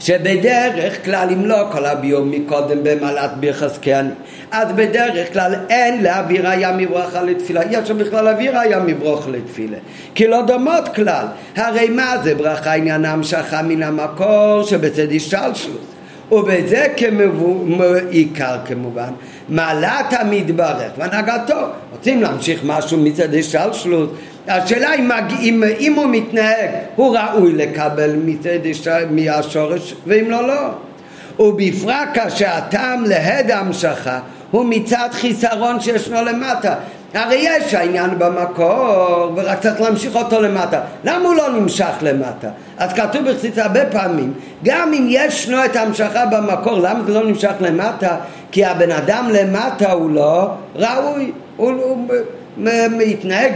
שבדרך 0.01 1.05
כלל 1.05 1.29
אם 1.33 1.45
לא 1.45 1.65
כל 1.73 1.87
הביום 1.87 2.31
מקודם 2.31 2.79
במעלת 2.83 3.31
ביחס 3.41 3.79
כהנים 3.83 4.15
אז 4.51 4.73
בדרך 4.73 5.33
כלל 5.33 5.55
אין 5.69 6.03
להביא 6.03 6.41
ראיה 6.41 6.73
מברכה 6.77 7.23
לתפילה. 7.23 7.63
אי 7.63 7.79
אפשר 7.79 7.95
בכלל 7.95 8.25
להביא 8.25 8.51
ראיה 8.51 8.81
מברוכה 8.81 9.31
לתפילה. 9.31 9.77
כי 10.15 10.27
לא 10.27 10.43
דומות 10.43 10.89
כלל. 10.95 11.27
הרי 11.57 11.89
מה 11.89 12.17
זה 12.25 12.35
ברכה? 12.35 12.75
עניין 12.75 13.05
המשכה 13.05 13.63
מן 13.63 13.83
המקור 13.83 14.63
שבצד 14.63 15.13
השתלשלות 15.13 15.85
ובזה 16.33 16.87
כעיקר 16.97 18.57
כמובן 18.65 19.11
מעלת 19.49 20.13
המתברך 20.13 20.93
והנהגתו. 20.99 21.67
רוצים 21.93 22.23
להמשיך 22.23 22.61
משהו 22.65 22.99
מצד 22.99 23.35
השתלשלות 23.35 24.17
השאלה 24.51 24.95
אם, 24.95 25.11
אם, 25.41 25.65
אם 25.79 25.95
הוא 25.95 26.07
מתנהג 26.11 26.71
הוא 26.97 27.17
ראוי 27.17 27.53
לקבל 27.53 28.17
מהשורש 29.11 29.95
ואם 30.07 30.31
לא 30.31 30.47
לא 30.49 30.69
ובפרט 31.39 32.09
כאשר 32.15 32.49
הטעם 32.49 33.05
להד 33.05 33.51
המשכה 33.51 34.19
הוא 34.51 34.65
מצד 34.69 35.09
חיסרון 35.13 35.81
שישנו 35.81 36.25
למטה 36.25 36.75
הרי 37.15 37.37
יש 37.37 37.75
העניין 37.75 38.11
במקור 38.19 39.33
ורק 39.37 39.61
צריך 39.61 39.81
להמשיך 39.81 40.17
אותו 40.17 40.41
למטה 40.41 40.81
למה 41.05 41.29
הוא 41.29 41.35
לא 41.35 41.49
נמשך 41.53 41.95
למטה? 42.03 42.49
אז 42.79 42.93
כתוב 42.93 43.31
בחסיס 43.31 43.59
הרבה 43.59 43.87
פעמים 43.87 44.33
גם 44.65 44.93
אם 44.93 45.07
ישנו 45.09 45.65
את 45.65 45.77
ההמשכה 45.77 46.27
במקור 46.27 46.79
למה 46.79 47.05
זה 47.07 47.13
לא 47.13 47.25
נמשך 47.27 47.53
למטה? 47.61 48.17
כי 48.53 48.65
הבן 48.65 48.91
אדם 48.91 49.29
למטה 49.33 49.93
הוא 49.93 50.11
לא 50.11 50.49
ראוי 50.77 51.33
הוא, 51.57 51.73
הוא, 51.73 52.09
מתנהג 52.91 53.53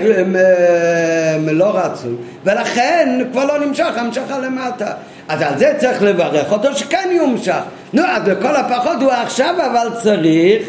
לא 1.47 1.79
רצוי 1.79 2.15
ולכן 2.45 3.21
כבר 3.33 3.45
לא 3.45 3.67
נמשך 3.67 3.93
המשכה 3.97 4.39
למטה 4.39 4.93
אז 5.29 5.43
על 5.43 5.59
זה 5.59 5.75
צריך 5.79 6.03
לברך 6.03 6.53
אותו 6.53 6.77
שכן 6.77 7.09
יומשך. 7.13 7.61
נו, 7.93 8.03
אז 8.03 8.29
לכל 8.29 8.57
הפחות 8.57 8.97
הוא 9.01 9.13
עכשיו 9.13 9.55
אבל 9.71 9.89
צריך 10.03 10.69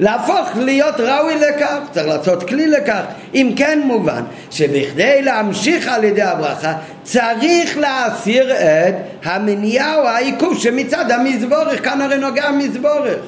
להפוך 0.00 0.56
להיות 0.56 1.00
ראוי 1.00 1.34
לכך, 1.34 1.78
צריך 1.92 2.06
לעשות 2.06 2.48
כלי 2.48 2.66
לכך. 2.66 3.02
אם 3.34 3.52
כן 3.56 3.80
מובן 3.84 4.22
שבכדי 4.50 5.22
להמשיך 5.22 5.88
על 5.88 6.04
ידי 6.04 6.22
הברכה 6.22 6.72
צריך 7.02 7.78
להסיר 7.78 8.52
את 8.54 8.94
המניעה 9.24 9.96
או 9.96 10.08
העיכוב 10.08 10.58
שמצד 10.58 11.10
המזבורך, 11.10 11.84
כאן 11.84 12.00
הרי 12.00 12.18
נוגע 12.18 12.44
המזבורך. 12.44 13.18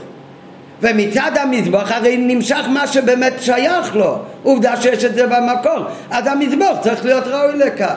ומצד 0.82 1.30
המזבח 1.40 1.92
הרי 1.92 2.16
נמשך 2.16 2.64
מה 2.68 2.86
שבאמת 2.86 3.32
שייך 3.40 3.96
לו. 3.96 4.18
עובדה 4.42 4.76
שיש 4.76 5.04
את 5.04 5.14
זה 5.14 5.26
במקור. 5.26 5.84
אז 6.10 6.26
המזבח 6.26 6.76
צריך 6.80 7.04
להיות 7.04 7.24
ראוי 7.26 7.58
לכך. 7.58 7.96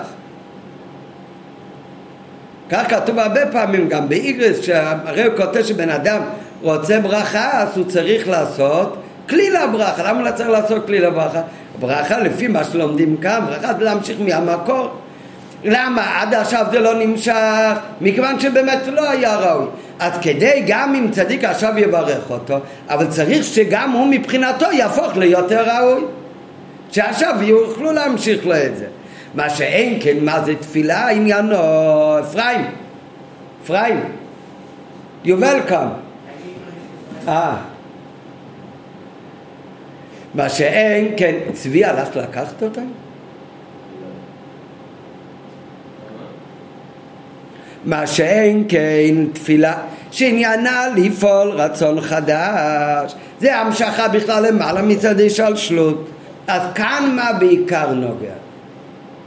כך 2.69 2.89
כתוב 2.89 3.19
הרבה 3.19 3.45
פעמים 3.51 3.89
גם 3.89 4.09
באיגרס 4.09 4.61
שהרי 4.61 5.23
הוא 5.23 5.37
כותב 5.37 5.63
שבן 5.63 5.89
אדם 5.89 6.21
רוצה 6.61 6.99
ברכה 6.99 7.61
אז 7.61 7.77
הוא 7.77 7.85
צריך 7.85 8.27
לעשות 8.27 8.97
כלי 9.29 9.49
לברכה 9.49 10.03
למה 10.03 10.29
הוא 10.29 10.35
צריך 10.35 10.49
לעשות 10.49 10.85
כלי 10.85 10.99
לברכה? 10.99 11.41
ברכה 11.79 12.17
לפי 12.17 12.47
מה 12.47 12.63
שלומדים 12.63 13.17
כאן 13.17 13.39
ברכה 13.47 13.73
זה 13.73 13.83
להמשיך 13.83 14.17
מהמקור. 14.19 14.89
למה? 15.63 16.21
עד 16.21 16.33
עכשיו 16.33 16.65
זה 16.71 16.79
לא 16.79 16.93
נמשך? 16.93 17.73
מכיוון 18.01 18.39
שבאמת 18.39 18.79
לא 18.87 19.09
היה 19.09 19.35
ראוי 19.35 19.67
אז 20.01 20.11
כדי 20.21 20.63
גם 20.67 20.95
אם 20.95 21.11
צדיק 21.11 21.43
עכשיו 21.43 21.77
יברך 21.77 22.29
אותו 22.29 22.59
אבל 22.89 23.07
צריך 23.07 23.43
שגם 23.43 23.91
הוא 23.91 24.07
מבחינתו 24.07 24.65
יהפוך 24.71 25.17
ליותר 25.17 25.65
ראוי. 25.69 26.01
שעכשיו 26.91 27.35
יוכלו 27.41 27.91
להמשיך 27.91 28.45
לו 28.45 28.55
את 28.55 28.77
זה. 28.77 28.85
מה 29.35 29.49
שאין 29.49 29.99
כן 30.01 30.17
מה 30.21 30.41
זה 30.45 30.55
תפילה 30.55 31.09
עניינו? 31.09 31.55
אפרים. 32.19 32.61
אפרים. 33.63 33.99
יובל 35.25 35.59
כאן 35.67 35.87
אה. 37.27 37.55
מה 40.33 40.49
שאין 40.49 41.13
כן 41.17 41.35
צבי 41.53 41.85
הלך 41.85 42.15
לקחת 42.15 42.63
אותם? 42.63 42.87
מה 47.85 48.07
שאין 48.07 48.63
כן 48.69 49.25
תפילה 49.33 49.73
שעניינה 50.11 50.87
לפעול 50.95 51.51
רצון 51.51 52.01
חדש 52.01 53.15
זה 53.39 53.57
המשכה 53.57 54.07
בכלל 54.07 54.47
למעלה 54.47 54.81
מצד 54.81 55.21
השלשלות 55.21 56.09
אז 56.47 56.61
כאן 56.75 57.13
מה 57.15 57.33
בעיקר 57.39 57.91
נוגע? 57.93 58.33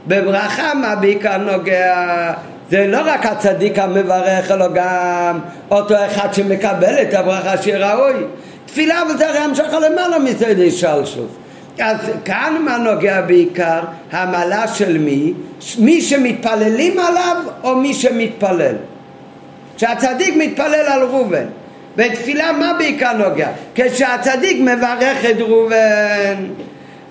בברכה 0.07 0.73
מה 0.73 0.95
בעיקר 0.95 1.37
נוגע? 1.37 2.33
זה 2.69 2.87
לא 2.87 3.01
רק 3.05 3.25
הצדיק 3.25 3.79
המברך 3.79 4.51
אלא 4.51 4.67
גם 4.73 5.39
אותו 5.71 5.95
אחד 6.05 6.33
שמקבל 6.33 7.01
את 7.01 7.13
הברכה 7.13 7.57
שראוי 7.57 8.13
תפילה 8.65 9.03
וזה 9.09 9.29
הרי 9.29 9.37
המשכה 9.37 9.79
למעלה 9.79 10.19
מצד 10.19 10.59
השלשלות 10.67 11.37
אז 11.79 11.97
כאן 12.25 12.61
מה 12.65 12.77
נוגע 12.77 13.21
בעיקר? 13.21 13.79
המעלה 14.11 14.67
של 14.67 14.97
מי? 14.97 15.33
מי 15.79 16.01
שמתפללים 16.01 16.99
עליו 16.99 17.37
או 17.63 17.75
מי 17.75 17.93
שמתפלל? 17.93 18.75
כשהצדיק 19.77 20.35
מתפלל 20.37 20.85
על 20.87 21.03
ראובן 21.03 21.45
בתפילה 21.95 22.51
מה 22.51 22.73
בעיקר 22.77 23.13
נוגע? 23.13 23.49
כשהצדיק 23.75 24.57
מברך 24.61 25.25
את 25.31 25.39
ראובן 25.39 26.35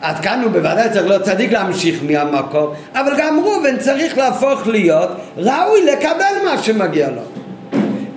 אז 0.03 0.21
כאן 0.21 0.41
הוא 0.43 0.53
בוודאי 0.53 0.91
צריך 0.91 1.07
להיות 1.07 1.23
צדיק 1.23 1.53
להמשיך 1.53 2.01
מהמקום 2.03 2.75
אבל 2.95 3.13
גם 3.19 3.41
ראובן 3.41 3.77
צריך 3.79 4.19
להפוך 4.19 4.67
להיות 4.67 5.11
ראוי 5.37 5.87
לקבל 5.87 6.35
מה 6.45 6.63
שמגיע 6.63 7.11
לו 7.11 7.23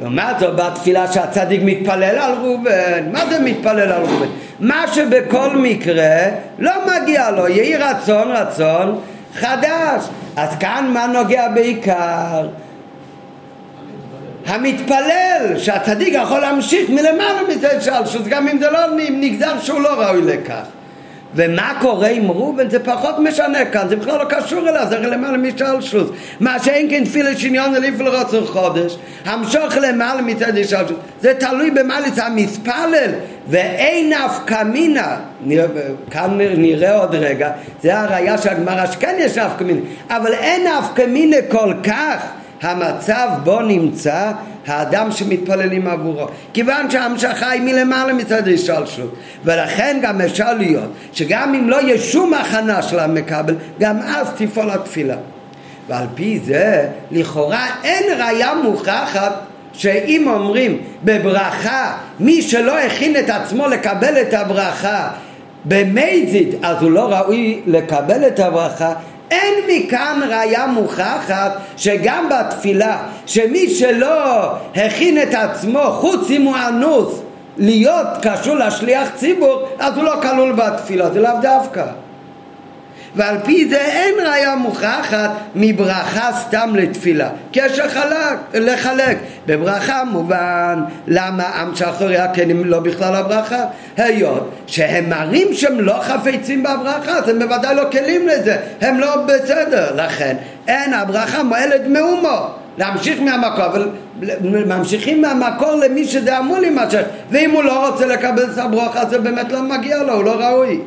לעומת 0.02 0.40
זאת 0.40 0.56
בתפילה 0.56 1.12
שהצדיק 1.12 1.62
מתפלל 1.64 2.04
על 2.04 2.32
ראובן 2.32 3.12
מה 3.12 3.26
זה 3.30 3.40
מתפלל 3.40 3.80
על 3.80 4.02
ראובן? 4.02 4.28
מה 4.60 4.86
שבכל 4.94 5.56
מקרה 5.56 6.18
לא 6.60 6.72
מגיע 6.86 7.32
לו 7.32 7.48
יהי 7.48 7.76
רצון 7.76 8.32
רצון 8.32 9.00
חדש 9.34 10.04
אז 10.36 10.50
כאן 10.60 10.90
מה 10.94 11.08
נוגע 11.08 11.50
בעיקר? 11.50 12.48
המתפלל 14.46 15.56
שהצדיק 15.58 16.14
יכול 16.14 16.40
להמשיך 16.40 16.90
מלמעלה 16.90 17.42
מזה 17.50 17.82
שלשוס 17.82 18.28
גם 18.28 18.48
אם 18.48 18.60
זה 18.60 18.70
לא 18.70 18.80
נגזר 18.98 19.60
שהוא 19.62 19.82
לא 19.82 20.02
ראוי 20.02 20.22
לכך 20.22 20.64
ומה 21.38 21.74
קורה 21.82 22.08
עם 22.08 22.32
ראובן 22.32 22.70
זה 22.70 22.80
פחות 22.84 23.20
משנה 23.20 23.66
כאן, 23.66 23.90
זה 23.90 23.96
בכלל 23.96 24.20
לא 24.20 24.26
קשור 24.30 24.70
אליו, 24.70 24.86
זה 24.90 25.00
למעלה 25.00 25.38
משלשוס. 25.38 26.10
מה 26.40 26.60
שאין 26.64 26.90
כן 26.90 27.04
תפילה 27.04 27.38
שניון 27.38 27.76
אליף 27.76 28.00
לרוצר 28.00 28.46
חודש, 28.46 28.98
המשוך 29.26 29.78
למעלה 29.82 30.22
מצד 30.22 30.58
השלשוס. 30.58 30.98
זה 31.22 31.34
תלוי 31.34 31.72
במעלת 31.72 32.18
המספלל, 32.18 33.12
ואין 33.48 34.14
אף 34.14 34.40
קמינה, 34.46 35.18
כאן 36.12 36.38
נראה 36.38 36.96
עוד 36.96 37.16
רגע, 37.16 37.52
זה 37.82 38.00
הראייה 38.00 38.38
של 38.38 38.50
הגמרא 38.50 38.86
שכן 38.86 39.16
יש 39.20 39.38
אף 39.38 39.52
קמינה, 39.58 39.80
אבל 40.10 40.34
אין 40.34 40.68
אף 40.68 40.86
קמינה 40.94 41.38
כל 41.50 41.74
כך 41.84 42.28
המצב 42.62 43.30
בו 43.44 43.62
נמצא 43.62 44.32
האדם 44.68 45.12
שמתפללים 45.12 45.88
עבורו. 45.88 46.28
כיוון 46.54 46.92
שההמשכה 46.92 47.50
היא 47.50 47.62
מלמעלה 47.62 48.14
מצד 48.14 48.48
השתלשלות. 48.48 49.16
ולכן 49.44 50.00
גם 50.02 50.22
אפשר 50.22 50.54
להיות 50.54 50.90
שגם 51.14 51.54
אם 51.56 51.70
לא 51.70 51.82
יהיה 51.82 51.98
שום 51.98 52.34
הכנה 52.34 52.82
של 52.82 53.00
המקבל, 53.00 53.56
גם 53.80 53.98
אז 54.02 54.28
תפעול 54.38 54.72
התפילה. 54.72 55.16
ועל 55.88 56.06
פי 56.16 56.40
זה, 56.40 56.88
לכאורה 57.12 57.68
אין 57.84 58.04
ראייה 58.22 58.54
מוכחת 58.64 59.34
שאם 59.74 60.28
אומרים 60.28 60.78
בברכה, 61.04 61.98
מי 62.20 62.42
שלא 62.42 62.80
הכין 62.80 63.16
את 63.16 63.30
עצמו 63.30 63.68
לקבל 63.68 64.22
את 64.22 64.34
הברכה 64.34 65.10
במזיד, 65.66 66.56
אז 66.62 66.82
הוא 66.82 66.92
לא 66.92 67.14
ראוי 67.14 67.62
לקבל 67.66 68.28
את 68.28 68.40
הברכה, 68.40 68.94
אין 69.32 69.54
מכאן 69.68 70.20
ראיה 70.30 70.68
מוכחת 70.68 71.52
שגם 71.78 72.30
בתפילה 72.30 72.98
שמי 73.26 73.70
שלא 73.70 74.52
הכין 74.76 75.22
את 75.22 75.34
עצמו 75.34 75.84
חוץ 75.92 76.30
אם 76.30 76.42
הוא 76.42 76.56
אנוס 76.68 77.22
להיות 77.58 78.08
קשור 78.22 78.56
לשליח 78.56 79.10
ציבור 79.16 79.62
אז 79.80 79.98
הוא 79.98 80.04
לא 80.04 80.14
כלול 80.22 80.52
בתפילה, 80.52 81.10
זה 81.10 81.22
לאו 81.22 81.32
דווקא 81.42 81.86
ועל 83.16 83.38
פי 83.46 83.70
זה 83.70 83.78
אין 83.78 84.16
ראיה 84.28 84.56
מוכחת 84.56 85.32
מברכה 85.56 86.30
סתם 86.42 86.74
לתפילה. 86.76 87.30
קשר 87.54 87.90
חלק, 87.90 88.40
לחלק. 88.54 89.18
בברכה 89.46 90.04
מובן 90.04 90.84
למה 91.08 91.44
עם 91.44 91.76
שאחוריה 91.76 92.34
כן 92.34 92.50
הם 92.50 92.66
לא 92.66 92.80
בכלל 92.80 93.16
הברכה? 93.16 93.66
היות 93.98 94.52
שהם 94.68 95.10
מראים 95.10 95.54
שהם 95.54 95.80
לא 95.80 96.00
חפצים 96.02 96.64
בברכה, 96.64 97.12
אז 97.12 97.30
הם 97.30 97.40
בוודאי 97.40 97.76
לא 97.76 97.84
כלים 97.92 98.28
לזה, 98.28 98.58
הם 98.82 99.00
לא 99.00 99.16
בסדר. 99.26 99.96
לכן 99.96 100.36
אין 100.68 100.94
הברכה 100.94 101.44
מועלת 101.44 101.82
מאומו. 101.88 102.48
להמשיך 102.78 103.22
מהמקור, 103.22 103.66
אבל 103.66 103.90
ממשיכים 104.66 105.22
מהמקור 105.22 105.76
למי 105.76 106.06
שזה 106.06 106.40
אמור 106.40 106.60
להימשך 106.60 107.02
ואם 107.32 107.52
הוא 107.52 107.64
לא 107.64 107.90
רוצה 107.90 108.06
לקבל 108.06 108.44
את 108.44 108.58
הברכה 108.58 109.06
זה 109.06 109.20
באמת 109.20 109.52
לא 109.52 109.62
מגיע 109.62 110.04
לו, 110.04 110.14
הוא 110.14 110.24
לא 110.24 110.32
ראוי 110.32 110.82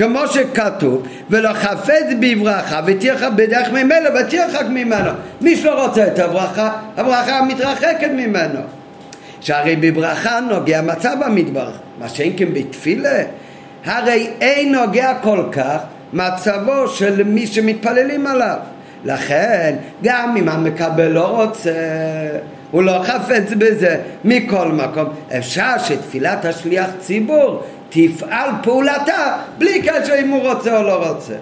כמו 0.00 0.28
שכתוב, 0.28 1.06
ולא 1.30 1.52
חפץ 1.52 2.04
בברכה 2.20 2.80
ותרחק 2.86 3.28
בדרך 3.36 3.68
ממנו 3.68 4.08
ותרחק 4.20 4.66
ממנו. 4.70 5.10
מי 5.40 5.56
שלא 5.56 5.86
רוצה 5.86 6.06
את 6.06 6.18
הברכה, 6.18 6.70
הברכה 6.96 7.42
מתרחקת 7.42 8.10
ממנו. 8.14 8.60
שהרי 9.40 9.76
בברכה 9.76 10.40
נוגע 10.40 10.82
מצב 10.82 11.16
המתברך, 11.24 11.78
מה 11.98 12.08
שאין 12.08 12.32
כן 12.36 12.54
בתפילה, 12.54 13.22
הרי 13.84 14.30
אין 14.40 14.74
נוגע 14.74 15.12
כל 15.22 15.44
כך 15.52 15.78
מצבו 16.12 16.88
של 16.88 17.22
מי 17.22 17.46
שמתפללים 17.46 18.26
עליו. 18.26 18.56
לכן, 19.04 19.76
גם 20.02 20.36
אם 20.36 20.48
המקבל 20.48 21.08
לא 21.08 21.42
רוצה, 21.42 21.72
הוא 22.70 22.82
לא 22.82 23.02
חפץ 23.04 23.52
בזה, 23.58 23.96
מכל 24.24 24.68
מקום, 24.68 25.08
אפשר 25.38 25.78
שתפילת 25.78 26.44
השליח 26.44 26.90
ציבור 27.00 27.62
תפעל 27.90 28.50
פעולתה 28.62 29.36
בלי 29.58 29.82
קשר 29.82 30.14
אם 30.20 30.28
הוא 30.28 30.48
רוצה 30.48 30.78
או 30.78 30.82
לא 30.82 31.08
רוצה. 31.08 31.34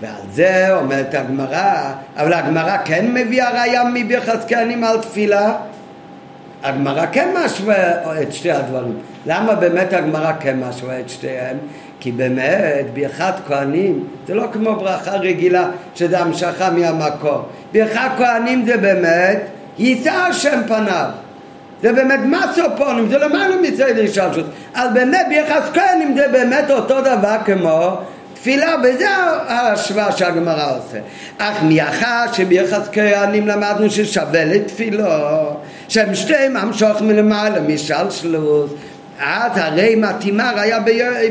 ועל 0.00 0.22
זה 0.30 0.76
אומרת 0.76 1.14
הגמרא, 1.14 1.92
אבל 2.16 2.32
הגמרא 2.32 2.76
כן 2.84 3.14
מביאה 3.14 3.50
ראיה 3.50 3.84
מביחס 3.94 4.44
כהנים 4.48 4.84
על 4.84 4.98
תפילה? 4.98 5.54
הגמרא 6.62 7.06
כן 7.12 7.34
משווה 7.44 8.22
את 8.22 8.32
שתי 8.32 8.50
הדברים. 8.50 8.98
למה 9.26 9.54
באמת 9.54 9.92
הגמרא 9.92 10.32
כן 10.40 10.60
משווה 10.60 11.00
את 11.00 11.08
שתיהם? 11.08 11.56
כי 12.00 12.12
באמת 12.12 12.86
ברכת 12.94 13.34
כהנים 13.46 14.04
זה 14.26 14.34
לא 14.34 14.44
כמו 14.52 14.76
ברכה 14.76 15.16
רגילה 15.16 15.70
שזה 15.94 16.18
המשכה 16.18 16.70
מהמקור. 16.70 17.42
ברכת 17.72 18.10
כהנים 18.18 18.64
זה 18.66 18.76
באמת 18.76 19.40
יישא 19.78 20.10
השם 20.10 20.60
פניו. 20.66 21.10
זה 21.82 21.92
באמת 21.92 22.20
מסופונים, 22.24 23.08
זה 23.08 23.18
למעלה 23.18 23.56
מצד 23.62 23.98
השלשות. 24.04 24.46
אז 24.74 24.94
באמת 24.94 25.26
ביחס 25.28 25.70
כהנים 25.74 26.16
זה 26.16 26.28
באמת 26.32 26.70
אותו 26.70 27.00
דבר 27.00 27.36
כמו 27.44 27.96
תפילה, 28.34 28.74
וזה 28.84 29.08
ההשוואה 29.08 30.12
שהגמרא 30.12 30.76
עושה. 30.76 30.98
אך 31.38 31.62
מאחר 31.62 32.32
שביחס 32.32 32.88
כהנים 32.92 33.48
למדנו 33.48 33.90
ששווה 33.90 34.44
לתפילו, 34.44 35.04
שהם 35.88 36.14
שתי 36.14 36.48
ממשוך 36.48 37.02
מלמעלה 37.02 37.60
משלשלוס, 37.60 38.70
אז 39.20 39.52
הרי 39.54 39.94
מתאימה 39.94 40.52
ראיה 40.56 40.78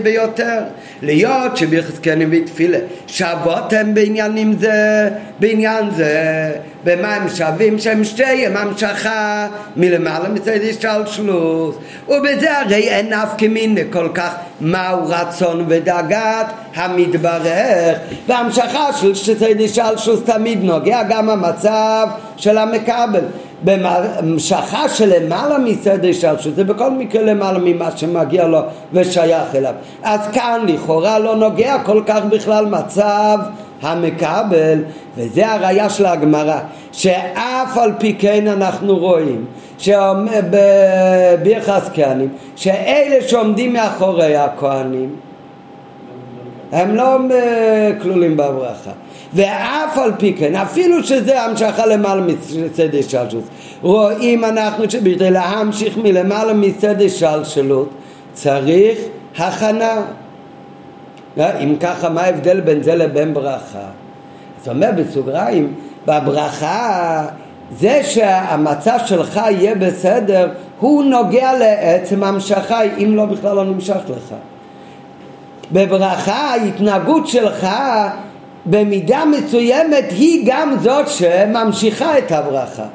ביותר 0.04 0.60
להיות 1.02 1.58
שביחזקנים 1.58 2.30
ותפילה 2.32 2.78
שוות 3.08 3.74
הם 3.74 3.94
בעניינים 3.94 4.54
זה 4.60 5.10
בעניין 5.40 5.92
זה 5.92 6.52
במה 6.88 7.16
הם 7.16 7.30
שווים 7.30 7.80
שהם 7.80 8.04
שתיהם? 8.04 8.58
המשכה 8.58 9.48
מלמעלה 9.76 10.30
מצד 10.30 10.60
השתלשלות 10.70 11.80
ובזה 12.08 12.60
הרי 12.60 12.90
אין 12.90 13.14
אף 13.14 13.34
כמיני 13.38 13.82
כל 13.92 14.10
כך 14.14 14.36
מהו 14.62 15.00
רצון 15.08 15.66
ודאגת 15.68 16.46
המתברך. 16.76 17.98
והמשכה 18.28 18.94
של 18.94 19.16
שצד 19.16 19.62
השתלשלות 19.66 20.26
תמיד 20.26 20.64
נוגע 20.64 21.04
גם 21.10 21.30
המצב 21.30 22.08
של 22.38 22.58
המקבל. 22.58 23.24
במשכה 23.64 24.90
שלמעלה 24.90 25.58
מסדר 25.58 26.10
השתלשלות, 26.10 26.56
זה 26.56 26.64
בכל 26.64 26.92
מקרה 26.92 27.22
למעלה 27.22 27.60
ממה 27.60 27.90
שמגיע 27.96 28.48
לו 28.48 28.60
ושייך 28.94 29.56
אליו. 29.56 29.74
אז 30.04 30.20
כאן 30.34 30.66
לכאורה 30.68 31.20
לא 31.20 31.36
נוגע 31.36 31.78
כל 31.84 32.02
כך 32.06 32.24
בכלל 32.30 32.66
מצב 32.66 33.38
המקבל, 33.82 34.84
וזה 35.18 35.52
הראייה 35.52 35.90
של 35.90 36.06
הגמרא, 36.06 36.60
שאף 36.92 37.78
על 37.78 37.92
פי 38.00 38.16
כן 38.20 38.48
אנחנו 38.48 38.98
רואים 38.98 39.46
בביחס 40.50 41.90
כהנים, 41.94 42.30
שאלה 42.56 43.28
שעומדים 43.28 43.74
מאחורי 43.74 44.36
הכהנים 44.36 45.16
הם 46.72 46.96
לא 46.96 47.18
כלולים 48.02 48.38
בברכה. 48.38 48.92
ואף 49.34 49.98
על 49.98 50.12
פי 50.18 50.34
כן, 50.34 50.56
אפילו 50.56 51.04
שזה 51.04 51.42
המשכה 51.42 51.86
למעלה 51.86 52.22
מסדר 52.22 53.02
שלשלות, 53.02 53.44
רואים 53.82 54.46
אנחנו 54.46 54.90
שבכדי 54.90 55.32
להמשיך 55.32 55.98
מלמעלה 55.98 56.54
מסדר 56.54 57.08
שלשלות 57.08 57.90
צריך 58.34 58.98
הכנה. 59.38 60.02
אם 61.40 61.76
ככה, 61.80 62.10
מה 62.10 62.22
ההבדל 62.22 62.62
בין 62.62 62.84
זה 62.84 62.96
לבין 62.96 63.34
ברכה? 63.34 63.88
זאת 64.60 64.68
אומרת 64.68 64.96
בסוגריים, 64.96 65.74
בברכה 66.06 67.26
זה 67.72 68.02
שהמצב 68.04 68.98
שלך 69.06 69.40
יהיה 69.50 69.76
בסדר, 69.76 70.50
הוא 70.80 71.04
נוגע 71.04 71.54
לעצם 71.54 72.24
המשכה, 72.24 72.82
אם 72.82 73.14
לא 73.16 73.26
בכלל 73.26 73.56
לא 73.56 73.66
נמשך 73.66 73.98
לך. 74.10 74.36
בברכה 75.72 76.34
ההתנהגות 76.34 77.28
שלך 77.28 77.68
במידה 78.66 79.24
מסוימת 79.26 80.06
היא 80.10 80.44
גם 80.46 80.76
זאת 80.82 81.08
שממשיכה 81.08 82.18
את 82.18 82.32
הברכה. 82.32 82.86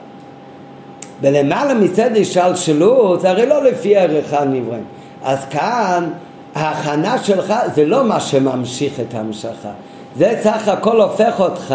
ולמעלה 1.22 1.74
מצד 1.74 2.16
השלשלות 2.16 3.20
זה 3.20 3.30
הרי 3.30 3.46
לא 3.46 3.64
לפי 3.64 3.96
ערך 3.96 4.32
הנבראים. 4.32 4.84
אז 5.24 5.44
כאן 5.50 6.10
ההכנה 6.54 7.18
שלך 7.18 7.54
זה 7.74 7.84
לא 7.84 8.04
מה 8.04 8.20
שממשיך 8.20 9.00
את 9.00 9.14
המשכה. 9.14 9.70
זה 10.16 10.38
סך 10.42 10.68
הכל 10.68 11.00
הופך 11.00 11.40
אותך 11.40 11.74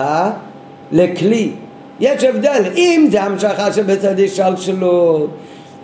לכלי. 0.91 1.51
יש 1.99 2.23
הבדל, 2.23 2.63
אם 2.75 3.07
זה 3.11 3.23
המשכה 3.23 3.73
שבצד 3.73 4.19
השלשלות 4.19 5.29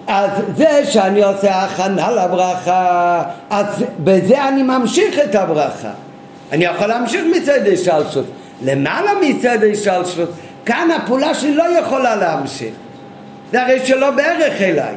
אז 0.07 0.31
זה 0.55 0.85
שאני 0.85 1.23
עושה 1.23 1.63
הכנה 1.63 2.11
לברכה, 2.11 3.23
אז 3.49 3.83
בזה 4.03 4.47
אני 4.47 4.63
ממשיך 4.63 5.19
את 5.19 5.35
הברכה. 5.35 5.91
אני 6.51 6.65
יכול 6.65 6.87
להמשיך 6.87 7.21
מצד 7.35 7.59
השלשות. 7.73 8.25
למעלה 8.61 9.11
מצד 9.21 9.57
השלשות, 9.71 10.29
כאן 10.65 10.89
הפעולה 10.91 11.33
שלי 11.33 11.55
לא 11.55 11.63
יכולה 11.63 12.15
להמשיך. 12.15 12.73
זה 13.51 13.63
הרי 13.63 13.85
שלא 13.85 14.11
בערך 14.11 14.61
אליי. 14.61 14.95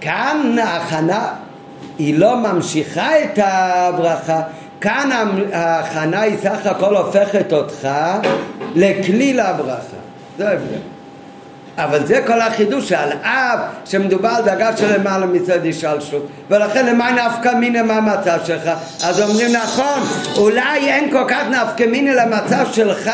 כאן 0.00 0.56
ההכנה 0.62 1.28
היא 1.98 2.18
לא 2.18 2.36
ממשיכה 2.36 3.24
את 3.24 3.38
הברכה, 3.42 4.42
כאן 4.80 5.10
ההכנה 5.52 6.20
היא 6.20 6.36
סך 6.38 6.66
הכל 6.66 6.96
הופכת 6.96 7.52
אותך 7.52 7.88
לכלי 8.74 9.32
לברכה. 9.32 9.96
זה 10.38 10.48
ההבדל. 10.48 10.93
אבל 11.78 12.06
זה 12.06 12.22
כל 12.26 12.40
החידוש 12.40 12.88
שעל 12.88 13.12
אף 13.22 13.60
שמדובר 13.84 14.28
על 14.28 14.44
דרגה 14.44 14.76
של 14.76 15.00
למעלה 15.00 15.26
מצד 15.26 15.66
השלשות 15.66 16.26
ולכן 16.50 16.86
למה 16.86 17.10
נפקא 17.10 17.48
מיני 17.48 17.82
מה 17.82 17.94
המצב 17.94 18.38
שלך? 18.44 18.70
אז 19.04 19.20
אומרים 19.20 19.56
נכון 19.56 20.00
אולי 20.36 20.90
אין 20.90 21.10
כל 21.10 21.24
כך 21.28 21.42
נפקא 21.50 21.84
מיני 21.84 22.14
למצב 22.14 22.66
שלך 22.72 23.10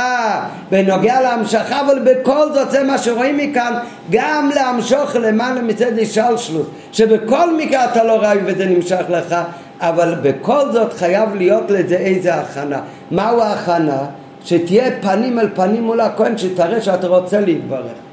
בנוגע 0.70 1.20
להמשכה 1.20 1.80
אבל 1.80 1.98
בכל 1.98 2.52
זאת 2.54 2.70
זה 2.70 2.82
מה 2.82 2.98
שרואים 2.98 3.36
מכאן 3.36 3.74
גם 4.10 4.50
להמשוך 4.54 5.16
למעלה 5.16 5.62
מצד 5.62 5.98
השלשות 5.98 6.70
שבכל 6.92 7.56
מקרה 7.56 7.84
אתה 7.84 8.04
לא 8.04 8.12
ראוי 8.12 8.38
וזה 8.44 8.66
נמשך 8.66 9.04
לך 9.08 9.36
אבל 9.80 10.14
בכל 10.22 10.72
זאת 10.72 10.92
חייב 10.92 11.34
להיות 11.34 11.70
לזה 11.70 11.96
איזה 11.96 12.34
הכנה. 12.34 12.80
מהו 13.10 13.40
ההכנה? 13.40 13.98
שתהיה 14.44 14.90
פנים 15.00 15.38
אל 15.38 15.48
פנים 15.54 15.82
מול 15.82 16.00
הכהן 16.00 16.38
שתראה 16.38 16.82
שאתה 16.82 17.06
רוצה 17.06 17.40
להתברך 17.40 18.09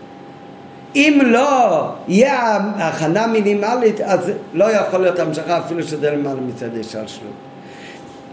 אם 0.98 1.20
לא 1.26 1.90
יהיה 2.08 2.58
הכנה 2.76 3.28
מינימלית, 3.28 4.02
אז 4.02 4.32
לא 4.54 4.72
יכול 4.72 5.00
להיות 5.00 5.20
המשכה 5.20 5.60
אפילו 5.60 5.84
שזה 5.84 6.12
למעלה 6.12 6.42
מצד 6.42 6.78
השלשלות. 6.80 7.34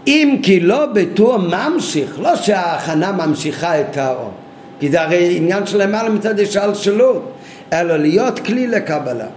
אם 0.07 0.39
כי 0.43 0.59
לא 0.59 0.85
בתור 0.85 1.37
ממשיך, 1.37 2.19
לא 2.19 2.35
שההכנה 2.35 3.11
ממשיכה 3.11 3.81
את 3.81 3.97
האור, 3.97 4.31
כי 4.79 4.89
זה 4.89 5.01
הרי 5.01 5.37
עניין 5.37 5.65
של 5.65 5.83
למעלה 5.83 6.09
מצד 6.09 6.39
השלשלות, 6.39 7.31
אלא 7.73 7.97
להיות 7.97 8.39
כלי 8.39 8.67
לקבלה. 8.67 9.27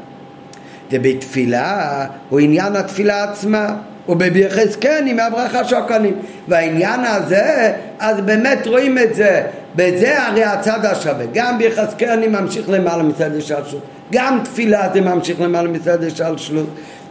ובתפילה 0.92 2.06
הוא 2.28 2.40
עניין 2.40 2.76
התפילה 2.76 3.24
עצמה. 3.24 3.74
ובביחס 4.08 4.76
כן 4.76 5.04
עם 5.08 5.20
הברכה 5.20 5.64
של 5.64 5.76
הכהנים 5.76 6.14
והעניין 6.48 7.00
הזה 7.04 7.72
אז 7.98 8.20
באמת 8.20 8.66
רואים 8.66 8.98
את 8.98 9.14
זה 9.14 9.42
בזה 9.78 10.26
הרי 10.26 10.44
הצד 10.44 10.84
השווה 10.84 11.24
גם 11.32 11.58
כן 11.98 12.08
אני 12.08 12.28
ממשיך 12.28 12.68
למעלה 12.68 13.02
מצד 13.02 13.36
השלשלות 13.36 13.82
גם 14.12 14.40
תפילה 14.44 14.88
זה 14.94 15.00
ממשיך 15.00 15.40
למעלה 15.40 15.68
מצד 15.68 16.04
השלשלות 16.04 16.66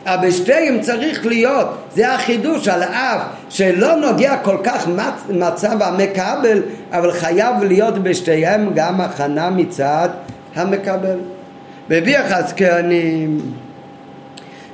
אבל 0.07 0.27
בשתיהם 0.27 0.81
צריך 0.81 1.25
להיות, 1.25 1.67
זה 1.95 2.13
החידוש 2.13 2.67
על 2.67 2.83
אף 2.83 3.21
שלא 3.49 3.95
נוגע 3.95 4.37
כל 4.37 4.57
כך 4.63 4.87
מצב 5.29 5.81
המקבל, 5.81 6.61
אבל 6.91 7.11
חייב 7.11 7.63
להיות 7.63 7.97
בשתיהם 7.97 8.71
גם 8.75 9.01
הכנה 9.01 9.49
מצד 9.49 10.09
המקבל. 10.55 11.17
בביחס 11.89 12.53
כהנים 12.57 13.39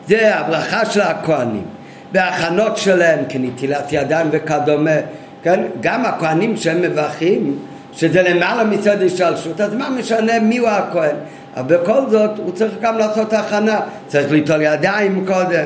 זה 0.08 0.36
הברכה 0.36 0.86
של 0.86 1.02
הכהנים. 1.02 1.66
בהכנות 2.12 2.78
שלהם 2.78 3.20
כנטילת 3.30 3.92
ידיים 3.92 4.28
וכדומה, 4.32 4.96
כן? 5.44 5.64
גם 5.82 6.06
הכהנים 6.06 6.58
שהם 6.58 6.82
מברכים, 6.82 7.58
שזה 7.96 8.22
למעלה 8.22 8.64
מצד 8.64 9.02
השתלשות, 9.02 9.62
אז 9.62 9.74
מה 9.74 9.90
משנה 9.90 10.40
מיהו 10.40 10.68
הכהן? 10.68 11.16
אבל 11.58 11.78
בכל 11.78 12.10
זאת 12.10 12.32
הוא 12.38 12.52
צריך 12.52 12.74
גם 12.82 12.98
לעשות 12.98 13.34
הכנה, 13.34 13.80
צריך 14.08 14.32
ליטול 14.32 14.62
ידיים 14.62 15.26
קודם. 15.28 15.66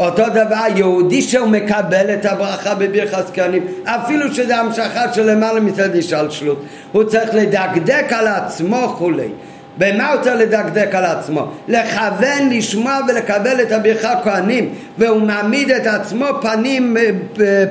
אותו 0.00 0.22
דבר, 0.34 0.64
יהודי 0.76 1.22
שהוא 1.22 1.48
מקבל 1.48 2.14
את 2.14 2.24
הברכה 2.24 2.74
בברכת 2.74 3.24
כהנים, 3.34 3.66
אפילו 3.84 4.34
שזה 4.34 4.56
המשכה 4.56 5.12
של 5.12 5.30
למעלה 5.30 5.60
מצד 5.60 5.96
השתלשלות, 5.96 6.62
הוא 6.92 7.04
צריך 7.04 7.34
לדקדק 7.34 8.12
על 8.12 8.26
עצמו 8.26 8.94
כולי. 8.98 9.28
במה 9.78 10.12
הוא 10.12 10.22
צריך 10.22 10.36
לדקדק 10.36 10.94
על 10.94 11.04
עצמו? 11.04 11.46
לכוון, 11.68 12.50
לשמוע 12.50 12.98
ולקבל 13.08 13.60
את 13.62 13.72
הברכה 13.72 14.14
כהנים 14.24 14.74
והוא 14.98 15.22
מעמיד 15.22 15.70
את 15.70 15.86
עצמו 15.86 16.26
פנים, 16.42 16.96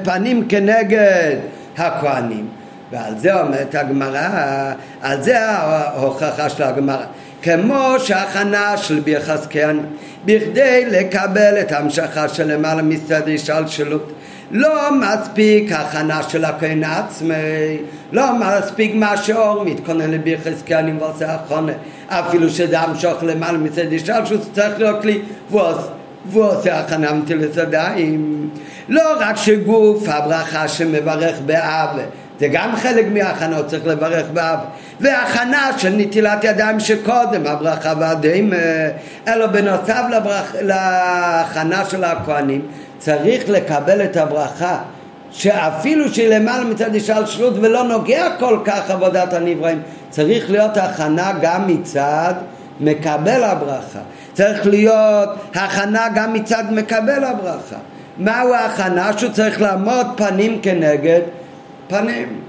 פנים 0.03 0.47
כנגד 0.47 1.35
הכהנים 1.77 2.47
ועל 2.91 3.17
זה 3.17 3.41
אומרת 3.41 3.75
הגמרא, 3.75 4.71
על 5.01 5.23
זה 5.23 5.39
ההוכחה 5.49 6.49
של 6.49 6.63
הגמרא 6.63 7.05
כמו 7.41 7.95
שההכנה 7.99 8.77
של 8.77 8.99
ביחס 8.99 9.47
כהנים 9.49 9.85
בכדי 10.25 10.85
לקבל 10.85 11.61
את 11.61 11.71
ההמשכה 11.71 12.29
של 12.29 12.53
למעלה 12.53 12.81
מצד 12.81 13.21
השלשלות 13.29 14.11
לא 14.51 14.89
מספיק 14.99 15.71
הכנה 15.71 16.23
של 16.23 16.45
הכהן 16.45 16.83
עצמי, 16.83 17.77
לא 18.11 18.25
מספיק 18.39 18.91
מה 18.95 19.17
שאור 19.17 19.63
מתכונן 19.63 20.11
לביחס 20.11 20.63
כהנים 20.65 21.01
ועושה 21.01 21.33
הכונה, 21.35 21.71
אפילו 22.07 22.49
שזה 22.49 22.79
המשוך 22.79 23.23
למעלה 23.23 23.57
אישה 23.91 24.25
שהוא 24.25 24.39
צריך 24.53 24.79
להיות 24.79 25.05
לי 25.05 25.21
והוא 25.49 26.43
עושה 26.43 26.79
הכנה 26.79 27.13
מטילת 27.13 27.57
ידיים. 27.57 28.49
לא 28.89 29.01
רק 29.19 29.37
שגוף 29.37 30.09
הברכה 30.09 30.67
שמברך 30.67 31.39
באב 31.45 31.89
זה 32.39 32.47
גם 32.51 32.75
חלק 32.75 33.05
מההכנה, 33.13 33.57
הוא 33.57 33.65
צריך 33.65 33.87
לברך 33.87 34.25
באב. 34.33 34.59
והכנה 34.99 35.69
של 35.77 35.93
נטילת 35.97 36.43
ידיים 36.43 36.79
שקודם, 36.79 37.47
הברכה 37.47 37.93
והדין, 37.99 38.53
אלא 39.27 39.47
בנוסף 39.47 40.03
לברח, 40.11 40.55
להכנה 40.61 41.85
של 41.85 42.03
הכהנים, 42.03 42.61
צריך 42.97 43.49
לקבל 43.49 44.03
את 44.03 44.17
הברכה 44.17 44.77
שאפילו 45.31 46.13
שלמעלה 46.13 46.63
מצד 46.63 46.95
השתלשלות 46.95 47.53
ולא 47.61 47.83
נוגע 47.83 48.27
כל 48.39 48.59
כך 48.65 48.89
עבודת 48.89 49.33
הנבראים, 49.33 49.81
צריך 50.09 50.51
להיות 50.51 50.77
הכנה 50.77 51.31
גם 51.41 51.67
מצד 51.67 52.33
מקבל 52.79 53.43
הברכה. 53.43 53.99
צריך 54.33 54.67
להיות 54.67 55.29
הכנה 55.55 56.07
גם 56.15 56.33
מצד 56.33 56.63
מקבל 56.71 57.23
הברכה. 57.23 57.75
מהו 58.17 58.53
ההכנה? 58.53 59.11
שהוא 59.17 59.31
צריך 59.31 59.61
לעמוד 59.61 60.07
פנים 60.15 60.59
כנגד 60.61 61.21
פנים. 61.87 62.41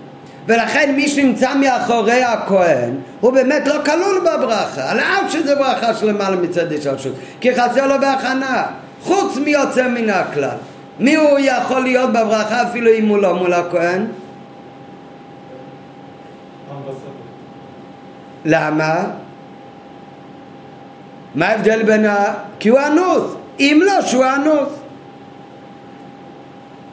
ולכן 0.47 0.93
מי 0.97 1.09
שנמצא 1.09 1.55
מאחורי 1.55 2.23
הכהן 2.23 2.95
הוא 3.21 3.33
באמת 3.33 3.69
לא 3.69 3.75
כלול 3.85 4.21
בברכה, 4.21 4.91
על 4.91 5.01
אף 5.01 5.33
שזה 5.33 5.55
ברכה 5.55 5.95
שלמעלה 5.95 6.37
מצד 6.37 6.73
השתלשלות, 6.73 7.15
כי 7.41 7.55
חסר 7.55 7.87
לו 7.87 7.95
בהכנה, 8.01 8.67
חוץ 9.03 9.37
מיוצא 9.37 9.89
מן 9.89 10.11
הכלל. 10.11 10.57
מי 11.01 11.15
הוא 11.15 11.39
יכול 11.39 11.83
להיות 11.83 12.11
בברכה 12.11 12.63
אפילו 12.63 12.91
אם 12.91 13.09
הוא 13.09 13.19
לא 13.19 13.35
מול 13.35 13.53
הכהן? 13.53 14.07
למה? 18.45 19.05
מה 21.35 21.49
ההבדל 21.49 21.83
בין 21.83 22.05
ה... 22.05 22.35
כי 22.59 22.69
הוא 22.69 22.81
אנוס, 22.81 23.35
אם 23.61 23.81
לא 23.85 24.03
שהוא 24.03 24.25
אנוס. 24.25 24.69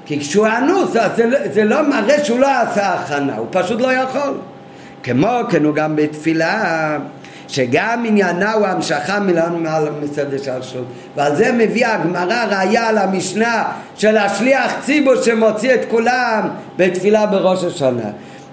כי 0.05 0.19
כשהוא 0.19 0.47
אנוס 0.47 0.95
אז 0.95 1.11
זה, 1.15 1.25
זה 1.53 1.63
לא 1.63 1.89
מראה 1.89 2.25
שהוא 2.25 2.39
לא 2.39 2.61
עשה 2.61 2.93
הכנה, 2.93 3.35
הוא 3.35 3.47
פשוט 3.51 3.81
לא 3.81 3.93
יכול. 3.93 4.37
כמו 5.03 5.39
כן 5.49 5.63
הוא 5.63 5.75
גם 5.75 5.95
בתפילה, 5.95 6.97
שגם 7.47 8.03
עניינה 8.07 8.53
הוא 8.53 8.67
המשכה 8.67 9.19
מעל 9.19 9.89
מצד 10.03 10.33
השלשות. 10.33 10.85
ועל 11.15 11.35
זה 11.35 11.51
מביא 11.51 11.87
הגמרא 11.87 12.45
ראיה 12.49 12.87
על 12.87 12.97
המשנה 12.97 13.63
של 13.95 14.17
השליח 14.17 14.73
ציבור 14.81 15.15
שמוציא 15.21 15.73
את 15.73 15.79
כולם 15.89 16.49
בתפילה 16.77 17.25
בראש 17.25 17.63
השנה. 17.63 18.09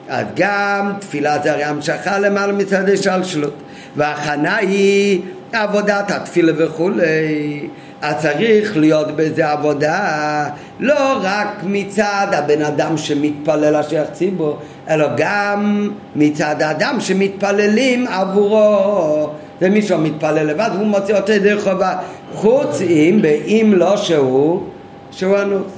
אז 0.09 0.27
גם 0.37 0.93
תפילה 0.99 1.39
זה 1.43 1.53
הרי 1.53 1.65
המשכה 1.65 2.19
למעלה 2.19 2.53
מצד 2.53 2.89
השלשלות. 2.89 3.55
וההכנה 3.97 4.57
היא 4.57 5.23
עבודת 5.53 6.11
התפילה 6.11 6.53
וכולי. 6.57 7.69
אז 8.03 8.15
צריך 8.23 8.77
להיות 8.77 9.17
בזה 9.17 9.51
עבודה 9.51 10.49
לא 10.81 11.19
רק 11.23 11.49
מצד 11.65 12.27
הבן 12.33 12.63
אדם 12.63 12.97
שמתפלל 12.97 13.77
השייך 13.77 14.11
ציבור, 14.13 14.59
אלא 14.89 15.09
גם 15.17 15.91
מצד 16.17 16.63
האדם 16.63 16.97
שמתפללים 17.01 18.07
עבורו. 18.07 19.31
מישהו 19.61 19.99
מתפלל 19.99 20.47
לבד, 20.47 20.71
הוא 20.79 20.87
מוציא 20.87 21.17
אותו 21.17 21.33
ידי 21.33 21.61
חובה, 21.61 21.97
חוץ 22.35 22.81
אם, 22.81 23.21
אם 23.47 23.73
לא 23.77 23.97
שהוא, 23.97 24.63
שהוא 25.11 25.39
אנוס. 25.39 25.73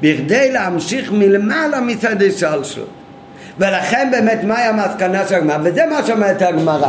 בכדי 0.00 0.50
להמשיך 0.52 1.12
מלמעלה 1.12 1.80
מצד 1.80 2.22
השלשות. 2.22 2.88
ולכן 3.58 4.08
באמת 4.10 4.44
מהי 4.44 4.62
המסקנה 4.62 5.28
של 5.28 5.34
הגמרא? 5.34 5.58
וזה 5.64 5.86
מה 5.86 6.06
שאומרת 6.06 6.42
הגמרא. 6.42 6.88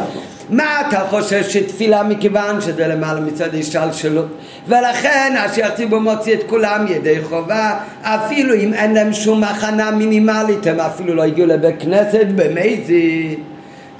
מה 0.50 0.82
אתה 0.88 1.00
חושב 1.10 1.44
שתפילה 1.44 2.04
מכיוון 2.04 2.62
שזה 2.62 2.88
למעלה 2.88 3.20
מצד 3.20 3.56
השתלשלות 3.56 4.28
ולכן 4.68 5.36
אשר 5.46 5.66
הציבור 5.66 6.00
מוציא 6.00 6.34
את 6.34 6.44
כולם 6.48 6.86
ידי 6.90 7.24
חובה 7.24 7.80
אפילו 8.02 8.56
אם 8.56 8.74
אין 8.74 8.94
להם 8.94 9.14
שום 9.14 9.44
הכנה 9.44 9.92
מינימלית 9.92 10.68
הם 10.68 10.80
אפילו 10.80 11.16
לא 11.16 11.24
הגיעו 11.24 11.48
לבית 11.48 11.76
כנסת 11.80 12.26
במזיד 12.36 13.40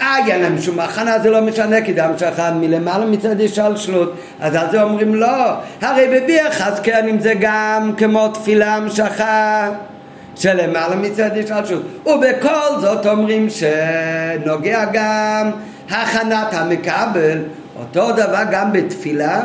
אה, 0.02 0.18
אין 0.28 0.42
להם 0.42 0.62
שום 0.62 0.80
הכנה, 0.80 1.20
זה 1.20 1.30
לא 1.30 1.42
משנה, 1.42 1.82
כי 1.82 1.94
זה 1.94 2.06
המשכה 2.06 2.52
מלמעלה 2.52 3.06
מצד 3.06 3.42
השתלשלות. 3.42 4.14
אז 4.40 4.56
על 4.56 4.72
זה 4.72 4.84
אומרים 4.84 5.16
לא, 5.16 5.54
הרי 5.82 6.08
בביח 6.08 6.62
אז 6.68 6.80
כן, 6.80 7.08
אם 7.10 7.20
זה 7.20 7.34
גם 7.40 7.92
כמו 7.98 8.28
תפילה 8.28 8.76
המשכה 8.76 9.70
שלמעלה 10.36 10.96
מצד 10.96 11.38
השתלשלות. 11.38 11.84
ובכל 12.06 12.80
זאת 12.82 13.06
אומרים 13.06 13.48
שנוגע 13.50 14.86
גם 14.94 15.52
הכנת 15.90 16.54
המקבל, 16.54 17.42
אותו 17.80 18.12
דבר 18.12 18.42
גם 18.52 18.72
בתפילה, 18.74 19.42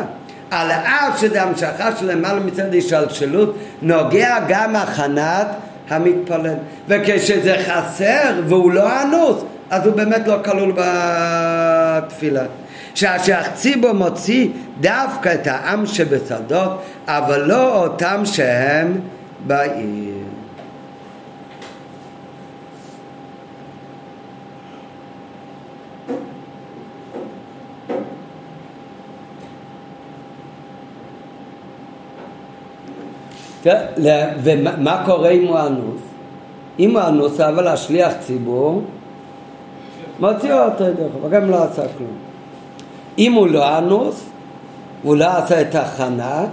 על 0.51 0.71
אף 0.71 1.21
שזה 1.21 1.43
המשכה 1.43 1.97
של 1.97 2.13
למעלה 2.13 2.41
מצד 2.41 2.75
השתלשלות, 2.75 3.59
נוגע 3.83 4.37
גם 4.49 4.77
הכנת 4.77 5.47
המתפלל. 5.91 6.55
וכשזה 6.89 7.57
חסר 7.67 8.41
והוא 8.49 8.73
לא 8.73 9.03
אנוס, 9.03 9.45
אז 9.71 9.87
הוא 9.87 9.95
באמת 9.97 10.27
לא 10.27 10.37
כלול 10.45 10.73
בתפילה. 10.77 12.43
שהשחציבו 12.95 13.95
מוציא 13.95 14.49
דווקא 14.81 15.35
את 15.35 15.47
העם 15.47 15.87
שבשדות, 15.87 16.83
אבל 17.07 17.41
לא 17.41 17.83
אותם 17.83 18.23
שהם 18.25 19.01
בעיר. 19.47 20.20
ומה 34.43 35.03
קורה 35.07 35.29
אם 35.29 35.47
הוא 35.47 35.59
אנוס? 35.59 36.01
אם 36.79 36.91
הוא 36.97 37.03
אנוס, 37.09 37.41
אבל 37.41 37.69
השליח 37.69 38.13
ציבור 38.21 38.83
מוציא 40.21 40.53
אותו 40.53 40.85
ידי 40.85 41.03
חובה, 41.13 41.29
גם 41.29 41.51
לא 41.51 41.65
עשה 41.65 41.83
כלום. 41.99 42.17
אם 43.19 43.33
הוא 43.33 43.49
לא 43.49 43.79
אנוס, 43.79 44.27
הוא 45.03 45.17
לא 45.17 45.37
עשה 45.37 45.61
את 45.61 45.75
ההכנה, 45.75 46.45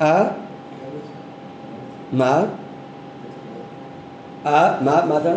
אה? 0.00 0.24
מה? 2.12 2.42
אה? 4.46 4.74
מה? 4.80 5.00
מה 5.08 5.18
אתה? 5.18 5.32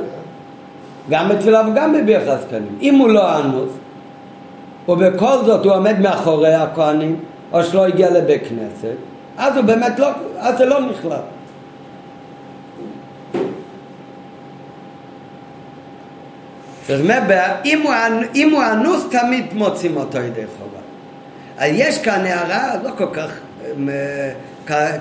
גם 1.10 1.30
בתפילה 1.30 1.62
וגם 1.72 1.94
בביח 1.94 2.24
הזקנים. 2.26 2.78
אם 2.82 2.96
הוא 2.96 3.10
לא 3.10 3.40
אנוס, 3.40 3.72
ובכל 4.90 5.38
זאת 5.46 5.66
הוא 5.66 5.74
עומד 5.74 6.00
מאחורי 6.00 6.54
הכהנים, 6.54 7.20
או 7.54 7.64
שלא 7.64 7.86
הגיע 7.86 8.12
לבית 8.12 8.42
כנסת, 8.50 8.96
אז 9.38 9.58
הוא 9.58 9.66
באמת 9.66 10.00
לא, 10.00 10.10
אז 10.38 10.58
זה 10.58 10.66
לא 10.66 10.80
נכלל. 10.82 11.18
אומרת, 17.00 17.24
אם 17.66 17.82
הוא, 17.82 17.94
אם 18.36 18.50
הוא 18.50 18.64
אנוס 18.64 19.06
תמיד 19.12 19.54
מוצאים 19.54 19.98
אותו 19.98 20.18
ידי 20.18 20.44
חובה. 20.58 20.82
יש 21.68 22.02
כאן 22.02 22.26
הערה 22.26 22.76
לא 22.84 22.90
כל 22.98 23.08
כך 23.14 23.32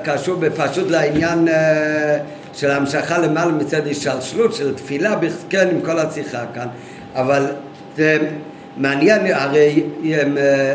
קשור 0.05 0.37
בפשוט 0.37 0.91
לעניין 0.91 1.49
אה, 1.49 2.19
של 2.55 2.71
המשכה 2.71 3.19
למעלה 3.19 3.53
מצד 3.53 3.87
השתלשלות, 3.87 4.55
של 4.55 4.75
תפילה, 4.75 5.15
כן, 5.49 5.69
עם 5.69 5.81
כל 5.81 5.99
השיחה 5.99 6.45
כאן, 6.55 6.67
אבל 7.15 7.47
זה 7.97 8.19
מעניין, 8.77 9.27
הרי 9.33 9.83
אה, 10.13 10.75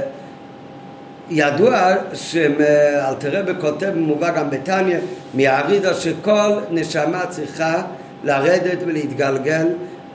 ידוע 1.30 1.94
שאלתרבה 2.14 3.54
כותב, 3.54 3.92
מובא 3.96 4.32
גם 4.32 4.50
בתניא, 4.50 4.98
מהאריזה 5.34 5.94
שכל 5.94 6.60
נשמה 6.72 7.26
צריכה 7.26 7.84
לרדת 8.24 8.78
ולהתגלגל 8.86 9.68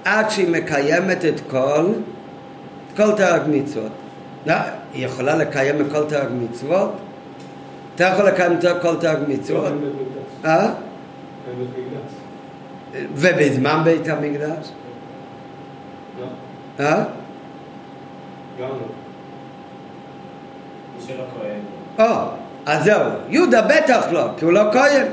עד 0.04 0.30
שהיא 0.30 0.48
מקיימת 0.48 1.24
את 1.24 1.40
כל, 1.50 1.86
את 2.92 2.96
כל 2.96 3.12
תרג 3.16 3.42
מצוות. 3.46 3.92
לא, 4.46 4.54
היא 4.92 5.06
יכולה 5.06 5.36
לקיים 5.36 5.80
את 5.80 5.86
כל 5.92 6.04
תרג 6.08 6.28
מצוות? 6.32 6.92
אתה 7.94 8.04
יכול 8.04 8.24
לקיים 8.24 8.52
את 8.52 8.82
כל 8.82 8.96
תרג 8.96 9.18
מצוות? 9.28 9.72
אה? 10.44 10.72
ובזמן 13.14 13.80
בית 13.84 14.08
המקדש? 14.08 14.68
לא. 16.20 16.26
אה? 16.84 17.04
גם 18.60 18.68
לא. 18.68 19.09
של 21.06 21.14
הכהן. 21.14 21.60
או, 21.98 22.28
אז 22.66 22.84
זהו, 22.84 23.00
יהודה 23.28 23.62
בטח 23.62 24.06
לא, 24.10 24.24
כי 24.36 24.44
הוא 24.44 24.52
לא 24.52 24.62
כהן. 24.72 25.06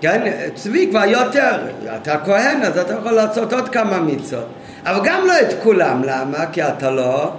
כן, 0.00 0.32
צבי 0.54 0.86
כבר 0.90 1.04
יותר, 1.04 1.56
אתה 1.96 2.18
כהן 2.24 2.62
אז 2.62 2.78
אתה 2.78 2.94
יכול 2.94 3.12
לעשות 3.12 3.52
עוד 3.52 3.68
כמה 3.68 4.00
מצוות, 4.00 4.46
אבל 4.84 5.00
גם 5.04 5.26
לא 5.26 5.32
את 5.40 5.54
כולם, 5.62 6.02
למה? 6.04 6.46
כי 6.52 6.62
אתה 6.62 6.90
לא... 6.90 7.32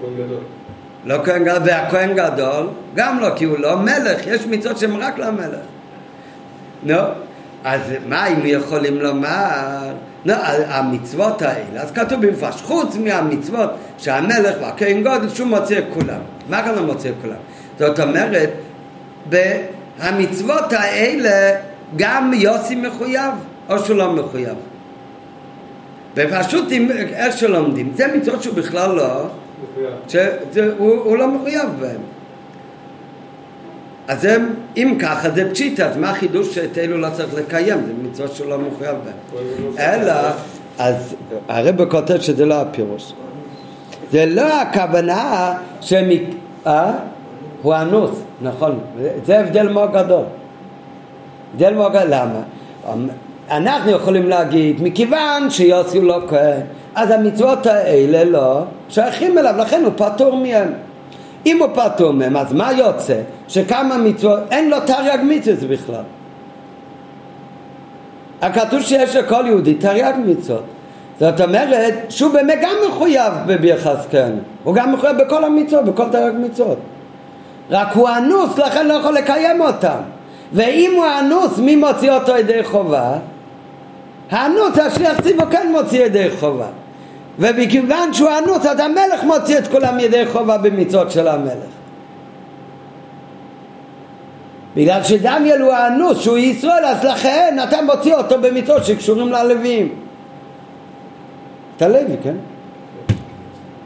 כהן 0.00 0.14
גדול. 0.14 0.40
לא 1.04 1.16
כהן 1.24 1.44
גדול, 1.44 1.62
והכהן 1.64 2.14
גדול, 2.14 2.66
גם 2.94 3.20
לא, 3.20 3.28
כי 3.36 3.44
הוא 3.44 3.58
לא 3.58 3.76
מלך, 3.76 4.26
יש 4.26 4.46
מצוות 4.46 4.78
שהן 4.78 4.96
רק 4.96 5.18
למלך. 5.18 5.58
נו, 6.82 6.96
אז 7.64 7.80
מה 8.08 8.26
אם 8.26 8.40
יכולים 8.44 9.00
לומר? 9.00 9.92
נו, 10.24 10.34
המצוות 10.68 11.42
האלה, 11.42 11.80
אז 11.80 11.90
כתוב 11.90 12.26
במפרש, 12.26 12.62
חוץ 12.62 12.96
מהמצוות 12.96 13.70
שהמלך 13.98 14.56
והכהן 14.60 15.02
גודל, 15.02 15.28
שהוא 15.28 15.48
מוציא 15.48 15.78
את 15.78 15.84
כולם. 15.94 16.20
מה 16.48 16.62
כאן 16.62 16.74
לא 16.74 16.82
מוציא 16.82 17.10
את 17.10 17.14
כולם? 17.22 17.36
זאת 17.78 18.00
אומרת, 18.00 18.50
המצוות 19.98 20.72
האלה 20.72 21.60
גם 21.96 22.32
יוסי 22.34 22.74
מחויב 22.74 23.32
או 23.68 23.78
שהוא 23.78 23.96
לא 23.96 24.12
מחויב. 24.12 24.56
ופשוט 26.16 26.64
איך 27.12 27.38
שלומדים, 27.38 27.92
זה 27.94 28.06
מצוות 28.16 28.42
שהוא 28.42 28.54
בכלל 28.54 28.94
לא, 28.94 29.26
מחויב. 29.62 29.90
שהוא 30.08 30.94
הוא 31.04 31.16
לא 31.16 31.28
מחויב 31.28 31.68
בהן. 31.80 32.00
אז 34.08 34.24
הם, 34.24 34.54
אם 34.76 34.96
ככה 35.00 35.30
זה 35.30 35.50
פשיטה, 35.50 35.86
אז 35.88 35.96
מה 35.96 36.10
החידוש 36.10 36.54
שאת 36.54 36.78
אלו 36.78 36.98
לא 36.98 37.08
צריך 37.12 37.34
לקיים? 37.34 37.78
זה 37.86 37.92
מצוות 38.02 38.36
שהוא 38.36 38.50
לא 38.50 38.58
מחויב 38.58 38.96
בהן. 39.04 39.76
אלא, 39.78 40.12
אז 40.78 41.14
הרב 41.48 41.90
כותב 41.90 42.20
שזה 42.20 42.44
לא 42.44 42.60
הפירוש. 42.60 43.12
זה 44.10 44.26
לא 44.26 44.60
הכוונה 44.62 45.54
שהם... 45.80 46.08
אה? 46.66 46.92
הוא 47.62 47.74
אנוס, 47.74 48.10
נכון. 48.42 48.78
זה 49.24 49.40
הבדל 49.40 49.68
מאוד 49.68 49.92
גדול. 49.92 50.24
הבדל 51.54 51.74
מאוד 51.74 51.92
גדול, 51.92 52.08
למה? 52.08 52.40
אנחנו 53.50 53.90
יכולים 53.90 54.28
להגיד, 54.28 54.82
מכיוון 54.82 55.50
שיוסי 55.50 56.00
לא 56.00 56.20
כהן, 56.28 56.60
אז 56.94 57.10
המצוות 57.10 57.66
האלה 57.66 58.24
לא 58.24 58.62
שייכים 58.88 59.38
אליו, 59.38 59.54
לכן 59.58 59.82
הוא 59.84 59.92
פטור 59.96 60.36
מהם. 60.36 60.72
אם 61.46 61.62
הוא 61.62 61.68
פטור 61.74 62.12
מהם, 62.12 62.36
אז 62.36 62.52
מה 62.52 62.72
יוצא? 62.72 63.20
שכמה 63.48 63.98
מצוות, 63.98 64.40
אין 64.50 64.70
לו 64.70 64.76
תרי"ג 64.86 65.18
מצוות 65.22 65.58
בכלל. 65.70 66.02
הכתוב 68.42 68.82
שיש 68.82 69.16
לכל 69.16 69.44
יהודי 69.46 69.74
תרי"ג 69.74 70.14
מצוות. 70.26 70.64
זאת 71.20 71.40
אומרת 71.40 71.94
שהוא 72.08 72.32
באמת 72.32 72.58
גם 72.62 72.74
מחויב 72.88 73.32
בביחס 73.46 74.06
כן, 74.10 74.32
הוא 74.64 74.74
גם 74.74 74.92
מחויב 74.92 75.16
בכל 75.16 75.44
המצוות, 75.44 75.84
בכל 75.84 76.08
תרי"ג 76.12 76.34
מצוות. 76.38 76.78
רק 77.70 77.88
הוא 77.92 78.08
אנוס, 78.08 78.58
לכן 78.58 78.86
לא 78.86 78.94
יכול 78.94 79.14
לקיים 79.14 79.60
אותם. 79.60 79.98
ואם 80.52 80.92
הוא 80.96 81.04
אנוס, 81.20 81.58
מי 81.58 81.76
מוציא 81.76 82.10
אותו 82.10 82.36
ידי 82.36 82.64
חובה? 82.64 83.12
האנוס, 84.30 84.78
השליח 84.78 85.20
ציבור 85.20 85.46
כן 85.46 85.68
מוציא 85.72 86.04
ידי 86.04 86.30
חובה. 86.40 86.66
ומכיוון 87.38 88.12
שהוא 88.12 88.30
אנוס, 88.38 88.66
אז 88.66 88.80
המלך 88.80 89.24
מוציא 89.24 89.58
את 89.58 89.68
כולם 89.68 90.00
ידי 90.00 90.26
חובה 90.26 90.58
במצוות 90.58 91.10
של 91.10 91.28
המלך. 91.28 91.76
בגלל 94.76 95.02
שדניאל 95.02 95.60
הוא 95.60 95.72
האנוס, 95.72 96.20
שהוא 96.20 96.38
ישראל, 96.38 96.84
אז 96.84 97.04
לכן 97.04 97.56
אתה 97.68 97.82
מוציא 97.82 98.14
אותו 98.14 98.40
במצוות 98.40 98.84
שקשורים 98.84 99.32
ללווים. 99.32 100.05
אתה 101.76 101.88
לוי, 101.88 102.16
כן? 102.22 102.34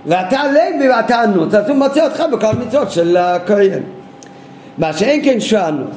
ואתה 0.06 0.42
לוי 0.52 0.88
ואתה 0.88 1.24
אנוס, 1.24 1.54
אז 1.54 1.68
הוא 1.68 1.76
מוציא 1.76 2.02
אותך 2.02 2.24
בכל 2.32 2.52
מצוות 2.66 2.90
של 2.90 3.16
הכהן. 3.16 3.82
מה 4.78 4.92
שאין 4.92 5.24
כן 5.24 5.40
שהוא 5.40 5.60
אנוס. 5.60 5.96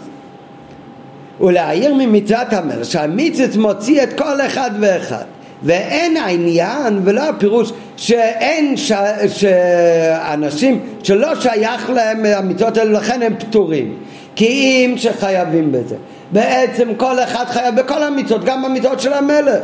ולהעיר 1.42 1.94
ממצוות 1.94 2.54
המלך 2.54 2.86
שהמצוות 2.86 3.56
מוציא 3.56 4.04
את 4.04 4.14
כל 4.14 4.42
אחד 4.42 4.72
ואחד. 4.80 5.24
ואין 5.64 6.18
העניין 6.18 7.00
ולא 7.04 7.22
הפירוש 7.22 7.72
שאין 7.98 8.78
ש... 8.78 8.92
שאנשים 9.28 10.80
שלא 11.04 11.42
שייך 11.42 11.90
להם 11.90 12.26
המצוות 12.26 12.78
האלה 12.78 12.92
לכן 12.92 13.22
הם 13.22 13.36
פטורים 13.40 13.96
כי 14.36 14.46
אם 14.46 14.98
שחייבים 14.98 15.72
בזה 15.72 15.96
בעצם 16.32 16.96
כל 16.98 17.20
אחד 17.20 17.46
חייב 17.48 17.76
בכל 17.76 18.04
המצוות 18.04 18.44
גם 18.44 18.64
במצוות 18.64 19.00
של 19.00 19.14
המלך 19.14 19.64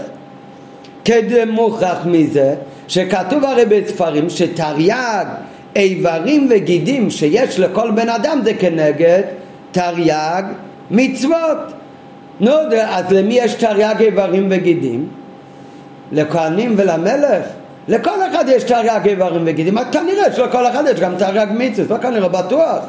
כדי 1.10 1.46
מוכרח 1.46 2.06
מזה 2.06 2.56
שכתוב 2.88 3.46
הרי 3.46 3.66
בספרים 3.66 4.30
שתרי"ג 4.30 5.26
איברים 5.76 6.48
וגידים 6.52 7.10
שיש 7.10 7.60
לכל 7.60 7.92
בן 7.92 8.10
אדם 8.10 8.40
זה 8.44 8.54
כנגד 8.54 9.22
תרי"ג 9.72 10.44
מצוות 10.92 11.58
נו, 12.40 12.52
אז 12.88 13.12
למי 13.12 13.34
יש 13.34 13.54
תרי"ג 13.54 13.96
איברים 14.00 14.48
וגידים? 14.50 15.08
לכהנים 16.12 16.74
ולמלך? 16.78 17.46
לכל 17.88 18.28
אחד 18.32 18.46
יש 18.48 18.64
תרי"ג 18.64 19.02
איברים 19.06 19.42
וגידים, 19.46 19.78
אז 19.78 19.86
כנראה 19.92 20.34
שלכל 20.34 20.68
אחד 20.68 20.84
יש 20.92 21.00
גם 21.00 21.16
תרי"ג 21.18 21.48
מצוות, 21.58 21.90
לא 21.90 21.98
כנראה 21.98 22.30
בטוח. 22.30 22.80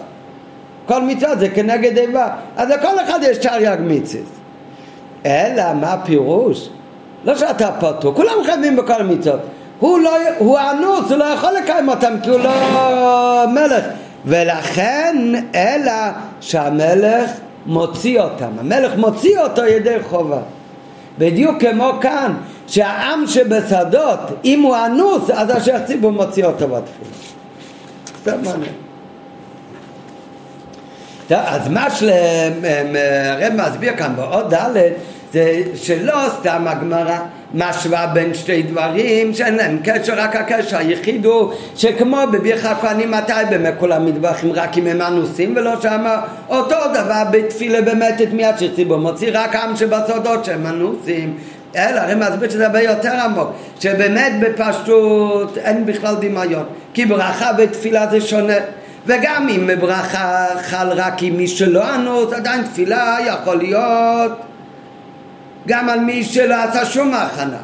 כל 0.86 1.02
מצווה 1.02 1.36
זה 1.36 1.48
כנגד 1.48 1.98
איבה, 1.98 2.28
אז 2.56 2.68
לכל 2.70 3.00
אחד 3.04 3.18
יש 3.22 3.38
תרי"ג 3.38 3.78
מצוות. 3.80 4.24
אלא 5.26 5.74
מה 5.80 5.92
הפירוש? 5.92 6.68
לא 7.24 7.36
שאתה 7.36 7.70
פטור, 7.80 8.14
כולם 8.14 8.32
חייבים 8.44 8.76
בכל 8.76 9.00
המצוות. 9.00 9.40
הוא 9.78 10.00
לא, 10.00 10.16
הוא 10.38 10.58
אנוס, 10.58 11.10
הוא 11.10 11.16
לא 11.18 11.24
יכול 11.24 11.50
לקיים 11.62 11.88
אותם 11.88 12.14
כי 12.22 12.30
הוא 12.30 12.40
לא 12.40 13.44
מלך. 13.48 13.84
ולכן, 14.24 15.16
אלא 15.54 15.92
שהמלך 16.40 17.30
מוציא 17.66 18.20
אותם. 18.20 18.50
המלך 18.58 18.96
מוציא 18.96 19.38
אותו 19.38 19.64
ידי 19.64 19.96
חובה. 20.08 20.38
בדיוק 21.18 21.60
כמו 21.60 21.92
כאן, 22.00 22.34
שהעם 22.66 23.26
שבשדות, 23.26 24.18
אם 24.44 24.60
הוא 24.62 24.76
אנוס, 24.86 25.30
אז 25.30 25.50
השייח 25.50 25.82
ציבור 25.86 26.10
מוציא 26.10 26.44
אותו 26.44 26.68
בתפילה. 26.68 27.10
סתם 28.22 28.42
מעניין. 28.44 28.72
אז 31.30 31.68
מה 31.68 31.90
שהרב 31.90 33.52
מסביר 33.54 33.96
כאן 33.96 34.12
בעוד 34.16 34.54
ד' 34.54 34.76
זה 35.32 35.62
שלא 35.74 36.14
סתם 36.40 36.64
הגמרא 36.66 37.18
משווה 37.54 38.06
בין 38.06 38.34
שתי 38.34 38.62
דברים 38.62 39.34
שאין 39.34 39.56
להם 39.56 39.78
קשר, 39.84 40.12
רק 40.16 40.36
הקשר 40.36 40.76
היחיד 40.76 41.24
הוא 41.24 41.52
שכמו 41.76 42.16
בבירך 42.32 42.66
הכהנים 42.66 43.10
מתי 43.10 43.32
באמת 43.50 43.74
כולם 43.78 44.06
מטבחים 44.06 44.52
רק 44.52 44.78
אם 44.78 44.86
הם 44.86 45.02
אנוסים 45.02 45.54
ולא 45.56 45.80
שמה 45.80 46.20
אותו 46.48 46.76
דבר 46.94 47.22
בתפילה 47.30 47.82
באמת 47.82 48.20
את 48.22 48.32
מי 48.32 48.42
ציבור 48.76 48.98
מוציא 48.98 49.30
רק 49.32 49.56
עם 49.56 49.76
שבסודות 49.76 50.44
שהם 50.44 50.66
אנוסים. 50.66 51.38
אלא 51.76 52.00
הרי 52.00 52.14
מסביר 52.14 52.50
שזה 52.50 52.66
הרבה 52.66 52.80
יותר 52.80 53.12
עמוק 53.12 53.48
שבאמת 53.80 54.32
בפשטות 54.40 55.58
אין 55.58 55.86
בכלל 55.86 56.14
דמיון 56.20 56.64
כי 56.94 57.06
ברכה 57.06 57.50
ותפילה 57.58 58.06
זה 58.10 58.20
שונה. 58.20 58.54
וגם 59.06 59.48
אם 59.48 59.70
ברכה 59.80 60.46
חל 60.62 60.88
רק 60.92 61.22
עם 61.22 61.36
מי 61.36 61.48
שלא 61.48 61.94
אנוס 61.94 62.32
עדיין 62.32 62.62
תפילה 62.62 63.16
יכול 63.26 63.56
להיות 63.56 64.32
גם 65.68 65.88
על 65.88 66.00
מי 66.00 66.24
שלא 66.24 66.54
עשה 66.62 66.84
שום 66.84 67.14
הכנה. 67.14 67.58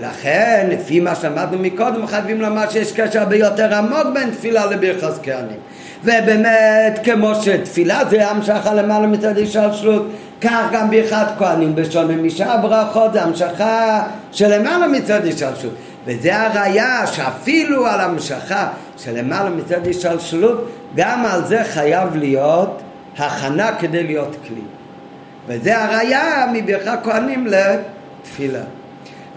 לכן, 0.00 0.66
לפי 0.70 1.00
מה 1.00 1.14
שאמרנו 1.14 1.58
מקודם, 1.58 2.06
חייבים 2.06 2.40
לומר 2.40 2.70
שיש 2.70 2.92
קשר 2.92 3.20
הרבה 3.20 3.36
יותר 3.36 3.74
עמוק 3.74 4.06
בין 4.14 4.30
תפילה 4.30 4.66
לברכס 4.66 5.18
כהנים. 5.22 5.58
ובאמת, 6.04 7.00
כמו 7.04 7.34
שתפילה 7.34 8.02
זה 8.10 8.30
המשכה 8.30 8.74
למעלה 8.74 9.06
מצד 9.06 9.38
השתלשלות, 9.38 10.10
כך 10.40 10.68
גם 10.72 10.90
ברכת 10.90 11.26
כהנים 11.38 11.74
בשונה 11.74 12.16
משאר 12.16 12.56
ברכות 12.56 13.12
זה 13.12 13.22
המשכה 13.22 14.02
שלמעלה 14.32 14.88
מצד 14.88 15.26
השתלשלות. 15.26 15.74
וזה 16.06 16.40
הראיה 16.40 17.06
שאפילו 17.06 17.86
על 17.86 18.00
המשכה 18.00 18.68
שלמעלה 18.96 19.50
מצד 19.50 19.88
השתלשלות, 19.88 20.70
גם 20.94 21.26
על 21.26 21.44
זה 21.46 21.64
חייב 21.64 22.16
להיות 22.16 22.82
הכנה 23.18 23.76
כדי 23.78 24.04
להיות 24.04 24.36
כלי. 24.48 24.79
וזה 25.46 25.84
הראיה 25.84 26.46
מברכת 26.52 26.98
כהנים 27.04 27.46
לתפילה. 27.46 28.62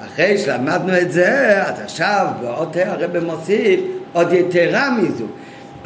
אחרי 0.05 0.37
שלמדנו 0.37 0.97
את 0.97 1.11
זה, 1.11 1.63
אז 1.63 1.79
עכשיו 1.83 2.27
בעוד 2.41 2.77
הרב 2.85 3.19
מוסיף 3.19 3.79
עוד 4.13 4.33
יתרה 4.33 4.89
מזו. 4.89 5.25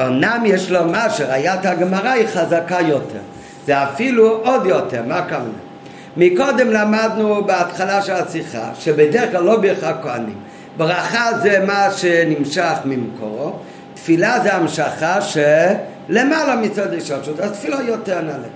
אמנם 0.02 0.44
יש 0.46 0.72
לומר 0.72 1.10
שראיית 1.10 1.66
הגמרא 1.66 2.10
היא 2.10 2.28
חזקה 2.28 2.78
יותר. 2.82 3.20
זה 3.66 3.84
אפילו 3.84 4.42
עוד 4.44 4.66
יותר, 4.66 5.04
מה 5.08 5.16
הכוונה? 5.16 5.68
מקודם 6.18 6.72
למדנו 6.72 7.44
בהתחלה 7.46 8.02
של 8.02 8.14
השיחה 8.14 8.70
שבדרך 8.80 9.32
כלל 9.32 9.44
לא 9.44 9.62
ברכת 9.62 9.96
כהנים. 10.04 10.38
ברכה 10.78 11.30
זה 11.42 11.66
מה 11.68 11.88
שנמשך 11.92 12.78
ממקורו, 12.86 13.54
תפילה 13.94 14.40
זה 14.44 14.54
המשכה 14.54 15.20
שלמעלה 15.22 16.56
מצד 16.56 16.94
השתות, 16.94 17.40
אז 17.40 17.52
תפילה 17.52 17.78
יותר 17.88 18.22
נעלה. 18.22 18.48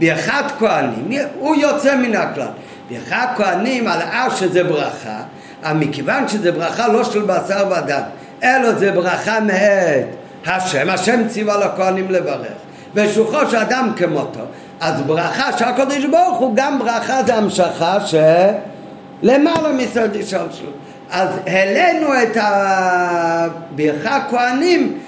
ברכת 0.00 0.44
כהנים, 0.58 1.20
הוא 1.38 1.56
יוצא 1.56 1.96
מן 1.96 2.14
הכלל. 2.14 2.46
ברכת 2.90 3.28
כהנים, 3.36 3.88
על 3.88 4.00
אף 4.00 4.38
שזה 4.38 4.64
ברכה, 4.64 5.20
אבל 5.62 5.76
מכיוון 5.76 6.28
שזה 6.28 6.52
ברכה 6.52 6.88
לא 6.88 7.04
של 7.04 7.22
בשר 7.22 7.66
ודם, 7.70 8.02
אלא 8.42 8.72
זה 8.72 8.92
ברכה 8.92 9.40
מאת 9.40 10.06
השם, 10.46 10.90
השם 10.90 11.28
ציווה 11.28 11.56
לכהנים 11.56 12.10
לברך. 12.10 12.52
ושולחו 12.94 13.50
של 13.50 13.56
אדם 13.56 13.92
כמותו. 13.96 14.40
אז 14.80 15.00
ברכה 15.00 15.58
של 15.58 15.64
הקדוש 15.64 16.04
ברוך 16.04 16.38
הוא, 16.38 16.52
גם 16.56 16.78
ברכה 16.78 17.22
זה 17.22 17.34
המשכה 17.34 17.96
שלמעלה 18.06 19.72
מסוד 19.72 20.16
ישלשלות. 20.16 20.74
אז 21.10 21.28
העלינו 21.46 22.22
את 22.22 22.36
הברכת 22.40 24.20
כהנים 24.30 24.98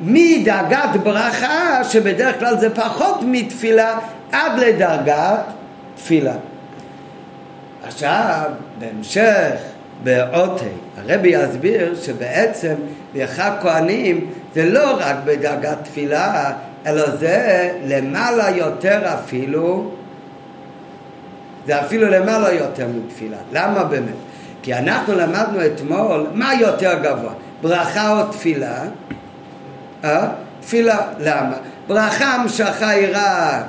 מדרגת 0.00 0.96
ברכה, 1.02 1.84
שבדרך 1.84 2.38
כלל 2.38 2.58
זה 2.58 2.74
פחות 2.74 3.20
מתפילה, 3.22 3.98
עד 4.32 4.58
לדרגת 4.58 5.40
תפילה. 5.94 6.34
עכשיו, 7.82 8.50
בהמשך, 8.78 9.56
בעוטי, 10.02 10.64
הרבי 10.96 11.28
יסביר 11.28 11.94
שבעצם 12.02 12.74
ברכת 13.14 13.52
כהנים 13.62 14.30
זה 14.54 14.64
לא 14.64 14.96
רק 14.98 15.16
בדרגת 15.24 15.78
תפילה, 15.82 16.52
אלא 16.86 17.16
זה 17.16 17.70
למעלה 17.84 18.50
יותר 18.50 19.14
אפילו, 19.14 19.90
זה 21.66 21.80
אפילו 21.80 22.08
למעלה 22.08 22.52
יותר 22.52 22.86
מתפילה. 22.88 23.36
למה 23.52 23.84
באמת? 23.84 24.14
כי 24.62 24.74
אנחנו 24.74 25.14
למדנו 25.14 25.66
אתמול 25.66 26.26
מה 26.32 26.54
יותר 26.54 26.98
גבוה, 27.02 27.32
ברכה 27.62 28.20
או 28.20 28.32
תפילה? 28.32 28.82
אה? 30.04 30.28
תפילה. 30.60 30.98
למה? 31.18 31.56
ברכה 31.88 32.34
המשכה 32.34 32.88
היא 32.88 33.08
רק 33.12 33.64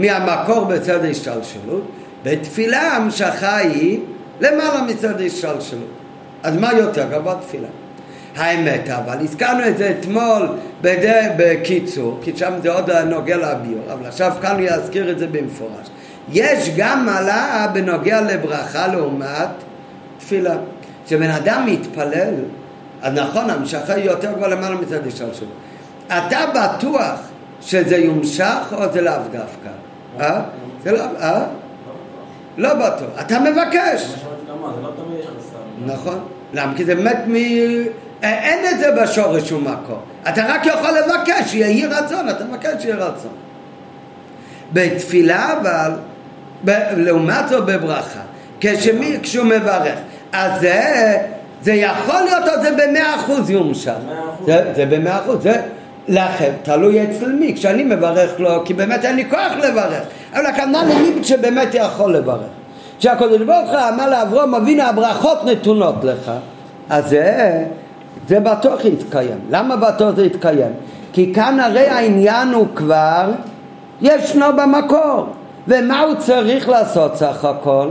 מהמקור 0.00 0.64
בצד 0.64 1.04
השתלשלות, 1.04 1.82
בתפילה 2.22 2.96
המשכה 2.96 3.56
היא 3.56 4.00
למעלה 4.40 4.82
מצד 4.82 5.20
השתלשלות. 5.20 5.90
אז 6.42 6.56
מה 6.56 6.72
יותר 6.72 7.06
גבוה 7.10 7.34
תפילה? 7.34 7.68
האמת, 8.36 8.88
אבל 8.88 9.18
הזכרנו 9.20 9.68
את 9.68 9.78
זה 9.78 9.94
אתמול 10.00 10.48
בדי, 10.80 11.26
בקיצור, 11.36 12.18
כי 12.22 12.32
שם 12.36 12.52
זה 12.62 12.72
עוד 12.72 12.90
נוגע 12.90 13.36
לביור, 13.36 13.92
אבל 13.92 14.06
עכשיו 14.06 14.32
כאן 14.42 14.54
הוא 14.54 14.68
יזכיר 14.68 15.10
את 15.10 15.18
זה 15.18 15.26
במפורש. 15.26 15.86
יש 16.32 16.70
גם 16.76 17.06
מעלה 17.06 17.66
בנוגע 17.72 18.20
לברכה 18.20 18.86
לעומת 18.86 19.48
תפילה. 20.18 20.56
כשבן 21.06 21.30
אדם 21.30 21.66
מתפלל, 21.66 22.34
אז 23.02 23.14
נכון, 23.14 23.50
המשכה 23.50 23.94
היא 23.94 24.04
יותר 24.04 24.32
גבוהה 24.32 24.48
למעלה 24.48 24.76
מצד 24.76 25.00
שלו. 25.16 25.48
אתה 26.06 26.40
בטוח 26.54 27.20
שזה 27.60 27.96
יומשך 27.96 28.72
או 28.72 28.92
זה 28.92 29.00
לאו 29.00 29.14
דווקא? 29.32 29.70
אה? 30.20 30.40
זה 30.82 30.92
לא, 30.92 31.02
אה? 31.20 31.44
לא 32.56 32.74
בטוח. 32.74 33.08
אתה 33.20 33.40
מבקש. 33.40 34.14
לא 34.48 34.54
נכון. 35.86 36.18
למה? 36.52 36.72
כי 36.76 36.84
זה 36.84 36.94
באמת 36.94 37.18
מ... 37.28 37.34
אין 38.22 38.74
את 38.74 38.78
זה 38.78 39.02
בשורש 39.02 39.48
שום 39.48 39.64
מקום. 39.64 39.98
אתה 40.28 40.44
רק 40.48 40.66
יכול 40.66 40.90
לבקש, 40.90 41.54
יהי 41.54 41.86
רצון, 41.86 42.28
אתה 42.28 42.44
מבקש 42.44 42.82
שיהיה 42.82 42.96
רצון. 42.96 43.30
בתפילה 44.72 45.52
אבל, 45.60 45.90
ב... 46.64 46.70
לעומת 46.96 47.48
זאת 47.48 47.66
בברכה, 47.66 48.20
כשמי, 48.60 49.18
כשהוא 49.22 49.46
מברך, 49.46 49.98
אז 50.32 50.60
זה, 50.60 51.16
זה 51.62 51.72
יכול 51.72 52.20
להיות 52.20 52.48
או 52.48 52.62
זה 52.62 52.70
במאה 52.72 53.14
אחוז 53.14 53.50
יומשך. 53.50 53.92
זה, 54.46 54.72
זה 54.76 54.86
במאה 54.86 55.18
אחוז, 55.18 55.42
זה 55.42 55.62
לכם, 56.08 56.50
תלוי 56.62 57.04
אצל 57.04 57.32
מי, 57.32 57.54
כשאני 57.54 57.84
מברך 57.84 58.40
לו, 58.40 58.64
כי 58.64 58.74
באמת 58.74 59.04
אין 59.04 59.16
לי 59.16 59.30
כוח 59.30 59.52
לברך, 59.58 60.02
אבל 60.32 60.46
הכוונה 60.46 60.82
למי 60.84 61.24
שבאמת 61.24 61.68
יכול 61.74 62.14
לברך. 62.16 62.50
כשהקדוש 62.98 63.42
ברוך 63.42 63.70
הוא 63.70 63.78
אמר 63.94 64.10
לאברום 64.10 64.54
אבינו 64.54 64.82
הברכות 64.82 65.44
נתונות 65.44 66.04
לך, 66.04 66.30
אז 66.90 67.08
זה, 67.08 67.64
זה 68.28 68.40
בטוח 68.40 68.84
יתקיים. 68.84 69.38
למה 69.50 69.76
בטוח 69.76 70.14
זה 70.16 70.26
יתקיים? 70.26 70.72
כי 71.12 71.34
כאן 71.34 71.60
הרי 71.60 71.86
העניין 71.86 72.48
הוא 72.48 72.66
כבר 72.74 73.30
ישנו 74.00 74.46
במקור. 74.56 75.26
ומה 75.68 76.00
הוא 76.00 76.14
צריך 76.14 76.68
לעשות 76.68 77.16
סך 77.16 77.44
הכל? 77.44 77.88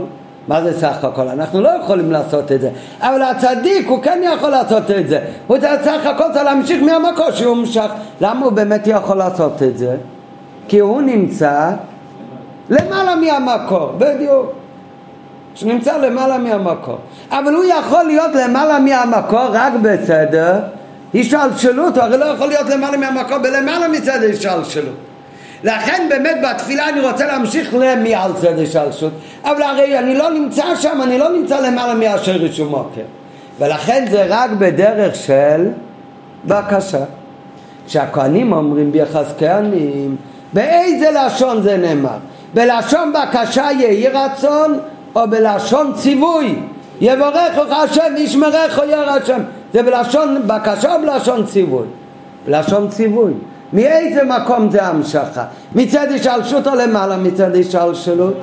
מה 0.50 0.62
זה 0.62 0.80
סך 0.80 1.04
הכל? 1.04 1.28
אנחנו 1.28 1.60
לא 1.60 1.68
יכולים 1.68 2.12
לעשות 2.12 2.52
את 2.52 2.60
זה. 2.60 2.70
אבל 3.00 3.22
הצדיק 3.22 3.88
הוא 3.88 4.02
כן 4.02 4.20
יכול 4.34 4.50
לעשות 4.50 4.90
את 4.90 5.08
זה. 5.08 5.20
הוא 5.46 5.58
צריך 5.58 5.82
סך 5.82 6.06
הכל 6.06 6.24
צריך 6.32 6.44
להמשיך 6.44 6.82
מהמקור 6.82 7.30
שהוא 7.30 7.56
משך. 7.56 7.90
למה 8.20 8.44
הוא 8.44 8.52
באמת 8.52 8.86
יכול 8.86 9.16
לעשות 9.16 9.62
את 9.62 9.78
זה? 9.78 9.96
כי 10.68 10.78
הוא 10.78 11.02
נמצא 11.02 11.70
למעלה 12.70 13.14
מהמקור, 13.16 13.92
בדיוק. 13.98 14.52
שהוא 15.54 15.72
נמצא 15.72 15.96
למעלה 15.96 16.38
מהמקור. 16.38 16.98
אבל 17.30 17.54
הוא 17.54 17.64
יכול 17.64 18.04
להיות 18.04 18.34
למעלה 18.34 18.78
מהמקור 18.78 19.48
רק 19.52 19.72
בסדר 19.82 20.58
השתלשלות, 21.14 21.96
הוא 21.96 22.04
הרי 22.04 22.18
לא 22.18 22.24
יכול 22.24 22.48
להיות 22.48 22.68
למעלה 22.68 22.96
מהמקור 22.96 23.38
בלמעלה 23.38 23.88
מצד 23.88 24.18
השתלשלות. 24.30 25.09
לכן 25.64 26.06
באמת 26.08 26.36
בתפילה 26.44 26.88
אני 26.88 27.00
רוצה 27.00 27.26
להמשיך 27.26 27.74
למעל 27.74 28.32
צד 28.32 28.58
השתלשלות, 28.58 29.12
אבל 29.44 29.62
הרי 29.62 29.98
אני 29.98 30.14
לא 30.14 30.30
נמצא 30.30 30.76
שם, 30.76 31.00
אני 31.02 31.18
לא 31.18 31.28
נמצא 31.28 31.60
למעלה 31.60 31.94
מאשר 31.94 32.32
רישום 32.32 32.68
מוקר. 32.68 33.02
ולכן 33.58 34.04
זה 34.10 34.24
רק 34.28 34.50
בדרך 34.50 35.14
של 35.14 35.68
בקשה. 36.44 37.04
כשהכהנים 37.86 38.52
אומרים 38.52 38.92
ביחס 38.92 39.34
כהנים, 39.38 40.16
באיזה 40.52 41.10
לשון 41.10 41.62
זה 41.62 41.76
נאמר? 41.76 42.16
בלשון 42.54 43.12
בקשה 43.12 43.68
יהי 43.78 44.08
רצון 44.08 44.78
או 45.16 45.30
בלשון 45.30 45.92
ציווי 45.94 46.56
יבורכך 47.00 47.70
השם 47.70 48.12
וישמרך 48.16 48.80
ירא 48.88 49.10
השם 49.10 49.40
זה 49.72 49.82
בלשון 49.82 50.42
בקשה 50.46 50.94
או 50.94 51.00
בלשון 51.00 51.46
ציווי? 51.46 51.86
בלשון 52.46 52.88
ציווי 52.88 53.32
מאיזה 53.72 54.24
מקום 54.24 54.70
זה 54.70 54.82
המשכה? 54.82 55.44
מצד 55.74 56.06
השתלשלות 56.14 56.66
או 56.66 56.74
למעלה 56.74 57.16
מצד 57.16 57.56
השתלשלות? 57.56 58.34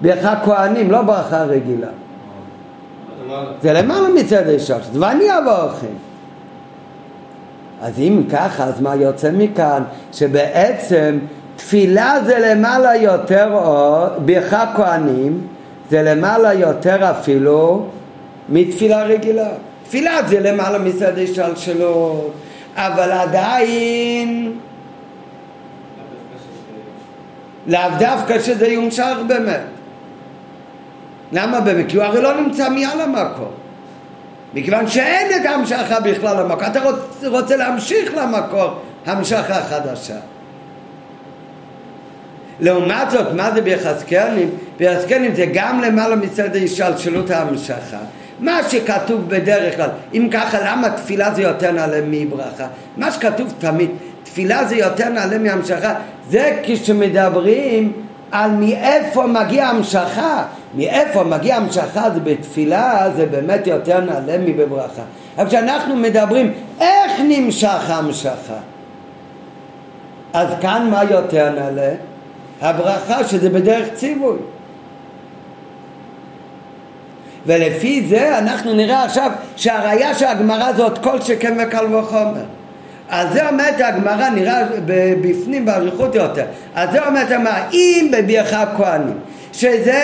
ברכה 0.00 0.34
כהנים, 0.44 0.90
לא 0.90 1.02
ברכה 1.02 1.42
רגילה 1.42 1.88
זה 3.62 3.72
למעלה 3.72 4.08
מצד 4.08 4.48
השתלשלות 4.48 4.96
ואני 4.96 5.24
אבורכם 5.38 5.94
אז 7.82 7.98
אם 7.98 8.22
ככה, 8.32 8.64
אז 8.64 8.80
מה 8.80 8.94
יוצא 8.94 9.30
מכאן? 9.32 9.82
שבעצם 10.12 11.18
תפילה 11.56 12.18
זה 12.26 12.38
למעלה 12.38 12.96
יותר, 12.96 13.52
או 13.52 14.06
ברכה 14.24 14.64
כהנים, 14.76 15.40
זה 15.90 16.02
למעלה 16.02 16.54
יותר 16.54 17.10
אפילו 17.10 17.86
מתפילה 18.48 19.02
רגילה. 19.02 19.48
תפילה 19.84 20.20
זה 20.28 20.40
למעלה 20.40 20.78
מצד 20.78 21.18
השתלשלות, 21.18 22.32
אבל 22.76 23.12
עדיין 23.12 24.58
לאו 27.66 27.80
דווקא 27.98 28.40
שזה 28.40 28.66
יומשך 28.66 29.16
באמת. 29.26 29.60
למה 31.32 31.60
באמת? 31.60 31.86
כי 31.88 31.96
הוא 31.96 32.04
הרי 32.04 32.22
לא 32.22 32.40
נמצא 32.40 32.70
מעל 32.70 33.00
המקום. 33.00 33.50
מכיוון 34.54 34.88
שאין 34.88 35.40
את 35.40 35.46
המשכה 35.46 36.00
בכלל 36.00 36.42
למקור. 36.42 36.66
אתה 36.66 36.82
רוצה, 36.82 37.28
רוצה 37.28 37.56
להמשיך 37.56 38.14
למקור 38.14 38.70
המשכה 39.06 39.62
חדשה. 39.62 40.16
לעומת 42.60 43.10
זאת, 43.10 43.32
מה 43.34 43.50
זה 43.50 43.60
ביחזקאלים? 43.60 44.50
ביחזקאלים 44.78 45.34
זה 45.34 45.46
גם 45.54 45.80
למעלה 45.80 46.16
מצד 46.16 46.56
השתלשלות 46.56 47.30
ההמשכה. 47.30 47.98
מה 48.42 48.60
שכתוב 48.68 49.28
בדרך 49.28 49.76
כלל, 49.76 49.90
אם 50.14 50.28
ככה, 50.32 50.58
למה 50.64 50.90
תפילה 50.90 51.34
זה 51.34 51.42
יותר 51.42 51.72
נעלה 51.72 52.00
מברכה? 52.06 52.66
מה 52.96 53.12
שכתוב 53.12 53.54
תמיד, 53.58 53.90
תפילה 54.22 54.64
זה 54.64 54.76
יותר 54.76 55.08
נעלה 55.08 55.38
מהמשכה, 55.38 55.94
זה 56.30 56.60
כשמדברים 56.62 57.92
על 58.32 58.50
מאיפה 58.50 59.26
מגיע 59.26 59.66
המשכה. 59.66 60.44
מאיפה 60.74 61.24
מגיע 61.24 61.56
המשכה 61.56 62.10
זה 62.10 62.20
בתפילה, 62.20 63.10
זה 63.16 63.26
באמת 63.26 63.66
יותר 63.66 64.00
נעלה 64.00 64.38
מבברכה. 64.38 65.02
אבל 65.38 65.48
כשאנחנו 65.48 65.96
מדברים 65.96 66.52
איך 66.80 67.12
נמשך 67.28 67.90
המשכה, 67.90 68.54
אז 70.32 70.48
כאן 70.60 70.88
מה 70.90 71.04
יותר 71.04 71.50
נעלה? 71.50 71.94
הברכה 72.60 73.24
שזה 73.24 73.50
בדרך 73.50 73.88
ציווי. 73.94 74.36
ולפי 77.46 78.06
זה 78.08 78.38
אנחנו 78.38 78.74
נראה 78.74 79.04
עכשיו 79.04 79.30
שהראייה 79.56 80.14
של 80.14 80.26
הגמרא 80.26 80.72
זאת 80.72 80.98
כל 80.98 81.20
שכן 81.20 81.56
וקל 81.62 81.94
וחומר. 81.94 82.44
על 83.08 83.26
זה 83.32 83.48
אומרת 83.48 83.80
הגמרא, 83.80 84.28
נראה 84.28 84.64
בפנים 85.22 85.64
באריכות 85.64 86.14
יותר, 86.14 86.44
על 86.74 86.88
זה 86.92 87.06
אומרת 87.06 87.30
הגמרא, 87.30 87.58
אם 87.72 88.12
בברכה 88.12 88.64
כהנים, 88.76 89.18
שזה 89.52 90.02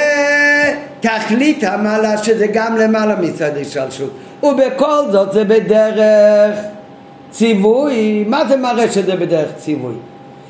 תכלית 1.00 1.64
המעלה, 1.64 2.18
שזה 2.18 2.46
גם 2.46 2.76
למעלה 2.76 3.16
מצד 3.16 3.50
השתלשלות, 3.60 4.12
ובכל 4.42 5.02
זאת 5.10 5.32
זה 5.32 5.44
בדרך 5.44 6.58
ציווי, 7.30 8.24
מה 8.26 8.44
זה 8.48 8.56
מראה 8.56 8.92
שזה 8.92 9.16
בדרך 9.16 9.48
ציווי? 9.56 9.94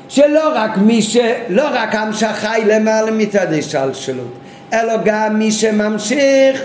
שלא 0.09 0.51
רק 0.55 0.77
מי 0.77 1.01
ש... 1.01 1.17
לא 1.49 1.67
רק 1.73 1.95
המשכה 1.95 2.51
היא 2.51 2.65
למעלה 2.65 3.11
מצד 3.11 3.53
השתלשלות, 3.53 4.33
אלא 4.73 4.93
גם 5.05 5.39
מי 5.39 5.51
שממשיך 5.51 6.63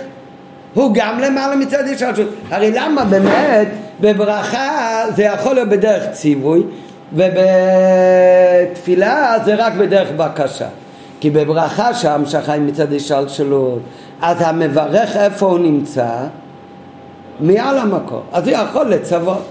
הוא 0.74 0.90
גם 0.94 1.18
למעלה 1.18 1.56
מצד 1.56 1.84
השתלשלות. 1.92 2.28
הרי 2.50 2.70
למה 2.70 3.04
באמת 3.04 3.68
בברכה 4.00 5.04
זה 5.16 5.22
יכול 5.22 5.54
להיות 5.54 5.68
בדרך 5.68 6.10
ציווי 6.12 6.62
ובתפילה 8.72 9.36
זה 9.44 9.54
רק 9.54 9.72
בדרך 9.72 10.08
בקשה. 10.16 10.68
כי 11.20 11.30
בברכה 11.30 11.94
שההמשכה 11.94 12.52
היא 12.52 12.62
מצד 12.62 12.92
השתלשלות, 12.92 13.80
אז 14.22 14.36
המברך 14.40 15.16
איפה 15.16 15.46
הוא 15.46 15.58
נמצא? 15.58 16.08
מעל 17.40 17.78
המקום. 17.78 18.20
אז 18.32 18.48
הוא 18.48 18.56
יכול 18.56 18.86
לצוות. 18.86 19.44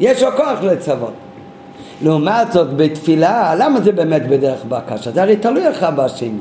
יש 0.00 0.22
לו 0.22 0.36
כוח 0.36 0.62
לצוות. 0.62 1.12
לעומת 2.02 2.52
זאת 2.52 2.76
בתפילה, 2.76 3.54
למה 3.58 3.80
זה 3.80 3.92
באמת 3.92 4.26
בדרך 4.28 4.64
בקשה? 4.68 5.10
זה 5.10 5.22
הרי 5.22 5.36
תלוי 5.36 5.70
אחד 5.70 5.96
בשני. 5.96 6.38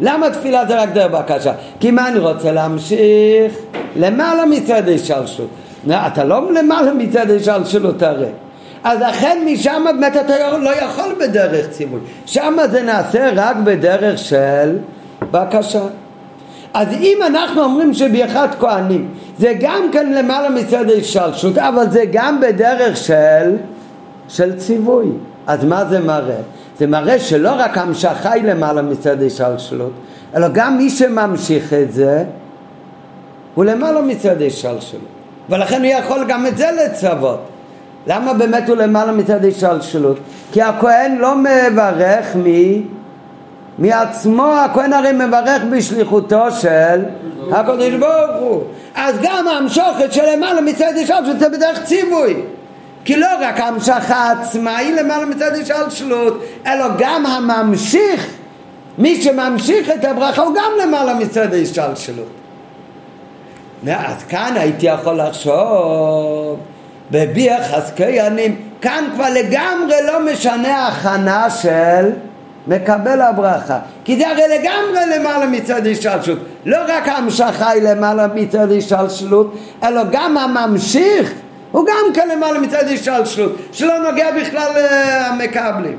למה 0.00 0.30
תפילה 0.30 0.66
זה 0.66 0.82
רק 0.82 0.88
דרך 0.92 1.10
בקשה? 1.12 1.52
כי 1.80 1.90
מה 1.90 2.08
אני 2.08 2.18
רוצה 2.18 2.52
להמשיך? 2.52 3.52
למעלה 3.96 4.46
מצד 4.46 4.88
השלשלות. 4.88 5.48
אתה 5.90 6.24
לא 6.24 6.52
למעלה 6.52 6.92
מצד 6.92 7.30
השלשלות 7.30 8.02
הרי. 8.02 8.28
אז 8.84 9.00
לכן 9.00 9.38
משם 9.46 9.82
באמת 9.84 10.16
אתה 10.16 10.58
לא 10.58 10.70
יכול 10.70 11.14
בדרך 11.20 11.70
ציווי. 11.70 12.00
שם 12.26 12.56
זה 12.70 12.82
נעשה 12.82 13.30
רק 13.34 13.56
בדרך 13.64 14.18
של 14.18 14.76
בקשה. 15.30 15.82
אז 16.74 16.88
אם 17.00 17.18
אנחנו 17.26 17.62
אומרים 17.62 17.94
שבאחד 17.94 18.48
כהנים 18.60 19.08
זה 19.38 19.52
גם 19.60 19.82
כן 19.92 20.12
למעלה 20.12 20.48
מצד 20.48 20.84
השלשלות, 20.98 21.58
אבל 21.58 21.90
זה 21.90 22.04
גם 22.12 22.40
בדרך 22.40 22.96
של 22.96 23.56
של 24.28 24.56
ציווי. 24.58 25.06
אז 25.46 25.64
מה 25.64 25.84
זה 25.84 26.00
מראה? 26.00 26.40
זה 26.78 26.86
מראה 26.86 27.18
שלא 27.18 27.50
רק 27.58 27.78
המשכה 27.78 28.32
היא 28.32 28.44
למעלה 28.44 28.82
מצד 28.82 29.22
השלשלות, 29.22 29.92
אלא 30.36 30.48
גם 30.52 30.78
מי 30.78 30.90
שממשיך 30.90 31.72
את 31.72 31.92
זה 31.92 32.24
הוא 33.54 33.64
למעלה 33.64 34.00
מצד 34.00 34.42
השלשלות. 34.42 35.02
ולכן 35.50 35.84
הוא 35.84 35.90
יכול 35.90 36.24
גם 36.28 36.46
את 36.46 36.56
זה 36.56 36.70
לצוות. 36.84 37.40
למה 38.06 38.34
באמת 38.34 38.68
הוא 38.68 38.76
למעלה 38.76 39.12
מצד 39.12 39.44
השלשלות? 39.44 40.16
כי 40.52 40.62
הכהן 40.62 41.16
לא 41.18 41.34
מברך 41.36 42.36
מי? 42.36 42.82
מעצמו, 43.78 44.52
הכהן 44.52 44.92
הרי 44.92 45.12
מברך 45.12 45.62
בשליחותו 45.72 46.50
של 46.50 47.04
הקדוש 47.52 47.94
ברוך 47.94 48.36
הוא. 48.40 48.62
אז 48.94 49.16
גם 49.22 49.48
המשוכת 49.48 50.12
שלמעלה 50.12 50.60
מצד 50.60 50.92
השלשלות 51.02 51.38
זה 51.38 51.48
בדרך 51.48 51.84
ציווי. 51.84 52.42
כי 53.04 53.16
לא 53.16 53.28
רק 53.40 53.60
ההמשכה 53.60 54.32
עצמה 54.32 54.76
היא 54.76 54.94
למעלה 54.94 55.26
מצד 55.26 55.52
השלשלות, 55.52 56.44
אלא 56.66 56.86
גם 56.98 57.26
הממשיך, 57.26 58.30
מי 58.98 59.22
שממשיך 59.22 59.90
את 59.90 60.04
הברכה 60.04 60.42
הוא 60.42 60.54
גם 60.54 60.70
למעלה 60.82 61.14
מצד 61.14 61.54
השלשלות. 61.54 62.28
אז 63.88 64.24
כאן 64.28 64.52
הייתי 64.56 64.86
יכול 64.86 65.20
לחשוב 65.20 66.58
בביח 67.10 67.72
כהנים, 67.96 68.56
כאן 68.80 69.04
כבר 69.14 69.26
לגמרי 69.34 69.94
לא 70.06 70.32
משנה 70.32 70.88
הכנה 70.88 71.50
של 71.50 72.10
מקבל 72.66 73.20
הברכה 73.20 73.78
כי 74.04 74.16
זה 74.16 74.28
הרי 74.28 74.42
לגמרי 74.58 75.18
למעלה 75.18 75.46
מצד 75.46 75.86
השתלשלות 75.86 76.38
לא 76.64 76.78
רק 76.88 77.08
ההמשכה 77.08 77.70
היא 77.70 77.82
למעלה 77.82 78.26
מצד 78.34 78.72
השתלשלות 78.72 79.56
אלא 79.82 80.02
גם 80.12 80.38
הממשיך 80.38 81.32
הוא 81.74 81.86
גם 81.86 82.12
כן 82.14 82.28
למעלה 82.28 82.58
מצד 82.58 82.84
השתלשלות 82.88 83.52
שלא 83.72 84.10
נוגע 84.10 84.30
בכלל 84.40 84.70
למקבלים 85.32 85.98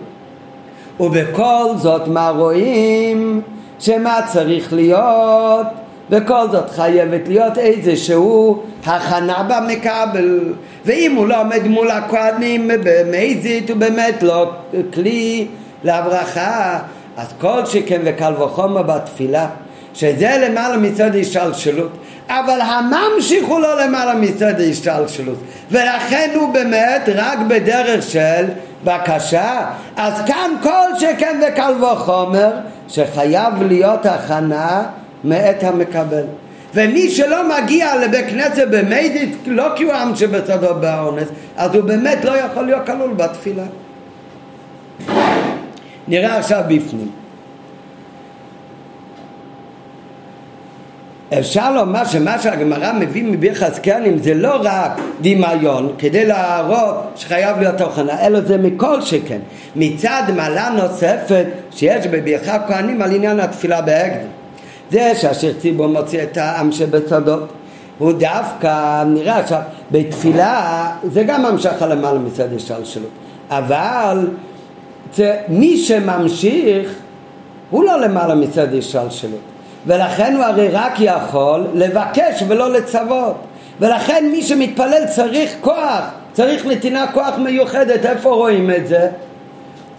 ובכל 1.00 1.66
זאת 1.78 2.08
מה 2.08 2.30
רואים? 2.30 3.42
שמה 3.80 4.20
צריך 4.34 4.74
להיות? 4.74 5.68
בכל 6.10 6.48
זאת 6.52 6.70
חייבת 6.70 7.28
להיות 7.28 7.58
איזשהו 7.58 8.64
הכנה 8.86 9.44
במקבל 9.44 10.54
ואם 10.86 11.16
הוא 11.16 11.28
לא 11.28 11.42
עומד 11.42 11.68
מול 11.68 11.92
הכהנים 11.92 12.68
במזית 12.84 13.70
הוא 13.70 13.78
באמת 13.78 14.24
לא 14.24 14.52
כלי 14.94 15.48
לברכה 15.84 16.80
אז 17.18 17.34
כל 17.42 17.66
שכן 17.66 18.02
וקל 18.06 18.34
וחומר 18.44 18.82
בתפילה 18.82 19.48
שזה 19.96 20.48
למעלה 20.48 20.78
מצד 20.78 21.16
השתלשלות 21.16 21.92
אבל 22.30 22.62
הממשיך 22.62 23.48
הוא 23.48 23.60
לא 23.60 23.82
למעלה 23.82 24.16
מצד 24.16 24.62
השתלשלות. 24.62 25.38
ולכן 25.72 26.30
הוא 26.36 26.54
באמת 26.54 27.10
רק 27.16 27.40
בדרך 27.48 28.04
של 28.04 28.46
בקשה. 28.84 29.66
אז 29.96 30.14
כאן 30.28 30.52
כל 30.64 31.00
שכן 31.00 31.40
וקל 31.48 31.84
וחומר 31.84 32.52
שחייב 32.88 33.54
להיות 33.68 34.06
הכנה 34.06 34.84
מאת 35.24 35.64
המקבל. 35.64 36.24
ומי 36.74 37.12
שלא 37.12 37.58
מגיע 37.58 37.96
לבית 37.96 38.30
כנסת 38.30 38.68
במדית 38.68 39.38
לא 39.46 39.68
כי 39.76 39.84
הוא 39.84 39.94
עם 39.94 40.16
שבצדו 40.16 40.76
באונס 40.80 41.28
אז 41.58 41.76
הוא 41.76 41.84
באמת 41.84 42.26
לא 42.26 42.32
יכול 42.32 42.66
להיות 42.66 42.86
כלול 42.86 43.14
בתפילה. 43.14 43.64
נראה 46.08 46.38
עכשיו 46.38 46.62
בפנים 46.68 47.25
אפשר 51.34 51.74
לומר 51.74 52.06
שמה 52.06 52.40
שהגמרא 52.40 52.92
מביא 52.94 53.24
מביחס 53.24 53.80
קרנים 53.80 54.18
זה 54.18 54.34
לא 54.34 54.58
רק 54.62 54.92
דמיון 55.22 55.94
כדי 55.98 56.26
להראות 56.26 56.96
שחייב 57.16 57.60
להיות 57.60 57.78
תוכנה 57.78 58.26
אלא 58.28 58.42
זה 58.42 58.58
מכל 58.58 59.02
שכן. 59.02 59.40
מצד 59.76 60.24
מעלה 60.36 60.70
נוספת 60.70 61.46
שיש 61.72 62.08
בביחה 62.08 62.58
כהנים 62.68 63.02
על 63.02 63.16
עניין 63.16 63.40
התפילה 63.40 63.82
בהקדם 63.82 64.28
זה 64.92 65.16
שאשר 65.16 65.54
ציבור 65.54 65.88
מוציא 65.88 66.24
את 66.24 66.38
העם 66.38 66.72
שבצדות 66.72 67.50
הוא 67.98 68.12
דווקא 68.12 69.04
נראה 69.04 69.40
עכשיו 69.40 69.62
בתפילה 69.92 70.92
זה 71.04 71.24
גם 71.24 71.46
המשכה 71.46 71.86
למעלה 71.86 72.20
מצד 72.20 72.54
השתלשלות 72.54 73.10
אבל 73.50 74.28
זה, 75.14 75.38
מי 75.48 75.78
שממשיך 75.78 76.96
הוא 77.70 77.84
לא 77.84 78.02
למעלה 78.02 78.36
מצד 78.36 78.74
השתלשלות 78.74 79.55
ולכן 79.88 80.36
הוא 80.36 80.44
הרי 80.44 80.68
רק 80.68 80.94
יכול 81.00 81.68
לבקש 81.74 82.44
ולא 82.48 82.72
לצוות. 82.72 83.36
ולכן 83.80 84.30
מי 84.32 84.44
שמתפלל 84.44 85.06
צריך 85.16 85.52
כוח 85.62 86.02
צריך 86.34 86.66
נתינה 86.66 87.06
כוח 87.14 87.38
מיוחדת. 87.38 88.06
איפה 88.06 88.30
רואים 88.30 88.72
את 88.72 88.88
זה? 88.88 89.08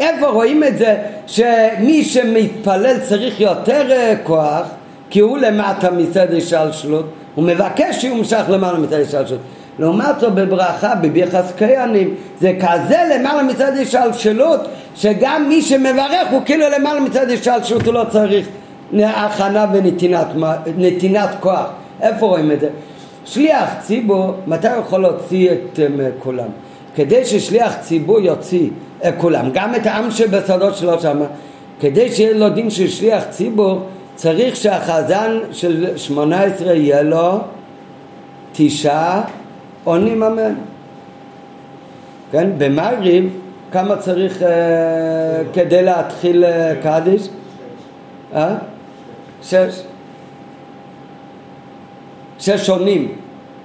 איפה 0.00 0.26
רואים 0.26 0.64
את 0.64 0.78
זה? 0.78 0.96
שמי 1.26 2.04
שמתפלל 2.04 2.98
צריך 3.00 3.40
יותר 3.40 3.92
אה, 3.92 4.14
כוח 4.22 4.66
כי 5.10 5.20
הוא 5.20 5.38
למטה 5.38 5.90
מצד 5.90 6.34
השלשלות 6.34 7.06
הוא 7.34 7.44
מבקש 7.44 8.00
שיומשך 8.00 8.42
למעלה 8.48 8.78
מצד 8.78 9.00
השלשלות 9.00 9.40
לעומת 9.78 10.20
זאת 10.20 10.34
בברכה 10.34 10.94
בביחס 10.94 11.52
כהנים 11.58 12.14
זה 12.40 12.52
כזה 12.60 12.98
למעלה 13.14 13.42
מצד 13.42 13.72
השלשלות 13.82 14.60
שגם 14.96 15.48
מי 15.48 15.62
שמברך 15.62 16.28
הוא 16.30 16.40
כאילו 16.44 16.64
למעלה 16.78 17.00
מצד 17.00 17.30
השלשלות 17.30 17.86
הוא 17.86 17.94
לא 17.94 18.04
צריך 18.10 18.46
הכנה 18.94 19.66
ונתינת 20.66 21.30
כוח 21.40 21.66
איפה 22.00 22.26
רואים 22.26 22.52
את 22.52 22.60
זה? 22.60 22.68
שליח 23.24 23.74
ציבור 23.80 24.34
מתי 24.46 24.68
הוא 24.68 24.80
יכול 24.80 25.00
להוציא 25.00 25.50
את 25.50 25.78
um, 25.78 26.00
כולם? 26.18 26.48
כדי 26.94 27.24
ששליח 27.24 27.76
ציבור 27.80 28.20
יוציא 28.20 28.70
את 29.08 29.14
כולם 29.18 29.50
גם 29.54 29.74
את 29.74 29.86
העם 29.86 30.10
שבצדות 30.10 30.76
שלו 30.76 31.00
שם 31.00 31.20
כדי 31.80 32.12
שיהיה 32.12 32.34
לו 32.34 32.48
דין 32.48 32.70
של 32.70 32.88
שליח 32.88 33.24
ציבור 33.30 33.80
צריך 34.14 34.56
שהחזן 34.56 35.38
של 35.52 35.96
שמונה 35.96 36.42
עשרה 36.42 36.74
יהיה 36.74 37.02
לו 37.02 37.38
תשעה 38.52 39.22
עונים 39.84 40.22
אמן. 40.22 40.54
כן, 42.32 42.50
במעריב 42.58 43.30
כמה 43.72 43.96
צריך 43.96 44.42
uh, 44.42 44.44
כדי 45.52 45.82
להתחיל 45.82 46.44
uh, 46.44 46.48
קדיש? 46.82 47.28
אה? 48.34 48.54
שש. 49.42 49.82
שש 52.38 52.70
עונים. 52.70 53.12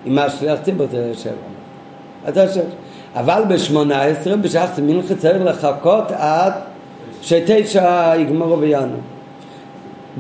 עם 0.06 0.18
השליח 0.18 0.60
ציבור 0.64 0.88
זה 0.92 1.12
שבע. 1.16 1.34
אז 2.26 2.34
זה 2.34 2.48
שש. 2.54 2.72
אבל 3.16 3.44
בשמונה 3.50 4.02
עשרה 4.02 4.36
בשחס 4.36 4.80
מנחה 4.80 5.16
צריך 5.16 5.38
לחכות 5.46 6.12
עד 6.12 6.54
שתשע 7.22 8.14
יגמרו 8.18 8.58
בינואר. 8.58 8.88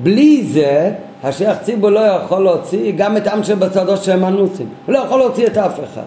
בלי 0.03 0.43
זה 0.43 0.93
השייח 1.23 1.57
ציבור 1.57 1.89
לא 1.89 1.99
יכול 1.99 2.43
להוציא 2.43 2.93
גם 2.97 3.17
את 3.17 3.27
עם 3.27 3.43
שבצדו 3.43 3.97
שהם 3.97 4.25
אנוסים 4.25 4.69
הוא 4.85 4.93
לא 4.93 4.99
יכול 4.99 5.19
להוציא 5.19 5.47
את 5.47 5.57
אף 5.57 5.79
אחד 5.79 6.01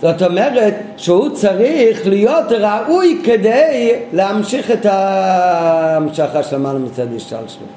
זאת 0.00 0.22
אומרת 0.22 0.74
שהוא 0.96 1.28
צריך 1.28 2.06
להיות 2.06 2.52
ראוי 2.52 3.20
כדי 3.24 3.92
להמשיך 4.12 4.70
את 4.70 4.86
ההמשכה 4.86 6.42
של 6.42 6.56
המעלה 6.56 6.78
מצד 6.78 7.06
השתלשלות 7.16 7.68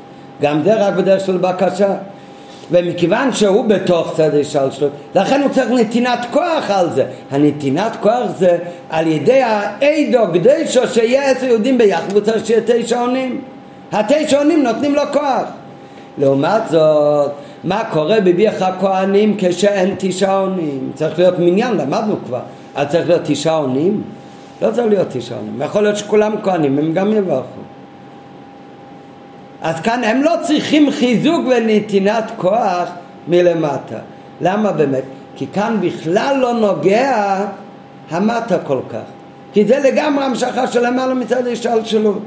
גם 0.42 0.64
זה 0.64 0.88
רק 0.88 0.94
בדרך 0.94 1.26
של 1.26 1.38
בקשה. 1.38 1.96
ומכיוון 2.72 3.34
שהוא 3.34 3.66
בתוך 3.66 4.14
צד 4.18 4.36
השתלשלות 4.36 4.92
לכן 5.16 5.42
הוא 5.42 5.50
צריך 5.50 5.72
נתינת 5.72 6.20
כוח 6.32 6.72
על 6.72 6.90
זה. 6.92 7.06
הנתינת 7.32 7.92
כוח 8.02 8.28
זה 8.38 8.58
על 8.90 9.08
ידי 9.08 9.42
האידו 9.44 10.20
קדשו 10.34 10.88
שיהיה 10.88 11.32
עשר 11.32 11.46
יהודים 11.46 11.78
ביחד 11.78 12.12
הוא 12.14 12.22
צריך 12.22 12.46
שיהיה 12.46 12.62
תשע 12.66 13.00
עונים. 13.00 13.42
התשע 13.92 14.38
עונים 14.38 14.64
נותנים 14.64 14.96
לו 14.96 15.02
כוח. 15.14 15.44
לעומת 16.18 16.62
זאת 16.70 17.32
מה 17.64 17.84
קורה 17.92 18.22
בביח 18.22 18.62
הכהנים 18.62 19.36
כשאין 19.38 19.96
תשעה 19.98 20.38
עונים? 20.38 20.92
צריך 20.94 21.20
להיות 21.20 21.40
מניין 21.40 21.78
למדנו 21.78 22.16
כבר. 22.26 22.40
אז 22.76 22.88
צריך 22.88 23.08
להיות 23.08 23.22
תשעה 23.26 23.56
עונים? 23.56 24.02
לא 24.62 24.72
צריך 24.72 24.88
להיות 24.88 25.08
תשעה 25.12 25.38
עונים. 25.38 25.62
יכול 25.62 25.84
להיות 25.84 25.98
שכולם 25.98 26.36
כהנים 26.44 26.78
הם 26.78 26.94
גם 26.94 27.14
יברכו. 27.14 27.60
אז 29.62 29.82
כאן 29.82 30.04
הם 30.04 30.24
לא 30.24 30.32
צריכים 30.42 30.92
חיזוק 30.92 31.46
ונתינת 31.50 32.32
כוח 32.38 32.90
מלמטה. 33.28 34.00
למה 34.42 34.72
באמת? 34.72 35.04
כי 35.36 35.48
כאן 35.54 35.78
בכלל 35.82 36.38
לא 36.42 36.54
נוגע 36.54 37.46
המטה 38.10 38.60
כל 38.60 38.80
כך. 38.90 39.00
כי 39.54 39.66
זה 39.66 39.80
לגמרי 39.80 40.26
המשכה 40.26 40.68
של 40.68 40.88
למעלה 40.88 41.14
מצד 41.14 41.48
השתלשלות 41.48 42.22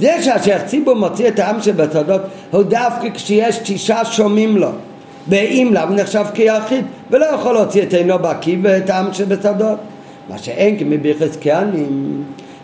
זה 0.00 0.22
שהשייח 0.22 0.62
ציבור 0.62 0.94
מוציא 0.94 1.28
את 1.28 1.38
העם 1.38 1.62
שבצדות 1.62 2.20
הוא 2.50 2.62
דווקא 2.62 3.08
כשיש 3.14 3.58
תשעה 3.64 4.04
שומעים 4.04 4.56
לו 4.56 4.68
ואם 5.28 5.70
לאו 5.72 5.90
נחשב 5.90 6.24
כיחיד 6.34 6.84
ולא 7.10 7.26
יכול 7.26 7.54
להוציא 7.54 7.82
את 7.82 7.94
עינו 7.94 8.18
בקיא 8.18 8.56
ואת 8.62 8.90
העם 8.90 9.12
שבצדות 9.12 9.78
מה 10.28 10.38
שאין 10.38 10.78
כמביחס 10.78 11.36
כהנים 11.40 12.22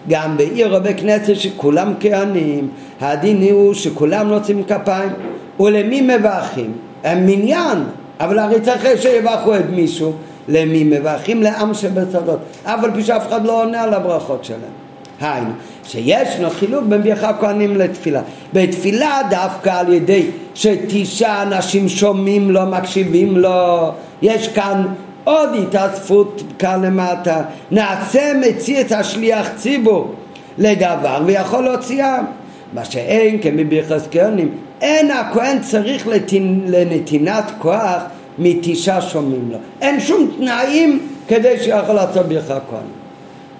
גם 0.09 0.37
בעיר 0.37 0.77
או 0.77 0.81
בכנסת 0.83 1.37
שכולם 1.37 1.95
כהנים 2.01 2.69
הדין 3.01 3.43
הוא 3.53 3.75
שכולם 3.75 4.29
נוצאים 4.29 4.65
כפיים 4.65 5.13
ולמי 5.61 6.01
מברכים? 6.01 6.73
הם 7.05 7.27
מניין 7.27 7.79
אבל 8.21 8.39
הרי 8.39 8.61
צריך 8.61 9.03
שיברכו 9.03 9.57
את 9.57 9.71
מישהו 9.71 10.13
למי 10.49 10.85
מברכים? 10.85 11.43
לעם 11.43 11.75
שבשדות, 11.75 12.39
אף 12.65 12.85
על 12.85 12.91
פי 12.95 13.03
שאף 13.03 13.29
אחד 13.29 13.45
לא 13.45 13.63
עונה 13.63 13.83
על 13.83 13.95
הברכות 13.95 14.45
שלהם. 14.45 14.86
היינו, 15.21 15.51
שישנו 15.85 16.51
חילוק 16.51 16.85
בין 16.85 17.03
ברכה 17.03 17.33
כהנים 17.41 17.77
לתפילה. 17.77 18.23
בתפילה 18.53 19.21
דווקא 19.31 19.71
על 19.71 19.93
ידי 19.93 20.27
שתשעה 20.55 21.43
אנשים 21.43 21.89
שומעים 21.89 22.51
לו, 22.51 22.67
מקשיבים 22.67 23.37
לו, 23.37 23.91
יש 24.23 24.49
כאן 24.49 24.87
עוד 25.25 25.49
התאספות 25.63 26.43
כאן 26.59 26.85
למטה. 26.85 27.43
נעשה 27.71 28.33
מציא 28.41 28.81
את 28.81 28.93
השליח 28.93 29.49
ציבור 29.57 30.15
לדבר 30.59 31.23
ויכול 31.27 31.65
להוציאם. 31.65 32.25
מה 32.73 32.85
שאין 32.85 33.43
כמברכס 33.43 34.09
כהנים, 34.11 34.51
אין 34.81 35.11
הכהן 35.11 35.59
צריך 35.61 36.07
לתנ... 36.07 36.61
לנתינת 36.67 37.45
כוח 37.59 38.03
מתשעה 38.39 39.03
שומעים 39.03 39.49
לו. 39.53 39.59
אין 39.81 40.01
שום 40.01 40.31
תנאים 40.37 41.09
כדי 41.29 41.59
שיכול 41.59 41.95
לעשות 41.95 42.27
ברכה 42.27 42.59
כהנים. 42.71 42.96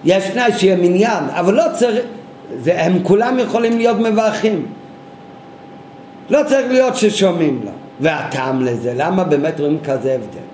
יש 0.05 0.29
תנאי 0.29 0.51
שיהיה 0.57 0.75
מניין, 0.75 1.23
אבל 1.29 1.53
לא 1.53 1.63
צריך, 1.73 2.05
הם 2.67 3.03
כולם 3.03 3.39
יכולים 3.39 3.77
להיות 3.77 3.99
מברכים. 3.99 4.65
לא 6.29 6.39
צריך 6.47 6.71
להיות 6.71 6.95
ששומעים 6.95 7.61
לו. 7.65 7.71
והטעם 7.99 8.65
לזה, 8.65 8.93
למה 8.95 9.23
באמת 9.23 9.59
רואים 9.59 9.77
כזה 9.83 10.13
הבדל? 10.13 10.47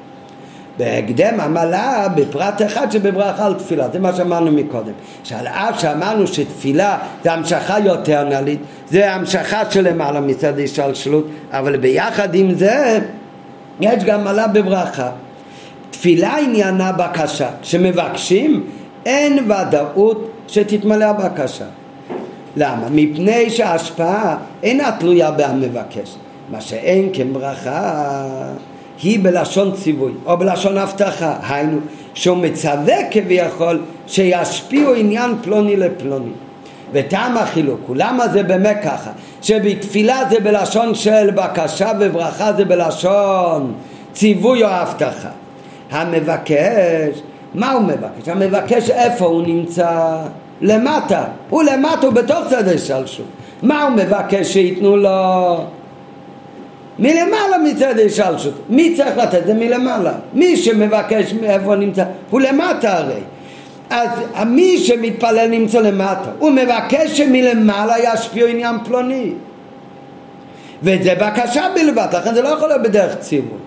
בהקדם 0.77 1.39
עמלה 1.39 2.07
בפרט 2.15 2.61
אחד 2.61 2.91
שבברכה 2.91 3.45
על 3.45 3.53
תפילה, 3.53 3.89
זה 3.93 3.99
מה 3.99 4.15
שאמרנו 4.15 4.51
מקודם. 4.51 4.91
שעל 5.23 5.47
אף 5.47 5.81
שאמרנו 5.81 6.27
שתפילה 6.27 6.97
זה 7.23 7.33
המשכה 7.33 7.79
יותר 7.79 8.23
נלית, 8.23 8.59
זה 8.89 9.13
המשכה 9.13 9.71
שלמעלה 9.71 10.19
מצד 10.19 10.59
השתלשלות, 10.59 11.27
אבל 11.51 11.77
ביחד 11.77 12.35
עם 12.35 12.53
זה 12.53 12.99
יש 13.81 14.03
גם 14.03 14.23
מעלה 14.23 14.47
בברכה. 14.47 15.09
תפילה 15.89 16.37
עניינה 16.37 16.91
בקשה, 16.91 17.49
כשמבקשים 17.61 18.63
אין 19.05 19.51
ודאות 19.51 20.31
שתתמלא 20.47 21.05
הבקשה. 21.05 21.65
למה? 22.57 22.87
מפני 22.91 23.49
שההשפעה 23.49 24.37
אינה 24.63 24.91
תלויה 24.99 25.31
בהמבקש. 25.31 26.15
מה 26.49 26.61
שאין 26.61 27.09
כן 27.13 27.33
ברכה 27.33 28.25
היא 29.03 29.19
בלשון 29.23 29.71
ציווי 29.71 30.11
או 30.25 30.37
בלשון 30.37 30.77
הבטחה, 30.77 31.35
היינו 31.49 31.77
שהוא 32.13 32.37
מצווה 32.37 32.95
כביכול 33.11 33.81
שישפיעו 34.07 34.93
עניין 34.93 35.31
פלוני 35.41 35.75
לפלוני. 35.75 36.31
וטעם 36.93 37.37
החילוק 37.37 37.79
הוא 37.87 37.95
למה 37.99 38.27
זה 38.27 38.43
באמת 38.43 38.77
ככה 38.83 39.11
שבתפילה 39.41 40.19
זה 40.29 40.39
בלשון 40.39 40.95
של 40.95 41.31
בקשה 41.31 41.91
וברכה 41.99 42.53
זה 42.53 42.65
בלשון 42.65 43.73
ציווי 44.13 44.63
או 44.63 44.67
הבטחה 44.67 45.29
המבקש 45.91 47.21
מה 47.53 47.71
הוא 47.71 47.81
מבקש? 47.81 48.27
המבקש 48.27 48.89
איפה 48.89 49.25
הוא 49.25 49.43
נמצא? 49.47 50.17
למטה. 50.61 51.23
הוא 51.49 51.63
למטה, 51.63 52.05
הוא 52.05 52.13
בתוך 52.13 52.39
סדר 52.49 52.77
שלשול. 52.77 53.25
מה 53.63 53.83
הוא 53.83 53.91
מבקש 53.91 54.53
שייתנו 54.53 54.97
לו? 54.97 55.63
מלמעלה 56.99 57.57
מצד 57.63 57.99
השלשות. 58.05 58.53
מי 58.69 58.95
צריך 58.95 59.17
לתת? 59.17 59.41
זה 59.45 59.53
מלמעלה. 59.53 60.13
מי 60.33 60.57
שמבקש 60.57 61.33
מאיפה 61.33 61.75
נמצא, 61.75 62.03
הוא 62.29 62.41
למטה 62.41 62.97
הרי. 62.97 63.19
אז 63.89 64.09
מי 64.47 64.77
שמתפלל 64.77 65.47
נמצא 65.47 65.79
למטה. 65.79 66.31
הוא 66.39 66.51
מבקש 66.51 67.17
שמלמעלה 67.17 67.95
ישפיעו 67.99 68.47
עניין 68.47 68.75
פלוני. 68.85 69.31
וזה 70.83 71.15
בקשה 71.15 71.63
בלבד, 71.75 72.07
לכן 72.13 72.33
זה 72.33 72.41
לא 72.41 72.47
יכול 72.47 72.67
להיות 72.67 72.81
בדרך 72.81 73.15
ציווי. 73.19 73.62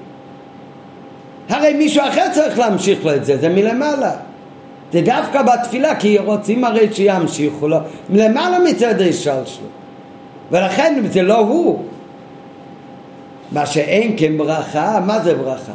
הרי 1.49 1.75
מישהו 1.75 2.03
אחר 2.09 2.27
צריך 2.33 2.59
להמשיך 2.59 3.05
לו 3.05 3.15
את 3.15 3.25
זה, 3.25 3.37
זה 3.37 3.49
מלמעלה. 3.49 4.13
זה 4.93 5.01
דווקא 5.01 5.43
בתפילה, 5.43 5.97
כי 5.97 6.19
רוצים 6.19 6.65
הרי 6.65 6.89
שימשיכו 6.93 7.69
לו 7.69 7.77
מלמעלה 8.11 8.59
מצד 8.59 9.01
השלשלות. 9.01 9.71
ולכן 10.51 11.03
זה 11.11 11.23
לא 11.23 11.39
הוא. 11.39 11.83
מה 13.53 13.67
שאין 13.67 14.15
כן 14.17 14.37
ברכה, 14.39 15.01
מה 15.07 15.21
זה 15.21 15.35
ברכה? 15.35 15.73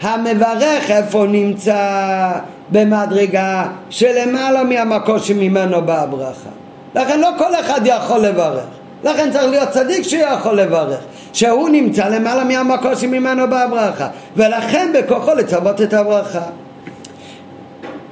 המברך 0.00 0.90
איפה 0.90 1.26
נמצא 1.26 2.32
במדרגה 2.70 3.68
שלמעלה 3.90 4.64
מהמקום 4.64 5.18
שממנו 5.18 5.82
באה 5.82 6.02
הברכה. 6.02 6.50
לכן 6.94 7.20
לא 7.20 7.28
כל 7.38 7.54
אחד 7.54 7.80
יכול 7.84 8.18
לברך. 8.18 8.64
לכן 9.04 9.30
צריך 9.32 9.50
להיות 9.50 9.68
צדיק 9.68 10.02
שיכול 10.02 10.60
לברך. 10.60 10.98
שהוא 11.32 11.68
נמצא 11.68 12.08
למעלה 12.08 12.44
מהמקום 12.44 12.96
שממנו 12.96 13.48
באה 13.50 13.62
הברכה. 13.62 14.08
ולכן 14.36 14.92
בכוחו 14.94 15.34
לצוות 15.34 15.82
את 15.82 15.92
הברכה. 15.92 16.42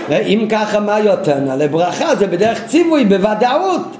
ואם 0.08 0.46
ככה 0.50 0.80
מה 0.80 1.00
יותר 1.00 1.38
נעלה? 1.38 1.68
ברכה 1.68 2.16
זה 2.16 2.26
בדרך 2.26 2.66
ציווי 2.66 3.04
בוודאות. 3.04 3.96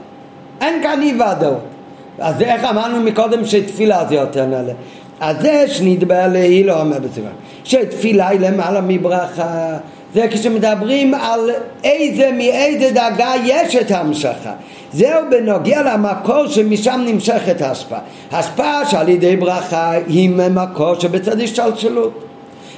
אין 0.61 0.83
כאן 0.83 1.03
אי 1.03 1.15
ודאות. 1.15 1.65
אז 2.19 2.43
איך 2.43 2.65
אמרנו 2.65 3.01
מקודם 3.01 3.45
שתפילה 3.45 4.05
זה 4.09 4.15
יותר 4.15 4.47
נעלה? 4.47 4.73
אז 5.21 5.37
זה 5.41 5.65
שנדבר 5.69 6.27
להיא 6.33 6.65
לא 6.65 6.81
אומר 6.81 6.99
בסביבה. 6.99 7.29
שתפילה 7.65 8.29
היא 8.29 8.41
למעלה 8.41 8.81
מברכה. 8.81 9.77
זה 10.15 10.27
כשמדברים 10.31 11.15
על 11.15 11.51
איזה, 11.85 12.31
מאיזה 12.33 12.91
דאגה 12.91 13.33
יש 13.45 13.77
את 13.77 13.91
ההמשכה. 13.91 14.53
זהו 14.93 15.23
בנוגע 15.31 15.83
למקור 15.83 16.47
שמשם 16.47 17.01
נמשכת 17.07 17.61
ההשפעה. 17.61 18.01
ההשפעה 18.31 18.87
שעל 18.87 19.09
ידי 19.09 19.37
ברכה 19.37 19.91
היא 19.91 20.31
ממקור 20.31 21.01
שבצד 21.01 21.41
השתלשלות. 21.41 22.25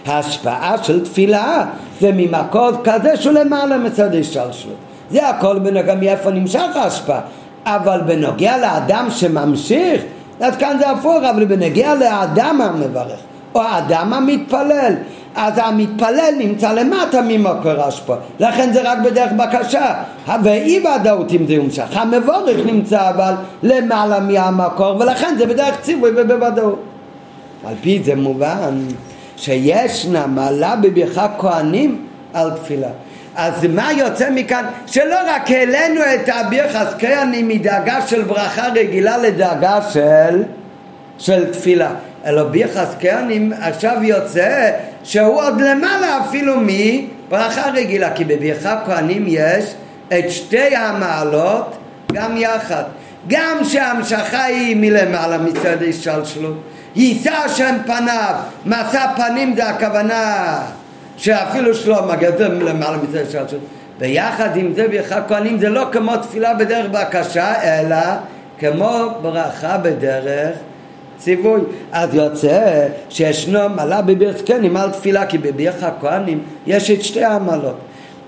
ההשפעה 0.06 0.84
של 0.84 1.04
תפילה 1.04 1.64
זה 2.00 2.10
ממקור 2.12 2.70
כזה 2.84 3.16
שהוא 3.16 3.32
למעלה 3.32 3.78
מצד 3.78 4.14
השתלשלות. 4.14 4.76
זה 5.10 5.28
הכל 5.28 5.58
בנוגע 5.58 5.94
מאיפה 5.94 6.30
נמשך 6.30 6.76
ההשפעה. 6.76 7.20
אבל 7.66 8.00
בנוגע 8.06 8.56
לאדם 8.58 9.08
שממשיך, 9.10 10.02
אז 10.40 10.56
כאן 10.56 10.76
זה 10.80 10.90
הפוך, 10.90 11.24
אבל 11.30 11.44
בנוגע 11.44 11.94
לאדם 11.94 12.60
המברך, 12.60 13.20
או 13.54 13.62
האדם 13.62 14.12
המתפלל, 14.12 14.94
אז 15.35 15.52
המתפלל 15.57 16.35
נמצא 16.39 16.73
למטה 16.73 17.20
ממקור 17.28 17.73
השפעה, 17.73 18.16
לכן 18.40 18.73
זה 18.73 18.82
רק 18.85 18.98
בדרך 19.05 19.32
בקשה, 19.32 19.94
ואי 20.44 20.81
ודאות 20.81 21.32
אם 21.32 21.47
זה 21.47 21.52
יומשך, 21.52 21.86
המבורך 21.93 22.66
נמצא 22.66 23.11
אבל 23.11 23.35
למעלה 23.62 24.20
מהמקור, 24.20 24.97
ולכן 24.97 25.35
זה 25.39 25.47
בדרך 25.47 25.81
ציווי 25.81 26.11
ובוודאות. 26.16 26.82
על 27.66 27.74
פי 27.81 28.01
זה 28.05 28.15
מובן 28.15 28.78
שישנה 29.36 30.27
מעלה 30.27 30.77
בברכה 30.77 31.27
כהנים 31.39 32.07
על 32.35 32.51
תפילה. 32.51 32.89
אז 33.36 33.65
מה 33.65 33.93
יוצא 33.93 34.31
מכאן? 34.31 34.65
שלא 34.86 35.16
רק 35.27 35.51
העלינו 35.51 36.01
את 36.01 36.28
הביחס 36.28 36.94
כהנים 36.98 37.48
מדאגה 37.48 38.07
של 38.07 38.23
ברכה 38.23 38.69
רגילה 38.74 39.19
לדאגה 39.19 39.78
של, 39.93 40.43
של 41.19 41.52
תפילה, 41.52 41.90
אלא 42.26 42.42
ביחס 42.42 42.94
כהנים 43.01 43.52
עכשיו 43.60 43.97
יוצא 44.02 44.70
שהוא 45.05 45.42
עוד 45.42 45.60
למעלה 45.60 46.18
אפילו 46.20 46.55
מברכה 46.60 47.70
רגילה, 47.70 48.14
כי 48.14 48.24
בברכה 48.24 48.80
כהנים 48.86 49.24
יש 49.28 49.74
את 50.09 50.30
שתי 50.30 50.76
המעלות 50.76 51.76
גם 52.12 52.36
יחד. 52.36 52.84
גם 53.28 53.64
שההמשכה 53.64 54.44
היא 54.44 54.76
מלמעלה 54.76 55.38
מצד 55.38 55.82
השתלשלות, 55.88 56.62
יישא 56.97 57.32
השם 57.32 57.76
פניו, 57.86 58.34
מסע 58.66 59.06
פנים 59.16 59.55
זה 59.56 59.68
הכוונה 59.68 60.59
שאפילו 61.16 61.70
מגיע 62.09 62.36
זה 62.36 62.48
למעלה 62.48 62.97
מצד 62.97 63.18
השתלשלות. 63.26 63.62
ויחד 63.98 64.56
עם 64.56 64.72
זה 64.74 64.88
ברכה 64.88 65.20
כהנים 65.28 65.59
זה 65.59 65.68
לא 65.68 65.86
כמו 65.92 66.16
תפילה 66.16 66.55
בדרך 66.55 66.86
בקשה, 66.90 67.62
אלא 67.62 67.97
כמו 68.59 69.09
ברכה 69.22 69.78
בדרך 69.78 70.56
ציווי. 71.20 71.60
אז 71.92 72.14
יוצא 72.14 72.86
שישנו 73.09 73.68
מעלה 73.68 74.02
בבירת 74.02 74.42
כהנים 74.47 74.76
על 74.76 74.90
תפילה, 74.90 75.26
כי 75.26 75.38
בבירך 75.38 75.82
הכהנים 75.82 76.42
יש 76.66 76.90
את 76.90 77.05
שתי 77.05 77.24
העמלות. 77.24 77.76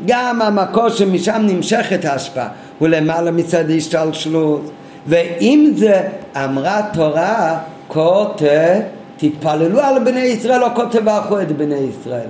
גם 0.07 0.43
המקור 0.43 0.89
שמשם 0.89 1.43
נמשכת 1.47 2.05
ההשפעה 2.05 2.49
הוא 2.79 2.89
למעלה 2.89 3.31
מצד 3.31 3.71
השתלשלות. 3.71 4.71
ועם 5.07 5.73
זה 5.75 6.03
אמרה 6.37 6.81
תורה, 6.93 7.59
כותב, 7.89 8.81
תתפללו 9.17 9.81
על 9.81 10.05
בני 10.05 10.21
ישראל, 10.21 10.63
או 10.63 10.69
כותב 10.75 11.09
אחו 11.09 11.41
את 11.41 11.53
בני 11.53 11.79
ישראל. 11.91 12.29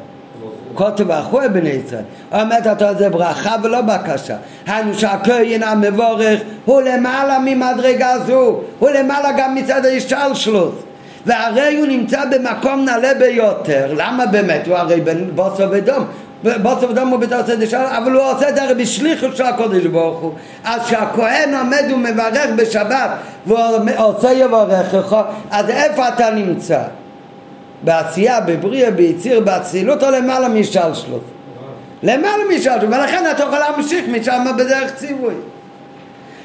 כותב 0.74 1.10
אחו 1.10 1.44
את 1.44 1.52
בני 1.52 1.68
ישראל. 1.68 2.02
אומרת 2.32 2.66
התורה 2.66 2.94
זה 2.94 3.08
ברכה 3.08 3.56
ולא 3.62 3.80
בקשה. 3.80 4.36
היינו 4.66 4.94
שהכהן 4.94 5.62
המבורך 5.62 6.40
הוא 6.64 6.82
למעלה 6.82 7.38
ממדרגה 7.44 8.18
זו, 8.26 8.60
הוא 8.78 8.90
למעלה 8.90 9.32
גם 9.32 9.54
מצד 9.54 9.84
ההשתלשלות. 9.84 10.82
והרי 11.26 11.76
הוא 11.78 11.86
נמצא 11.86 12.20
במקום 12.30 12.84
נעלה 12.84 13.14
ביותר. 13.14 13.94
למה 13.96 14.26
באמת? 14.26 14.66
הוא 14.66 14.76
הרי 14.76 15.00
בן 15.00 15.30
בוסו 15.34 15.70
ודום. 15.70 16.04
בוסו 16.62 16.88
ודום 16.88 17.08
הוא 17.08 17.18
בתור 17.18 17.42
צד 17.42 17.62
השלום, 17.62 17.82
אבל 17.84 18.12
הוא 18.12 18.22
עושה 18.22 18.48
את 18.48 18.54
זה 18.54 18.62
הרי 18.62 18.74
בשליחות 18.74 19.36
של 19.36 19.44
הקודש 19.44 19.86
ברוך 19.86 20.20
הוא. 20.20 20.32
אז 20.64 20.80
כשהכהן 20.82 21.54
עומד 21.54 21.84
ומברך 21.94 22.50
בשבת 22.56 23.10
והוא 23.46 23.58
עושה 23.96 24.32
יברכך, 24.32 25.16
אז 25.50 25.68
איפה 25.68 26.08
אתה 26.08 26.30
נמצא? 26.30 26.80
בעשייה, 27.82 28.40
בבריאה, 28.40 28.90
ביציר, 28.90 29.40
באצילות 29.40 30.02
או 30.02 30.10
למעלה 30.10 30.48
משלשלות? 30.48 31.24
למעלה 32.02 32.42
משלשלות, 32.54 32.82
ולכן 32.82 33.24
אתה 33.30 33.42
יכול 33.42 33.58
להמשיך 33.58 34.08
משם 34.08 34.44
בדרך 34.58 34.94
ציווי. 34.94 35.34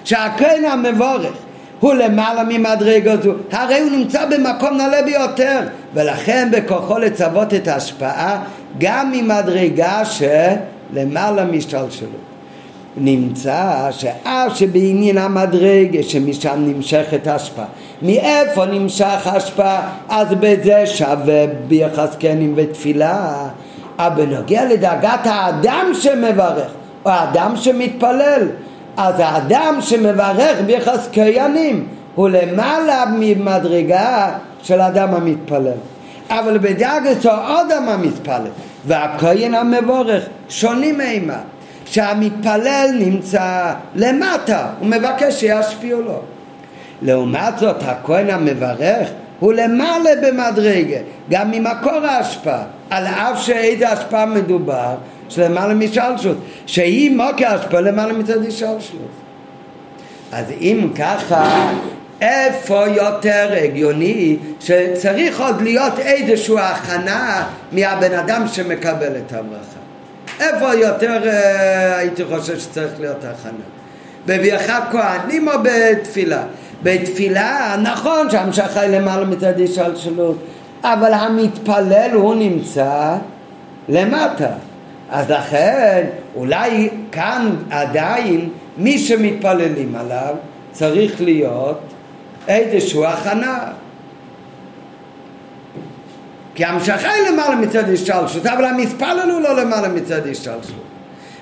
שהכהן 0.03 0.65
המבורך 0.65 1.33
הוא 1.79 1.93
למעלה 1.93 2.43
ממדרגה 2.43 3.17
זו, 3.17 3.33
הרי 3.51 3.79
הוא 3.79 3.91
נמצא 3.91 4.25
במקום 4.25 4.77
נעלה 4.77 5.01
ביותר, 5.01 5.59
ולכן 5.93 6.49
בכוחו 6.51 6.97
לצוות 6.97 7.53
את 7.53 7.67
ההשפעה 7.67 8.43
גם 8.77 9.11
ממדרגה 9.11 10.01
שלמעלה 10.05 11.45
משתלשלות. 11.45 12.26
נמצא 12.99 13.87
שאף 13.91 14.55
שבעניין 14.55 15.17
המדרגה 15.17 16.03
שמשם 16.03 16.55
נמשכת 16.57 17.27
ההשפעה 17.27 17.65
מאיפה 18.01 18.65
נמשך 18.65 19.27
ההשפעה 19.27 19.89
אז 20.09 20.27
בזה 20.39 20.85
שווה 20.85 21.45
ביחסקנים 21.67 22.53
ותפילה. 22.55 23.47
אבל 23.99 24.25
בנוגע 24.25 24.65
לדאגת 24.65 25.25
האדם 25.25 25.91
שמברך 25.93 26.71
או 27.05 27.11
האדם 27.11 27.53
שמתפלל 27.55 28.47
אז 28.97 29.15
האדם 29.17 29.77
שמברך 29.81 30.57
ביחס 30.65 31.09
כהנים 31.13 31.87
הוא 32.15 32.29
למעלה 32.29 33.05
ממדרגה 33.19 34.31
של 34.63 34.81
אדם 34.81 35.13
המתפלל. 35.13 35.77
אבל 36.29 36.57
בדאגתו 36.57 37.29
עוד 37.29 37.71
אדם 37.71 37.89
המתפלל 37.89 38.47
והכהן 38.85 39.53
המבורך 39.53 40.23
שונים 40.49 41.01
אימה 41.01 41.37
שהמתפלל 41.89 42.89
נמצא 42.99 43.73
למטה, 43.95 44.67
הוא 44.79 44.87
מבקש 44.87 45.39
שישפיעו 45.39 46.01
לו. 46.01 46.21
לעומת 47.01 47.57
זאת, 47.59 47.75
הכהן 47.85 48.29
המברך 48.29 49.09
הוא 49.39 49.53
למעלה 49.53 50.09
במדרגה, 50.23 50.97
גם 51.29 51.51
ממקור 51.51 52.05
ההשפעה, 52.05 52.63
על 52.89 53.05
אף 53.05 53.41
שאיזה 53.41 53.89
השפעה 53.89 54.25
מדובר, 54.25 54.95
שלמעלה 55.29 55.73
משלשות, 55.73 56.37
שהיא 56.65 57.17
מוקר 57.17 57.53
השפעה 57.53 57.81
למעלה 57.81 58.13
מצד 58.13 58.45
השלשות. 58.45 59.09
אז 60.31 60.45
אם 60.61 60.89
ככה, 60.95 61.71
איפה 62.21 62.87
יותר 62.87 63.53
הגיוני 63.63 64.37
שצריך 64.59 65.41
עוד 65.41 65.61
להיות 65.61 65.99
איזושהי 65.99 66.59
הכנה 66.59 67.47
מהבן 67.71 68.13
אדם 68.13 68.47
שמקבל 68.47 69.17
את 69.17 69.33
הברכה? 69.33 69.76
איפה 70.39 70.73
יותר 70.73 71.27
אה, 71.27 71.97
הייתי 71.97 72.25
חושב 72.25 72.59
שצריך 72.59 72.99
להיות 72.99 73.23
הכנה? 73.23 73.63
בברכת 74.25 74.83
כהנים 74.91 75.47
או 75.47 75.53
בתפילה? 75.63 76.43
בתפילה, 76.83 77.75
נכון 77.83 78.29
שהמשכה 78.29 78.79
היא 78.79 78.99
למעלה 78.99 79.25
מצד 79.25 79.61
השלשלות, 79.61 80.37
אבל 80.83 81.13
המתפלל 81.13 82.09
הוא 82.13 82.35
נמצא 82.35 83.15
למטה. 83.89 84.49
אז 85.09 85.31
לכן, 85.31 86.05
אולי 86.35 86.89
כאן 87.11 87.55
עדיין 87.69 88.49
מי 88.77 88.97
שמתפללים 88.97 89.95
עליו 89.95 90.35
צריך 90.71 91.21
להיות 91.21 91.79
איזושהי 92.47 93.05
הכנה. 93.05 93.57
כי 96.57 96.65
המשכה 96.65 97.09
היא 97.09 97.29
למעלה 97.31 97.55
מצד 97.55 97.89
השתלשלות, 97.89 98.45
אבל 98.45 98.65
המספלל 98.65 99.29
הוא 99.31 99.41
לא 99.41 99.55
למעלה 99.55 99.87
מצד 99.87 100.27
השתלשלות. 100.27 100.83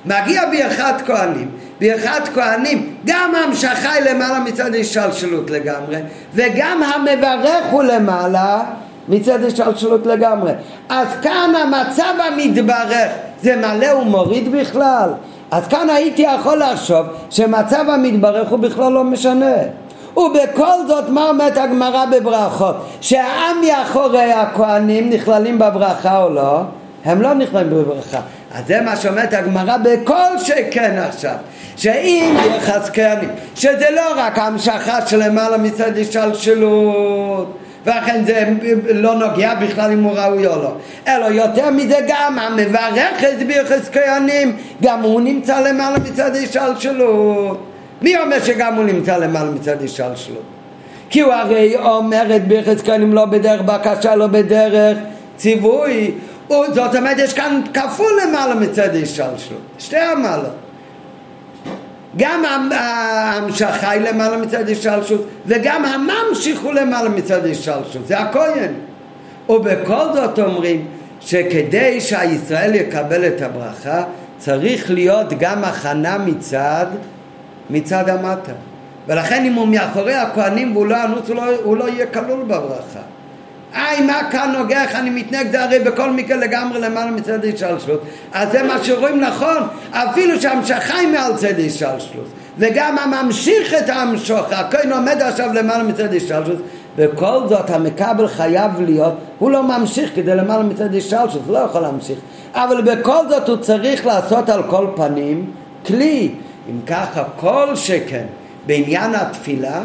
מגיע 0.06 0.42
באחד 0.52 0.94
כהנים, 1.06 1.50
באחד 1.82 2.22
כהנים 2.34 2.96
גם 3.06 3.32
המשכה 3.36 3.92
היא 3.92 4.12
למעלה 4.12 4.40
מצד 4.40 4.76
השתלשלות 4.76 5.50
לגמרי, 5.50 5.98
וגם 6.34 6.84
המברך 6.84 7.66
הוא 7.72 7.84
למעלה 7.84 8.64
מצד 9.10 9.44
השתלשלות 9.44 10.06
לגמרי. 10.06 10.52
אז 10.90 11.08
כאן 11.22 11.54
המצב 11.56 12.14
המתברך 12.28 13.12
זה 13.42 13.56
מלא 13.56 13.96
ומוריד 13.96 14.52
בכלל. 14.52 15.10
אז 15.52 15.68
כאן 15.68 15.90
הייתי 15.90 16.22
יכול 16.22 16.60
לחשוב 16.60 17.06
שמצב 17.30 17.90
המתברך 17.90 18.50
הוא 18.50 18.60
בכלל 18.60 18.92
לא 18.92 19.04
משנה. 19.04 19.56
ובכל 20.18 20.88
זאת 20.88 21.10
מה 21.10 21.30
אומרת 21.30 21.58
הגמרא 21.58 22.06
בברכות? 22.06 22.76
שהעם 23.02 23.62
מאחורי 23.62 24.32
הכהנים 24.32 25.10
נכללים 25.10 25.60
בברכה 25.60 26.24
או 26.24 26.30
לא? 26.30 26.62
הם 27.06 27.22
לא 27.22 27.34
נכללים 27.34 27.70
בברכה. 27.70 28.20
אז 28.54 28.68
זה 28.68 28.82
מה 28.82 28.96
שאומרת 28.96 29.34
הגמרא 29.34 29.78
בכל 29.78 30.40
שכן 30.44 30.96
עכשיו. 31.08 31.36
שאם 31.78 32.36
יחס 32.58 32.90
כהנים, 32.94 33.30
שזה 33.56 33.86
לא 33.96 34.02
רק 34.16 34.40
המשכה 34.40 35.08
של 35.08 35.28
למעלה 35.28 35.58
מצד 35.58 35.98
השתלשלות 35.98 37.58
ולכן 37.86 38.24
זה 38.26 38.50
לא 38.94 39.16
נוגע 39.16 39.56
בכלל 39.56 39.92
אם 39.92 40.04
הוא 40.04 40.14
ראוי 40.18 40.48
או 40.48 40.56
לא. 40.56 40.72
אלא 41.08 41.26
יותר 41.26 41.70
מזה 41.70 42.00
גם 42.08 42.40
המברך 42.40 43.24
את 43.24 43.48
ביחס 43.48 43.90
גם 44.84 45.02
הוא 45.02 45.22
נמצא 45.22 45.60
למעלה 45.60 46.00
מצד 46.00 46.36
השתלשלות. 46.36 47.75
מי 48.02 48.18
אומר 48.18 48.44
שגם 48.44 48.76
הוא 48.76 48.84
נמצא 48.84 49.18
למעלה 49.18 49.52
מצד 49.52 49.84
השתלשלות? 49.84 50.44
כי 51.10 51.22
הוא 51.22 51.34
הרי 51.34 51.76
אומר 51.78 52.36
את 52.36 52.48
ברכת 52.48 52.82
כהנים 52.82 53.14
לא 53.14 53.26
בדרך 53.26 53.62
בקשה, 53.62 54.16
לא 54.16 54.28
בדרך 54.28 54.98
ציווי. 55.38 56.12
זאת 56.50 56.96
אומרת, 56.96 57.18
יש 57.18 57.34
כאן 57.34 57.62
כפול 57.74 58.12
למעלה 58.24 58.56
מצד 58.56 58.96
השתלשלות. 58.96 59.62
שתי 59.80 59.98
המעלות. 59.98 60.56
גם 62.18 62.44
ההמשכה 62.72 63.90
היא 63.90 64.02
למעלה 64.02 64.38
מצד 64.38 64.70
השתלשלות, 64.70 65.26
וגם 65.46 65.86
הממשיך 65.86 66.62
הוא 66.62 66.74
למעלה 66.74 67.10
מצד 67.10 67.46
השתלשלות. 67.46 68.08
זה 68.08 68.20
הכהן. 68.20 68.74
ובכל 69.50 70.06
זאת 70.14 70.40
אומרים 70.40 70.86
שכדי 71.22 72.02
שהישראל 72.02 72.76
יקבל 72.76 73.28
את 73.28 73.42
הברכה, 73.42 74.04
צריך 74.38 74.92
להיות 74.92 75.28
גם 75.40 75.64
הכנה 75.64 76.18
מצד 76.18 76.86
מצד 77.70 78.10
המטה. 78.10 78.52
ולכן 79.08 79.46
אם 79.46 79.54
הוא 79.54 79.68
מאחורי 79.68 80.14
הכהנים 80.14 80.76
והוא 80.76 80.88
לא 80.88 81.04
אנוס, 81.04 81.28
הוא, 81.28 81.36
לא, 81.36 81.44
הוא 81.64 81.78
לא 81.78 81.90
יהיה 81.90 82.06
כלול 82.06 82.44
בברכה. 82.44 83.00
היי, 83.74 84.02
מה 84.02 84.20
כאן 84.32 84.54
נוגע, 84.58 84.84
איך 84.84 84.96
אני 84.96 85.10
מתנהג, 85.10 85.52
זה 85.52 85.64
הרי 85.64 85.80
בכל 85.80 86.12
מקרה 86.12 86.38
לגמרי 86.38 86.80
למעלה 86.80 87.12
מצד 87.12 87.46
השתלשלות. 87.46 88.02
אז 88.34 88.52
זה 88.52 88.64
מה 88.64 88.84
שרואים 88.84 89.20
נכון, 89.20 89.58
אפילו 89.92 90.42
שהמשכה 90.42 90.98
היא 90.98 91.08
מעל 91.08 91.36
צד 91.36 91.60
השתלשלות. 91.60 92.28
וגם 92.58 92.98
הממשיך 92.98 93.74
את 93.74 93.90
המשוך, 93.90 94.52
הכהן 94.52 94.92
עומד 94.92 95.22
עכשיו 95.22 95.54
למעלה 95.54 95.84
מצד 95.84 96.14
השתלשלות, 96.14 96.62
וכל 96.98 97.40
זאת 97.50 97.70
המקבל 97.70 98.28
חייב 98.28 98.82
להיות, 98.82 99.14
הוא 99.40 99.52
לא 99.52 99.64
ממשיך 99.64 100.10
כדי 100.16 100.36
למעלה 100.36 100.64
מצד 100.64 100.96
השתלשלות, 100.96 101.44
הוא 101.46 101.54
לא 101.54 101.60
יכול 101.60 101.82
להמשיך. 101.82 102.20
אבל 102.54 102.82
בכל 102.82 103.30
זאת 103.30 103.50
הוא 103.50 103.58
צריך 103.58 104.06
לעשות 104.06 104.50
על 104.50 104.64
כל 104.64 104.88
פנים 104.96 105.52
כלי. 105.86 106.32
אם 106.70 106.80
ככה, 106.88 107.24
כל 107.36 107.76
שכן 107.76 108.26
בעניין 108.66 109.16
התפילה, 109.16 109.82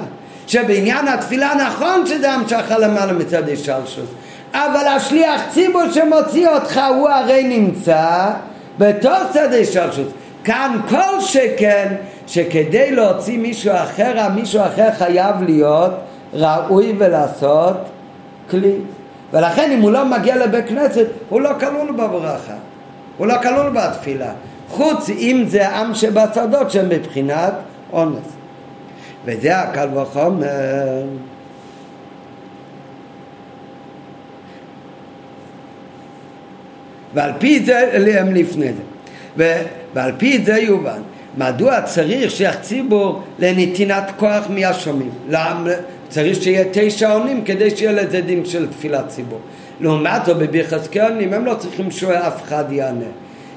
שבעניין 0.47 1.09
התפילה 1.09 1.53
נכון 1.55 2.07
שזה 2.07 2.33
המשכה 2.33 2.79
למעלה 2.79 3.13
מצד 3.13 3.49
השלשוס, 3.49 4.09
אבל 4.55 4.87
השליח 4.97 5.43
ציבור 5.51 5.83
שמוציא 5.93 6.49
אותך 6.49 6.81
הוא 6.97 7.09
הרי 7.09 7.59
נמצא 7.59 8.31
בתוך 8.79 9.19
צד 9.33 9.53
השלשוס. 9.53 10.07
כאן 10.45 10.81
כל 10.89 11.21
שכן 11.21 11.95
שכדי 12.27 12.91
להוציא 12.91 13.39
מישהו 13.39 13.73
אחר, 13.75 14.21
המישהו 14.21 14.61
אחר 14.61 14.89
חייב 14.99 15.43
להיות 15.43 15.93
ראוי 16.33 16.95
ולעשות 16.99 17.77
כלי. 18.51 18.75
ולכן 19.33 19.71
אם 19.71 19.81
הוא 19.81 19.91
לא 19.91 20.05
מגיע 20.05 20.37
לבית 20.37 20.69
כנסת, 20.69 21.07
הוא 21.29 21.41
לא 21.41 21.51
כלול 21.61 21.93
בברכה, 21.93 22.55
הוא 23.19 23.27
לא 23.27 23.35
כלול 23.43 23.71
בתפילה. 23.71 24.33
חוץ 24.71 25.11
אם 25.11 25.45
זה 25.47 25.69
עם 25.69 25.95
שבצדות 25.95 26.71
שהם 26.71 26.89
מבחינת 26.89 27.53
אונס. 27.93 28.27
וזה 29.25 29.59
הקל 29.59 29.89
וחומר. 29.99 31.03
ועל 37.15 37.31
פי 37.39 37.65
זה 37.65 38.19
הם 38.21 38.35
לפני 38.35 38.67
זה. 38.67 38.83
ו, 39.37 39.53
ועל 39.95 40.13
פי 40.19 40.45
זה 40.45 40.59
יובן 40.59 41.01
מדוע 41.39 41.83
צריך 41.83 42.31
שייך 42.31 42.61
ציבור 42.61 43.23
לנתינת 43.39 44.11
כוח 44.17 44.45
מהשומעים? 44.49 45.11
למה 45.29 45.71
צריך 46.09 46.43
שיהיה 46.43 46.65
תשע 46.73 47.13
עונים 47.13 47.45
כדי 47.45 47.77
שיהיה 47.77 47.93
לזה 47.93 48.21
דין 48.21 48.45
של 48.45 48.69
תפילת 48.69 49.09
ציבור. 49.09 49.41
לעומת 49.81 50.25
זאת 50.25 50.37
בביחס 50.37 50.89
כהנים 50.93 51.33
הם 51.33 51.45
לא 51.45 51.55
צריכים 51.55 51.91
שאף 51.91 52.43
אחד 52.43 52.73
יענה. 52.73 53.05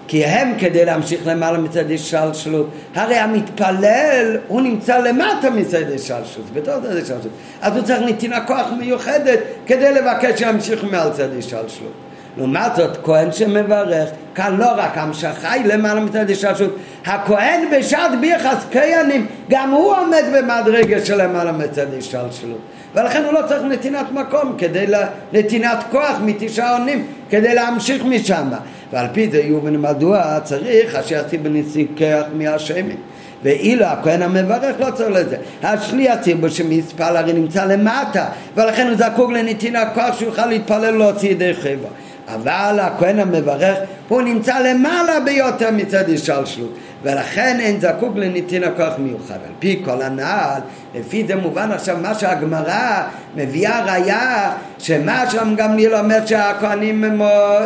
כי 0.07 0.25
הם 0.25 0.53
כדי 0.59 0.85
להמשיך 0.85 1.21
למעלה 1.25 1.57
מצד 1.57 1.91
השלשלות, 1.91 2.69
הרי 2.95 3.15
המתפלל 3.15 4.37
הוא 4.47 4.61
נמצא 4.61 4.97
למטה 4.97 5.49
מצד 5.49 5.91
השלשלות, 5.95 6.53
בתור 6.53 6.79
צד 6.79 6.95
השלשלות, 6.95 7.27
אז 7.61 7.75
הוא 7.75 7.83
צריך 7.83 8.01
נתינה 8.01 8.45
כוח 8.45 8.67
מיוחדת 8.79 9.39
כדי 9.65 9.91
לבקש 9.91 10.39
שימשיך 10.39 10.83
מעל 10.91 11.09
צד 11.11 11.37
השלשלות. 11.37 11.93
לעומת 12.37 12.75
זאת, 12.75 12.97
כהן 13.03 13.31
שמברך, 13.31 14.09
כאן 14.35 14.57
לא 14.57 14.71
רק 14.77 14.97
עם 14.97 15.13
שחי 15.13 15.61
למעלה 15.65 15.99
מצד 15.99 16.29
השתלשלות, 16.29 16.75
הכהן 17.05 17.61
בשעת 17.71 18.19
ביחס 18.21 18.65
כהנים, 18.71 19.27
גם 19.49 19.71
הוא 19.71 19.95
עומד 19.95 20.23
במדרגה 20.33 21.05
של 21.05 21.21
למעלה 21.23 21.51
מצד 21.51 21.93
השתלשלות. 21.97 22.59
ולכן 22.95 23.23
הוא 23.23 23.33
לא 23.33 23.41
צריך 23.47 23.63
נתינת 23.63 24.11
מקום 24.11 24.55
כדי 24.57 24.85
נתינת 25.33 25.83
כוח 25.91 26.17
מתשעה 26.23 26.77
עונים 26.77 27.07
כדי 27.29 27.55
להמשיך 27.55 28.05
משם 28.05 28.47
ועל 28.93 29.07
פי 29.13 29.29
זה 29.31 29.41
יובן 29.41 29.75
מדוע 29.75 30.39
צריך 30.43 30.95
אשר 30.95 31.21
בנשיא 31.41 31.85
כח 31.95 32.23
מהשמן 32.37 32.95
ואילו 33.43 33.85
הכהן 33.85 34.21
המברך 34.21 34.75
לא 34.79 34.91
צריך 34.91 35.09
לזה. 35.09 35.37
השליח 35.63 36.19
ציבור 36.21 36.49
שמספל 36.49 37.17
הרי 37.17 37.33
נמצא 37.33 37.65
למטה 37.65 38.25
ולכן 38.55 38.87
הוא 38.87 38.95
זקוק 38.95 39.31
לנתינת 39.31 39.87
כוח 39.93 40.19
שהוא 40.19 40.29
יוכל 40.29 40.45
להתפלל 40.45 40.91
להוציא 40.91 41.29
ידי 41.29 41.53
חבר 41.53 41.87
אבל 42.27 42.79
הכהן 42.81 43.19
המברך 43.19 43.77
הוא 44.07 44.21
נמצא 44.21 44.59
למעלה 44.59 45.19
ביותר 45.19 45.71
מצד 45.71 46.09
השלשלות 46.09 46.73
ולכן 47.03 47.57
אין 47.59 47.79
זקוק 47.79 48.15
לנתין 48.15 48.63
הכוח 48.63 48.93
מיוחד. 48.97 49.33
על 49.33 49.53
פי 49.59 49.81
כל 49.85 50.01
הנעל, 50.01 50.61
לפי 50.95 51.27
זה 51.27 51.35
מובן 51.35 51.71
עכשיו 51.71 51.97
מה 52.01 52.15
שהגמרא 52.15 53.03
מביאה 53.35 53.85
ראיה 53.85 54.51
שמה 54.79 55.29
שם 55.29 55.37
גם 55.37 55.55
גמליאל 55.55 55.95
אומר 55.95 56.25
שהכהנים, 56.25 57.21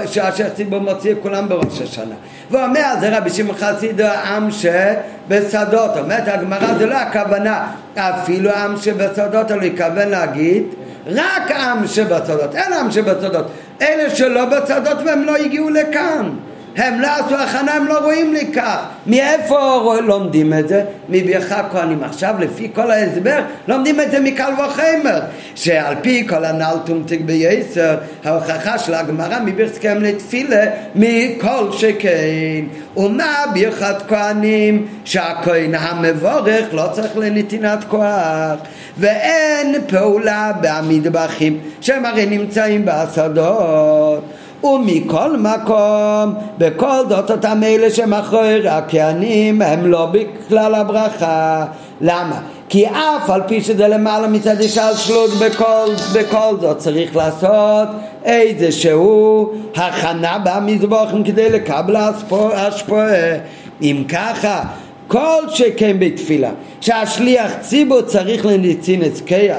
שאשר 0.06 0.50
ציבור 0.50 0.80
מוציא 0.80 1.14
כולם 1.22 1.50
בראש 1.50 1.82
השנה. 1.82 2.16
והוא 2.52 2.64
אומר 2.64 2.94
זה 3.00 3.18
רבי 3.18 3.30
שמעון 3.30 3.58
חסיד 3.58 4.02
העם 4.02 4.50
שבשדות. 4.52 5.98
אומרת 5.98 6.28
הגמרא 6.28 6.74
זה 6.78 6.86
לא 6.86 6.96
הכוונה 6.96 7.68
אפילו 7.96 8.52
עם 8.52 8.78
שבשדות, 8.78 9.52
אלא 9.52 9.62
התכוון 9.62 10.10
להגיד 10.10 10.64
רק 11.10 11.52
עם 11.52 11.88
שבצדות, 11.88 12.56
אין 12.56 12.74
עם 12.74 12.92
שבצדות. 12.92 13.46
אלה 13.82 14.16
שלא 14.16 14.46
בצדות 14.46 14.98
והם 15.06 15.24
לא 15.24 15.36
הגיעו 15.36 15.70
לכאן. 15.70 16.30
הם 16.78 17.00
לא 17.00 17.08
עשו 17.08 17.36
הכנה, 17.36 17.74
הם 17.74 17.88
לא 17.88 18.00
רואים 18.00 18.34
לי 18.34 18.52
כך. 18.54 18.84
מאיפה 19.08 19.96
לומדים 20.04 20.54
את 20.54 20.68
זה? 20.68 20.84
מברכת 21.10 21.64
כהנים. 21.72 22.04
עכשיו, 22.04 22.36
לפי 22.40 22.70
כל 22.74 22.92
ההסבר, 22.92 23.40
לומדים 23.68 24.02
את 24.02 24.12
זה 24.12 24.20
מקל 24.20 24.52
וחמר. 24.54 25.20
שעל 25.56 25.96
פי 26.02 26.28
כל 26.28 26.46
הנ"ל 26.46 26.76
תומתיק 26.86 27.22
בייסר, 27.22 27.98
ההוכחה 28.24 28.78
של 28.78 28.94
הגמרא 28.94 29.40
מברכתכם 29.46 29.98
לתפילה, 30.02 30.66
מכל 30.96 31.72
שכן. 31.72 32.66
ומה 32.98 33.44
ברכת 33.54 33.96
כהנים? 34.08 34.88
שהכהן 35.06 35.76
המבורך 35.76 36.74
לא 36.74 36.90
צריך 36.92 37.18
לנתינת 37.18 37.84
כוח. 37.84 38.60
ואין 38.98 39.76
פעולה 39.88 40.52
במטבחים, 40.62 41.60
שהם 41.82 42.06
הרי 42.06 42.26
נמצאים 42.26 42.86
בשדות. 42.86 44.24
ומכל 44.64 45.38
מקום, 45.38 46.34
בכל 46.58 47.10
זאת 47.10 47.32
אותם 47.32 47.64
אלה 47.64 47.92
שמאחורי 47.92 48.70
הכהנים 48.70 49.62
הם 49.62 49.86
לא 49.86 50.06
בכלל 50.12 50.76
הברכה. 50.76 51.66
למה? 52.02 52.40
כי 52.70 52.88
אף 52.88 53.30
על 53.30 53.42
פי 53.48 53.62
שזה 53.62 53.88
למעלה 53.88 54.28
מצד 54.28 54.62
השלשלות 54.62 55.30
בכל, 55.32 55.86
בכל 56.14 56.56
זאת 56.62 56.78
צריך 56.78 57.16
לעשות 57.16 57.88
איזשהו 58.24 59.52
הכנה 59.76 60.38
במזבוחים 60.46 61.24
כדי 61.24 61.50
לקבל 61.50 61.96
השפועה. 61.96 63.36
אם 63.82 64.04
ככה, 64.10 64.64
כל 65.08 65.44
שכן 65.50 66.00
בתפילה, 66.00 66.50
שהשליח 66.82 67.52
ציבור 67.62 68.02
צריך 68.02 68.46
לנצין 68.46 69.02
כיח 69.26 69.58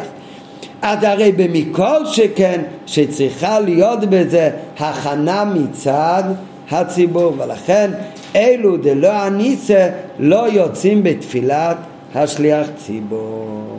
אז 0.82 0.98
הרי 1.02 1.32
במכל 1.32 2.06
שכן 2.06 2.62
שצריכה 2.86 3.60
להיות 3.60 4.04
בזה 4.04 4.50
הכנה 4.78 5.44
מצד 5.44 6.22
הציבור 6.70 7.34
ולכן 7.38 7.90
אלו 8.36 8.76
דלא 8.76 9.12
הניסה 9.12 9.88
לא 10.18 10.48
יוצאים 10.48 11.02
בתפילת 11.02 11.76
השליח 12.14 12.66
ציבור. 12.76 13.78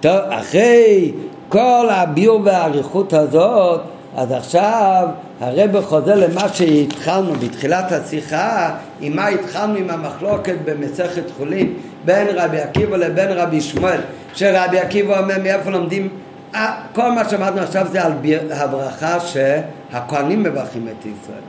טוב, 0.00 0.18
אחרי 0.28 1.12
כל 1.48 1.86
הביור 1.90 2.40
והאריכות 2.44 3.12
הזאת, 3.12 3.80
אז 4.16 4.32
עכשיו 4.32 5.08
הרב 5.40 5.80
חוזר 5.84 6.14
למה 6.14 6.48
שהתחלנו 6.52 7.32
בתחילת 7.34 7.92
השיחה, 7.92 8.74
עם 9.00 9.16
מה 9.16 9.28
התחלנו 9.28 9.74
עם 9.74 9.90
המחלוקת 9.90 10.54
במסכת 10.64 11.30
חולין 11.36 11.74
בין 12.04 12.26
רבי 12.34 12.60
עקיבא 12.60 12.96
לבין 12.96 13.28
רבי 13.30 13.60
שמואל 13.60 14.00
שרבי 14.34 14.78
עקיבא 14.78 15.18
אומר 15.18 15.38
מאיפה 15.42 15.70
לומדים? 15.70 16.08
אה, 16.54 16.74
כל 16.92 17.10
מה 17.12 17.28
שאמרנו 17.28 17.60
עכשיו 17.60 17.86
זה 17.92 18.04
על 18.04 18.12
הברכה 18.50 19.20
שהכהנים 19.20 20.42
מברכים 20.42 20.88
את 20.88 21.06
ישראל. 21.06 21.42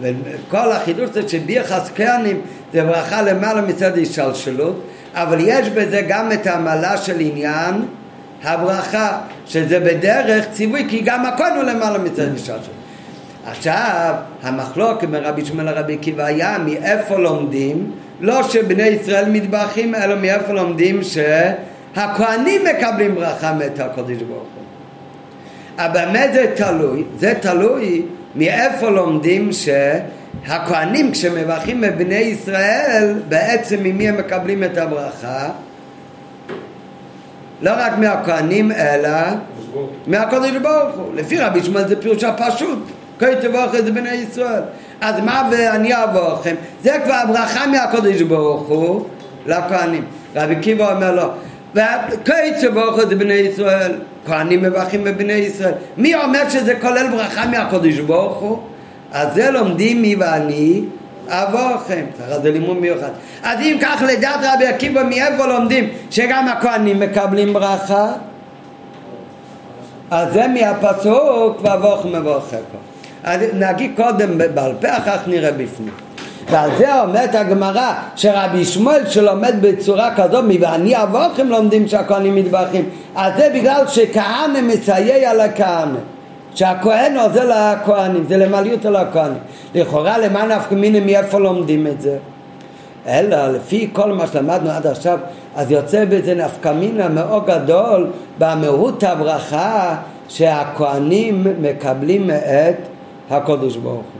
וכל 0.00 0.72
החידוש 0.72 1.10
זה 1.10 1.28
שביחס 1.28 1.90
כהנים 1.94 2.40
זה 2.72 2.84
ברכה 2.84 3.22
למעלה 3.22 3.60
מצד 3.60 3.98
השתלשלות 3.98 4.86
אבל 5.14 5.38
יש 5.40 5.68
בזה 5.68 6.02
גם 6.08 6.32
את 6.32 6.46
המעלה 6.46 6.96
של 6.96 7.20
עניין 7.20 7.74
הברכה 8.42 9.18
שזה 9.46 9.80
בדרך 9.80 10.50
ציווי 10.52 10.86
כי 10.88 11.00
גם 11.04 11.26
הכהן 11.26 11.56
הוא 11.56 11.62
למעלה 11.62 11.98
מצד 11.98 12.34
השתלשלות 12.34 12.70
עכשיו 13.46 14.14
המחלוקת 14.42 15.08
מרבי 15.08 15.44
שמואל 15.44 15.66
לרבי 15.66 15.94
עקיבא 15.94 16.24
היה 16.24 16.58
מאיפה 16.58 17.16
לומדים 17.18 17.90
לא 18.20 18.42
שבני 18.42 18.82
ישראל 18.82 19.30
מתברכים 19.30 19.94
אלא 19.94 20.16
מאיפה 20.16 20.52
לומדים 20.52 21.02
ש... 21.02 21.18
הכהנים 21.96 22.62
מקבלים 22.64 23.14
ברכה 23.14 23.52
מאת 23.52 23.80
הקודש 23.80 24.16
ברוך 24.22 24.30
הוא. 24.30 24.64
אבל 25.76 26.04
במה 26.06 26.32
זה 26.32 26.52
תלוי? 26.56 27.04
זה 27.18 27.34
תלוי 27.40 28.02
מאיפה 28.34 28.90
לומדים 28.90 29.50
שהכהנים 29.52 31.12
כשמברכים 31.12 31.84
את 31.84 31.96
בני 31.96 32.14
ישראל 32.14 33.14
בעצם 33.28 33.76
ממי 33.82 34.08
הם 34.08 34.16
מקבלים 34.16 34.64
את 34.64 34.78
הברכה? 34.78 35.48
לא 37.62 37.70
רק 37.76 37.98
מהכהנים 37.98 38.72
אלא 38.72 39.10
מהקודש 40.06 40.50
ברוך 40.50 40.96
הוא. 40.96 41.14
לפי 41.14 41.38
רבי 41.38 41.62
שמואל 41.62 41.88
זה 41.88 42.00
פירוש 42.00 42.24
הפשוט. 42.24 42.78
כה 43.18 43.26
תברך 43.40 43.74
את 43.74 43.84
בני 43.84 44.14
ישראל. 44.14 44.62
אז 45.00 45.20
מה 45.24 45.48
ואני 45.52 46.04
אבוא 46.04 46.32
לכם? 46.32 46.54
זה 46.82 46.98
כבר 47.04 47.14
הברכה 47.14 47.66
מהקודש 47.66 48.22
ברוך 48.22 48.68
הוא 48.68 49.06
לכהנים. 49.46 50.04
רבי 50.36 50.56
קיבו 50.56 50.90
אומר 50.90 51.14
לו 51.14 51.22
וכיצא 51.74 52.70
ברוך 52.74 52.96
זה 53.00 53.16
בני 53.16 53.34
ישראל, 53.34 53.92
כהנים 54.26 54.62
מברכים 54.62 55.04
בבני 55.04 55.32
ישראל. 55.32 55.72
מי 55.96 56.14
אומר 56.14 56.48
שזה 56.48 56.74
כולל 56.80 57.06
ברכה 57.10 57.46
מהקודש 57.46 57.98
ברוך 57.98 58.38
הוא? 58.38 58.58
אז 59.12 59.34
זה 59.34 59.50
לומדים 59.50 60.02
מי 60.02 60.16
ואני 60.18 60.82
אבוכם. 61.28 62.04
זה 62.42 62.50
לימוד 62.50 62.76
מיוחד. 62.76 63.10
אז 63.42 63.60
אם 63.60 63.78
כך 63.80 64.02
לדעת 64.08 64.40
רבי 64.42 64.66
עקיבא 64.66 65.02
מאיפה 65.02 65.46
לומדים 65.46 65.88
שגם 66.10 66.48
הכהנים 66.48 67.00
מקבלים 67.00 67.52
ברכה? 67.52 68.12
אז 70.10 70.32
זה 70.32 70.46
מהפסוק 70.48 71.60
ואבוכם 71.62 72.12
מבורכם. 72.12 72.56
נגיד 73.54 73.90
קודם 73.96 74.38
בעל 74.54 74.72
פה, 74.80 74.96
אחר 74.96 75.18
כך 75.18 75.28
נראה 75.28 75.52
בפנים. 75.52 76.09
ועל 76.48 76.70
זה 76.78 77.02
אומרת 77.02 77.34
הגמרא 77.34 77.92
שרבי 78.16 78.64
שמואל 78.64 79.06
שלומד 79.06 79.54
בצורה 79.60 80.14
כזאת 80.16 80.44
מ"ואני 80.44 81.02
אבוכם" 81.02 81.46
לומדים 81.48 81.88
שהכהנים 81.88 82.34
מתברכים 82.34 82.88
אז 83.16 83.32
זה 83.36 83.50
בגלל 83.54 83.86
שכהנא 83.88 84.60
מסייע 84.62 85.34
לכהנא 85.34 85.98
שהכהן 86.54 87.16
עוזר 87.16 87.44
לכהנים 87.44 88.24
זה 88.28 88.36
למעליות 88.36 88.84
על 88.84 88.96
הכהנים. 88.96 89.38
לכאורה 89.74 90.18
למה 90.18 90.46
נפקא 90.46 90.74
מיני 90.74 91.00
מאיפה 91.00 91.38
לומדים 91.38 91.86
את 91.86 92.00
זה? 92.00 92.16
אלא 93.06 93.48
לפי 93.48 93.90
כל 93.92 94.12
מה 94.12 94.26
שלמדנו 94.26 94.70
עד 94.70 94.86
עכשיו 94.86 95.18
אז 95.56 95.70
יוצא 95.70 96.04
בזה 96.04 96.34
נפקא 96.34 96.72
מינה 96.72 97.08
מאוד 97.08 97.46
גדול 97.46 98.06
במהות 98.38 99.02
הברכה 99.02 99.96
שהכהנים 100.28 101.46
מקבלים 101.60 102.26
מאת 102.26 102.76
הקודש 103.30 103.76
ברוך 103.76 103.96
הוא 103.96 104.19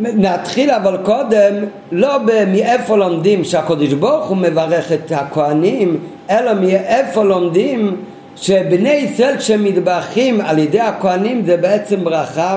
נתחיל 0.00 0.70
אבל 0.70 0.96
קודם 1.02 1.54
לא 1.92 2.16
מאיפה 2.52 2.96
לומדים 2.96 3.44
שהקדוש 3.44 3.92
ברוך 3.92 4.28
הוא 4.28 4.36
מברך 4.36 4.92
את 4.92 5.12
הכהנים 5.12 5.96
אלא 6.30 6.54
מאיפה 6.54 7.24
לומדים 7.24 7.96
שבני 8.36 8.90
ישראל 8.90 9.36
כשמתברכים 9.36 10.40
על 10.40 10.58
ידי 10.58 10.80
הכהנים 10.80 11.42
זה 11.46 11.56
בעצם 11.56 12.04
ברכה 12.04 12.56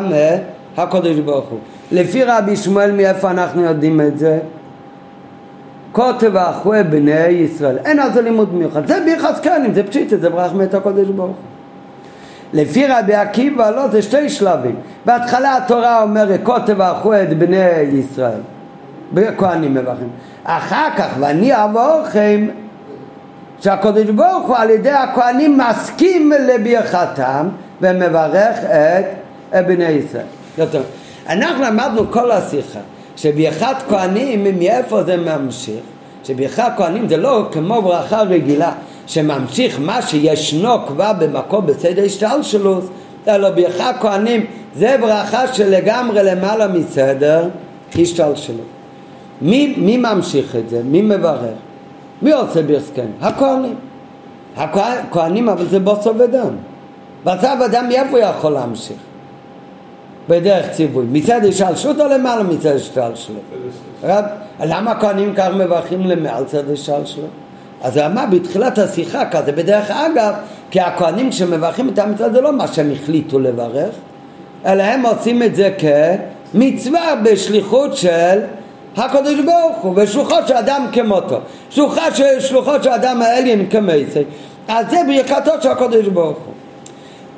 מהקדוש 0.77 1.19
ברוך 1.19 1.49
הוא 1.49 1.59
לפי 1.91 2.23
רבי 2.23 2.55
שמואל 2.55 2.91
מאיפה 2.91 3.31
אנחנו 3.31 3.63
יודעים 3.63 4.01
את 4.01 4.19
זה? 4.19 4.39
כותב 5.91 6.35
אחוה 6.35 6.83
בני 6.83 7.27
ישראל 7.27 7.77
אין 7.85 7.99
על 7.99 8.13
זה 8.13 8.21
לימוד 8.21 8.53
מיוחד 8.53 8.87
זה 8.87 8.99
ביחס 9.05 9.39
כהנים 9.43 9.73
זה 9.73 9.83
פשיטה 9.83 10.17
זה 10.17 10.29
ברכה 10.29 10.55
מאת 10.55 10.73
הקדוש 10.73 11.07
ברוך 11.07 11.27
הוא 11.27 11.35
לפי 12.53 12.87
רבי 12.87 13.13
עקיבא 13.13 13.69
לא, 13.69 13.87
זה 13.87 14.01
שתי 14.01 14.29
שלבים. 14.29 14.75
בהתחלה 15.05 15.57
התורה 15.57 16.01
אומרת 16.01 16.39
כותב 16.43 16.81
אחו 16.81 17.13
את 17.13 17.37
בני 17.37 17.81
ישראל, 17.93 18.39
בכהנים 19.13 19.73
מברכים. 19.73 20.09
אחר 20.43 20.87
כך 20.97 21.09
ואני 21.19 21.63
אבורכם 21.63 22.47
שהקדוש 23.61 24.09
ברוך 24.09 24.47
הוא 24.47 24.55
על 24.55 24.69
ידי 24.69 24.91
הכהנים 24.91 25.57
מסכים 25.57 26.31
לברכתם 26.31 27.47
ומברך 27.81 28.57
את 29.49 29.65
בני 29.67 29.83
ישראל. 29.89 30.25
יותר. 30.57 30.81
אנחנו 31.29 31.63
למדנו 31.63 32.11
כל 32.11 32.31
השיחה 32.31 32.79
שברכת 33.15 33.75
כהנים 33.89 34.43
מאיפה 34.59 35.03
זה 35.03 35.17
ממשיך 35.17 35.79
שברכת 36.23 36.71
כהנים 36.77 37.09
זה 37.09 37.17
לא 37.17 37.49
כמו 37.51 37.81
ברכה 37.81 38.21
רגילה 38.21 38.71
שממשיך 39.07 39.79
מה 39.79 40.01
שישנו 40.01 40.87
כבר 40.87 41.11
במקום 41.19 41.65
בסדר 41.65 42.03
השתלשלות 42.05 42.89
אלא 43.27 43.49
ברכת 43.49 43.95
כהנים 44.01 44.45
זה 44.75 44.97
ברכה 45.01 45.53
שלגמרי 45.53 46.23
למעלה 46.23 46.67
מסדר 46.67 47.47
השתלשלות 47.99 48.81
מי, 49.41 49.75
מי 49.77 49.97
ממשיך 49.97 50.55
את 50.55 50.69
זה? 50.69 50.81
מי 50.83 51.01
מברך? 51.01 51.55
מי 52.21 52.31
עושה 52.31 52.61
בהסכם? 52.61 53.05
הכהנים. 53.21 53.75
הכהנים 54.57 55.49
אבל 55.49 55.65
זה 55.65 55.79
בוסו 55.79 56.17
ודם. 56.17 56.53
בצו 57.25 57.47
אדם 57.65 57.87
מאיפה 57.87 58.19
יכול 58.19 58.51
להמשיך? 58.51 58.97
בדרך 60.29 60.69
ציווי. 60.71 61.05
מצד 61.11 61.45
השתלשלות 61.45 61.99
או 61.99 62.07
למעלה 62.07 62.43
מצד 62.43 62.75
השתלשלות? 62.75 63.41
למה 64.59 64.91
הכהנים 64.91 65.33
כך 65.35 65.47
מברכים 65.55 66.07
למעל 66.07 66.45
צד 66.45 66.69
השתלשלות? 66.69 67.29
אז 67.81 67.97
אמר 67.97 68.25
בתחילת 68.31 68.77
השיחה 68.77 69.29
כזה, 69.29 69.51
בדרך 69.51 69.91
אגב, 69.91 70.33
כי 70.71 70.79
הכהנים 70.79 71.29
כשמברכים 71.29 71.89
את 71.89 71.99
המצווה 71.99 72.29
זה 72.29 72.41
לא 72.41 72.53
מה 72.53 72.67
שהם 72.67 72.91
החליטו 72.91 73.39
לברך, 73.39 73.95
אלא 74.65 74.83
הם 74.83 75.05
עושים 75.05 75.43
את 75.43 75.55
זה 75.55 75.69
כמצווה 75.77 77.15
בשליחות 77.23 77.97
של 77.97 78.39
הקדוש 78.97 79.39
ברוך 79.39 79.77
הוא, 79.81 79.93
ושלוחות 79.95 80.47
של 80.47 80.53
אדם 80.53 80.85
כמותו. 80.91 81.39
שלוחה 81.69 82.15
של, 82.15 82.39
שלוחות 82.39 82.83
של 82.83 82.89
אדם 82.89 83.21
העליין 83.21 83.69
כמייסי. 83.69 84.23
אז 84.67 84.85
זה 84.89 84.97
ברכתו 85.07 85.51
של 85.61 85.69
הקדוש 85.69 86.07
ברוך 86.07 86.37
הוא. 86.37 86.53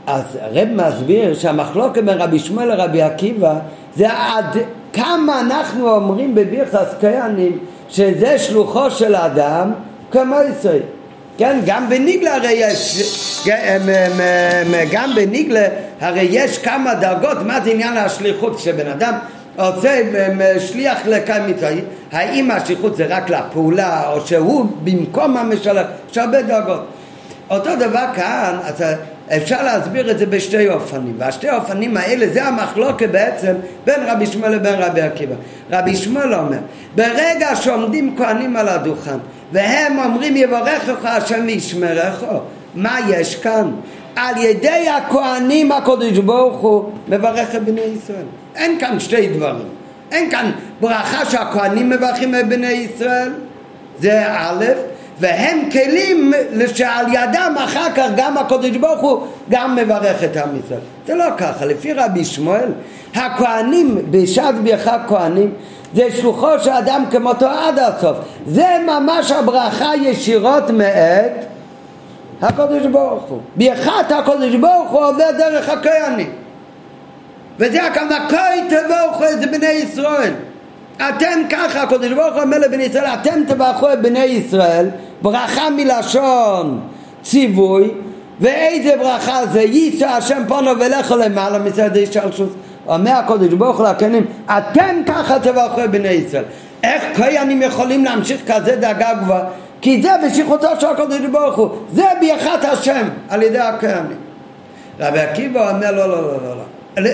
אז 0.07 0.23
הרב 0.41 0.67
מסביר 0.75 1.33
שהמחלוקת 1.33 2.03
בין 2.03 2.21
רבי 2.21 2.39
שמואל 2.39 2.67
לרבי 2.75 3.01
עקיבא 3.01 3.59
זה 3.95 4.07
עד 4.11 4.57
כמה 4.93 5.41
אנחנו 5.41 5.91
אומרים 5.91 6.35
בבירחס 6.35 6.93
כהנים 7.01 7.57
שזה 7.89 8.39
שלוחו 8.39 8.91
של 8.91 9.15
אדם 9.15 9.71
כמייסי. 10.11 10.79
כן, 11.37 11.59
גם 11.65 11.89
בניגלה 11.89 12.35
הרי 12.35 12.51
יש, 12.51 13.47
גם 14.91 15.15
בניגלה 15.15 15.67
הרי 16.01 16.27
יש 16.29 16.57
כמה 16.57 16.93
דרגות, 16.93 17.37
מה 17.45 17.61
זה 17.61 17.71
עניין 17.71 17.97
השליחות 17.97 18.57
כשבן 18.57 18.87
אדם 18.87 19.13
עושה 19.57 20.01
שליח 20.59 20.97
לקיים 21.05 21.47
מצווה, 21.47 21.71
האם 22.11 22.51
השליחות 22.51 22.95
זה 22.97 23.05
רק 23.09 23.29
לפעולה 23.29 24.11
או 24.11 24.27
שהוא 24.27 24.65
במקום 24.83 25.37
המשלח, 25.37 25.85
יש 26.11 26.17
הרבה 26.17 26.41
דרגות. 26.41 26.85
אותו 27.49 27.75
דבר 27.75 28.05
כאן, 28.15 28.57
אז 28.63 28.83
אפשר 29.27 29.63
להסביר 29.63 30.11
את 30.11 30.19
זה 30.19 30.25
בשתי 30.25 30.69
אופנים, 30.69 31.15
והשתי 31.17 31.49
האופנים 31.49 31.97
האלה 31.97 32.27
זה 32.33 32.45
המחלוקת 32.45 33.09
בעצם 33.09 33.53
בין 33.85 33.99
רבי 34.07 34.25
שמואל 34.25 34.51
לבין 34.51 34.75
רבי 34.75 35.01
עקיבא. 35.01 35.35
רבי 35.71 35.95
שמואל 35.95 36.33
אומר, 36.33 36.57
ברגע 36.95 37.55
שעומדים 37.55 38.15
כהנים 38.17 38.55
על 38.55 38.67
הדוכן 38.67 39.17
והם 39.51 39.99
אומרים 39.99 40.37
יברכך 40.37 41.05
השם 41.05 41.43
וישמרך, 41.45 42.23
מה 42.75 42.97
יש 43.09 43.35
כאן? 43.35 43.71
על 44.15 44.37
ידי 44.37 44.89
הכהנים 44.89 45.71
הקדוש 45.71 46.17
ברוך 46.17 46.57
הוא 46.57 46.89
מברך 47.07 47.55
את 47.55 47.63
בני 47.63 47.81
ישראל. 47.81 48.25
אין 48.55 48.79
כאן 48.79 48.99
שתי 48.99 49.27
דברים. 49.27 49.67
אין 50.11 50.31
כאן 50.31 50.51
ברכה 50.81 51.25
שהכהנים 51.25 51.89
מברכים 51.89 52.35
את 52.35 52.47
בני 52.47 52.71
ישראל, 52.71 53.31
זה 53.99 54.23
א', 54.27 54.65
והם 55.19 55.69
כלים 55.71 56.33
שעל 56.75 57.05
ידם 57.07 57.55
אחר 57.57 57.91
כך 57.95 58.07
גם 58.15 58.37
הקדוש 58.37 58.77
ברוך 58.77 59.01
הוא 59.01 59.27
גם 59.49 59.75
מברך 59.75 60.23
את 60.23 60.37
עם 60.37 60.59
ישראל. 60.65 60.79
זה 61.07 61.15
לא 61.15 61.25
ככה, 61.37 61.65
לפי 61.65 61.93
רבי 61.93 62.25
שמואל, 62.25 62.69
הכהנים, 63.15 63.97
בשעת 64.11 64.55
ברכה 64.55 64.97
כהנים, 65.07 65.53
זה 65.95 66.11
שלוחו 66.11 66.59
של 66.59 66.69
אדם 66.69 67.03
כמותו 67.11 67.47
עד 67.47 67.79
הסוף. 67.79 68.17
זה 68.47 68.67
ממש 68.87 69.31
הברכה 69.31 69.91
ישירות 70.01 70.69
מאת 70.69 71.45
הקדוש 72.41 72.85
ברוך 72.85 73.23
הוא. 73.23 73.39
ברכת 73.55 74.11
הקדוש 74.11 74.55
ברוך 74.55 74.91
הוא 74.91 75.05
עובר 75.05 75.31
דרך 75.37 75.69
הכהנים. 75.69 76.31
וזה 77.59 77.83
הכוונה, 77.83 78.29
כה 78.29 78.47
תברכו 78.69 79.23
את 79.23 79.51
בני 79.51 79.67
ישראל. 79.67 80.33
אתם 80.97 81.41
ככה, 81.49 81.83
הקדוש 81.83 82.11
ברוך 82.11 82.33
הוא 82.33 82.41
אומר 82.41 82.59
לבני 82.59 82.83
ישראל, 82.83 83.05
אתם 83.05 83.43
תברכו 83.47 83.93
את 83.93 84.01
בני 84.01 84.25
ישראל, 84.25 84.89
ברכה 85.21 85.69
מלשון 85.69 86.79
ציווי, 87.23 87.91
ואיזה 88.39 88.95
ברכה 88.97 89.45
זה? 89.45 89.61
יישא 89.61 90.05
השם 90.05 90.43
פונו 90.47 90.71
ולכו 90.79 91.15
למעלה 91.15 91.59
מצד 91.59 91.97
השתלשלות. 91.97 92.55
אומר 92.87 93.11
הקדוש 93.11 93.53
ברוך 93.53 93.79
הוא 93.79 93.87
לכהנים, 93.87 94.25
אתם 94.45 95.01
ככה 95.05 95.39
תברכו 95.39 95.83
את 95.83 95.91
בני 95.91 96.07
ישראל. 96.07 96.43
איך 96.83 97.03
כהנים 97.15 97.61
יכולים 97.61 98.05
להמשיך 98.05 98.51
כזה 98.51 98.75
דאגה 98.75 99.13
גבוהה? 99.13 99.43
כי 99.81 100.01
זה 100.01 100.09
בשליחותו 100.25 100.67
של 100.79 100.87
הקדוש 100.87 101.19
ברוך 101.31 101.55
הוא, 101.55 101.69
זה 101.93 102.05
ברכת 102.21 102.65
השם 102.65 103.07
על 103.29 103.43
ידי 103.43 103.59
הכהנים. 103.59 104.17
רבי 104.99 105.19
עקיבא 105.19 105.69
אומר 105.71 105.91
לא, 105.91 106.09
לא, 106.09 106.21
לא, 106.21 106.37
לא, 106.43 106.55
לא. 106.55 106.63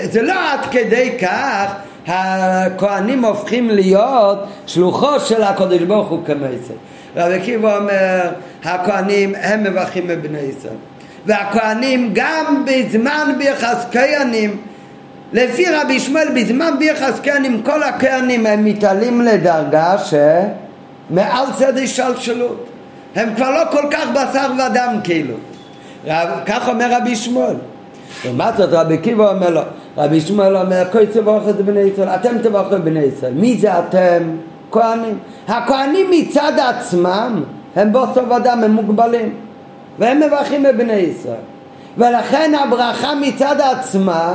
זה 0.04 0.22
לא 0.22 0.34
עד 0.52 0.60
כדי 0.70 1.18
כך 1.20 1.72
הכהנים 2.10 3.24
הופכים 3.24 3.70
להיות 3.70 4.38
שלוחו 4.66 5.20
של 5.20 5.42
הקדוש 5.42 5.82
ברוך 5.82 6.08
הוא 6.08 6.24
כמייסר. 6.26 6.74
רבי 7.16 7.34
עקיבא 7.34 7.76
אומר, 7.76 8.30
הכהנים 8.64 9.34
הם 9.40 9.62
מברכים 9.62 10.10
את 10.10 10.22
בני 10.22 10.38
ישראל. 10.38 10.74
והכהנים 11.26 12.10
גם 12.14 12.64
בזמן 12.66 13.32
ביחס 13.38 13.86
כהנים, 13.92 14.56
לפי 15.32 15.64
רבי 15.70 16.00
שמואל 16.00 16.28
בזמן 16.34 16.74
ביחס 16.78 17.20
כהנים, 17.22 17.62
כל 17.62 17.82
הכהנים 17.82 18.46
הם 18.46 18.64
מתעלים 18.64 19.20
לדרגה 19.20 19.96
שמעל 19.98 21.46
צד 21.58 21.78
השלשלות. 21.78 22.66
הם 23.16 23.34
כבר 23.36 23.50
לא 23.50 23.62
כל 23.70 23.84
כך 23.90 24.06
בשר 24.10 24.52
ודם 24.52 24.96
כאילו. 25.04 25.34
כך 26.46 26.68
אומר 26.68 26.96
רבי 26.96 27.16
שמואל. 27.16 27.54
לעומת 28.24 28.56
זאת 28.56 28.68
רבי 28.72 28.94
עקיבא 28.94 29.30
אומר 29.30 29.50
לו, 29.50 29.62
רבי 30.00 30.20
שמואל 30.20 30.56
אומר, 30.56 30.82
כה 30.92 31.06
תברך 31.12 31.48
את 31.48 31.56
בני 31.56 31.80
ישראל, 31.80 32.08
אתם 32.08 32.38
תברכו 32.42 32.76
את 32.76 32.84
בני 32.84 33.00
ישראל. 33.00 33.32
מי 33.34 33.56
זה 33.56 33.78
אתם? 33.78 34.22
כהנים. 34.72 35.18
הכהנים 35.48 36.06
מצד 36.10 36.52
עצמם 36.58 37.42
הם 37.76 37.92
בוסר 37.92 38.24
ודם, 38.36 38.60
הם 38.64 38.70
מוגבלים. 38.70 39.34
והם 39.98 40.20
מברכים 40.20 40.66
את 40.66 40.76
בני 40.76 40.92
ישראל. 40.92 41.40
ולכן 41.98 42.52
הברכה 42.54 43.14
מצד 43.14 43.56
עצמה, 43.60 44.34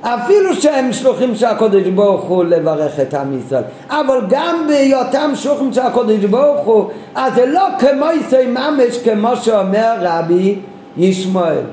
אפילו 0.00 0.54
שהם 0.54 0.92
שלוחים 0.92 1.34
של 1.34 1.46
הקודש 1.46 1.86
ברוך 1.86 2.24
הוא 2.24 2.44
לברך 2.44 3.00
את 3.00 3.14
עם 3.14 3.38
ישראל, 3.38 3.62
אבל 3.88 4.20
גם 4.28 4.66
בהיותם 4.68 5.30
שלוחים 5.34 5.72
של 5.72 5.80
הקודש 5.80 6.24
ברוך 6.24 6.66
הוא, 6.66 6.90
אז 7.14 7.34
זה 7.34 7.46
לא 7.46 7.66
כמו 7.78 8.06
ישראל 8.20 8.50
ממש 8.50 8.98
כמו 9.04 9.36
שאומר 9.36 9.96
רבי 10.00 10.58
ישמעאל. 10.96 11.64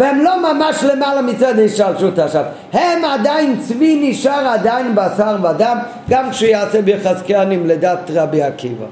והם 0.00 0.20
לא 0.20 0.52
ממש 0.52 0.84
למעלה 0.84 1.22
מצד 1.22 1.58
השתלשלות 1.58 2.18
עכשיו. 2.18 2.44
הם 2.72 3.04
עדיין, 3.04 3.60
צבי 3.60 4.10
נשאר 4.10 4.46
עדיין 4.46 4.94
בשר 4.94 5.36
ודם, 5.42 5.78
גם 6.08 6.30
כשהוא 6.30 6.50
יעשה 6.50 6.82
ביחזקאלים 6.82 7.66
לדעת 7.66 8.10
רבי 8.14 8.42
עקיבא. 8.42 8.84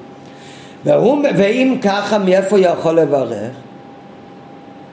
והוא, 0.84 1.24
ואם 1.36 1.78
ככה, 1.82 2.18
מאיפה 2.18 2.56
הוא 2.56 2.64
יכול 2.64 3.00
לברך? 3.00 3.50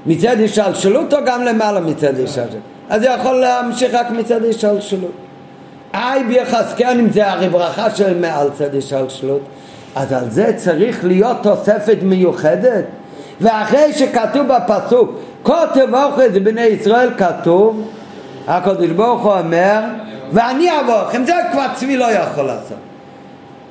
מצד 0.06 0.36
השתלשלות 0.44 1.14
או 1.14 1.20
גם 1.26 1.44
למעלה 1.44 1.80
מצד 1.80 2.20
השתלשלות? 2.20 2.62
אז 2.90 3.04
הוא 3.04 3.12
יכול 3.12 3.36
להמשיך 3.36 3.94
רק 3.94 4.12
מצד 4.12 4.46
השתלשלות. 4.46 5.12
היי 5.94 6.24
ביחזקאלים 6.24 7.10
זה 7.10 7.32
הרי 7.32 7.50
ברכה 7.50 7.96
של 7.96 8.20
מעל 8.20 8.50
צד 8.58 8.76
השתלשלות. 8.76 9.42
אז 9.96 10.14
על 10.14 10.30
זה 10.30 10.54
צריך 10.58 11.06
להיות 11.06 11.38
תוספת 11.44 11.98
מיוחדת. 12.02 12.86
ואחרי 13.42 13.94
שכתוב 13.94 14.48
בפסוק 14.48 15.12
כה 15.44 15.64
תבורכו 15.74 16.26
את 16.26 16.44
בני 16.44 16.62
ישראל 16.62 17.10
כתוב, 17.18 17.92
הקדוש 18.48 18.90
ברוך 18.90 19.22
הוא 19.22 19.34
אומר, 19.34 19.80
ואני 20.32 20.80
אבורכם, 20.80 21.26
זה 21.26 21.34
כבר 21.52 21.66
צבי 21.76 21.98
לא 21.98 22.12
יכול 22.12 22.46
לעשות. 22.46 22.78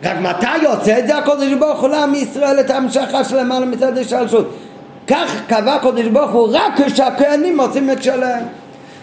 רק 0.04 0.16
מתי 0.20 0.66
עושה 0.66 0.98
את 0.98 1.06
זה 1.06 1.18
הקדוש 1.18 1.52
ברוך 1.52 1.80
הוא 1.80 1.88
לעם 1.88 2.14
ישראל 2.14 2.60
את 2.60 2.70
המשכה 2.70 3.24
של 3.24 3.40
למעלה 3.40 3.66
מצד 3.66 3.98
השלשות? 3.98 4.54
כך 5.06 5.40
קבע 5.46 5.74
הקדוש 5.74 6.06
ברוך 6.06 6.30
הוא 6.30 6.48
רק 6.52 6.80
כשהכהנים 6.86 7.60
עושים 7.60 7.90
את 7.90 8.02
שלהם. 8.02 8.44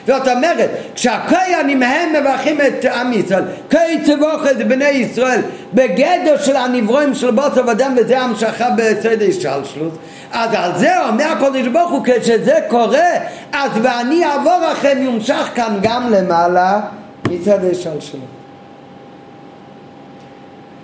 זאת 0.08 0.28
אומרת, 0.28 0.70
כשהכהנים 0.96 1.84
הם 1.84 2.14
מברכים 2.14 2.62
את 2.62 2.86
עם 2.86 3.14
ישראל, 3.14 3.44
כהי 3.70 4.02
צבוך 4.04 4.48
את 4.52 4.68
בני 4.68 4.90
ישראל 4.90 5.42
בגדר 5.74 6.38
של 6.38 6.56
הנברואים 6.56 7.14
של 7.14 7.32
בוסר 7.32 7.68
ודם 7.68 7.96
וזה 7.98 8.20
המשכה 8.20 8.70
בצד 8.78 9.22
השלשלות 9.22 9.98
אז 10.32 10.50
על 10.54 10.72
זה 10.78 11.08
אומר 11.08 11.26
הקודש 11.26 11.68
ברוך 11.68 11.92
הוא 11.92 12.06
כשזה 12.06 12.60
קורה 12.68 13.10
אז 13.54 13.72
ואני 13.82 14.26
אעבור 14.26 14.60
לכם 14.72 14.98
יומשך 15.02 15.50
כאן 15.56 15.78
גם 15.82 16.12
למעלה 16.12 16.82
מצד 17.30 17.66
השלשלות 17.72 18.42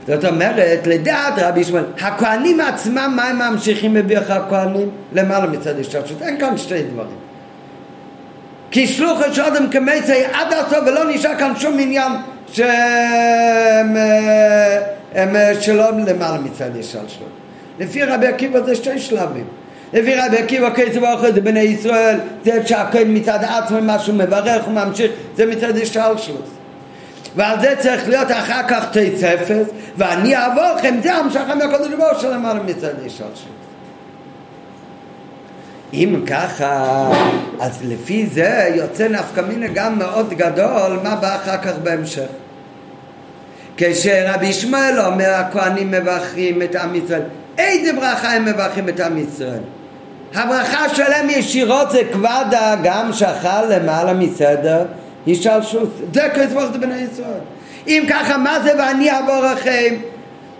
זאת 0.08 0.26
אומרת, 0.26 0.88
לדעת 0.88 1.34
רבי 1.38 1.60
ישמעאל, 1.60 1.84
הכהנים 2.02 2.60
עצמם, 2.60 3.14
מה 3.16 3.24
הם 3.24 3.54
ממשיכים 3.54 3.94
בברך 3.94 4.32
הכהנים? 4.32 4.90
למעלה 5.14 5.48
מצד 5.48 5.80
השתלשלות. 5.80 6.22
אין 6.22 6.40
כאן 6.40 6.58
שתי 6.58 6.84
דברים. 6.84 7.27
כי 8.72 8.88
שלוחו 8.88 9.34
של 9.34 9.42
אדם 9.42 9.70
כמצי 9.70 10.26
עד 10.34 10.54
הסוף 10.54 10.80
ולא 10.86 11.12
נשאר 11.12 11.36
כאן 11.36 11.54
שום 11.60 11.80
עניין 11.80 12.12
שהם 12.52 13.96
הם 15.16 15.36
שלא 15.62 15.92
למעלה 16.08 16.38
מצד 16.38 16.78
השתלשלות. 16.80 17.30
לפי 17.80 18.04
רבי 18.04 18.28
עקיבא 18.28 18.62
זה 18.62 18.76
שתי 18.76 19.00
שלבים. 19.00 19.46
לפי 19.94 20.16
רבי 20.16 20.38
עקיבא 20.38 20.70
כסף 20.70 21.04
האוכל 21.04 21.34
זה 21.34 21.42
בני 21.42 21.60
ישראל, 21.60 22.20
זה 22.44 22.68
שהכהן 22.68 23.18
מצד 23.18 23.40
עצמו 23.44 23.78
משהו 23.82 24.14
מברך 24.14 24.68
וממשיך, 24.68 25.12
זה 25.36 25.46
מצד 25.46 25.78
השתלשלות. 25.78 26.48
ועל 27.36 27.60
זה 27.62 27.76
צריך 27.80 28.10
להיות 28.10 28.32
אחר 28.32 28.68
כך 28.68 28.86
תצפס, 28.92 29.68
ואני 29.98 30.36
אעבור 30.36 30.64
לכם, 30.78 30.96
זה 31.04 31.14
המשכה 31.14 31.56
מהקודש 31.56 31.88
ברוך 31.88 32.22
של 32.22 32.34
למעלה 32.34 32.60
מצד 32.64 32.94
השתלשלות. 33.06 33.57
אם 35.94 36.22
ככה, 36.28 37.10
אז 37.60 37.80
לפי 37.84 38.28
זה 38.34 38.72
יוצא 38.76 39.08
נפקא 39.08 39.42
מינה 39.42 39.68
גם 39.68 40.00
מאוד 40.00 40.34
גדול, 40.34 41.00
מה 41.04 41.16
בא 41.16 41.36
אחר 41.36 41.58
כך 41.58 41.74
בהמשך. 41.84 42.28
כשרבי 43.78 44.46
ישמעאל 44.46 45.00
אומר 45.00 45.34
הכהנים 45.34 45.92
מברכים 45.92 46.62
את 46.62 46.76
עם 46.76 46.96
ישראל, 46.96 47.22
איזה 47.58 47.94
ברכה 47.94 48.34
הם 48.34 48.46
מברכים 48.46 48.90
את 48.90 49.00
עם 49.00 49.18
ישראל? 49.18 49.62
הברכה 50.36 50.96
שלהם 50.96 51.30
ישירות 51.30 51.92
זה 51.92 52.02
כבדה 52.14 52.76
גם 52.84 53.14
שחל 53.14 53.66
למעלה 53.70 54.14
מסדר. 54.14 54.86
זה 56.14 56.30
כסבוך 56.34 56.64
זה 56.74 56.78
בני 56.80 57.00
ישראל. 57.12 57.40
אם 57.88 58.04
ככה, 58.10 58.38
מה 58.38 58.60
זה 58.64 58.72
ואני 58.78 59.12
אעבור 59.12 59.40
לכם? 59.40 59.96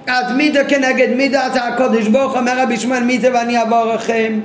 אז 0.08 0.32
מידה 0.32 0.64
כנגד 0.64 1.10
מידה, 1.16 1.46
אז 1.46 1.52
הקודש 1.56 2.08
ברוך 2.08 2.36
אומר 2.36 2.62
רבי 2.62 2.74
ישמעאל, 2.74 3.04
מי 3.04 3.20
זה 3.20 3.34
ואני 3.34 3.58
אעבור 3.58 3.86
לכם? 3.86 4.40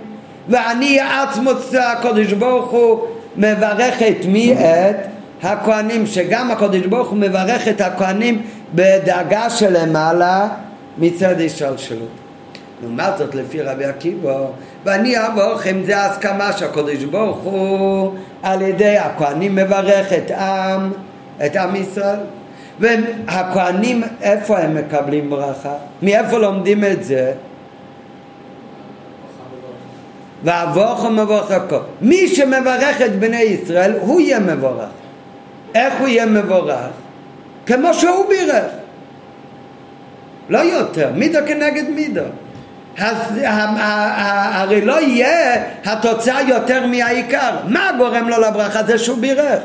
ואני 0.53 1.01
עצמוס 1.01 1.75
הקודש 1.75 2.33
ברוך 2.33 2.71
הוא 2.71 3.01
מברך 3.37 4.03
את 4.03 4.27
מי? 4.29 4.55
את 4.55 4.97
הכהנים, 5.43 6.07
שגם 6.07 6.51
הקודש 6.51 6.87
ברוך 6.87 7.09
הוא 7.09 7.19
מברך 7.19 7.69
את 7.69 7.81
הכהנים 7.81 8.43
בדאגה 8.75 9.51
שלמעלה 9.51 10.49
מצד 10.99 11.41
השתלשלות. 11.41 12.09
לעומת 12.83 13.19
זאת 13.19 13.35
לפי 13.35 13.63
רבי 13.63 13.85
עקיבא, 13.85 14.45
ואני 14.85 15.19
אעבור 15.19 15.53
לכם 15.53 15.83
זה 15.85 15.99
ההסכמה 15.99 16.53
שהקודש 16.53 17.05
ברוך 17.05 17.39
הוא 17.39 18.15
על 18.43 18.63
ידי 18.63 18.99
הכהנים 18.99 19.55
מברך 19.55 20.13
את 20.13 20.31
עם, 20.31 20.91
את 21.47 21.57
עם 21.57 21.77
ישראל. 21.77 22.19
והכהנים, 22.81 24.03
איפה 24.23 24.59
הם 24.59 24.75
מקבלים 24.75 25.31
ברכה? 25.31 25.75
מאיפה 26.03 26.39
לומדים 26.39 26.85
את 26.85 27.05
זה? 27.05 27.33
ואבוך 30.45 31.05
מבורך 31.05 31.51
הכל. 31.51 31.79
מי 32.01 32.29
שמברך 32.29 33.03
את 33.03 33.19
בני 33.19 33.43
ישראל, 33.43 33.93
הוא 34.01 34.21
יהיה 34.21 34.41
מבורך. 34.41 34.89
איך 35.75 35.95
הוא 36.01 36.09
יהיה 36.09 36.27
מבורך? 36.27 36.91
כמו 37.67 37.95
שהוא 37.95 38.29
בירך. 38.29 38.65
לא 40.49 40.59
יותר, 40.59 41.11
מידו 41.15 41.39
כנגד 41.47 41.91
מידו. 41.91 42.23
אז 42.99 43.17
הרי 43.39 44.81
לא 44.81 45.01
יהיה 45.01 45.63
התוצאה 45.85 46.43
יותר 46.43 46.87
מהעיקר. 46.87 47.51
מה 47.69 47.91
גורם 47.99 48.29
לו 48.29 48.41
לברכה? 48.41 48.83
זה 48.83 48.99
שהוא 48.99 49.19
בירך. 49.19 49.63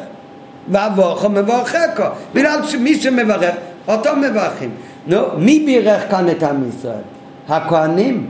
ואבוכו 0.70 1.30
מבורככו. 1.30 2.04
בגלל 2.34 2.60
שמי 2.68 2.96
שמברך, 2.96 3.56
אותו 3.88 4.16
מברכים. 4.16 4.72
נו, 5.08 5.18
מי 5.38 5.64
בירך 5.66 6.12
כאן 6.12 6.30
את 6.30 6.44
עם 6.44 6.70
ישראל? 6.70 7.02
הכהנים? 7.50 8.28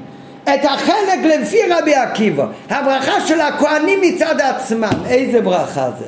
את 0.53 0.65
החלק 0.65 1.19
לפי 1.23 1.57
רבי 1.69 1.95
עקיבא, 1.95 2.45
הברכה 2.69 3.21
של 3.21 3.41
הכהנים 3.41 3.99
מצד 4.01 4.41
עצמם, 4.41 5.03
איזה 5.09 5.41
ברכה 5.41 5.89
זה? 5.99 6.05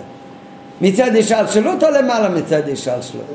מצד 0.81 1.15
השלשלות 1.15 1.83
או 1.83 1.89
למעלה 1.89 2.29
מצד 2.29 2.69
השלשלות? 2.69 3.25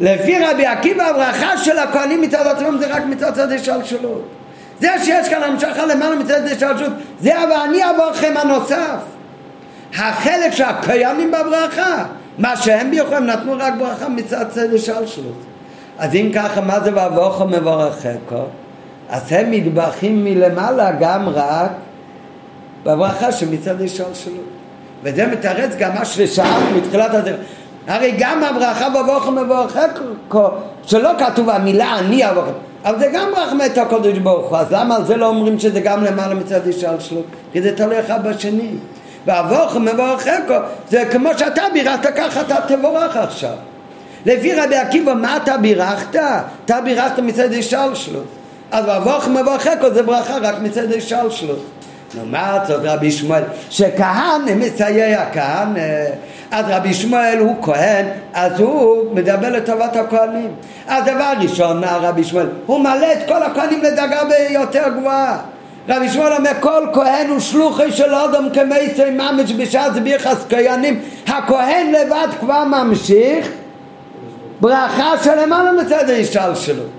לפי 0.00 0.38
רבי 0.38 0.66
עקיבא 0.66 1.04
הברכה 1.04 1.56
של 1.56 1.78
הכהנים 1.78 2.20
מצד 2.20 2.46
עצמם 2.46 2.78
זה 2.78 2.86
רק 2.86 3.02
מצד 3.06 3.34
צד 3.34 3.52
השלשלות. 3.52 4.28
זה 4.80 4.88
שיש 5.04 5.28
כאן 5.28 5.42
המשכה 5.42 5.86
למעלה 5.86 6.16
מצד 6.16 6.46
השלשלות, 6.46 6.92
זה 7.20 7.42
אבל 7.44 7.52
אני 7.52 7.90
אבורכם 7.90 8.34
הנוסף. 8.36 8.98
החלק 9.98 10.52
של 10.52 10.64
הכהנים 10.64 11.30
בברכה, 11.30 12.04
מה 12.38 12.56
שהם 12.56 12.90
ביכו 12.90 13.14
הם 13.14 13.26
נתנו 13.26 13.54
רק 13.58 13.74
ברכה 13.78 14.08
מצד 14.08 14.44
צד 14.48 14.74
השלשלות. 14.74 15.42
אז 15.98 16.14
אם 16.14 16.30
ככה, 16.34 16.60
מה 16.60 16.80
זה 16.80 16.90
ואבוכו 16.94 17.44
מבורככו? 17.44 18.44
אז 19.08 19.32
הם 19.32 19.50
מתברכים 19.50 20.24
מלמעלה 20.24 20.90
גם 21.00 21.28
רק 21.28 21.70
בברכה 22.82 23.32
שמצד 23.32 23.82
השלשלות. 23.82 24.44
וזה 25.02 25.26
מתרץ 25.26 25.70
גם 25.78 25.94
מה 25.94 26.04
ששאלנו 26.04 26.76
מתחילת 26.76 27.14
הדרך. 27.14 27.40
הרי 27.86 28.14
גם 28.18 28.44
הברכה 28.44 28.88
בברכה 28.88 29.30
מבורככו, 29.30 30.48
שלא 30.82 31.10
כתוב 31.18 31.50
המילה 31.50 31.98
אני 31.98 32.30
אבורכם, 32.30 32.50
אבל 32.84 32.98
זה 32.98 33.06
גם 33.12 33.28
מאת 33.58 33.78
הקודש 33.78 34.18
ברוך 34.18 34.48
הוא, 34.48 34.58
אז 34.58 34.66
למה 34.72 34.96
על 34.96 35.04
זה 35.04 35.16
לא 35.16 35.26
אומרים 35.26 35.58
שזה 35.58 35.80
גם 35.80 36.04
למעלה 36.04 36.34
מצד 36.34 36.68
השלשלות? 36.68 37.24
כי 37.52 37.62
זה 37.62 37.76
תלוי 37.76 38.00
אחד 38.00 38.28
בשני. 38.28 38.70
ואבורכם 39.26 39.84
מבורככו, 39.84 40.54
זה 40.90 41.04
כמו 41.10 41.28
שאתה 41.38 41.62
בירכת 41.72 42.16
ככה 42.16 42.40
אתה 42.40 42.56
תבורך 42.68 43.16
עכשיו. 43.16 43.54
לפי 44.26 44.54
רבי 44.54 44.76
עקיבא, 44.76 45.14
מה 45.14 45.36
אתה 45.36 45.56
בירכת? 45.56 46.20
אתה 46.64 46.80
בירכת 46.80 47.18
מצד 47.18 47.52
השלשלות. 47.52 48.37
אז 48.72 48.84
ואבוך 48.88 49.28
מברכו 49.28 49.90
זה 49.94 50.02
ברכה 50.02 50.38
רק 50.42 50.54
מצד 50.62 50.92
השלשלות. 50.92 51.64
לעומת 52.14 52.66
זאת 52.66 52.80
רבי 52.84 53.10
שמואל, 53.10 53.42
שכהן 53.70 54.42
מסייע 54.56 55.24
כהן, 55.32 55.74
אז 56.50 56.64
רבי 56.68 56.94
שמואל 56.94 57.38
הוא 57.38 57.56
כהן, 57.62 58.06
אז 58.34 58.60
הוא 58.60 59.14
מדבר 59.14 59.50
לטובת 59.50 59.96
הכהנים. 59.96 60.50
אז 60.86 61.04
דבר 61.04 61.32
ראשון, 61.40 61.84
רבי 61.84 62.24
שמואל, 62.24 62.46
הוא 62.66 62.80
מלא 62.80 63.12
את 63.12 63.28
כל 63.28 63.42
הכהנים 63.42 63.82
לדרגה 63.82 64.20
ביותר 64.24 64.84
גבוהה. 64.98 65.38
רבי 65.88 66.08
שמואל 66.08 66.32
אומר 66.32 66.50
כל 66.60 66.86
כהן 66.92 67.28
הוא 67.28 67.40
שלוחי 67.40 67.92
של 67.92 68.14
אדם 68.14 68.48
כמייסי 68.54 69.10
ממש 69.10 69.52
בשעת 69.52 69.92
ביחס 69.92 70.44
כהנים 70.48 71.00
הכהן 71.26 71.92
לבד 71.92 72.28
כבר 72.40 72.64
ממשיך 72.64 73.48
ברכה 74.60 75.12
שלמעלה 75.24 75.72
מצד 75.72 76.10
ההשתלשלות 76.10 76.97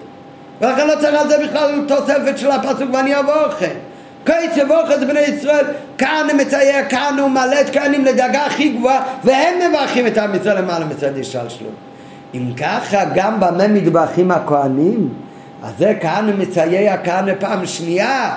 ולכן 0.62 0.88
לא 0.88 0.94
צריך 0.96 1.22
על 1.22 1.30
זה 1.30 1.38
בכלל 1.48 1.82
תוספת 1.88 2.38
של 2.38 2.52
הפסוק 2.52 2.90
ואני 2.94 3.20
אבורכם. 3.20 3.76
קייץ 4.24 4.58
אבורכם 4.58 5.08
בני 5.08 5.20
ישראל, 5.20 5.66
כאן 5.98 6.28
הוא 6.32 6.38
מצייר, 6.38 6.86
כאן 6.90 7.16
הוא 7.20 7.30
מלא 7.30 7.62
את 7.62 7.70
כהנים 7.74 8.06
לדרגה 8.06 8.46
הכי 8.46 8.70
גבוהה, 8.70 9.04
והם 9.24 9.54
מברכים 9.70 10.08
את 10.08 10.18
עם 10.18 10.36
ישראל 10.36 10.58
למעלה 10.58 10.86
מצד 10.86 11.18
השתלשלות. 11.18 11.74
אם 12.34 12.54
ככה, 12.58 13.04
גם 13.16 13.40
במה 13.40 13.68
מתברכים 13.68 14.32
הכהנים? 14.32 15.10
אז 15.64 15.72
זה 15.78 15.94
כאן 16.02 16.30
הוא 16.30 16.36
מצייר, 16.40 16.92
כאן 17.04 17.26
פעם 17.40 17.66
שנייה, 17.66 18.36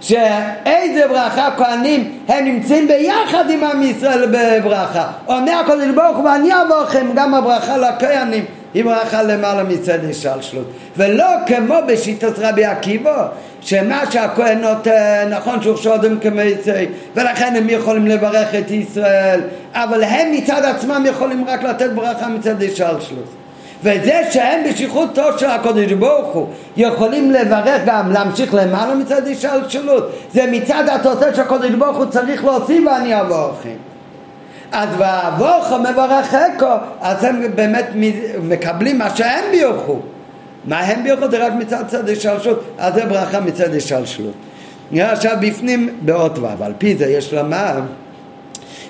שאיזה 0.00 1.08
ברכה 1.08 1.48
כהנים 1.56 2.18
הם 2.28 2.44
נמצאים 2.44 2.88
ביחד 2.88 3.50
עם 3.50 3.64
עם 3.64 3.82
ישראל 3.82 4.26
בברכה. 4.26 5.06
אומר 5.26 5.52
הקודש 5.64 5.88
ברוך 5.94 6.16
הוא 6.16 6.24
ואני 6.24 6.50
אבוא 6.62 6.82
לכם 6.82 7.06
גם 7.14 7.34
הברכה 7.34 7.76
לכהנים 7.76 8.44
היא 8.74 8.84
ברכה 8.84 9.22
למעלה 9.22 9.62
מצד 9.62 9.98
השלשלות 10.10 10.66
ולא 10.96 11.26
כמו 11.46 11.74
בשיטת 11.88 12.38
רבי 12.38 12.64
עקיבא 12.64 13.28
שמה 13.60 14.10
שהכהן 14.10 14.60
נותן 14.60 15.28
נכון 15.30 15.62
שהוא 15.62 15.76
שודם 15.76 16.20
כמצי 16.20 16.86
ולכן 17.14 17.56
הם 17.56 17.68
יכולים 17.68 18.06
לברך 18.06 18.54
את 18.54 18.70
ישראל 18.70 19.40
אבל 19.72 20.04
הם 20.04 20.32
מצד 20.32 20.64
עצמם 20.64 21.04
יכולים 21.06 21.44
רק 21.48 21.62
לתת 21.62 21.90
ברכה 21.90 22.28
מצד 22.28 22.62
השלשלות 22.62 23.28
וזה 23.82 24.20
שהם 24.30 24.60
בשליחותו 24.70 25.38
של 25.38 25.46
הקודש 25.46 25.92
ברוך 25.92 26.34
הוא 26.34 26.46
יכולים 26.76 27.30
לברך 27.30 27.80
גם 27.86 28.12
להמשיך 28.12 28.54
למעלה 28.54 28.94
מצד 28.94 29.22
השלשלות 29.28 30.12
זה 30.34 30.46
מצד 30.50 30.84
התוצאה 30.88 31.34
של 31.34 31.40
הקודש 31.40 31.70
ברוך 31.70 31.96
הוא 31.96 32.06
צריך 32.06 32.44
להוסיף 32.44 32.86
ואני 32.86 33.20
אבוא 33.20 33.48
לכם 33.48 33.89
אז 34.72 34.88
ואבוכו 34.98 35.78
מברככו 35.78 36.66
אז 37.00 37.24
הם 37.24 37.42
באמת 37.54 37.86
מקבלים 38.42 38.98
מה 38.98 39.16
שהם 39.16 39.44
בירכו. 39.52 39.98
מה 40.64 40.80
הם 40.80 41.02
בירכו? 41.02 41.30
זה 41.30 41.46
רק 41.46 41.52
מצד 41.52 41.86
צד 41.86 42.08
השלשלות 42.08 42.64
אז 42.78 42.94
זה 42.94 43.06
ברכה 43.06 43.40
מצד 43.40 43.74
השלשלות 43.74 44.34
נראה 44.90 45.12
עכשיו 45.12 45.36
בפנים 45.40 45.88
באות 46.02 46.38
ו' 46.38 46.46
על 46.60 46.72
פי 46.78 46.96
זה 46.96 47.06
יש 47.06 47.34
לומר 47.34 47.80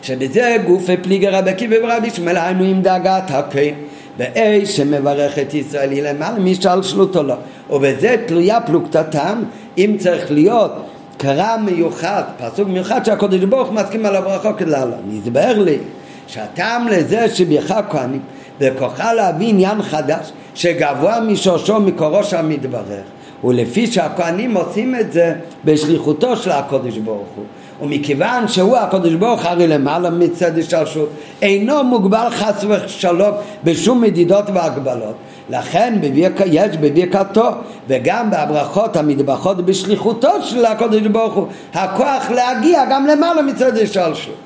שבזה 0.03 0.57
גופי 0.67 0.97
פליגר 0.97 1.35
רבי 1.35 1.51
עקיבא 1.51 1.77
ורבי 1.83 2.11
שמואל 2.11 2.37
היינו 2.37 2.65
עם 2.65 2.83
דאגת 2.83 3.31
הקין 3.31 3.75
באי 4.17 4.67
שמברך 4.67 5.39
את 5.39 5.55
ישראל 5.55 5.91
היא 5.91 6.03
למעלה 6.03 6.39
משלשלות 6.39 7.17
או 7.17 7.23
לא 7.23 7.35
ובזה 7.71 8.17
תלויה 8.27 8.61
פלוגתתם 8.61 9.43
אם 9.79 9.97
צריך 9.99 10.31
להיות 10.31 10.90
קרא 11.21 11.57
מיוחד, 11.57 12.23
פסוק 12.39 12.69
מיוחד 12.69 13.05
שהקודש 13.05 13.45
ברוך 13.45 13.73
מסכים 13.73 14.07
על 14.07 14.17
הברכו 14.17 14.49
כדלהלן. 14.59 15.19
הסבר 15.19 15.59
לי 15.59 15.79
שהטעם 16.27 16.89
לזה 16.89 17.35
שבירך 17.35 17.73
כהנים 17.91 18.21
וכוחה 18.61 19.13
להביא 19.13 19.49
עניין 19.49 19.83
חדש 19.83 20.33
שגבוה 20.55 21.21
משורשו 21.21 21.81
מקורו 21.81 22.21
המתברך 22.33 23.05
ולפי 23.45 23.87
שהכהנים 23.87 24.57
עושים 24.57 24.95
את 24.95 25.13
זה 25.13 25.35
בשליחותו 25.65 26.37
של 26.37 26.51
הקודש 26.51 26.99
ברוך 26.99 27.29
הוא 27.37 27.45
ומכיוון 27.83 28.49
שהוא 28.49 28.77
הקודש 28.77 29.13
ברוך 29.13 29.45
הרי 29.45 29.67
למעלה 29.67 30.11
מצד 30.11 30.59
השתלשלות 30.59 31.09
אינו 31.43 31.85
מוגבל 31.85 32.29
חס 32.31 32.65
ושלום 32.69 33.35
בשום 33.65 34.01
מדידות 34.01 34.45
והגבלות 34.55 35.15
לכן 35.51 35.99
יש 36.47 36.77
בברכתו 36.77 37.49
וגם 37.89 38.31
בהברכות 38.31 38.97
המטבחות 38.97 39.65
בשליחותו 39.65 40.43
של 40.43 40.65
הקודש 40.65 41.01
ברוך 41.01 41.35
הוא 41.35 41.47
הכוח 41.75 42.31
להגיע 42.31 42.85
גם 42.91 43.07
למעלה 43.07 43.43
מצד 43.43 43.77
השתלשלות 43.77 44.37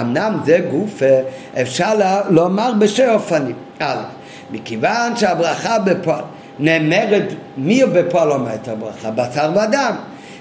אמנם 0.00 0.38
זה 0.44 0.58
גוף 0.70 1.02
אפשר 1.62 1.92
לומר 2.30 2.72
בשתי 2.78 3.08
אופנים 3.08 3.54
א', 3.78 3.96
מכיוון 4.50 5.16
שהברכה 5.16 5.78
בפועל 5.78 6.22
נאמרת, 6.58 7.32
מי 7.56 7.82
בפועל 7.84 8.32
אומר 8.32 8.54
את 8.54 8.68
הברכה? 8.68 9.10
בשר 9.10 9.50
ודם. 9.52 9.94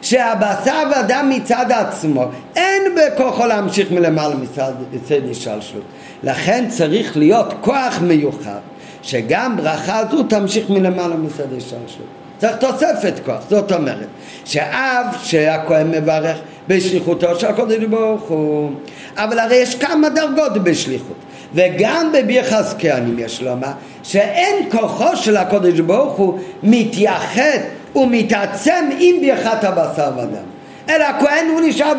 שהבשר 0.06 0.84
ודם 0.92 1.32
מצד 1.36 1.66
עצמו 1.70 2.26
אין 2.56 2.82
בכוחו 2.96 3.46
להמשיך 3.46 3.92
מלמעלה 3.92 4.36
מצד 4.36 5.22
השתלשלות. 5.32 5.84
לכן 6.24 6.66
צריך 6.70 7.18
להיות 7.18 7.54
כוח 7.62 8.00
מיוחד 8.02 8.60
שגם 9.02 9.58
ברכה 9.58 10.02
זו 10.12 10.24
תמשיך 10.24 10.70
מלמעלה 10.70 11.16
מצד 11.16 11.54
השתלשלות. 11.58 12.08
צריך 12.38 12.56
תוספת 12.56 13.14
כוח, 13.26 13.38
זאת 13.50 13.72
אומרת 13.72 14.08
שאב 14.46 15.06
שהכהן 15.24 15.92
מברך 15.92 16.38
בשליחותו 16.68 17.40
של 17.40 17.48
הקודש 17.48 17.84
ברוך 17.84 18.22
הוא 18.22 18.72
אבל 19.16 19.40
הרי 19.40 19.56
יש 19.56 19.76
כמה 19.76 20.10
דרגות 20.10 20.64
בשליחות 20.64 21.18
וגם 21.54 22.12
בביחס 22.14 22.76
כהנים 22.80 23.20
יש 23.20 23.42
לומר 23.42 23.72
שאין 24.04 24.70
כוחו 24.72 25.16
של 25.16 25.38
הקודש 25.38 25.80
ברוך 25.80 26.14
הוא 26.14 26.40
מתייחד 26.64 27.60
ומתעצם 27.96 28.90
עם 29.00 29.16
ברכת 29.22 29.64
הבשר 29.64 30.12
ודם. 30.18 30.46
אלא 30.90 31.04
הכהן 31.04 31.48
הוא 31.48 31.62
נשאר 31.64 31.94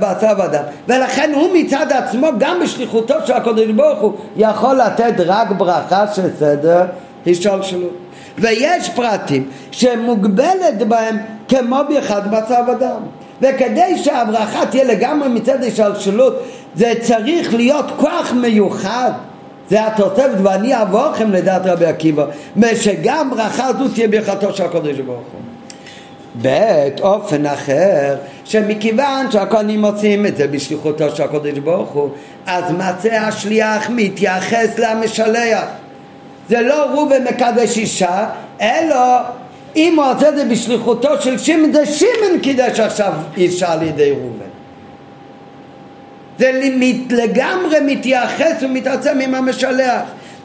בשר 0.00 0.32
ודם. 0.44 0.62
ולכן 0.88 1.32
הוא 1.34 1.48
מצד 1.54 1.86
עצמו 1.92 2.28
גם 2.38 2.60
בשליחותו 2.62 3.14
של 3.26 3.32
הקודש 3.32 3.66
ברוך 3.66 4.00
הוא 4.00 4.12
יכול 4.36 4.76
לתת 4.76 5.14
רק 5.18 5.50
ברכה 5.50 6.04
של 6.14 6.30
סדר 6.38 6.84
השתלשלות 7.26 7.96
ויש 8.38 8.88
פרטים 8.88 9.48
שמוגבלת 9.70 10.88
בהם 10.88 11.16
כמו 11.48 11.80
ברכת 11.88 12.22
בשר 12.30 12.60
ודם. 12.68 13.00
וכדי 13.40 13.98
שהברכה 13.98 14.66
תהיה 14.66 14.84
לגמרי 14.84 15.28
מצד 15.28 15.64
השתלשלות 15.64 16.42
זה 16.74 16.92
צריך 17.02 17.54
להיות 17.54 17.86
כוח 17.96 18.32
מיוחד 18.32 19.10
זה 19.70 19.86
התוספת 19.86 20.38
ואני 20.42 20.74
אעבורכם 20.74 21.32
לדעת 21.32 21.62
רבי 21.66 21.86
עקיבא 21.86 22.26
שגם 22.74 23.30
ברכה 23.30 23.70
זו 23.78 23.88
תהיה 23.88 24.08
ברכתו 24.08 24.52
של 24.54 24.64
הקודש 24.64 24.98
ברוך 24.98 25.18
הוא. 25.32 25.40
בעת 26.34 27.00
אופן 27.00 27.46
אחר 27.46 28.16
שמכיוון 28.44 29.30
שהכהנים 29.30 29.84
עושים 29.84 30.26
את 30.26 30.36
זה 30.36 30.46
בשליחותו 30.46 31.16
של 31.16 31.22
הקודש 31.22 31.58
ברוך 31.58 31.90
הוא 31.90 32.10
אז 32.46 32.72
מעשה 32.72 33.26
השליח 33.26 33.90
מתייחס 33.90 34.78
למשלח. 34.78 35.64
זה 36.48 36.60
לא 36.60 36.84
ראובן 36.94 37.24
מקדש 37.24 37.78
אישה 37.78 38.26
אלא 38.60 38.96
אם 39.76 39.94
הוא 39.96 40.04
עושה 40.04 40.28
את 40.28 40.36
זה 40.36 40.44
בשליחותו 40.44 41.22
של 41.22 41.38
שמעון 41.38 41.72
זה 41.72 41.86
שמעון 41.86 42.40
קידש 42.42 42.80
עכשיו 42.80 43.12
אישה 43.36 43.72
על 43.72 43.82
ידי 43.82 44.10
ראובן 44.10 44.37
זה 46.38 46.60
לגמרי 47.10 47.76
מתייחס 47.86 48.62
ומתעצם 48.62 49.18
עם 49.20 49.34
המשלח. 49.34 50.02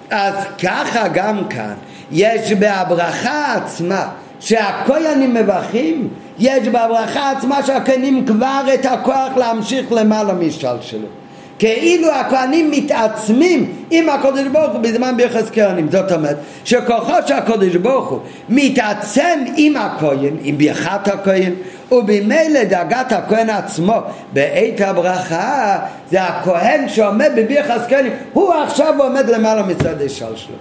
אז 0.10 0.34
ככה 0.64 1.08
גם 1.08 1.48
כאן, 1.50 1.74
יש 2.12 2.52
בהברכה 2.52 3.56
עצמה 3.56 4.08
שהכוינים 4.40 5.34
מברכים, 5.34 6.08
יש 6.40 6.68
בהברכה 6.68 7.32
עצמה 7.32 7.64
שהכהנים 7.64 8.26
כבר 8.26 8.64
את 8.74 8.86
הכוח 8.86 9.38
להמשיך 9.38 9.92
למעלה 9.92 10.34
משלשלות. 10.34 11.23
כאילו 11.60 12.12
הכהנים 12.12 12.72
מתעצמים 12.72 13.74
עם 13.92 14.10
הקודש 14.10 14.48
ברוך 14.52 14.72
הוא 14.72 14.82
בזמן 14.82 15.18
ביחס 15.18 15.50
כהנים. 15.54 15.92
זאת 15.92 16.12
אומרת 16.12 16.38
שכוחו 16.66 17.14
של 17.28 17.34
הקודש 17.34 17.76
ברוך 17.76 18.10
הוא 18.10 18.20
מתעצם 18.50 19.40
עם 19.58 19.76
הכהן 19.76 20.38
עם 20.44 20.58
ברכת 20.58 21.08
הכהן 21.08 21.54
ובמילא 21.92 22.64
דאגת 22.64 23.12
הכהן 23.12 23.50
עצמו 23.50 23.94
בעת 24.34 24.82
הברכה 24.82 25.80
זה 26.12 26.24
הכהן 26.24 26.90
שעומד 26.90 27.32
בביחס 27.36 27.82
כהנים 27.90 28.12
הוא 28.34 28.54
עכשיו 28.54 29.04
עומד 29.04 29.30
למעלה 29.30 29.64
מצד 29.64 29.96
שלו. 30.10 30.56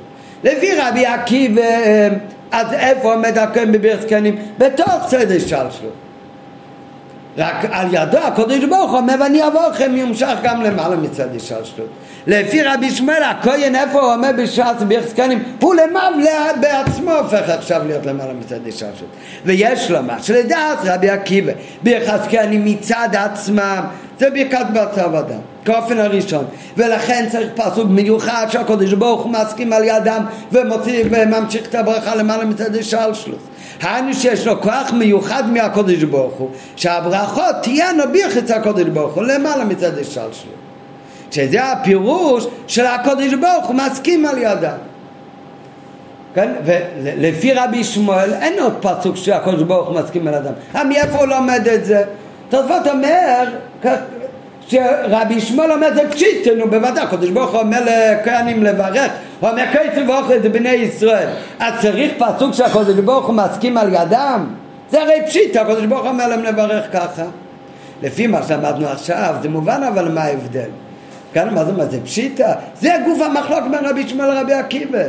לפי 0.45 0.69
רבי 0.77 1.07
עקיבא 1.07 1.63
אז 2.51 2.67
איפה 2.73 3.13
עומד 3.13 3.39
הכהן 3.39 3.73
בביחס 3.73 4.05
כהנים? 4.09 4.37
בתוך 4.59 5.07
צד 5.07 5.31
שלו 5.49 5.91
רק 7.39 7.65
על 7.71 7.87
ידו 7.95 8.19
הקודש 8.19 8.65
ברוך 8.65 8.91
הוא 8.91 8.99
אומר 8.99 9.15
ואני 9.21 9.47
אבוא 9.47 9.69
לכם 9.69 9.97
יומשך 9.97 10.37
גם 10.43 10.63
למעלה 10.63 10.97
מצד 10.97 11.37
השתלשלות 11.37 11.89
לפי 12.27 12.63
רבי 12.63 12.91
שמואל 12.91 13.23
הכהן 13.23 13.77
איפה 13.77 14.01
הוא 14.01 14.13
אומר 14.13 14.31
בשעת 14.39 14.83
ביחסקנים 14.83 15.43
הוא 15.61 15.75
למעלה 15.75 16.53
בעצמו 16.61 17.13
הופך 17.13 17.49
עכשיו 17.49 17.83
להיות 17.87 18.07
למעלה 18.07 18.33
מצד 18.33 18.67
השתלשלות 18.69 19.11
ויש 19.45 19.91
לומר 19.91 20.23
שלדעת 20.23 20.79
רבי 20.85 21.11
עקיבא 21.11 21.53
ביחסקנים 21.83 22.65
מצד 22.65 23.09
עצמם 23.13 23.85
זה 24.19 24.31
ברכת 24.31 24.67
בשר 24.73 25.09
ודם 25.15 25.41
כאופן 25.65 25.99
הראשון. 25.99 26.45
ולכן 26.77 27.27
צריך 27.31 27.49
פסוק 27.55 27.87
מיוחד 27.91 28.47
שהקודש 28.51 28.93
ברוך 28.93 29.23
הוא 29.23 29.33
מסכים 29.33 29.73
על 29.73 29.85
ידם 29.85 30.25
ומוציא 30.53 31.05
וממשיך 31.11 31.69
את 31.69 31.75
הברכה 31.75 32.15
למעלה 32.15 32.45
מצד 32.45 32.77
השתלשלות 32.77 33.39
היינו 33.83 34.15
שיש 34.15 34.47
לו 34.47 34.61
כוח 34.61 34.93
מיוחד 34.93 35.51
מהקודש 35.53 36.03
ברוך 36.03 36.35
הוא 36.35 36.51
שהברכות 36.77 37.55
תהיינה 37.63 38.07
ביחס 38.07 38.51
הקודש 38.51 38.85
ברוך 38.85 39.15
הוא 39.15 39.25
למעלה 39.25 39.65
מצד 39.65 39.99
השתלשלות 39.99 40.55
שזה 41.31 41.65
הפירוש 41.65 42.47
של 42.67 42.87
הקודש 42.87 43.35
ברוך 43.35 43.67
הוא 43.67 43.75
מסכים 43.75 44.27
על 44.27 44.39
ידם 44.39 44.77
כן? 46.35 46.53
ולפי 46.65 47.53
רבי 47.55 47.85
שמואל 47.85 48.33
אין 48.33 48.63
עוד 48.63 48.75
פסוק 48.81 49.17
שהקודש 49.17 49.63
ברוך 49.63 49.89
הוא 49.89 50.01
מסכים 50.01 50.29
על 50.29 50.35
אדם. 50.35 50.53
מאיפה 50.89 51.19
הוא 51.19 51.27
לומד 51.27 51.69
את 51.69 51.85
זה? 51.85 52.05
תוספות 52.49 52.87
אומר 52.87 53.45
שרבי 54.73 55.35
ישמעאל 55.35 55.73
אומר 55.73 55.95
זה 55.95 56.11
פשיט, 56.11 56.47
נו 56.57 56.71
בוודאי, 56.71 57.05
הקדוש 57.05 57.31
ברוך 57.31 57.51
הוא 57.51 57.61
אומר 57.61 57.79
לכהנים 57.87 58.63
לברך, 58.63 59.13
הוא 59.41 59.51
אומר 59.51 59.65
קייצו 59.73 60.09
ואוכל 60.09 60.39
זה 60.43 60.49
בני 60.49 60.69
ישראל, 60.69 61.29
אז 61.59 61.75
צריך 61.83 62.13
פסוק 62.19 62.55
שהקדוש 62.55 62.97
ברוך 63.05 63.27
הוא 63.27 63.35
מסכים 63.35 63.79
על 63.79 63.89
ידם? 63.95 64.47
זה 64.91 65.03
הרי 65.03 65.21
פשיט, 65.27 65.57
הקדוש 65.57 65.87
ברוך 65.87 66.03
הוא 66.03 66.09
אומר 66.09 66.29
להם 66.29 66.43
לברך 66.43 66.93
ככה. 66.93 67.23
לפי 68.03 68.27
מה 68.27 68.43
שלמדנו 68.49 68.89
עכשיו, 68.89 69.35
זה 69.43 69.49
מובן 69.49 69.83
אבל 69.83 70.09
מה 70.09 70.21
ההבדל. 70.21 70.69
כאן 71.35 71.55
מה 71.55 71.65
זה, 71.65 71.73
מה 71.73 71.85
זה 71.87 72.01
פשיטה? 72.05 72.53
זה 72.81 72.91
גוף 73.05 73.21
המחלוק 73.21 73.65
בין 73.71 73.85
רבי 73.85 74.01
ישמעאל 74.01 74.35
לרבי 74.35 74.53
עקיבא. 74.53 75.03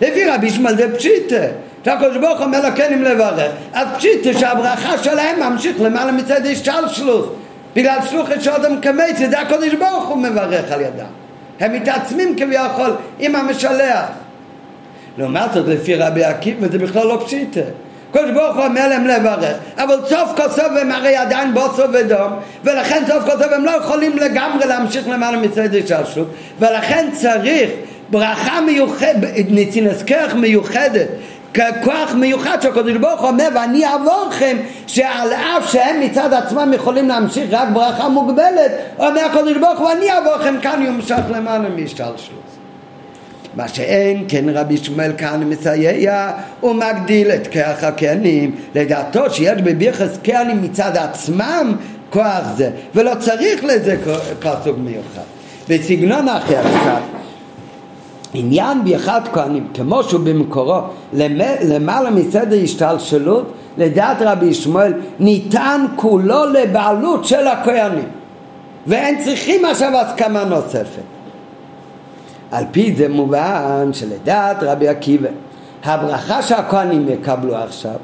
לפי 0.00 0.24
רבי 0.30 0.46
ישמעאל 0.46 0.76
זה 0.76 0.96
פשיטה. 0.96 1.46
שהקדוש 1.84 2.16
ברוך 2.16 2.38
הוא 2.38 2.46
אומר 2.46 2.68
לכהנים 2.68 3.02
לברך, 3.02 3.52
אז 3.72 3.88
פשיטה 3.96 4.38
שהברכה 4.38 4.98
שלהם 4.98 5.40
ממשיך 5.40 5.80
למעלה 5.80 6.12
מצד 6.12 6.46
השתלשלות. 6.46 7.36
בגלל 7.76 7.98
שלוחת 8.10 8.42
שאודם 8.42 8.80
כמייצי, 8.80 9.30
זה 9.30 9.40
הקודש 9.40 9.74
ברוך 9.74 10.08
הוא 10.08 10.18
מברך 10.18 10.72
על 10.72 10.80
ידם. 10.80 11.04
הם 11.60 11.72
מתעצמים 11.72 12.36
כביכול 12.36 12.90
עם 13.18 13.36
המשלח. 13.36 14.04
לעומת 15.18 15.52
זאת, 15.52 15.68
לפי 15.68 15.94
רבי 15.94 16.24
עקיבא 16.24 16.68
זה 16.68 16.78
בכלל 16.78 17.06
לא 17.06 17.22
פשיטה. 17.26 17.60
קודש 18.10 18.30
ברוך 18.30 18.56
הוא 18.56 18.64
אומר 18.64 18.88
להם 18.88 19.06
לברך, 19.06 19.56
אבל 19.76 19.96
סוף 20.08 20.32
כל 20.36 20.48
סוף 20.48 20.72
הם 20.80 20.92
הרי 20.92 21.16
עדיין 21.16 21.54
בוסו 21.54 21.82
ודום, 21.92 22.32
ולכן 22.64 23.02
סוף 23.08 23.24
כל 23.24 23.38
סוף 23.38 23.52
הם 23.52 23.64
לא 23.64 23.70
יכולים 23.70 24.18
לגמרי 24.18 24.66
להמשיך 24.66 25.08
למעלה 25.08 25.36
מצד 25.36 25.74
השתלשלות, 25.74 26.30
ולכן 26.58 27.08
צריך 27.12 27.70
ברכה 28.10 28.60
מיוחדת, 28.60 29.30
נצינס 29.48 30.02
כרך 30.02 30.34
מיוחדת 30.34 31.08
ככוח 31.54 32.14
מיוחד 32.14 32.62
שהקדוש 32.62 32.96
ברוך 32.96 33.20
הוא 33.20 33.28
אומר 33.28 33.48
ואני 33.54 33.86
אעבור 33.86 34.26
לכם 34.28 34.56
שעל 34.86 35.32
אף 35.32 35.72
שהם 35.72 36.00
מצד 36.00 36.32
עצמם 36.32 36.72
יכולים 36.74 37.08
להמשיך 37.08 37.44
רק 37.50 37.68
ברכה 37.72 38.08
מוגבלת 38.08 38.72
אומר 38.98 39.20
הקדוש 39.24 39.56
ברוך 39.56 39.78
הוא 39.78 39.88
ואני 39.88 40.10
אעבור 40.10 40.36
לכם 40.36 40.54
כאן 40.62 40.82
יומשך 40.82 41.20
למעלה 41.30 41.68
מהשתלשלות 41.68 42.50
מה 43.54 43.68
שאין 43.68 44.24
כן 44.28 44.44
רבי 44.48 44.76
שמואל 44.76 45.12
כאן 45.18 45.44
מסייע 45.44 46.30
ומגדיל 46.62 47.30
את 47.30 47.46
כוח 47.52 47.84
הכהנים. 47.84 48.54
לדעתו 48.74 49.30
שיש 49.30 49.62
בביחס 49.62 50.18
כהנים 50.24 50.62
מצד 50.62 50.96
עצמם 50.96 51.76
כוח 52.10 52.44
זה 52.56 52.70
ולא 52.94 53.12
צריך 53.18 53.64
לזה 53.64 53.96
פסוק 54.40 54.76
מיוחד. 54.78 55.22
בסגנון 55.68 56.28
אחר 56.28 56.62
קצת 56.62 57.02
עניין 58.34 58.84
ביחד 58.84 59.20
כהנים, 59.32 59.68
כמו 59.74 60.02
שהוא 60.02 60.20
במקורו 60.24 60.80
למעלה 61.62 62.10
מסדר 62.10 62.56
השתלשלות, 62.62 63.52
לדעת 63.78 64.16
רבי 64.20 64.46
ישמעאל, 64.46 64.92
ניתן 65.20 65.86
כולו 65.96 66.46
לבעלות 66.46 67.24
של 67.24 67.46
הכהנים, 67.46 68.08
ואין 68.86 69.24
צריכים 69.24 69.64
עכשיו 69.64 69.92
הסכמה 69.96 70.44
נוספת. 70.44 71.02
על 72.50 72.64
פי 72.70 72.94
זה 72.96 73.08
מובן 73.08 73.90
שלדעת 73.92 74.56
רבי 74.62 74.88
עקיבא 74.88 75.28
הברכה 75.84 76.42
שהכהנים 76.42 77.08
יקבלו 77.08 77.56
עכשיו 77.56 77.94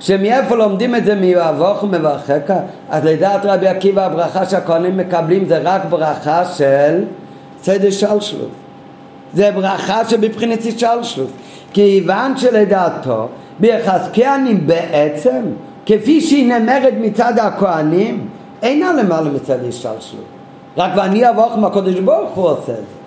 שמאיפה 0.00 0.56
לומדים 0.56 0.94
את 0.94 1.04
זה 1.04 1.14
מיואבוך 1.14 1.82
ומברכך 1.82 2.54
אז 2.90 3.04
לדעת 3.04 3.40
רבי 3.44 3.66
עקיבא 3.68 4.06
הברכה 4.06 4.46
שהכהנים 4.46 4.96
מקבלים 4.96 5.44
זה 5.44 5.58
רק 5.58 5.84
ברכה 5.84 6.44
של 6.44 7.04
סדר 7.62 7.90
שלשלות 7.90 8.63
זה 9.34 9.50
ברכה 9.50 10.08
שבבחינת 10.08 10.58
השלשלות 10.60 11.30
כיוון 11.72 12.36
שלדעתו 12.36 13.28
ביחזקאלים 13.60 14.66
בעצם 14.66 15.42
כפי 15.86 16.20
שהיא 16.20 16.48
נאמרת 16.48 16.94
מצד 17.00 17.38
הכהנים 17.38 18.26
אינה 18.62 18.92
למעלה 18.92 19.30
מצד 19.30 19.64
השתלשלות 19.68 20.24
רק 20.76 20.92
ואני 20.96 21.30
אבוך 21.30 21.58
מהקודש 21.58 21.94
ברוך 21.94 22.30
הוא 22.30 22.48
עושה 22.48 22.72
את 22.72 22.76
זה. 22.76 23.04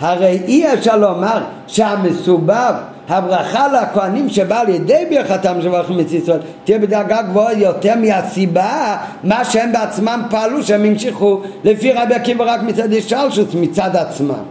הרי 0.00 0.40
אי 0.46 0.72
אפשר 0.74 0.96
לומר 0.96 1.40
שהמסובב 1.66 2.74
הברכה 3.08 3.68
לכהנים 3.68 4.28
שבאה 4.28 4.60
על 4.60 4.68
ידי 4.68 5.04
ברכתם 5.10 5.54
של 5.62 5.68
ברוך 5.68 6.12
ישראל 6.12 6.38
תהיה 6.64 6.78
בדרגה 6.78 7.22
גבוהה 7.22 7.52
יותר 7.52 7.94
מהסיבה 7.96 8.96
מה 9.24 9.44
שהם 9.44 9.72
בעצמם 9.72 10.22
פעלו 10.30 10.62
שהם 10.62 10.84
המשיכו 10.84 11.40
לפי 11.64 11.92
רבי 11.92 12.14
עקיבא 12.14 12.44
רק 12.44 12.62
מצד 12.62 12.92
השלשות 12.92 13.54
מצד 13.54 13.96
עצמם 13.96 14.42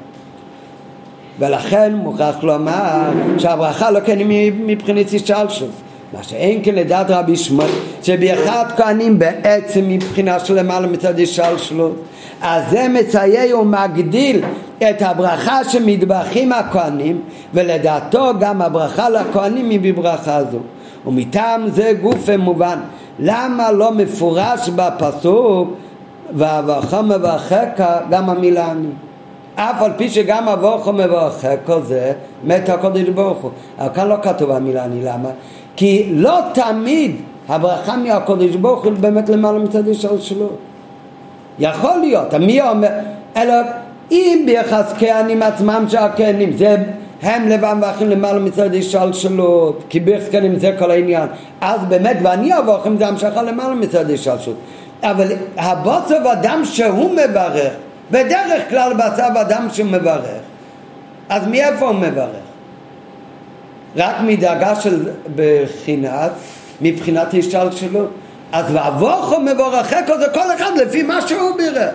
ולכן 1.41 1.93
מוכרח 1.95 2.43
לומר 2.43 3.09
שהברכה 3.37 3.91
לא 3.91 3.99
כן 3.99 4.19
מבחינת 4.65 5.05
השלשות 5.13 5.69
מה 6.13 6.23
שאין 6.23 6.59
כן 6.63 6.75
לדעת 6.75 7.05
רבי 7.09 7.35
שמואל 7.35 7.69
שבאחד 8.03 8.65
כהנים 8.77 9.19
בעצם 9.19 9.81
מבחינה 9.87 10.39
של 10.39 10.59
למעלה 10.59 10.87
מצד 10.87 11.19
השלשלות 11.19 12.03
אז 12.41 12.63
זה 12.69 12.87
מצייר 12.87 13.59
ומגדיל 13.59 14.41
את 14.89 15.01
הברכה 15.01 15.63
שמטבחים 15.63 16.53
הכהנים 16.53 17.21
ולדעתו 17.53 18.31
גם 18.39 18.61
הברכה 18.61 19.09
לכהנים 19.09 19.69
היא 19.69 19.79
בברכה 19.93 20.43
זו 20.51 20.59
ומטעם 21.05 21.69
זה 21.69 21.93
גוף 22.01 22.29
מובן 22.29 22.79
למה 23.19 23.71
לא 23.71 23.91
מפורש 23.91 24.69
בפסוק 24.69 25.69
ואברכו 26.35 27.03
מברכך 27.03 27.83
גם 28.09 28.29
המילה 28.29 28.71
אני 28.71 28.87
אף 29.55 29.81
על 29.81 29.91
פי 29.97 30.09
שגם 30.09 30.47
אבוכו 30.47 30.93
מברכך 30.93 31.79
זה 31.83 32.13
מת 32.43 32.69
הקודש 32.69 33.09
ברוך 33.09 33.37
הוא. 33.37 33.51
אבל 33.79 33.89
כאן 33.93 34.07
לא 34.07 34.15
כתוב 34.21 34.51
המילה 34.51 34.85
אני 34.85 35.01
למה? 35.03 35.29
כי 35.75 36.11
לא 36.13 36.39
תמיד 36.53 37.15
הברכה 37.49 37.97
מהקודש 37.97 38.55
ברוך 38.55 38.85
הוא 38.85 38.93
באמת 38.99 39.29
למעלה 39.29 39.59
מצד 39.59 39.87
השלשלות 39.87 40.57
יכול 41.59 41.97
להיות, 42.01 42.33
מי 42.33 42.61
אומר, 42.61 42.89
אלא 43.37 43.53
אם 44.11 44.43
ביחס 44.45 44.93
כהנים 44.99 45.43
עצמם 45.43 45.85
שהכהנים, 45.87 46.57
זה 46.57 46.75
הם 47.21 47.47
לבם 47.47 47.79
ואחים 47.81 48.09
למעלה 48.09 48.39
מצד 48.39 48.75
השלשלות, 48.75 49.83
כי 49.89 49.99
ביחס 49.99 50.27
כהנים 50.31 50.59
זה 50.59 50.75
כל 50.79 50.91
העניין, 50.91 51.27
אז 51.61 51.81
באמת 51.89 52.17
ואני 52.23 52.57
אבוכם 52.57 52.97
זה 52.97 53.07
המשכה 53.07 53.41
למעלה 53.41 53.75
מצד 53.75 54.11
השלשלות, 54.11 54.57
אבל 55.03 55.27
הבוסר 55.57 56.31
אדם 56.33 56.61
שהוא 56.65 57.11
מברך, 57.11 57.73
בדרך 58.11 58.69
כלל 58.69 58.93
בצו 58.93 59.41
אדם 59.41 59.67
שהוא 59.73 59.87
מברך, 59.87 60.41
אז 61.29 61.47
מאיפה 61.47 61.87
הוא 61.87 61.95
מברך? 61.95 62.45
רק 63.95 64.15
מדאגה 64.21 64.75
של 64.75 65.09
בחינת, 65.35 66.31
מבחינת 66.81 67.27
השתלשלות. 67.33 68.11
אז 68.51 68.65
ואבוכו 68.75 69.39
מבורכך 69.39 70.01
זה 70.19 70.25
כל 70.33 70.55
אחד 70.55 70.71
לפי 70.77 71.03
מה 71.03 71.27
שהוא 71.27 71.57
בירך. 71.57 71.89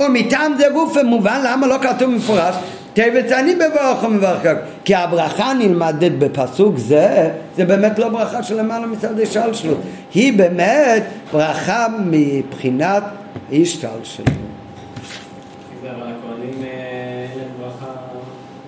ומטעם 0.00 0.54
זה 0.58 0.64
גוף 0.72 0.96
מובן 1.04 1.40
למה 1.44 1.66
לא 1.66 1.76
כתוב 1.82 2.10
מפורש 2.10 2.54
תבץ 2.94 3.32
אני 3.32 3.54
בברכו 3.54 4.08
מברכך 4.08 4.54
כי 4.84 4.94
הברכה 4.94 5.52
נלמדת 5.58 6.12
בפסוק 6.18 6.78
זה 6.78 7.30
זה 7.56 7.64
באמת 7.64 7.98
לא 7.98 8.08
ברכה 8.08 8.42
של 8.42 8.58
למעלה 8.58 8.86
מצד 8.86 9.20
השתלשלות 9.20 9.78
היא 10.14 10.38
באמת 10.38 11.02
ברכה 11.32 11.86
מבחינת 12.04 13.02
השתלשלות 13.52 14.28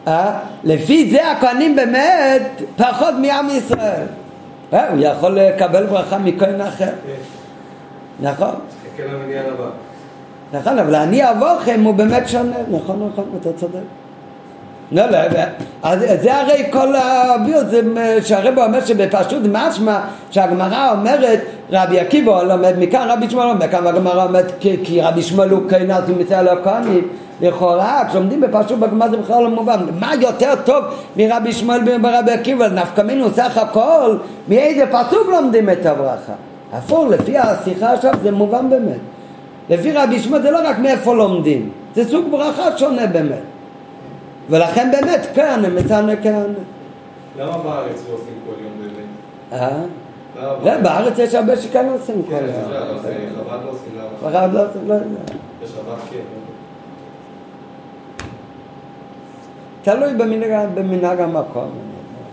אה? 0.09 0.39
לפי 0.65 1.11
זה 1.11 1.31
הכהנים 1.31 1.77
באמת 1.77 2.63
פחות 2.77 3.15
מעם 3.23 3.49
ישראל 3.51 4.07
אה, 4.73 4.91
הוא 4.91 4.99
יכול 5.01 5.39
לקבל 5.39 5.87
ברכה 5.87 6.19
מכהן 6.19 6.61
אחר. 6.61 6.93
נכון. 8.21 8.55
נכון, 10.53 10.79
אבל 10.79 10.95
אני 10.95 11.31
אבוכם 11.31 11.81
הוא 11.85 11.95
באמת 11.95 12.29
שונה, 12.29 12.57
נכון, 12.71 13.11
נכון, 13.13 13.25
אתה 13.41 13.53
צודק. 13.53 13.79
לא, 14.93 15.11
לא, 15.11 15.19
אז 15.83 15.99
זה 16.23 16.37
הרי 16.37 16.65
כל 16.73 16.95
הביאו, 16.97 17.61
זה 17.65 17.81
שהרבא 18.25 18.67
אומר 18.67 18.85
שבפשוט 18.85 19.43
משמע 19.53 20.01
שהגמרא 20.31 20.91
אומרת 20.93 21.41
רבי 21.73 22.01
עקיבא 22.01 22.43
לומד 22.43 22.75
מכאן, 22.79 23.07
רבי 23.11 23.31
שמואל 23.31 23.49
אומר 23.49 23.69
כאן, 23.69 23.87
והגמרא 23.87 24.25
אומרת 24.25 24.53
כי 24.61 25.01
רבי 25.03 25.23
שמואל 25.23 25.51
הוא 25.51 25.71
כהן 25.71 25.91
אז 25.91 26.09
הוא 26.09 26.19
מצא 26.21 26.43
לכהנים 26.43 27.09
לכאורה 27.41 28.03
כשעומדים 28.09 28.41
בפרשות 28.41 28.79
בגמרא 28.79 29.09
זה 29.09 29.17
בכלל 29.17 29.43
לא 29.43 29.51
מובן. 29.51 29.81
מה 30.01 30.13
יותר 30.21 30.55
טוב 30.65 30.85
מרבי 31.17 31.53
שמואל 31.53 31.99
ברבי 31.99 32.33
עקיבא? 32.33 32.69
נפקא 32.69 33.03
מינו 33.03 33.31
סך 33.31 33.59
הכל 33.59 34.17
מאיזה 34.49 34.85
פסוק 34.87 35.29
לומדים 35.29 35.71
את 35.71 35.87
הברכה? 35.87 36.33
הפוך 36.73 37.05
לפי 37.11 37.39
השיחה 37.39 37.93
עכשיו 37.93 38.13
זה 38.23 38.31
מובן 38.31 38.71
באמת. 38.71 38.99
לפי 39.71 39.93
רבי 39.93 40.21
שמואל 40.21 40.43
זה 40.43 40.51
לא 40.51 40.59
רק 40.69 40.79
מאיפה 40.79 41.15
לומדים 41.15 41.71
זה 41.95 42.05
סוג 42.11 42.25
ברכה 42.31 42.79
שונה 42.79 43.07
באמת 43.07 43.54
ולכן 44.51 44.91
באמת 44.91 45.27
כן 45.35 45.65
הם 45.65 45.77
מצאנו 45.77 46.13
כן 46.23 46.53
למה 47.39 47.59
בארץ 47.59 48.03
לא 48.09 48.15
עושים 48.15 48.35
כל 48.47 48.63
יום 48.63 48.73
באמת? 48.81 49.05
אה? 49.53 49.85
בארץ 50.83 51.19
יש 51.19 51.35
הרבה 51.35 51.57
שכן 51.57 51.89
עושים 51.89 52.23
כל 52.23 52.33
יום. 52.33 52.43
כן, 52.43 53.29
חב"ד 53.37 53.65
לא 53.65 53.71
עושים 53.71 53.99
למה? 53.99 54.31
חב"ד 54.31 54.55
לא 54.55 54.69
עושים, 54.69 54.89
לא 54.89 54.95
יודע. 54.95 55.33
יש 55.65 55.71
חב"ד 55.71 56.11
כן. 56.11 56.19
תלוי 59.83 60.15
במנהג, 60.75 61.21
המקום, 61.21 61.71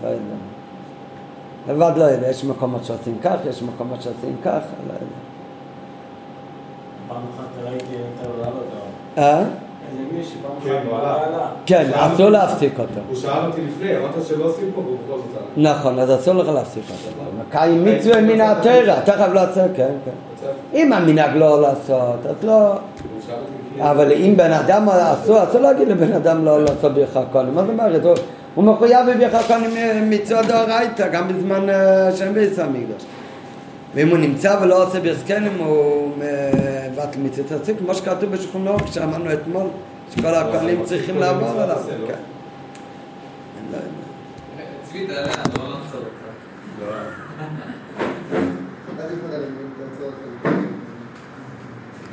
לא 0.02 0.08
יודע. 0.08 0.34
לבד 1.68 1.92
לא 1.96 2.04
יודע, 2.04 2.30
יש 2.30 2.44
מקומות 2.44 2.84
שעושים 2.84 3.18
כך, 3.22 3.36
יש 3.48 3.62
מקומות 3.62 4.02
שעושים 4.02 4.36
כך, 4.44 4.60
לא 4.88 4.92
יודע. 4.92 5.06
פעם 7.08 7.22
אחת 7.36 7.48
ראיתי 7.64 7.94
יותר 7.94 8.30
לעלות. 8.40 8.64
אה? 9.18 9.44
כן, 11.66 11.90
אסור 11.94 12.28
להפסיק 12.28 12.78
אותו. 12.78 13.00
הוא 13.08 13.16
שאל 13.16 13.46
אותי 13.46 13.60
לפני, 13.60 13.96
אמרת 13.96 14.26
שלא 14.28 14.44
עושים 14.44 14.70
פה, 14.74 14.80
והוא 14.80 14.96
בכל 15.06 15.18
זאת 15.18 15.42
נכון, 15.56 15.98
אז 15.98 16.14
אסור 16.14 16.34
לך 16.34 16.48
להפסיק 16.48 16.82
אותו. 16.90 17.16
קיים 17.50 17.84
מצווה 17.84 18.20
מן 18.20 18.40
התרא, 18.40 19.00
תכף 19.00 19.28
לעשות, 19.34 19.70
כן, 19.76 19.92
כן. 20.04 20.10
אם 20.74 20.92
המנהג 20.92 21.36
לא 21.36 21.62
לעשות, 21.62 22.26
אז 22.26 22.34
לא... 22.42 22.74
אבל 23.80 24.12
אם 24.12 24.34
בן 24.36 24.52
אדם 24.52 24.88
אסור, 24.88 25.44
אסור 25.44 25.60
להגיד 25.60 25.88
לבן 25.88 26.12
אדם 26.12 26.44
לא 26.44 26.60
לעשות 26.60 26.94
ברכת 26.94 27.20
כהנים. 27.32 27.54
מה 27.54 27.62
זאת 27.62 27.70
אומרת? 27.70 28.18
הוא 28.54 28.64
מחויב 28.64 29.10
בברכת 29.10 29.38
כהנים 29.48 30.10
מצווה 30.10 30.42
דאורייתא, 30.42 31.08
גם 31.08 31.28
בזמן 31.28 31.66
שאין 32.16 32.34
ביס 32.34 32.58
המקדוש. 32.58 33.02
ואם 33.94 34.08
הוא 34.08 34.18
נמצא 34.18 34.56
ולא 34.62 34.86
עושה 34.86 35.00
ברכנים, 35.00 35.52
הוא 35.58 36.10
מבטל 36.16 37.18
מצוות 37.18 37.52
הצדיק, 37.52 37.78
כמו 37.78 37.94
שכתוב 37.94 38.30
בשכונו, 38.30 38.78
כשאמרנו 38.78 39.32
אתמול, 39.32 39.66
שכל 40.16 40.34
הכהנים 40.34 40.84
צריכים 40.84 41.18
לעבור 41.18 41.60
עליו. 41.60 41.82
כן. 42.06 42.14
כן. 43.76 43.78
צבי 44.84 45.06
דלן, 45.06 45.26
לא. 45.58 45.68
לא 46.80 47.21